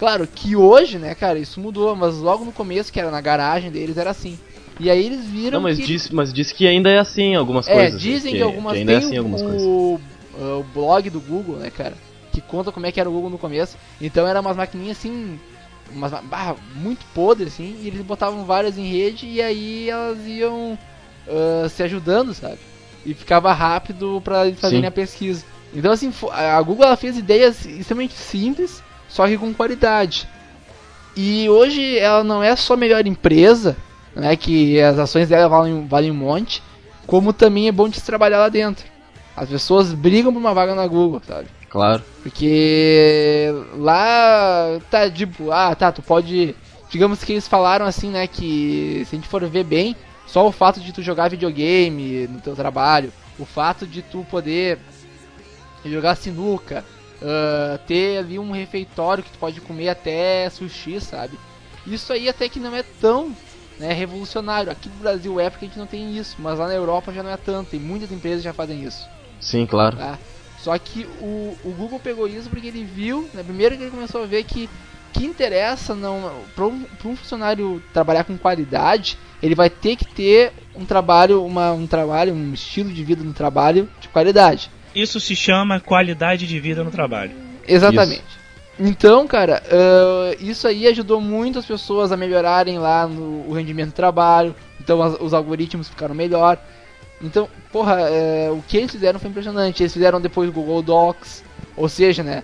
Claro 0.00 0.26
que 0.26 0.56
hoje, 0.56 0.98
né, 0.98 1.14
cara, 1.14 1.38
isso 1.38 1.60
mudou, 1.60 1.94
mas 1.94 2.16
logo 2.16 2.44
no 2.44 2.50
começo, 2.50 2.92
que 2.92 2.98
era 2.98 3.12
na 3.12 3.20
garagem 3.20 3.70
deles, 3.70 3.96
era 3.96 4.10
assim. 4.10 4.36
E 4.80 4.90
aí 4.90 5.06
eles 5.06 5.26
viram 5.26 5.60
Não, 5.60 5.62
mas 5.62 5.78
que. 5.78 5.86
diz, 5.86 6.10
mas 6.10 6.32
diz 6.32 6.50
que 6.50 6.66
ainda 6.66 6.90
é 6.90 6.98
assim 6.98 7.36
algumas 7.36 7.68
é, 7.68 7.72
coisas. 7.72 8.00
dizem 8.00 8.34
que, 8.34 8.42
algumas 8.42 8.76
ainda 8.76 8.94
é 8.94 8.96
assim 8.96 9.16
algumas 9.16 9.42
coisas. 9.42 9.62
o, 9.62 10.00
o 10.40 10.66
blog 10.74 11.08
do 11.08 11.20
Google, 11.20 11.54
né, 11.58 11.70
cara, 11.70 11.94
que 12.36 12.40
conta 12.42 12.70
como 12.70 12.84
é 12.86 12.92
que 12.92 13.00
era 13.00 13.08
o 13.08 13.12
Google 13.12 13.30
no 13.30 13.38
começo. 13.38 13.76
Então 14.00 14.26
era 14.26 14.40
umas 14.40 14.56
maquininhas 14.56 14.98
assim, 14.98 15.40
umas 15.90 16.12
ma- 16.12 16.20
barra 16.22 16.56
muito 16.74 17.04
podres 17.14 17.54
assim, 17.54 17.78
e 17.80 17.86
eles 17.88 18.02
botavam 18.02 18.44
várias 18.44 18.76
em 18.76 18.86
rede 18.86 19.26
e 19.26 19.40
aí 19.40 19.88
elas 19.88 20.18
iam 20.26 20.78
ah, 21.26 21.66
se 21.68 21.82
ajudando, 21.82 22.34
sabe? 22.34 22.58
E 23.06 23.14
ficava 23.14 23.52
rápido 23.52 24.20
pra 24.22 24.46
eles 24.46 24.60
fazerem 24.60 24.82
Sim. 24.82 24.88
a 24.88 24.90
pesquisa. 24.90 25.44
Então 25.74 25.90
assim, 25.92 26.12
a 26.30 26.60
Google 26.60 26.84
ela 26.86 26.96
fez 26.96 27.16
ideias 27.16 27.64
extremamente 27.64 28.14
simples, 28.14 28.82
só 29.08 29.26
que 29.26 29.38
com 29.38 29.54
qualidade. 29.54 30.28
E 31.16 31.48
hoje 31.48 31.98
ela 31.98 32.22
não 32.22 32.42
é 32.42 32.54
só 32.54 32.74
a 32.74 32.76
melhor 32.76 33.06
empresa, 33.06 33.76
né, 34.14 34.36
que 34.36 34.78
as 34.80 34.98
ações 34.98 35.28
dela 35.30 35.48
valem, 35.48 35.86
valem 35.86 36.10
um 36.10 36.14
monte, 36.14 36.62
como 37.06 37.32
também 37.32 37.68
é 37.68 37.72
bom 37.72 37.88
de 37.88 37.96
se 37.96 38.04
trabalhar 38.04 38.38
lá 38.38 38.48
dentro. 38.50 38.84
As 39.34 39.48
pessoas 39.48 39.92
brigam 39.92 40.32
por 40.32 40.38
uma 40.38 40.54
vaga 40.54 40.74
na 40.74 40.86
Google, 40.86 41.20
sabe? 41.26 41.46
Claro. 41.68 42.02
Porque 42.22 43.48
lá 43.74 44.80
tá 44.90 45.10
tipo, 45.10 45.50
ah, 45.50 45.74
tá, 45.74 45.92
tu 45.92 46.02
pode. 46.02 46.54
Digamos 46.90 47.22
que 47.22 47.32
eles 47.32 47.48
falaram 47.48 47.84
assim, 47.84 48.10
né, 48.10 48.26
que 48.26 49.04
se 49.06 49.16
a 49.16 49.18
gente 49.18 49.28
for 49.28 49.44
ver 49.48 49.64
bem, 49.64 49.96
só 50.26 50.46
o 50.46 50.52
fato 50.52 50.80
de 50.80 50.92
tu 50.92 51.02
jogar 51.02 51.28
videogame 51.28 52.26
no 52.28 52.40
teu 52.40 52.54
trabalho, 52.54 53.12
o 53.38 53.44
fato 53.44 53.86
de 53.86 54.02
tu 54.02 54.24
poder 54.30 54.78
jogar 55.84 56.16
sinuca, 56.16 56.84
ah, 57.22 57.78
ter 57.86 58.18
ali 58.18 58.38
um 58.38 58.50
refeitório 58.50 59.24
que 59.24 59.30
tu 59.30 59.38
pode 59.38 59.60
comer 59.60 59.88
até 59.88 60.48
sushi, 60.50 61.00
sabe? 61.00 61.38
Isso 61.86 62.12
aí 62.12 62.28
até 62.28 62.48
que 62.48 62.58
não 62.58 62.74
é 62.74 62.82
tão 63.00 63.34
né, 63.78 63.92
revolucionário. 63.92 64.70
Aqui 64.70 64.88
no 64.88 64.96
Brasil 64.96 65.38
é 65.40 65.48
porque 65.48 65.66
a 65.66 65.68
gente 65.68 65.78
não 65.78 65.86
tem 65.86 66.16
isso, 66.16 66.36
mas 66.38 66.58
lá 66.58 66.66
na 66.66 66.74
Europa 66.74 67.12
já 67.12 67.22
não 67.22 67.30
é 67.30 67.36
tanto, 67.36 67.70
tem 67.70 67.80
muitas 67.80 68.10
empresas 68.10 68.42
já 68.42 68.52
fazem 68.52 68.82
isso. 68.82 69.08
Sim, 69.40 69.66
claro. 69.66 69.96
Tá? 69.96 70.18
Só 70.58 70.76
que 70.78 71.06
o, 71.20 71.56
o 71.64 71.70
Google 71.76 72.00
pegou 72.00 72.26
isso 72.26 72.48
porque 72.48 72.68
ele 72.68 72.84
viu, 72.84 73.28
né, 73.34 73.42
primeiro 73.42 73.76
que 73.76 73.82
ele 73.82 73.90
começou 73.90 74.22
a 74.22 74.26
ver 74.26 74.44
que 74.44 74.68
que 75.12 75.24
interessa 75.24 75.94
não 75.94 76.30
para 76.54 76.66
um, 76.66 76.84
um 77.06 77.16
funcionário 77.16 77.82
trabalhar 77.90 78.24
com 78.24 78.36
qualidade, 78.36 79.16
ele 79.42 79.54
vai 79.54 79.70
ter 79.70 79.96
que 79.96 80.04
ter 80.04 80.52
um 80.74 80.84
trabalho, 80.84 81.42
uma, 81.42 81.72
um 81.72 81.86
trabalho, 81.86 82.34
um 82.34 82.52
estilo 82.52 82.92
de 82.92 83.02
vida 83.02 83.24
no 83.24 83.32
trabalho 83.32 83.88
de 83.98 84.08
qualidade. 84.08 84.70
Isso 84.94 85.18
se 85.18 85.34
chama 85.34 85.80
qualidade 85.80 86.46
de 86.46 86.60
vida 86.60 86.84
no 86.84 86.90
trabalho. 86.90 87.32
Exatamente. 87.66 88.24
Então, 88.78 89.26
cara, 89.26 89.62
ah, 89.70 90.36
isso 90.38 90.68
aí 90.68 90.86
ajudou 90.86 91.18
muito 91.18 91.58
as 91.58 91.64
pessoas 91.64 92.12
a 92.12 92.16
melhorarem 92.16 92.78
lá 92.78 93.06
no 93.06 93.48
o 93.48 93.54
rendimento 93.54 93.88
do 93.90 93.94
trabalho. 93.94 94.54
Então 94.78 95.02
as- 95.02 95.16
os 95.18 95.32
algoritmos 95.32 95.88
ficaram 95.88 96.14
melhor. 96.14 96.58
Então, 97.22 97.48
porra, 97.72 98.00
é, 98.10 98.50
o 98.50 98.62
que 98.66 98.76
eles 98.76 98.90
fizeram 98.90 99.18
foi 99.18 99.30
impressionante. 99.30 99.82
Eles 99.82 99.92
fizeram 99.92 100.20
depois 100.20 100.48
o 100.48 100.52
Google 100.52 100.82
Docs. 100.82 101.42
Ou 101.76 101.88
seja, 101.88 102.22
né? 102.22 102.42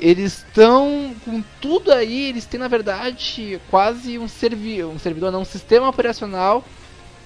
Eles 0.00 0.38
estão 0.38 1.14
com 1.24 1.42
tudo 1.60 1.90
aí, 1.92 2.28
eles 2.28 2.44
têm 2.44 2.60
na 2.60 2.68
verdade 2.68 3.60
quase 3.68 4.16
um, 4.16 4.28
servi 4.28 4.84
um 4.84 4.96
servidor, 4.98 5.32
não, 5.32 5.40
um 5.40 5.44
sistema 5.44 5.88
operacional, 5.88 6.62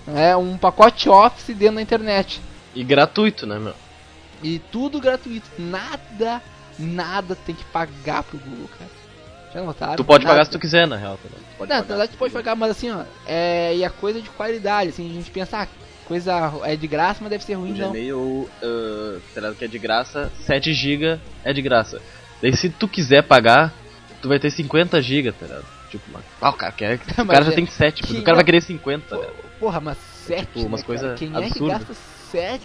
né, 0.06 0.34
um 0.36 0.56
pacote 0.56 1.06
Office 1.06 1.54
dentro 1.54 1.74
da 1.76 1.82
internet. 1.82 2.40
E 2.74 2.82
gratuito, 2.82 3.46
né, 3.46 3.58
meu? 3.58 3.74
E 4.42 4.58
tudo 4.58 4.98
gratuito. 5.00 5.46
Nada, 5.58 6.40
nada 6.78 7.36
tem 7.36 7.54
que 7.54 7.64
pagar 7.66 8.22
pro 8.22 8.38
Google, 8.38 8.68
cara. 8.78 8.90
Já 9.52 9.62
notaram? 9.62 9.96
Tu 9.96 10.04
pode 10.04 10.24
Nada. 10.24 10.34
pagar 10.34 10.44
se 10.46 10.50
tu 10.50 10.58
quiser, 10.58 10.86
na 10.86 10.96
real. 10.96 11.18
também. 11.22 11.38
Tu 11.38 11.56
pode 11.58 11.68
Não, 11.68 11.76
na 11.76 11.82
pagar. 11.82 11.88
verdade 11.96 12.12
tu 12.12 12.18
pode 12.18 12.32
pagar, 12.32 12.56
mas 12.56 12.70
assim, 12.70 12.90
ó, 12.90 13.02
é, 13.26 13.76
e 13.76 13.84
a 13.84 13.90
coisa 13.90 14.22
de 14.22 14.30
qualidade, 14.30 14.88
assim, 14.88 15.10
a 15.10 15.12
gente 15.12 15.30
pensa, 15.30 15.58
ah, 15.60 15.68
coisa 16.04 16.52
é 16.64 16.76
de 16.76 16.86
graça, 16.86 17.18
mas 17.20 17.30
deve 17.30 17.44
ser 17.44 17.54
ruim, 17.54 17.72
O 17.72 17.76
não. 17.76 17.88
Gmail, 17.92 18.18
uh, 18.18 19.20
tá 19.34 19.40
ligado, 19.40 19.56
que 19.56 19.64
é 19.64 19.68
de 19.68 19.78
graça, 19.78 20.30
7 20.44 20.72
GB 20.72 21.18
é 21.44 21.52
de 21.52 21.62
graça. 21.62 22.00
Daí 22.40 22.54
se 22.56 22.68
tu 22.70 22.88
quiser 22.88 23.22
pagar, 23.22 23.72
tu 24.20 24.28
vai 24.28 24.38
ter 24.38 24.50
50 24.50 25.00
GB, 25.00 25.32
tá 25.32 25.46
ligado? 25.46 25.66
Tipo, 25.90 26.04
mas, 26.12 26.24
ah, 26.40 26.50
o 26.50 26.52
cara 26.54 26.72
quer, 26.72 26.96
o 26.96 27.00
Mas 27.24 27.28
cara 27.28 27.44
já 27.44 27.52
é- 27.52 27.54
tem 27.54 27.66
7, 27.66 28.02
que 28.02 28.18
o 28.18 28.22
cara 28.22 28.36
vai 28.36 28.44
querer 28.44 28.60
50, 28.62 29.06
tá 29.08 29.16
ligado? 29.16 29.34
Porra, 29.60 29.80
mas 29.80 29.98
7, 30.26 30.46
Tipo, 30.46 30.66
umas 30.66 30.80
né, 30.80 30.86
coisa 30.86 31.02
cara? 31.04 31.18
Quem 31.18 31.36
é 31.36 31.50
que 31.50 31.66
gasta 31.66 31.94
7 31.94 32.62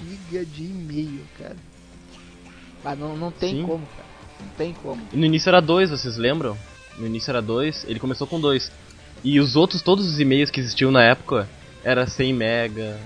GB 0.00 0.44
de 0.46 0.62
e-mail, 0.64 1.20
cara? 1.38 1.56
Ah, 2.84 2.94
não, 2.96 3.16
não 3.16 3.30
tem 3.30 3.50
Sim. 3.50 3.62
como, 3.66 3.86
cara. 3.86 4.08
Não 4.40 4.48
tem 4.56 4.74
como. 4.74 5.00
E 5.12 5.16
no 5.16 5.24
início 5.24 5.48
era 5.48 5.60
2, 5.60 5.90
vocês 5.90 6.16
lembram? 6.16 6.56
No 6.98 7.06
início 7.06 7.30
era 7.30 7.40
2, 7.40 7.84
ele 7.88 7.98
começou 7.98 8.26
com 8.26 8.40
2. 8.40 8.70
E 9.22 9.40
os 9.40 9.56
outros, 9.56 9.80
todos 9.80 10.06
os 10.06 10.20
e-mails 10.20 10.50
que 10.50 10.60
existiam 10.60 10.90
na 10.90 11.02
época, 11.02 11.48
era 11.84 12.06
100 12.06 12.32
mega, 12.32 12.98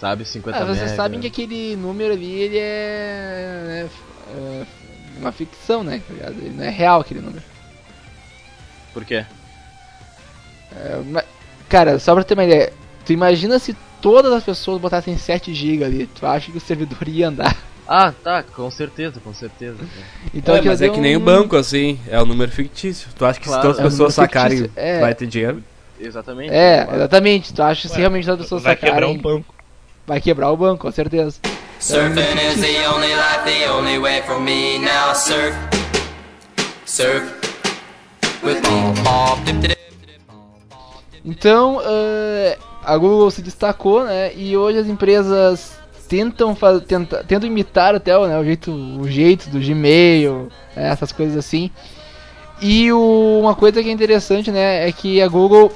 sabe, 0.00 0.24
50 0.24 0.56
Ah, 0.58 0.64
mega. 0.66 0.74
vocês 0.74 0.90
sabem 0.92 1.20
que 1.20 1.26
aquele 1.28 1.76
número 1.76 2.12
ali, 2.12 2.32
ele 2.32 2.58
é, 2.58 3.86
f- 3.86 4.02
é 4.36 4.64
uma 5.20 5.32
ficção, 5.32 5.82
né, 5.84 6.02
tá? 6.18 6.30
Ele 6.30 6.50
não 6.56 6.64
é 6.64 6.70
real 6.70 7.00
aquele 7.00 7.20
número. 7.20 7.42
Por 8.92 9.04
quê? 9.04 9.24
É, 10.74 11.24
cara, 11.68 11.98
só 11.98 12.14
pra 12.14 12.24
ter 12.24 12.34
uma 12.34 12.44
ideia, 12.44 12.72
tu 13.04 13.12
imagina 13.12 13.58
se 13.58 13.74
todas 14.00 14.32
as 14.32 14.44
pessoas 14.44 14.80
botassem 14.80 15.16
7 15.16 15.54
GB 15.54 15.84
ali, 15.84 16.06
tu 16.06 16.26
acha 16.26 16.50
que 16.50 16.58
o 16.58 16.60
servidor 16.60 17.06
ia 17.08 17.28
andar? 17.28 17.56
Ah, 17.88 18.10
tá, 18.12 18.42
com 18.42 18.68
certeza, 18.68 19.20
com 19.20 19.32
certeza. 19.32 19.76
Então 20.34 20.56
é, 20.56 20.60
mas 20.60 20.82
é 20.82 20.88
que 20.88 21.00
nem 21.00 21.16
um- 21.16 21.20
o 21.20 21.24
banco, 21.24 21.56
assim, 21.56 22.00
é 22.08 22.20
o 22.20 22.26
número 22.26 22.50
fictício. 22.50 23.08
Tu 23.16 23.24
acha 23.24 23.38
que 23.38 23.46
Claro, 23.46 23.62
se 23.62 23.66
todas 23.68 23.78
é 23.78 23.82
as 23.82 23.86
um 23.86 23.90
pessoas 23.90 24.14
sacarem, 24.14 24.58
fictício, 24.58 24.72
é. 24.80 25.00
vai 25.00 25.14
ter 25.14 25.26
dinheiro? 25.26 25.62
Exatamente. 26.00 26.52
É, 26.52 26.86
exatamente, 26.94 27.52
tu 27.54 27.62
acha 27.62 27.82
que 27.82 27.88
se 27.88 27.98
realmente 27.98 28.30
as 28.30 28.38
pessoas 28.38 28.62
Vai 28.62 28.74
sacarem... 28.74 28.94
quebrar 28.94 29.08
um 29.08 29.18
banco. 29.18 29.54
Vai 30.06 30.20
quebrar 30.20 30.50
o 30.50 30.56
banco, 30.56 30.82
com 30.86 30.92
certeza. 30.92 31.38
Surfing 31.80 32.20
is 32.20 32.60
the 32.60 32.88
only 32.88 33.08
life, 33.08 33.44
the 33.44 33.70
only 33.70 33.98
way 33.98 34.22
for 34.22 34.40
me. 34.40 34.78
Now 34.78 35.14
surf, 35.14 35.54
surf 36.86 37.24
with 38.42 38.60
me. 38.62 39.76
Então, 41.24 41.80
eh, 41.84 42.56
a 42.84 42.96
Google 42.96 43.30
se 43.30 43.42
destacou, 43.42 44.04
né? 44.04 44.32
E 44.34 44.56
hoje 44.56 44.78
as 44.78 44.86
empresas 44.86 45.76
tentam, 46.08 46.54
tenta, 46.86 47.24
tentam 47.24 47.48
imitar 47.48 47.94
até 47.96 48.16
o, 48.16 48.26
né, 48.28 48.38
o, 48.38 48.44
jeito, 48.44 48.70
o 48.70 49.08
jeito 49.08 49.50
do 49.50 49.58
Gmail, 49.58 50.48
é, 50.76 50.86
essas 50.88 51.10
coisas 51.10 51.36
assim. 51.36 51.68
E 52.62 52.92
o- 52.92 53.40
uma 53.42 53.56
coisa 53.56 53.82
que 53.82 53.88
é 53.88 53.92
interessante, 53.92 54.52
né, 54.52 54.88
é 54.88 54.92
que 54.92 55.20
a 55.20 55.26
Google, 55.26 55.72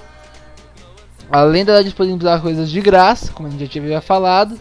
além 1.30 1.64
dela 1.64 1.82
disponibilizar 1.84 2.40
coisas 2.42 2.70
de 2.70 2.80
graça, 2.80 3.32
como 3.32 3.48
a 3.48 3.50
gente 3.50 3.64
já 3.64 3.70
tinha 3.70 4.00
falado, 4.00 4.58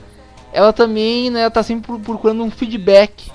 ela 0.53 0.71
também, 0.73 1.29
né, 1.29 1.49
tá 1.49 1.61
sempre 1.63 1.87
pro- 1.87 1.99
procurando 1.99 2.43
um 2.43 2.51
feedback, 2.51 3.31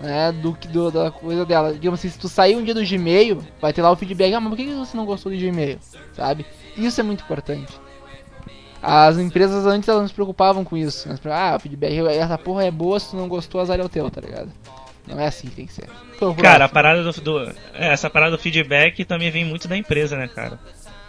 né, 0.00 0.30
do, 0.32 0.52
que- 0.54 0.68
da 0.90 1.10
coisa 1.10 1.44
dela. 1.44 1.72
Digamos 1.72 1.98
assim, 2.00 2.08
se 2.08 2.18
tu 2.18 2.28
sair 2.28 2.56
um 2.56 2.62
dia 2.62 2.74
do 2.74 2.84
Gmail, 2.84 3.42
vai 3.60 3.72
ter 3.72 3.82
lá 3.82 3.90
o 3.90 3.96
feedback, 3.96 4.32
ah, 4.34 4.40
mas 4.40 4.50
por 4.50 4.56
que 4.56 4.72
você 4.72 4.96
não 4.96 5.04
gostou 5.06 5.32
do 5.32 5.38
Gmail, 5.38 5.78
sabe? 6.12 6.46
Isso 6.76 7.00
é 7.00 7.04
muito 7.04 7.24
importante. 7.24 7.72
As 8.80 9.18
empresas 9.18 9.66
antes 9.66 9.88
elas 9.88 10.02
não 10.02 10.08
se 10.08 10.14
preocupavam 10.14 10.62
com 10.64 10.76
isso. 10.76 11.08
Elas 11.08 11.18
falavam, 11.18 11.54
ah, 11.54 11.56
o 11.56 11.60
feedback, 11.60 11.98
essa 12.16 12.38
porra 12.38 12.64
é 12.64 12.70
boa, 12.70 13.00
se 13.00 13.10
tu 13.10 13.16
não 13.16 13.26
gostou, 13.28 13.60
azar 13.60 13.80
é 13.80 13.82
o 13.84 13.88
teu, 13.88 14.08
tá 14.08 14.20
ligado? 14.20 14.50
Não 15.04 15.18
é 15.18 15.26
assim 15.26 15.48
que 15.48 15.56
tem 15.56 15.66
que 15.66 15.72
ser. 15.72 15.88
Então, 16.14 16.32
Cara, 16.36 16.66
a 16.66 16.68
parada 16.68 17.02
do, 17.02 17.10
do- 17.20 17.40
é, 17.74 17.92
essa 17.92 18.08
parada 18.08 18.36
do 18.36 18.38
feedback 18.40 19.04
também 19.04 19.30
vem 19.32 19.44
muito 19.44 19.66
da 19.66 19.76
empresa, 19.76 20.16
né, 20.16 20.28
cara? 20.28 20.60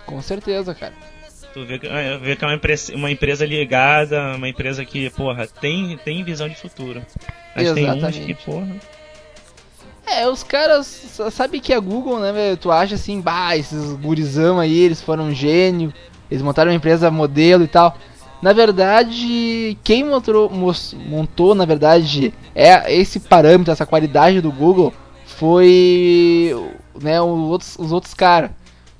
Com 0.07 0.19
certeza, 0.21 0.73
cara. 0.73 0.93
Tu 1.53 1.65
vê 1.65 1.79
que, 1.79 1.87
é, 1.87 2.17
vê 2.17 2.35
que 2.35 2.43
é 2.43 2.47
uma 2.47 2.53
empresa, 2.53 2.95
uma 2.95 3.09
empresa 3.11 3.45
ligada, 3.45 4.35
uma 4.35 4.47
empresa 4.47 4.85
que, 4.85 5.09
porra, 5.09 5.47
tem, 5.47 5.97
tem 6.03 6.23
visão 6.23 6.47
de 6.47 6.55
futuro. 6.55 7.01
Mas 7.55 7.71
tem 7.73 7.85
uns 7.89 7.97
Exatamente. 7.97 8.25
que, 8.25 8.33
porra. 8.45 8.67
É, 10.05 10.27
os 10.27 10.43
caras, 10.43 10.85
sa- 10.87 11.31
sabe 11.31 11.59
que 11.59 11.73
a 11.73 11.79
Google, 11.79 12.19
né, 12.19 12.31
velho? 12.31 12.57
Tu 12.57 12.71
acha 12.71 12.95
assim, 12.95 13.19
bah, 13.21 13.55
esses 13.57 13.93
gurizão 13.93 14.59
aí, 14.59 14.77
eles 14.79 15.01
foram 15.01 15.25
um 15.25 15.33
gênio, 15.33 15.93
eles 16.29 16.43
montaram 16.43 16.71
uma 16.71 16.77
empresa 16.77 17.09
modelo 17.11 17.63
e 17.63 17.67
tal. 17.67 17.97
Na 18.41 18.53
verdade, 18.53 19.77
quem 19.83 20.03
montou, 20.03 20.49
montou 20.49 21.53
na 21.55 21.65
verdade, 21.65 22.33
é 22.55 22.93
esse 22.93 23.19
parâmetro, 23.19 23.71
essa 23.73 23.85
qualidade 23.85 24.39
do 24.39 24.51
Google, 24.51 24.93
foi 25.25 26.55
né, 27.01 27.19
os 27.21 27.27
outros, 27.49 27.75
os 27.79 27.91
outros 27.91 28.13
caras. 28.13 28.51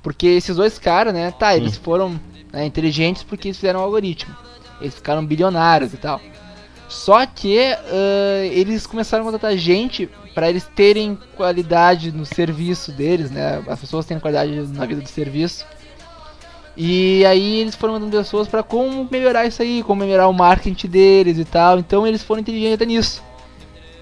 Porque 0.02 0.28
esses 0.28 0.56
dois 0.56 0.80
caras, 0.80 1.14
né, 1.14 1.32
tá, 1.32 1.56
eles 1.56 1.76
foram 1.78 2.20
né, 2.52 2.66
inteligentes 2.66 3.24
porque 3.24 3.48
eles 3.48 3.58
fizeram 3.58 3.80
um 3.80 3.84
algoritmo. 3.84 4.36
Eles 4.82 4.96
ficaram 4.96 5.26
bilionários 5.26 5.94
e 5.94 5.98
tal. 5.98 6.22
Só 6.88 7.24
que 7.26 7.60
ah, 7.60 8.46
eles 8.52 8.88
começaram 8.88 9.24
a 9.24 9.26
contratar 9.26 9.56
gente 9.56 10.10
para 10.34 10.50
eles 10.50 10.70
terem 10.76 11.18
qualidade 11.36 12.12
no 12.12 12.26
serviço 12.26 12.92
deles, 12.92 13.30
né? 13.30 13.64
As 13.68 13.80
pessoas 13.80 14.06
têm 14.06 14.20
qualidade 14.20 14.52
na 14.74 14.86
vida 14.86 15.02
do 15.02 15.08
serviço. 15.08 15.66
E 16.76 17.26
aí 17.26 17.60
eles 17.60 17.76
foram 17.76 17.94
mandando 17.94 18.16
pessoas 18.16 18.48
para 18.48 18.64
como 18.64 19.08
melhorar 19.12 19.46
isso 19.46 19.62
aí, 19.62 19.84
como 19.84 20.02
melhorar 20.02 20.28
o 20.28 20.34
marketing 20.34 20.88
deles 20.88 21.38
e 21.38 21.46
tal. 21.46 21.78
Então 21.78 22.08
eles 22.08 22.24
foram 22.24 22.42
inteligentes 22.42 22.76
até 22.76 22.86
nisso. 22.86 23.24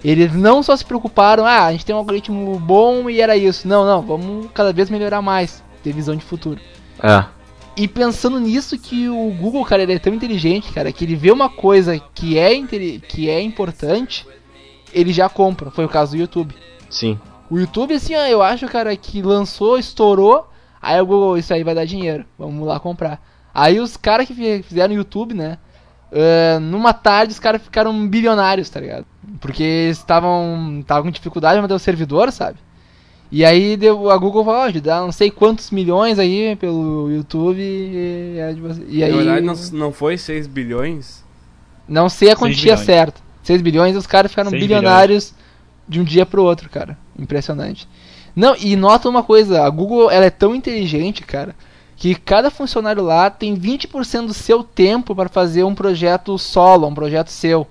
Eles 0.03 0.31
não 0.33 0.61
só 0.61 0.75
se 0.77 0.85
preocuparam, 0.85 1.45
ah, 1.45 1.65
a 1.65 1.71
gente 1.71 1.85
tem 1.85 1.95
um 1.95 1.97
algoritmo 1.97 2.57
bom 2.59 3.09
e 3.09 3.19
era 3.19 3.35
isso. 3.35 3.67
Não, 3.67 3.85
não, 3.85 4.01
vamos 4.01 4.47
cada 4.53 4.71
vez 4.71 4.89
melhorar 4.89 5.21
mais, 5.21 5.63
ter 5.83 5.91
visão 5.91 6.15
de 6.15 6.23
futuro. 6.23 6.61
É. 7.01 7.36
E 7.77 7.87
pensando 7.87 8.39
nisso 8.39 8.77
que 8.77 9.07
o 9.07 9.31
Google, 9.39 9.63
cara, 9.63 9.83
ele 9.83 9.93
é 9.93 9.99
tão 9.99 10.13
inteligente, 10.13 10.73
cara, 10.73 10.91
que 10.91 11.05
ele 11.05 11.15
vê 11.15 11.31
uma 11.31 11.47
coisa 11.47 11.99
que 12.15 12.37
é, 12.37 12.49
que 13.07 13.29
é 13.29 13.39
importante, 13.39 14.25
ele 14.91 15.13
já 15.13 15.29
compra. 15.29 15.69
Foi 15.69 15.85
o 15.85 15.89
caso 15.89 16.15
do 16.15 16.19
YouTube. 16.19 16.55
Sim. 16.89 17.19
O 17.51 17.59
YouTube, 17.59 17.93
assim, 17.93 18.15
ó, 18.15 18.25
eu 18.25 18.41
acho, 18.41 18.67
cara, 18.67 18.95
que 18.95 19.21
lançou, 19.21 19.77
estourou, 19.77 20.49
aí 20.81 20.99
o 20.99 21.05
Google, 21.05 21.37
isso 21.37 21.53
aí 21.53 21.63
vai 21.63 21.75
dar 21.75 21.85
dinheiro, 21.85 22.25
vamos 22.37 22.67
lá 22.67 22.79
comprar. 22.79 23.21
Aí 23.53 23.79
os 23.79 23.95
caras 23.95 24.27
que 24.27 24.33
fi- 24.33 24.63
fizeram 24.63 24.93
YouTube, 24.93 25.33
né, 25.35 25.57
ah, 26.11 26.59
numa 26.59 26.93
tarde 26.93 27.33
os 27.33 27.39
caras 27.39 27.61
ficaram 27.61 28.07
bilionários, 28.07 28.69
tá 28.69 28.79
ligado? 28.79 29.05
Porque 29.39 29.63
estavam 29.91 30.79
estavam 30.79 31.03
com 31.03 31.11
dificuldade 31.11 31.55
de 31.55 31.61
manter 31.61 31.73
o 31.73 31.79
servidor, 31.79 32.31
sabe? 32.31 32.57
E 33.31 33.43
aí 33.43 33.75
deu, 33.75 34.09
a 34.09 34.17
Google 34.17 34.45
falou, 34.45 34.61
ó, 34.61 34.71
dá 34.81 35.01
não 35.01 35.11
sei 35.11 35.29
quantos 35.29 35.69
milhões 35.71 36.17
aí 36.17 36.55
pelo 36.55 37.11
YouTube 37.11 37.59
e, 37.59 38.37
é 38.39 38.53
de 38.53 38.61
você- 38.61 38.85
e 38.87 39.03
aí... 39.03 39.11
Na 39.11 39.17
verdade, 39.17 39.45
não, 39.45 39.79
não 39.79 39.91
foi 39.91 40.17
6 40.17 40.47
bilhões? 40.47 41.23
Não 41.87 42.07
sei 42.09 42.31
a 42.31 42.35
quantia 42.35 42.73
bilhões. 42.73 42.79
certa. 42.85 43.21
6 43.43 43.61
bilhões 43.61 43.95
e 43.95 43.97
os 43.97 44.07
caras 44.07 44.31
ficaram 44.31 44.49
bilionários 44.61 45.33
de 45.87 45.99
um 45.99 46.03
dia 46.03 46.25
pro 46.25 46.43
outro, 46.43 46.69
cara. 46.69 46.97
Impressionante. 47.17 47.87
Não, 48.35 48.55
e 48.57 48.75
nota 48.75 49.09
uma 49.09 49.23
coisa, 49.23 49.63
a 49.63 49.69
Google 49.69 50.11
ela 50.11 50.25
é 50.25 50.29
tão 50.29 50.53
inteligente, 50.55 51.23
cara, 51.23 51.55
que 51.95 52.13
cada 52.13 52.51
funcionário 52.51 53.03
lá 53.03 53.29
tem 53.29 53.55
20% 53.57 54.27
do 54.27 54.33
seu 54.33 54.63
tempo 54.63 55.15
para 55.15 55.27
fazer 55.27 55.63
um 55.63 55.73
projeto 55.73 56.37
solo, 56.37 56.87
um 56.87 56.93
projeto 56.93 57.29
seu. 57.29 57.67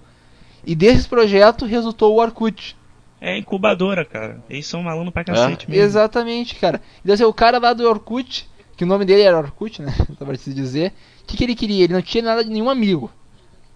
E 0.66 0.74
desse 0.74 1.06
projeto 1.08 1.64
resultou 1.64 2.14
o 2.14 2.20
Orkut. 2.20 2.76
É 3.20 3.36
incubadora, 3.38 4.04
cara. 4.04 4.42
Eles 4.48 4.66
são 4.66 4.82
malucos 4.82 5.12
pra 5.12 5.24
cacete 5.24 5.68
mesmo. 5.70 5.82
Exatamente, 5.84 6.54
cara. 6.56 6.80
Então, 7.02 7.14
assim, 7.14 7.24
o 7.24 7.32
cara 7.32 7.58
lá 7.58 7.72
do 7.72 7.88
Orkut, 7.88 8.48
que 8.76 8.84
o 8.84 8.86
nome 8.86 9.04
dele 9.04 9.22
era 9.22 9.38
Orkut, 9.38 9.80
né? 9.82 9.92
Só 10.18 10.24
pra 10.24 10.36
te 10.36 10.52
dizer. 10.52 10.92
O 11.22 11.26
que, 11.26 11.36
que 11.36 11.44
ele 11.44 11.54
queria? 11.54 11.84
Ele 11.84 11.92
não 11.94 12.02
tinha 12.02 12.22
nada 12.22 12.44
de 12.44 12.50
nenhum 12.50 12.68
amigo. 12.70 13.10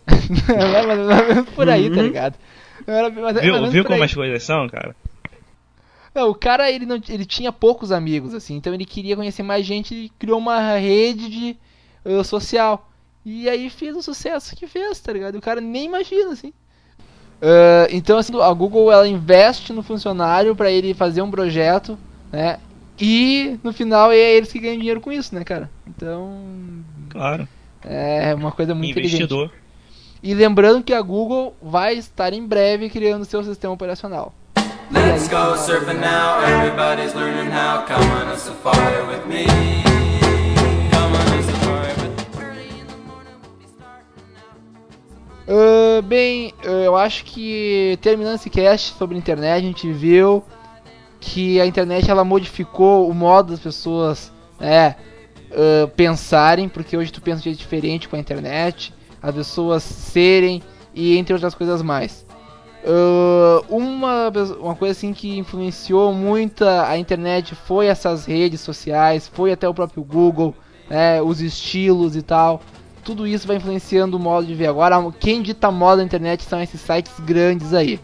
Por 1.54 1.68
aí, 1.68 1.90
tá 1.90 1.96
Uhum. 1.96 2.02
ligado? 2.02 2.34
Era 2.86 3.06
ou 3.08 3.40
Viu, 3.62 3.70
viu 3.70 3.84
como 3.84 3.96
aí. 3.98 4.02
as 4.04 4.14
coisas 4.14 4.42
são, 4.42 4.68
cara? 4.68 4.94
Não, 6.14 6.30
o 6.30 6.34
cara, 6.34 6.70
ele, 6.70 6.86
não, 6.86 7.00
ele 7.08 7.24
tinha 7.24 7.52
poucos 7.52 7.92
amigos, 7.92 8.34
assim, 8.34 8.56
então 8.56 8.74
ele 8.74 8.84
queria 8.84 9.14
conhecer 9.14 9.42
mais 9.44 9.64
gente 9.64 9.94
e 9.94 10.08
criou 10.18 10.38
uma 10.38 10.76
rede 10.76 11.28
de 11.30 11.56
uh, 12.04 12.24
social. 12.24 12.90
E 13.24 13.48
aí 13.48 13.70
fez 13.70 13.94
o 13.94 14.02
sucesso 14.02 14.56
que 14.56 14.66
fez, 14.66 14.98
tá 14.98 15.12
ligado? 15.12 15.36
O 15.36 15.40
cara 15.40 15.60
nem 15.60 15.84
imagina, 15.84 16.32
assim. 16.32 16.52
Uh, 17.42 17.88
então, 17.90 18.18
assim, 18.18 18.38
a 18.40 18.52
Google, 18.52 18.92
ela 18.92 19.08
investe 19.08 19.72
no 19.72 19.82
funcionário 19.82 20.54
pra 20.54 20.70
ele 20.70 20.92
fazer 20.92 21.22
um 21.22 21.30
projeto, 21.30 21.98
né? 22.30 22.58
E, 23.00 23.58
no 23.62 23.72
final, 23.72 24.12
é 24.12 24.18
eles 24.18 24.52
que 24.52 24.58
ganham 24.58 24.76
dinheiro 24.78 25.00
com 25.00 25.10
isso, 25.10 25.34
né, 25.34 25.42
cara? 25.42 25.70
Então... 25.86 26.38
Claro. 27.08 27.48
É 27.82 28.34
uma 28.34 28.52
coisa 28.52 28.74
muito 28.74 28.98
Investidor. 28.98 29.46
inteligente. 29.46 29.60
E 30.22 30.34
lembrando 30.34 30.82
que 30.82 30.92
a 30.92 31.00
Google 31.00 31.56
vai 31.62 31.94
estar 31.94 32.34
em 32.34 32.46
breve 32.46 32.90
criando 32.90 33.24
seu 33.24 33.42
sistema 33.42 33.72
operacional. 33.72 34.34
Let's 34.90 35.28
go 35.28 35.56
surfing 35.56 35.98
now. 35.98 36.42
Everybody's 36.42 37.14
learning 37.14 37.50
how. 37.50 37.86
Come 37.86 38.04
on 38.10 38.32
a 38.32 38.36
safari 38.36 39.06
with 39.06 39.26
me. 39.26 39.89
Ah, 45.52 46.00
bem, 46.02 46.54
eu 46.62 46.94
acho 46.94 47.24
que 47.24 47.98
terminando 48.00 48.36
esse 48.36 48.48
cast 48.48 48.96
sobre 48.96 49.18
internet, 49.18 49.56
a 49.56 49.60
gente 49.66 49.92
viu 49.92 50.44
que 51.18 51.60
a 51.60 51.66
internet 51.66 52.08
ela 52.08 52.22
modificou 52.22 53.10
o 53.10 53.12
modo 53.12 53.50
das 53.50 53.58
pessoas 53.58 54.32
né, 54.60 54.94
ah, 55.50 55.90
pensarem, 55.96 56.68
porque 56.68 56.96
hoje 56.96 57.12
tu 57.12 57.20
pensa 57.20 57.38
de 57.38 57.44
jeito 57.46 57.58
diferente 57.58 58.08
com 58.08 58.14
a 58.14 58.20
internet, 58.20 58.94
as 59.20 59.34
pessoas 59.34 59.82
serem 59.82 60.62
e 60.94 61.16
entre 61.16 61.34
outras 61.34 61.56
coisas 61.56 61.82
mais. 61.82 62.24
Ah, 62.86 63.64
uma, 63.68 64.28
uma 64.60 64.76
coisa 64.76 64.92
assim 64.92 65.12
que 65.12 65.36
influenciou 65.36 66.14
muito 66.14 66.64
a 66.64 66.96
internet 66.96 67.56
foi 67.56 67.86
essas 67.86 68.24
redes 68.24 68.60
sociais, 68.60 69.26
foi 69.26 69.50
até 69.50 69.68
o 69.68 69.74
próprio 69.74 70.04
Google, 70.04 70.54
né, 70.88 71.20
os 71.20 71.40
estilos 71.40 72.14
e 72.14 72.22
tal. 72.22 72.62
Tudo 73.04 73.26
isso 73.26 73.46
vai 73.46 73.56
influenciando 73.56 74.16
o 74.16 74.20
modo 74.20 74.46
de 74.46 74.54
ver. 74.54 74.66
Agora, 74.68 74.96
quem 75.18 75.42
dita 75.42 75.70
moda 75.70 75.96
na 75.98 76.04
internet 76.04 76.44
são 76.44 76.60
esses 76.62 76.80
sites 76.80 77.12
grandes 77.20 77.72
aí. 77.74 77.98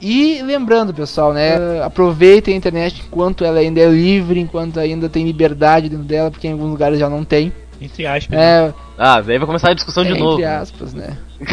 E 0.00 0.42
lembrando, 0.42 0.92
pessoal, 0.92 1.32
né? 1.32 1.80
Aproveitem 1.82 2.54
a 2.54 2.56
internet 2.56 3.02
enquanto 3.06 3.44
ela 3.44 3.60
ainda 3.60 3.80
é 3.80 3.88
livre, 3.88 4.40
enquanto 4.40 4.80
ainda 4.80 5.08
tem 5.08 5.24
liberdade 5.24 5.88
dentro 5.88 6.04
dela, 6.04 6.30
porque 6.30 6.48
em 6.48 6.52
alguns 6.52 6.70
lugares 6.70 6.98
já 6.98 7.08
não 7.08 7.24
tem. 7.24 7.52
Entre 7.80 8.04
aspas. 8.06 8.38
É, 8.38 8.74
Ah, 8.98 9.20
daí 9.20 9.38
vai 9.38 9.46
começar 9.46 9.70
a 9.70 9.74
discussão 9.74 10.04
de 10.04 10.12
é, 10.12 10.18
novo. 10.18 10.32
Entre 10.34 10.44
aspas, 10.44 10.92
né? 10.92 11.16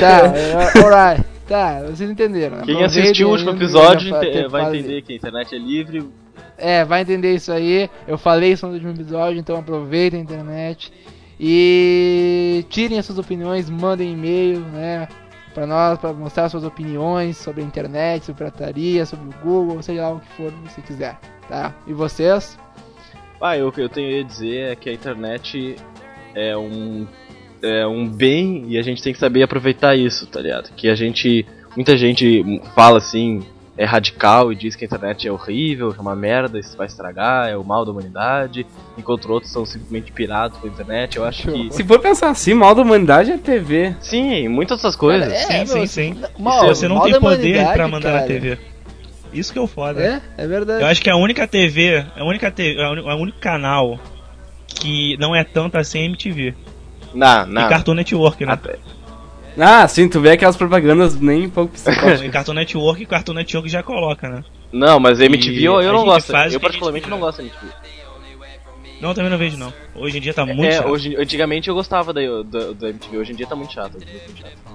tá, 0.00 0.32
é, 0.36 0.78
alright. 0.82 1.24
Tá, 1.48 1.82
vocês 1.90 2.08
entenderam. 2.08 2.56
né? 2.58 2.62
Quem 2.64 2.74
Aproveitem 2.76 3.02
assistiu 3.02 3.28
o 3.28 3.32
último 3.32 3.50
ainda, 3.50 3.64
episódio 3.64 4.10
vai 4.48 4.64
fase- 4.64 4.78
entender 4.78 5.02
que 5.02 5.12
a 5.12 5.16
internet 5.16 5.54
é 5.54 5.58
livre. 5.58 6.08
É, 6.56 6.84
vai 6.84 7.02
entender 7.02 7.34
isso 7.34 7.52
aí. 7.52 7.90
Eu 8.06 8.16
falei 8.16 8.52
isso 8.52 8.66
no 8.66 8.72
último 8.72 8.92
episódio, 8.92 9.38
então 9.38 9.56
aproveitem 9.56 10.20
a 10.20 10.22
internet. 10.22 10.92
E 11.38 12.64
tirem 12.68 12.98
as 12.98 13.06
suas 13.06 13.18
opiniões, 13.18 13.68
mandem 13.68 14.12
e-mail, 14.12 14.60
né? 14.60 15.08
Pra 15.52 15.66
nós, 15.66 15.98
pra 15.98 16.12
mostrar 16.12 16.48
suas 16.48 16.64
opiniões 16.64 17.36
sobre 17.36 17.62
a 17.62 17.64
internet, 17.64 18.24
sobre 18.24 18.44
pirataria, 18.44 19.06
sobre 19.06 19.28
o 19.28 19.34
Google, 19.42 19.80
seja 19.82 20.02
lá 20.02 20.14
o 20.14 20.20
que 20.20 20.28
for 20.36 20.52
você 20.64 20.80
quiser, 20.82 21.16
tá? 21.48 21.72
E 21.86 21.92
vocês? 21.92 22.58
Ah, 23.40 23.56
eu- 23.56 23.68
o 23.68 23.72
que 23.72 23.80
eu 23.80 23.88
tenho 23.88 24.20
a 24.20 24.26
dizer 24.26 24.72
é 24.72 24.76
que 24.76 24.88
a 24.88 24.92
internet 24.92 25.76
é 26.34 26.56
um, 26.56 27.06
é 27.62 27.86
um 27.86 28.08
bem 28.08 28.64
e 28.68 28.78
a 28.78 28.82
gente 28.82 29.02
tem 29.02 29.12
que 29.12 29.18
saber 29.18 29.42
aproveitar 29.44 29.94
isso, 29.96 30.26
tá 30.26 30.40
ligado? 30.40 30.72
Que 30.74 30.88
a 30.88 30.94
gente. 30.94 31.46
Muita 31.76 31.96
gente 31.96 32.60
fala 32.74 32.98
assim, 32.98 33.42
é 33.76 33.84
radical 33.84 34.52
e 34.52 34.56
diz 34.56 34.76
que 34.76 34.84
a 34.84 34.86
internet 34.86 35.26
é 35.26 35.32
horrível, 35.32 35.92
que 35.92 35.98
é 35.98 36.00
uma 36.02 36.14
merda, 36.14 36.58
isso 36.60 36.76
vai 36.76 36.86
estragar, 36.86 37.48
é 37.48 37.56
o 37.56 37.64
mal 37.64 37.84
da 37.84 37.90
humanidade, 37.90 38.64
enquanto 38.96 39.28
outros 39.30 39.50
são 39.52 39.66
simplesmente 39.66 40.12
pirados 40.12 40.58
pela 40.58 40.72
internet. 40.72 41.16
Eu 41.16 41.24
acho 41.24 41.50
que. 41.50 41.72
Se 41.74 41.82
for 41.84 41.98
pensar 41.98 42.30
assim, 42.30 42.54
mal 42.54 42.74
da 42.74 42.82
humanidade 42.82 43.32
é 43.32 43.38
TV. 43.38 43.94
Sim, 44.00 44.46
muitas 44.48 44.78
outras 44.78 44.94
coisas. 44.96 45.26
Cara, 45.32 45.44
Sim, 45.46 45.52
É, 45.54 45.66
sim, 45.66 45.74
meu, 45.78 45.86
sim. 45.88 46.22
mal- 46.38 46.66
Você 46.68 46.86
não 46.86 46.96
mal 46.96 47.04
tem 47.04 47.12
da 47.14 47.20
poder 47.20 47.36
humanidade, 47.42 47.74
pra 47.74 47.88
mandar 47.88 48.12
na 48.12 48.18
cara. 48.20 48.26
TV. 48.28 48.58
Isso 49.32 49.52
que 49.52 49.58
é 49.58 49.62
o 49.62 49.66
foda. 49.66 50.00
É, 50.38 50.44
é 50.44 50.46
verdade. 50.46 50.80
Eu 50.82 50.86
acho 50.86 51.02
que 51.02 51.10
a 51.10 51.16
única 51.16 51.44
TV, 51.48 52.04
a 52.16 52.24
única 52.24 52.52
TV, 52.52 52.80
a 52.80 53.16
único 53.16 53.38
canal 53.40 53.98
que 54.68 55.16
não 55.18 55.34
é 55.34 55.42
tanto 55.42 55.76
assim 55.76 55.98
é 56.00 56.04
MTV. 56.04 56.54
Não, 57.12 57.44
E 57.44 57.50
não. 57.50 57.68
Cartoon 57.68 57.94
Network, 57.94 58.44
né? 58.46 58.56
Ah, 59.56 59.86
sim, 59.86 60.08
tu 60.08 60.20
vê 60.20 60.32
aquelas 60.32 60.56
propagandas 60.56 61.18
nem 61.20 61.46
um 61.46 61.50
pouco 61.50 61.72
psicóticas. 61.74 62.22
E 62.22 62.28
Cartoon 62.28 62.54
Network 62.54 63.02
e 63.02 63.06
Cartoon 63.06 63.34
Network 63.34 63.68
já 63.68 63.82
coloca, 63.82 64.28
né? 64.28 64.44
Não, 64.72 64.98
mas 64.98 65.20
MTV 65.20 65.60
E 65.60 65.64
eu, 65.64 65.80
eu 65.80 65.92
não 65.92 66.04
gosto. 66.04 66.32
Eu 66.50 66.60
particularmente 66.60 67.08
não 67.08 67.20
gosto 67.20 67.38
da 67.38 67.44
MTV. 67.44 67.72
Não, 69.00 69.10
eu 69.10 69.14
também 69.14 69.30
não 69.30 69.38
vejo 69.38 69.56
não. 69.56 69.72
Hoje 69.94 70.18
em 70.18 70.20
dia 70.20 70.32
tá 70.32 70.46
muito 70.46 70.64
é, 70.64 70.72
chato. 70.72 70.88
hoje, 70.88 71.14
antigamente 71.16 71.68
eu 71.68 71.74
gostava 71.74 72.12
da, 72.12 72.20
da, 72.42 72.72
da 72.72 72.88
MTV, 72.88 73.18
hoje 73.18 73.32
em 73.32 73.36
dia 73.36 73.46
tá 73.46 73.54
muito 73.54 73.72
chato. 73.72 73.96
hoje 73.96 74.06
em 74.06 74.08
dia 74.08 74.20
tá 74.20 74.26
muito 74.26 74.40
chato. 74.40 74.74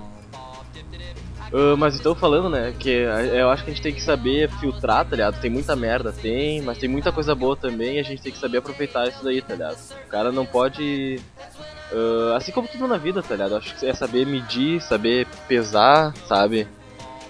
Ah, 1.52 1.76
mas 1.78 2.00
então 2.00 2.14
falando, 2.14 2.50
né, 2.50 2.74
que 2.78 3.06
a- 3.06 3.24
eu 3.26 3.50
acho 3.50 3.64
que 3.64 3.72
a 3.72 3.74
gente 3.74 3.82
tem 3.84 3.94
que 3.94 4.02
saber 4.04 4.50
filtrar, 4.60 5.04
tá 5.06 5.16
ligado? 5.16 5.40
Tem 5.40 5.50
muita 5.50 5.76
merda, 5.76 6.12
tem, 6.12 6.62
mas 6.62 6.78
tem 6.78 6.90
muita 6.90 7.12
coisa 7.12 7.34
boa 7.34 7.56
também 7.56 7.96
e 7.96 8.00
a 8.00 8.04
gente 8.04 8.22
tem 8.22 8.32
que 8.32 8.38
saber 8.38 8.60
aproveitar 8.60 9.08
isso 9.08 9.24
daí, 9.24 9.42
tá 9.42 9.54
ligado? 9.54 9.78
O 10.06 10.10
cara 10.10 10.32
não 10.32 10.46
pode. 10.46 11.20
ah, 11.92 12.38
assim 12.38 12.52
como 12.52 12.68
tudo 12.68 12.88
na 12.88 12.98
vida, 12.98 13.22
tá 13.24 13.36
ligado? 13.36 13.56
Acho 13.56 13.76
que 13.76 13.86
é 13.86 13.94
saber 13.94 14.26
medir, 14.28 14.80
saber 14.82 15.26
pesar, 15.48 16.14
sabe? 16.28 16.68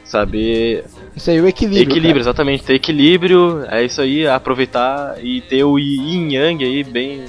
Saber 0.04 0.86
Isso 1.16 1.30
aí 1.30 1.38
é 1.38 1.41
o 1.41 1.48
equilíbrio. 1.48 1.84
Equilíbrio, 1.84 2.20
exatamente. 2.22 2.64
Ter 2.64 2.74
equilíbrio, 2.74 3.64
é 3.70 3.84
isso 3.86 4.02
aí, 4.02 4.28
aproveitar 4.28 5.16
e 5.24 5.40
ter 5.41 5.64
o 5.64 5.78
yin 5.78 6.34
yang 6.34 6.64
aí 6.66 6.84
bem 6.84 7.26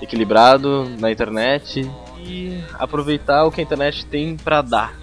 equilibrado 0.00 0.88
na 1.00 1.10
internet 1.10 1.90
e 2.24 2.56
aproveitar 2.78 3.44
o 3.44 3.50
que 3.50 3.60
a 3.60 3.64
internet 3.64 4.06
tem 4.06 4.36
pra 4.36 4.62
dar. 4.62 4.94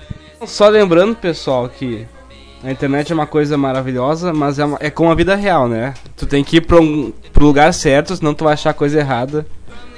Só 0.45 0.67
lembrando, 0.67 1.15
pessoal, 1.15 1.69
que 1.69 2.07
a 2.63 2.71
internet 2.71 3.11
é 3.11 3.15
uma 3.15 3.27
coisa 3.27 3.57
maravilhosa, 3.57 4.33
mas 4.33 4.59
é, 4.59 4.65
uma- 4.65 4.77
é 4.81 4.89
como 4.89 5.11
a 5.11 5.15
vida 5.15 5.35
real, 5.35 5.67
né? 5.67 5.93
Tu 6.15 6.25
tem 6.25 6.43
que 6.43 6.57
ir 6.57 6.61
pro, 6.61 6.81
um, 6.81 7.11
pro 7.31 7.45
lugar 7.45 7.73
certo, 7.73 8.15
senão 8.15 8.33
tu 8.33 8.43
vai 8.43 8.53
achar 8.53 8.73
coisa 8.73 8.99
errada. 8.99 9.45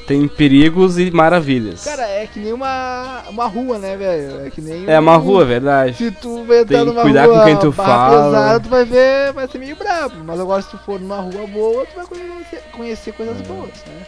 Tem 0.06 0.28
perigos 0.28 1.00
e 1.00 1.10
maravilhas. 1.12 1.86
Cara, 1.86 2.06
é 2.06 2.28
que 2.28 2.38
nem 2.38 2.52
uma, 2.52 3.24
uma 3.30 3.48
rua, 3.48 3.80
né, 3.80 3.96
velho? 3.96 4.46
É 4.46 4.50
que 4.50 4.60
nem 4.60 4.84
é 4.86 5.00
uma 5.00 5.16
um- 5.16 5.22
rua, 5.22 5.44
é 5.44 5.46
verdade. 5.46 5.94
Se 5.96 6.12
tu 6.12 6.44
vai 6.44 6.60
entrar 6.60 6.84
numa 6.84 7.02
cuidar 7.04 7.26
rua 7.26 7.40
com 7.40 7.46
quem 7.46 7.58
tu 7.58 7.72
fala. 7.72 8.26
pesada, 8.26 8.60
tu 8.60 8.70
vai 8.70 8.84
ver, 8.84 9.32
vai 9.32 9.48
ser 9.48 9.60
meio 9.60 9.78
brabo. 9.78 10.16
Mas 10.26 10.42
agora 10.42 10.62
se 10.62 10.70
tu 10.72 10.78
for 10.80 11.00
numa 11.00 11.22
rua 11.22 11.48
boa, 11.48 11.86
tu 11.86 11.96
vai 11.96 12.06
conhecer, 12.06 12.62
conhecer 12.76 13.14
coisas 13.14 13.40
boas, 13.44 13.70
né? 13.88 14.06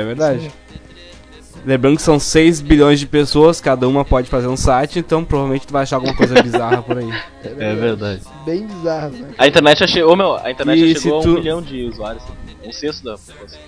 É 0.00 0.04
verdade. 0.04 0.50
Lembrando 1.64 1.96
que 1.96 2.02
são 2.02 2.18
6 2.18 2.60
bilhões 2.60 3.00
de 3.00 3.06
pessoas, 3.06 3.60
cada 3.60 3.88
uma 3.88 4.04
pode 4.04 4.28
fazer 4.28 4.48
um 4.48 4.56
site, 4.56 4.98
então 4.98 5.24
provavelmente 5.24 5.66
tu 5.66 5.72
vai 5.72 5.82
achar 5.84 5.96
alguma 5.96 6.14
coisa 6.14 6.42
bizarra 6.42 6.82
por 6.82 6.98
aí. 6.98 7.08
É 7.44 7.74
verdade. 7.74 8.22
Bem 8.44 8.66
bizarro, 8.66 9.10
né? 9.10 9.34
A 9.38 9.46
internet 9.46 9.78
já 9.80 9.86
chegou, 9.86 10.16
meu, 10.16 10.36
a 10.36 10.50
internet 10.50 10.78
E 10.82 10.94
já 10.94 11.00
chegou 11.00 11.18
a 11.18 11.20
um 11.20 11.22
tu- 11.24 11.34
milhão 11.34 11.62
de 11.62 11.84
usuários. 11.84 12.22
Um 12.64 12.72
sexto 12.72 13.04
da 13.04 13.16
população. 13.18 13.60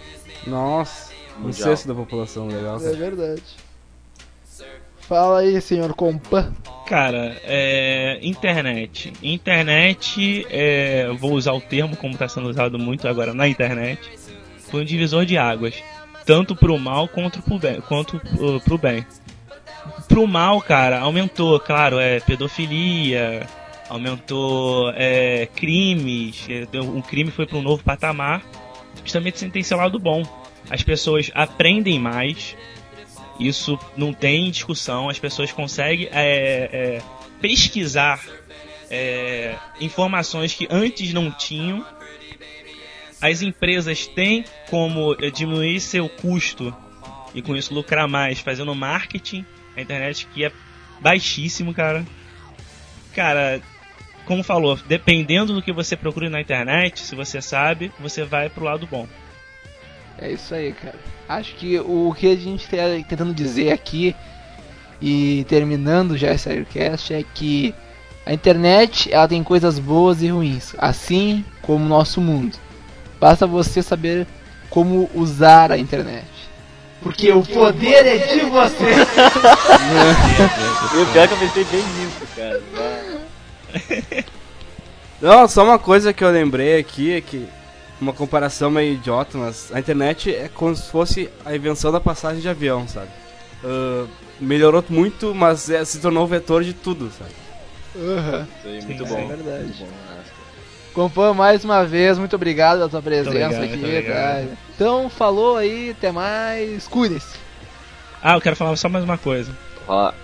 Nossa, 0.46 1.12
um 1.38 1.42
Mundial. 1.44 1.68
sexto 1.68 1.88
da 1.88 1.94
população, 1.94 2.48
legal. 2.48 2.76
É 2.78 2.80
cara. 2.80 2.96
verdade. 2.96 3.42
Fala 5.00 5.38
aí, 5.40 5.60
senhor 5.60 5.94
Compa. 5.94 6.52
Cara, 6.86 7.36
é, 7.44 8.18
internet. 8.22 9.12
Internet, 9.22 10.46
é, 10.50 11.08
vou 11.18 11.32
usar 11.34 11.52
o 11.52 11.60
termo 11.60 11.96
como 11.96 12.14
está 12.14 12.28
sendo 12.28 12.48
usado 12.48 12.78
muito 12.78 13.06
agora 13.06 13.32
na 13.32 13.46
internet, 13.46 14.00
foi 14.70 14.82
um 14.82 14.84
divisor 14.84 15.24
de 15.24 15.36
águas, 15.38 15.74
tanto 16.26 16.54
pro 16.54 16.78
mal 16.78 17.08
quanto 17.08 17.40
pro 17.40 17.58
bem. 17.58 17.80
Quanto 17.80 18.16
uh, 18.16 18.60
pro 18.60 18.76
bem. 18.76 19.06
Pro 20.08 20.26
mal, 20.26 20.60
cara, 20.60 21.00
aumentou, 21.00 21.58
claro, 21.60 21.98
é 21.98 22.20
pedofilia, 22.20 23.46
aumentou 23.88 24.90
é, 24.96 25.46
crimes, 25.54 26.46
é, 26.48 26.80
um 26.80 27.00
crime 27.00 27.30
foi 27.30 27.46
para 27.46 27.56
um 27.56 27.62
novo 27.62 27.84
patamar, 27.84 28.42
mas 29.00 29.12
também 29.12 29.32
tem 29.32 29.62
seu 29.62 29.76
lado 29.76 29.98
bom. 29.98 30.24
As 30.68 30.82
pessoas 30.82 31.30
aprendem 31.34 31.98
mais, 31.98 32.56
isso 33.38 33.78
não 33.96 34.12
tem 34.12 34.50
discussão. 34.50 35.08
As 35.08 35.18
pessoas 35.18 35.52
conseguem 35.52 36.08
é, 36.10 36.68
é, 36.72 37.02
pesquisar 37.40 38.20
é, 38.90 39.54
informações 39.80 40.54
que 40.54 40.66
antes 40.70 41.12
não 41.12 41.30
tinham. 41.30 41.84
As 43.26 43.42
empresas 43.42 44.06
têm 44.06 44.44
como 44.70 45.16
é, 45.20 45.30
diminuir 45.30 45.80
seu 45.80 46.08
custo 46.08 46.72
e 47.34 47.42
com 47.42 47.56
isso 47.56 47.74
lucrar 47.74 48.06
mais 48.06 48.38
fazendo 48.38 48.72
marketing 48.72 49.44
na 49.74 49.82
internet 49.82 50.28
que 50.32 50.44
é 50.44 50.52
baixíssimo, 51.00 51.74
cara. 51.74 52.06
Cara, 53.12 53.60
como 54.26 54.44
falou, 54.44 54.78
dependendo 54.86 55.52
do 55.52 55.60
que 55.60 55.72
você 55.72 55.96
procura 55.96 56.30
na 56.30 56.40
internet, 56.40 57.00
se 57.00 57.16
você 57.16 57.42
sabe, 57.42 57.90
você 57.98 58.22
vai 58.22 58.48
pro 58.48 58.64
lado 58.64 58.86
bom. 58.86 59.08
É 60.18 60.30
isso 60.30 60.54
aí, 60.54 60.72
cara. 60.72 60.98
Acho 61.28 61.52
que 61.56 61.80
o 61.80 62.14
que 62.16 62.28
a 62.28 62.36
gente 62.36 62.62
está 62.62 62.76
tentando 63.08 63.34
dizer 63.34 63.72
aqui 63.72 64.14
e 65.02 65.44
terminando 65.48 66.16
já 66.16 66.32
esse 66.32 66.48
Aircast 66.48 67.12
é 67.12 67.24
que 67.34 67.74
a 68.24 68.32
internet 68.32 69.12
ela 69.12 69.26
tem 69.26 69.42
coisas 69.42 69.80
boas 69.80 70.22
e 70.22 70.28
ruins, 70.28 70.76
assim 70.78 71.44
como 71.60 71.84
o 71.84 71.88
nosso 71.88 72.20
mundo. 72.20 72.56
Basta 73.20 73.46
você 73.46 73.82
saber 73.82 74.26
como 74.70 75.10
usar 75.14 75.72
a 75.72 75.78
internet. 75.78 76.26
Porque 77.02 77.30
o 77.32 77.42
poder 77.42 78.06
é 78.06 78.18
de 78.18 78.40
você. 78.46 78.84
E 80.94 81.02
o 81.02 81.06
pior 81.12 81.22
é 81.24 81.28
que 81.28 81.34
eu 81.34 81.38
pensei 81.38 81.64
bem 81.64 81.82
nisso, 81.82 82.26
cara. 82.34 82.62
Não, 85.20 85.48
só 85.48 85.64
uma 85.64 85.78
coisa 85.78 86.12
que 86.12 86.22
eu 86.22 86.30
lembrei 86.30 86.78
aqui 86.78 87.14
é 87.14 87.20
que 87.20 87.46
uma 88.00 88.12
comparação 88.12 88.70
meio 88.70 88.94
idiota, 88.94 89.38
mas 89.38 89.70
a 89.72 89.78
internet 89.80 90.34
é 90.34 90.48
como 90.52 90.74
se 90.76 90.90
fosse 90.90 91.30
a 91.44 91.54
invenção 91.54 91.90
da 91.90 92.00
passagem 92.00 92.40
de 92.40 92.48
avião, 92.48 92.86
sabe? 92.86 93.08
Ah, 93.64 94.06
melhorou 94.40 94.84
muito, 94.88 95.34
mas 95.34 95.70
é- 95.70 95.84
se 95.84 95.98
tornou 96.00 96.24
o 96.24 96.26
vetor 96.26 96.62
de 96.62 96.72
tudo, 96.74 97.10
sabe? 97.18 97.30
Uhum. 97.94 98.46
Isso 98.58 98.68
aí, 98.68 98.82
muito 98.84 99.06
Sim, 99.06 99.14
bom. 99.14 99.20
é 99.20 99.26
verdade. 99.36 99.64
Muito 99.64 99.78
bom, 99.78 99.86
né? 99.86 100.15
Compan, 100.96 101.34
mais 101.34 101.62
uma 101.62 101.84
vez, 101.84 102.18
muito 102.18 102.34
obrigado 102.36 102.78
pela 102.78 102.88
tua 102.88 103.02
presença 103.02 103.28
obrigado, 103.28 103.62
aqui, 103.62 104.02
cara. 104.02 104.48
Então, 104.74 105.10
falou 105.10 105.58
aí, 105.58 105.90
até 105.90 106.10
mais. 106.10 106.88
Cuidem-se. 106.88 107.36
Ah, 108.22 108.32
eu 108.32 108.40
quero 108.40 108.56
falar 108.56 108.74
só 108.76 108.88
mais 108.88 109.04
uma 109.04 109.18
coisa. 109.18 109.52
Fala. 109.86 110.14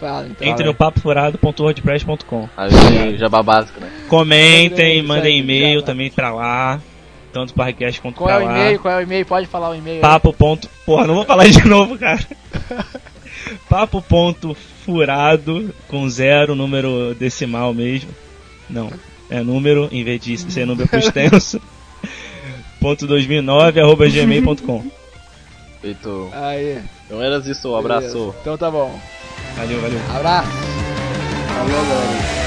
Fala 0.00 0.26
então. 0.26 0.48
Entre 0.48 0.64
no 0.64 0.74
papofurado.wordpress.com. 0.74 2.48
Aí, 2.56 3.18
jabá 3.18 3.42
básico, 3.42 3.78
né? 3.78 3.92
Comentem, 4.08 5.02
mandem 5.02 5.40
e-mail 5.40 5.82
também 5.82 6.10
pra 6.10 6.32
lá. 6.32 6.80
Tanto 7.30 7.52
para 7.52 7.66
podcast 7.66 8.00
quanto 8.00 8.16
Qual 8.16 8.30
é 8.30 8.38
o 8.38 8.46
lá. 8.46 8.50
e-mail? 8.50 8.78
Qual 8.78 8.94
é 8.94 8.96
o 8.96 9.02
e-mail? 9.02 9.26
Pode 9.26 9.46
falar 9.46 9.68
o 9.68 9.74
e-mail. 9.74 9.96
aí. 9.96 10.00
Papo. 10.00 10.32
Ponto... 10.32 10.70
Porra, 10.86 11.06
não 11.06 11.16
vou 11.16 11.26
falar 11.26 11.48
de 11.48 11.62
novo, 11.68 11.98
cara. 11.98 12.26
Papo 13.68 14.00
ponto 14.00 14.56
furado 14.86 15.74
com 15.86 16.08
zero, 16.08 16.54
número 16.54 17.14
decimal 17.14 17.74
mesmo. 17.74 18.08
Não, 18.70 18.90
é 19.30 19.42
número, 19.42 19.88
em 19.90 20.04
vez 20.04 20.20
de 20.20 20.36
ser 20.38 20.66
número 20.66 20.88
por 20.88 20.98
extenso. 20.98 21.60
ponto 22.80 23.06
2009 23.06 23.80
arroba 23.80 24.06
gmail.com. 24.08 24.84
Feito. 25.80 26.28
Aí. 26.32 26.82
Então 27.06 27.22
era 27.22 27.38
isso, 27.38 27.70
um 27.70 27.76
abraço. 27.76 28.34
Então 28.40 28.58
tá 28.58 28.70
bom. 28.70 28.98
Valeu, 29.56 29.80
valeu. 29.80 30.00
Abraço. 30.14 30.48
Valeu, 31.48 31.76
galera. 31.76 32.43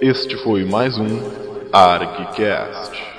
Este 0.00 0.34
foi 0.38 0.64
mais 0.64 0.96
um 0.98 1.20
ArgCast. 1.70 3.09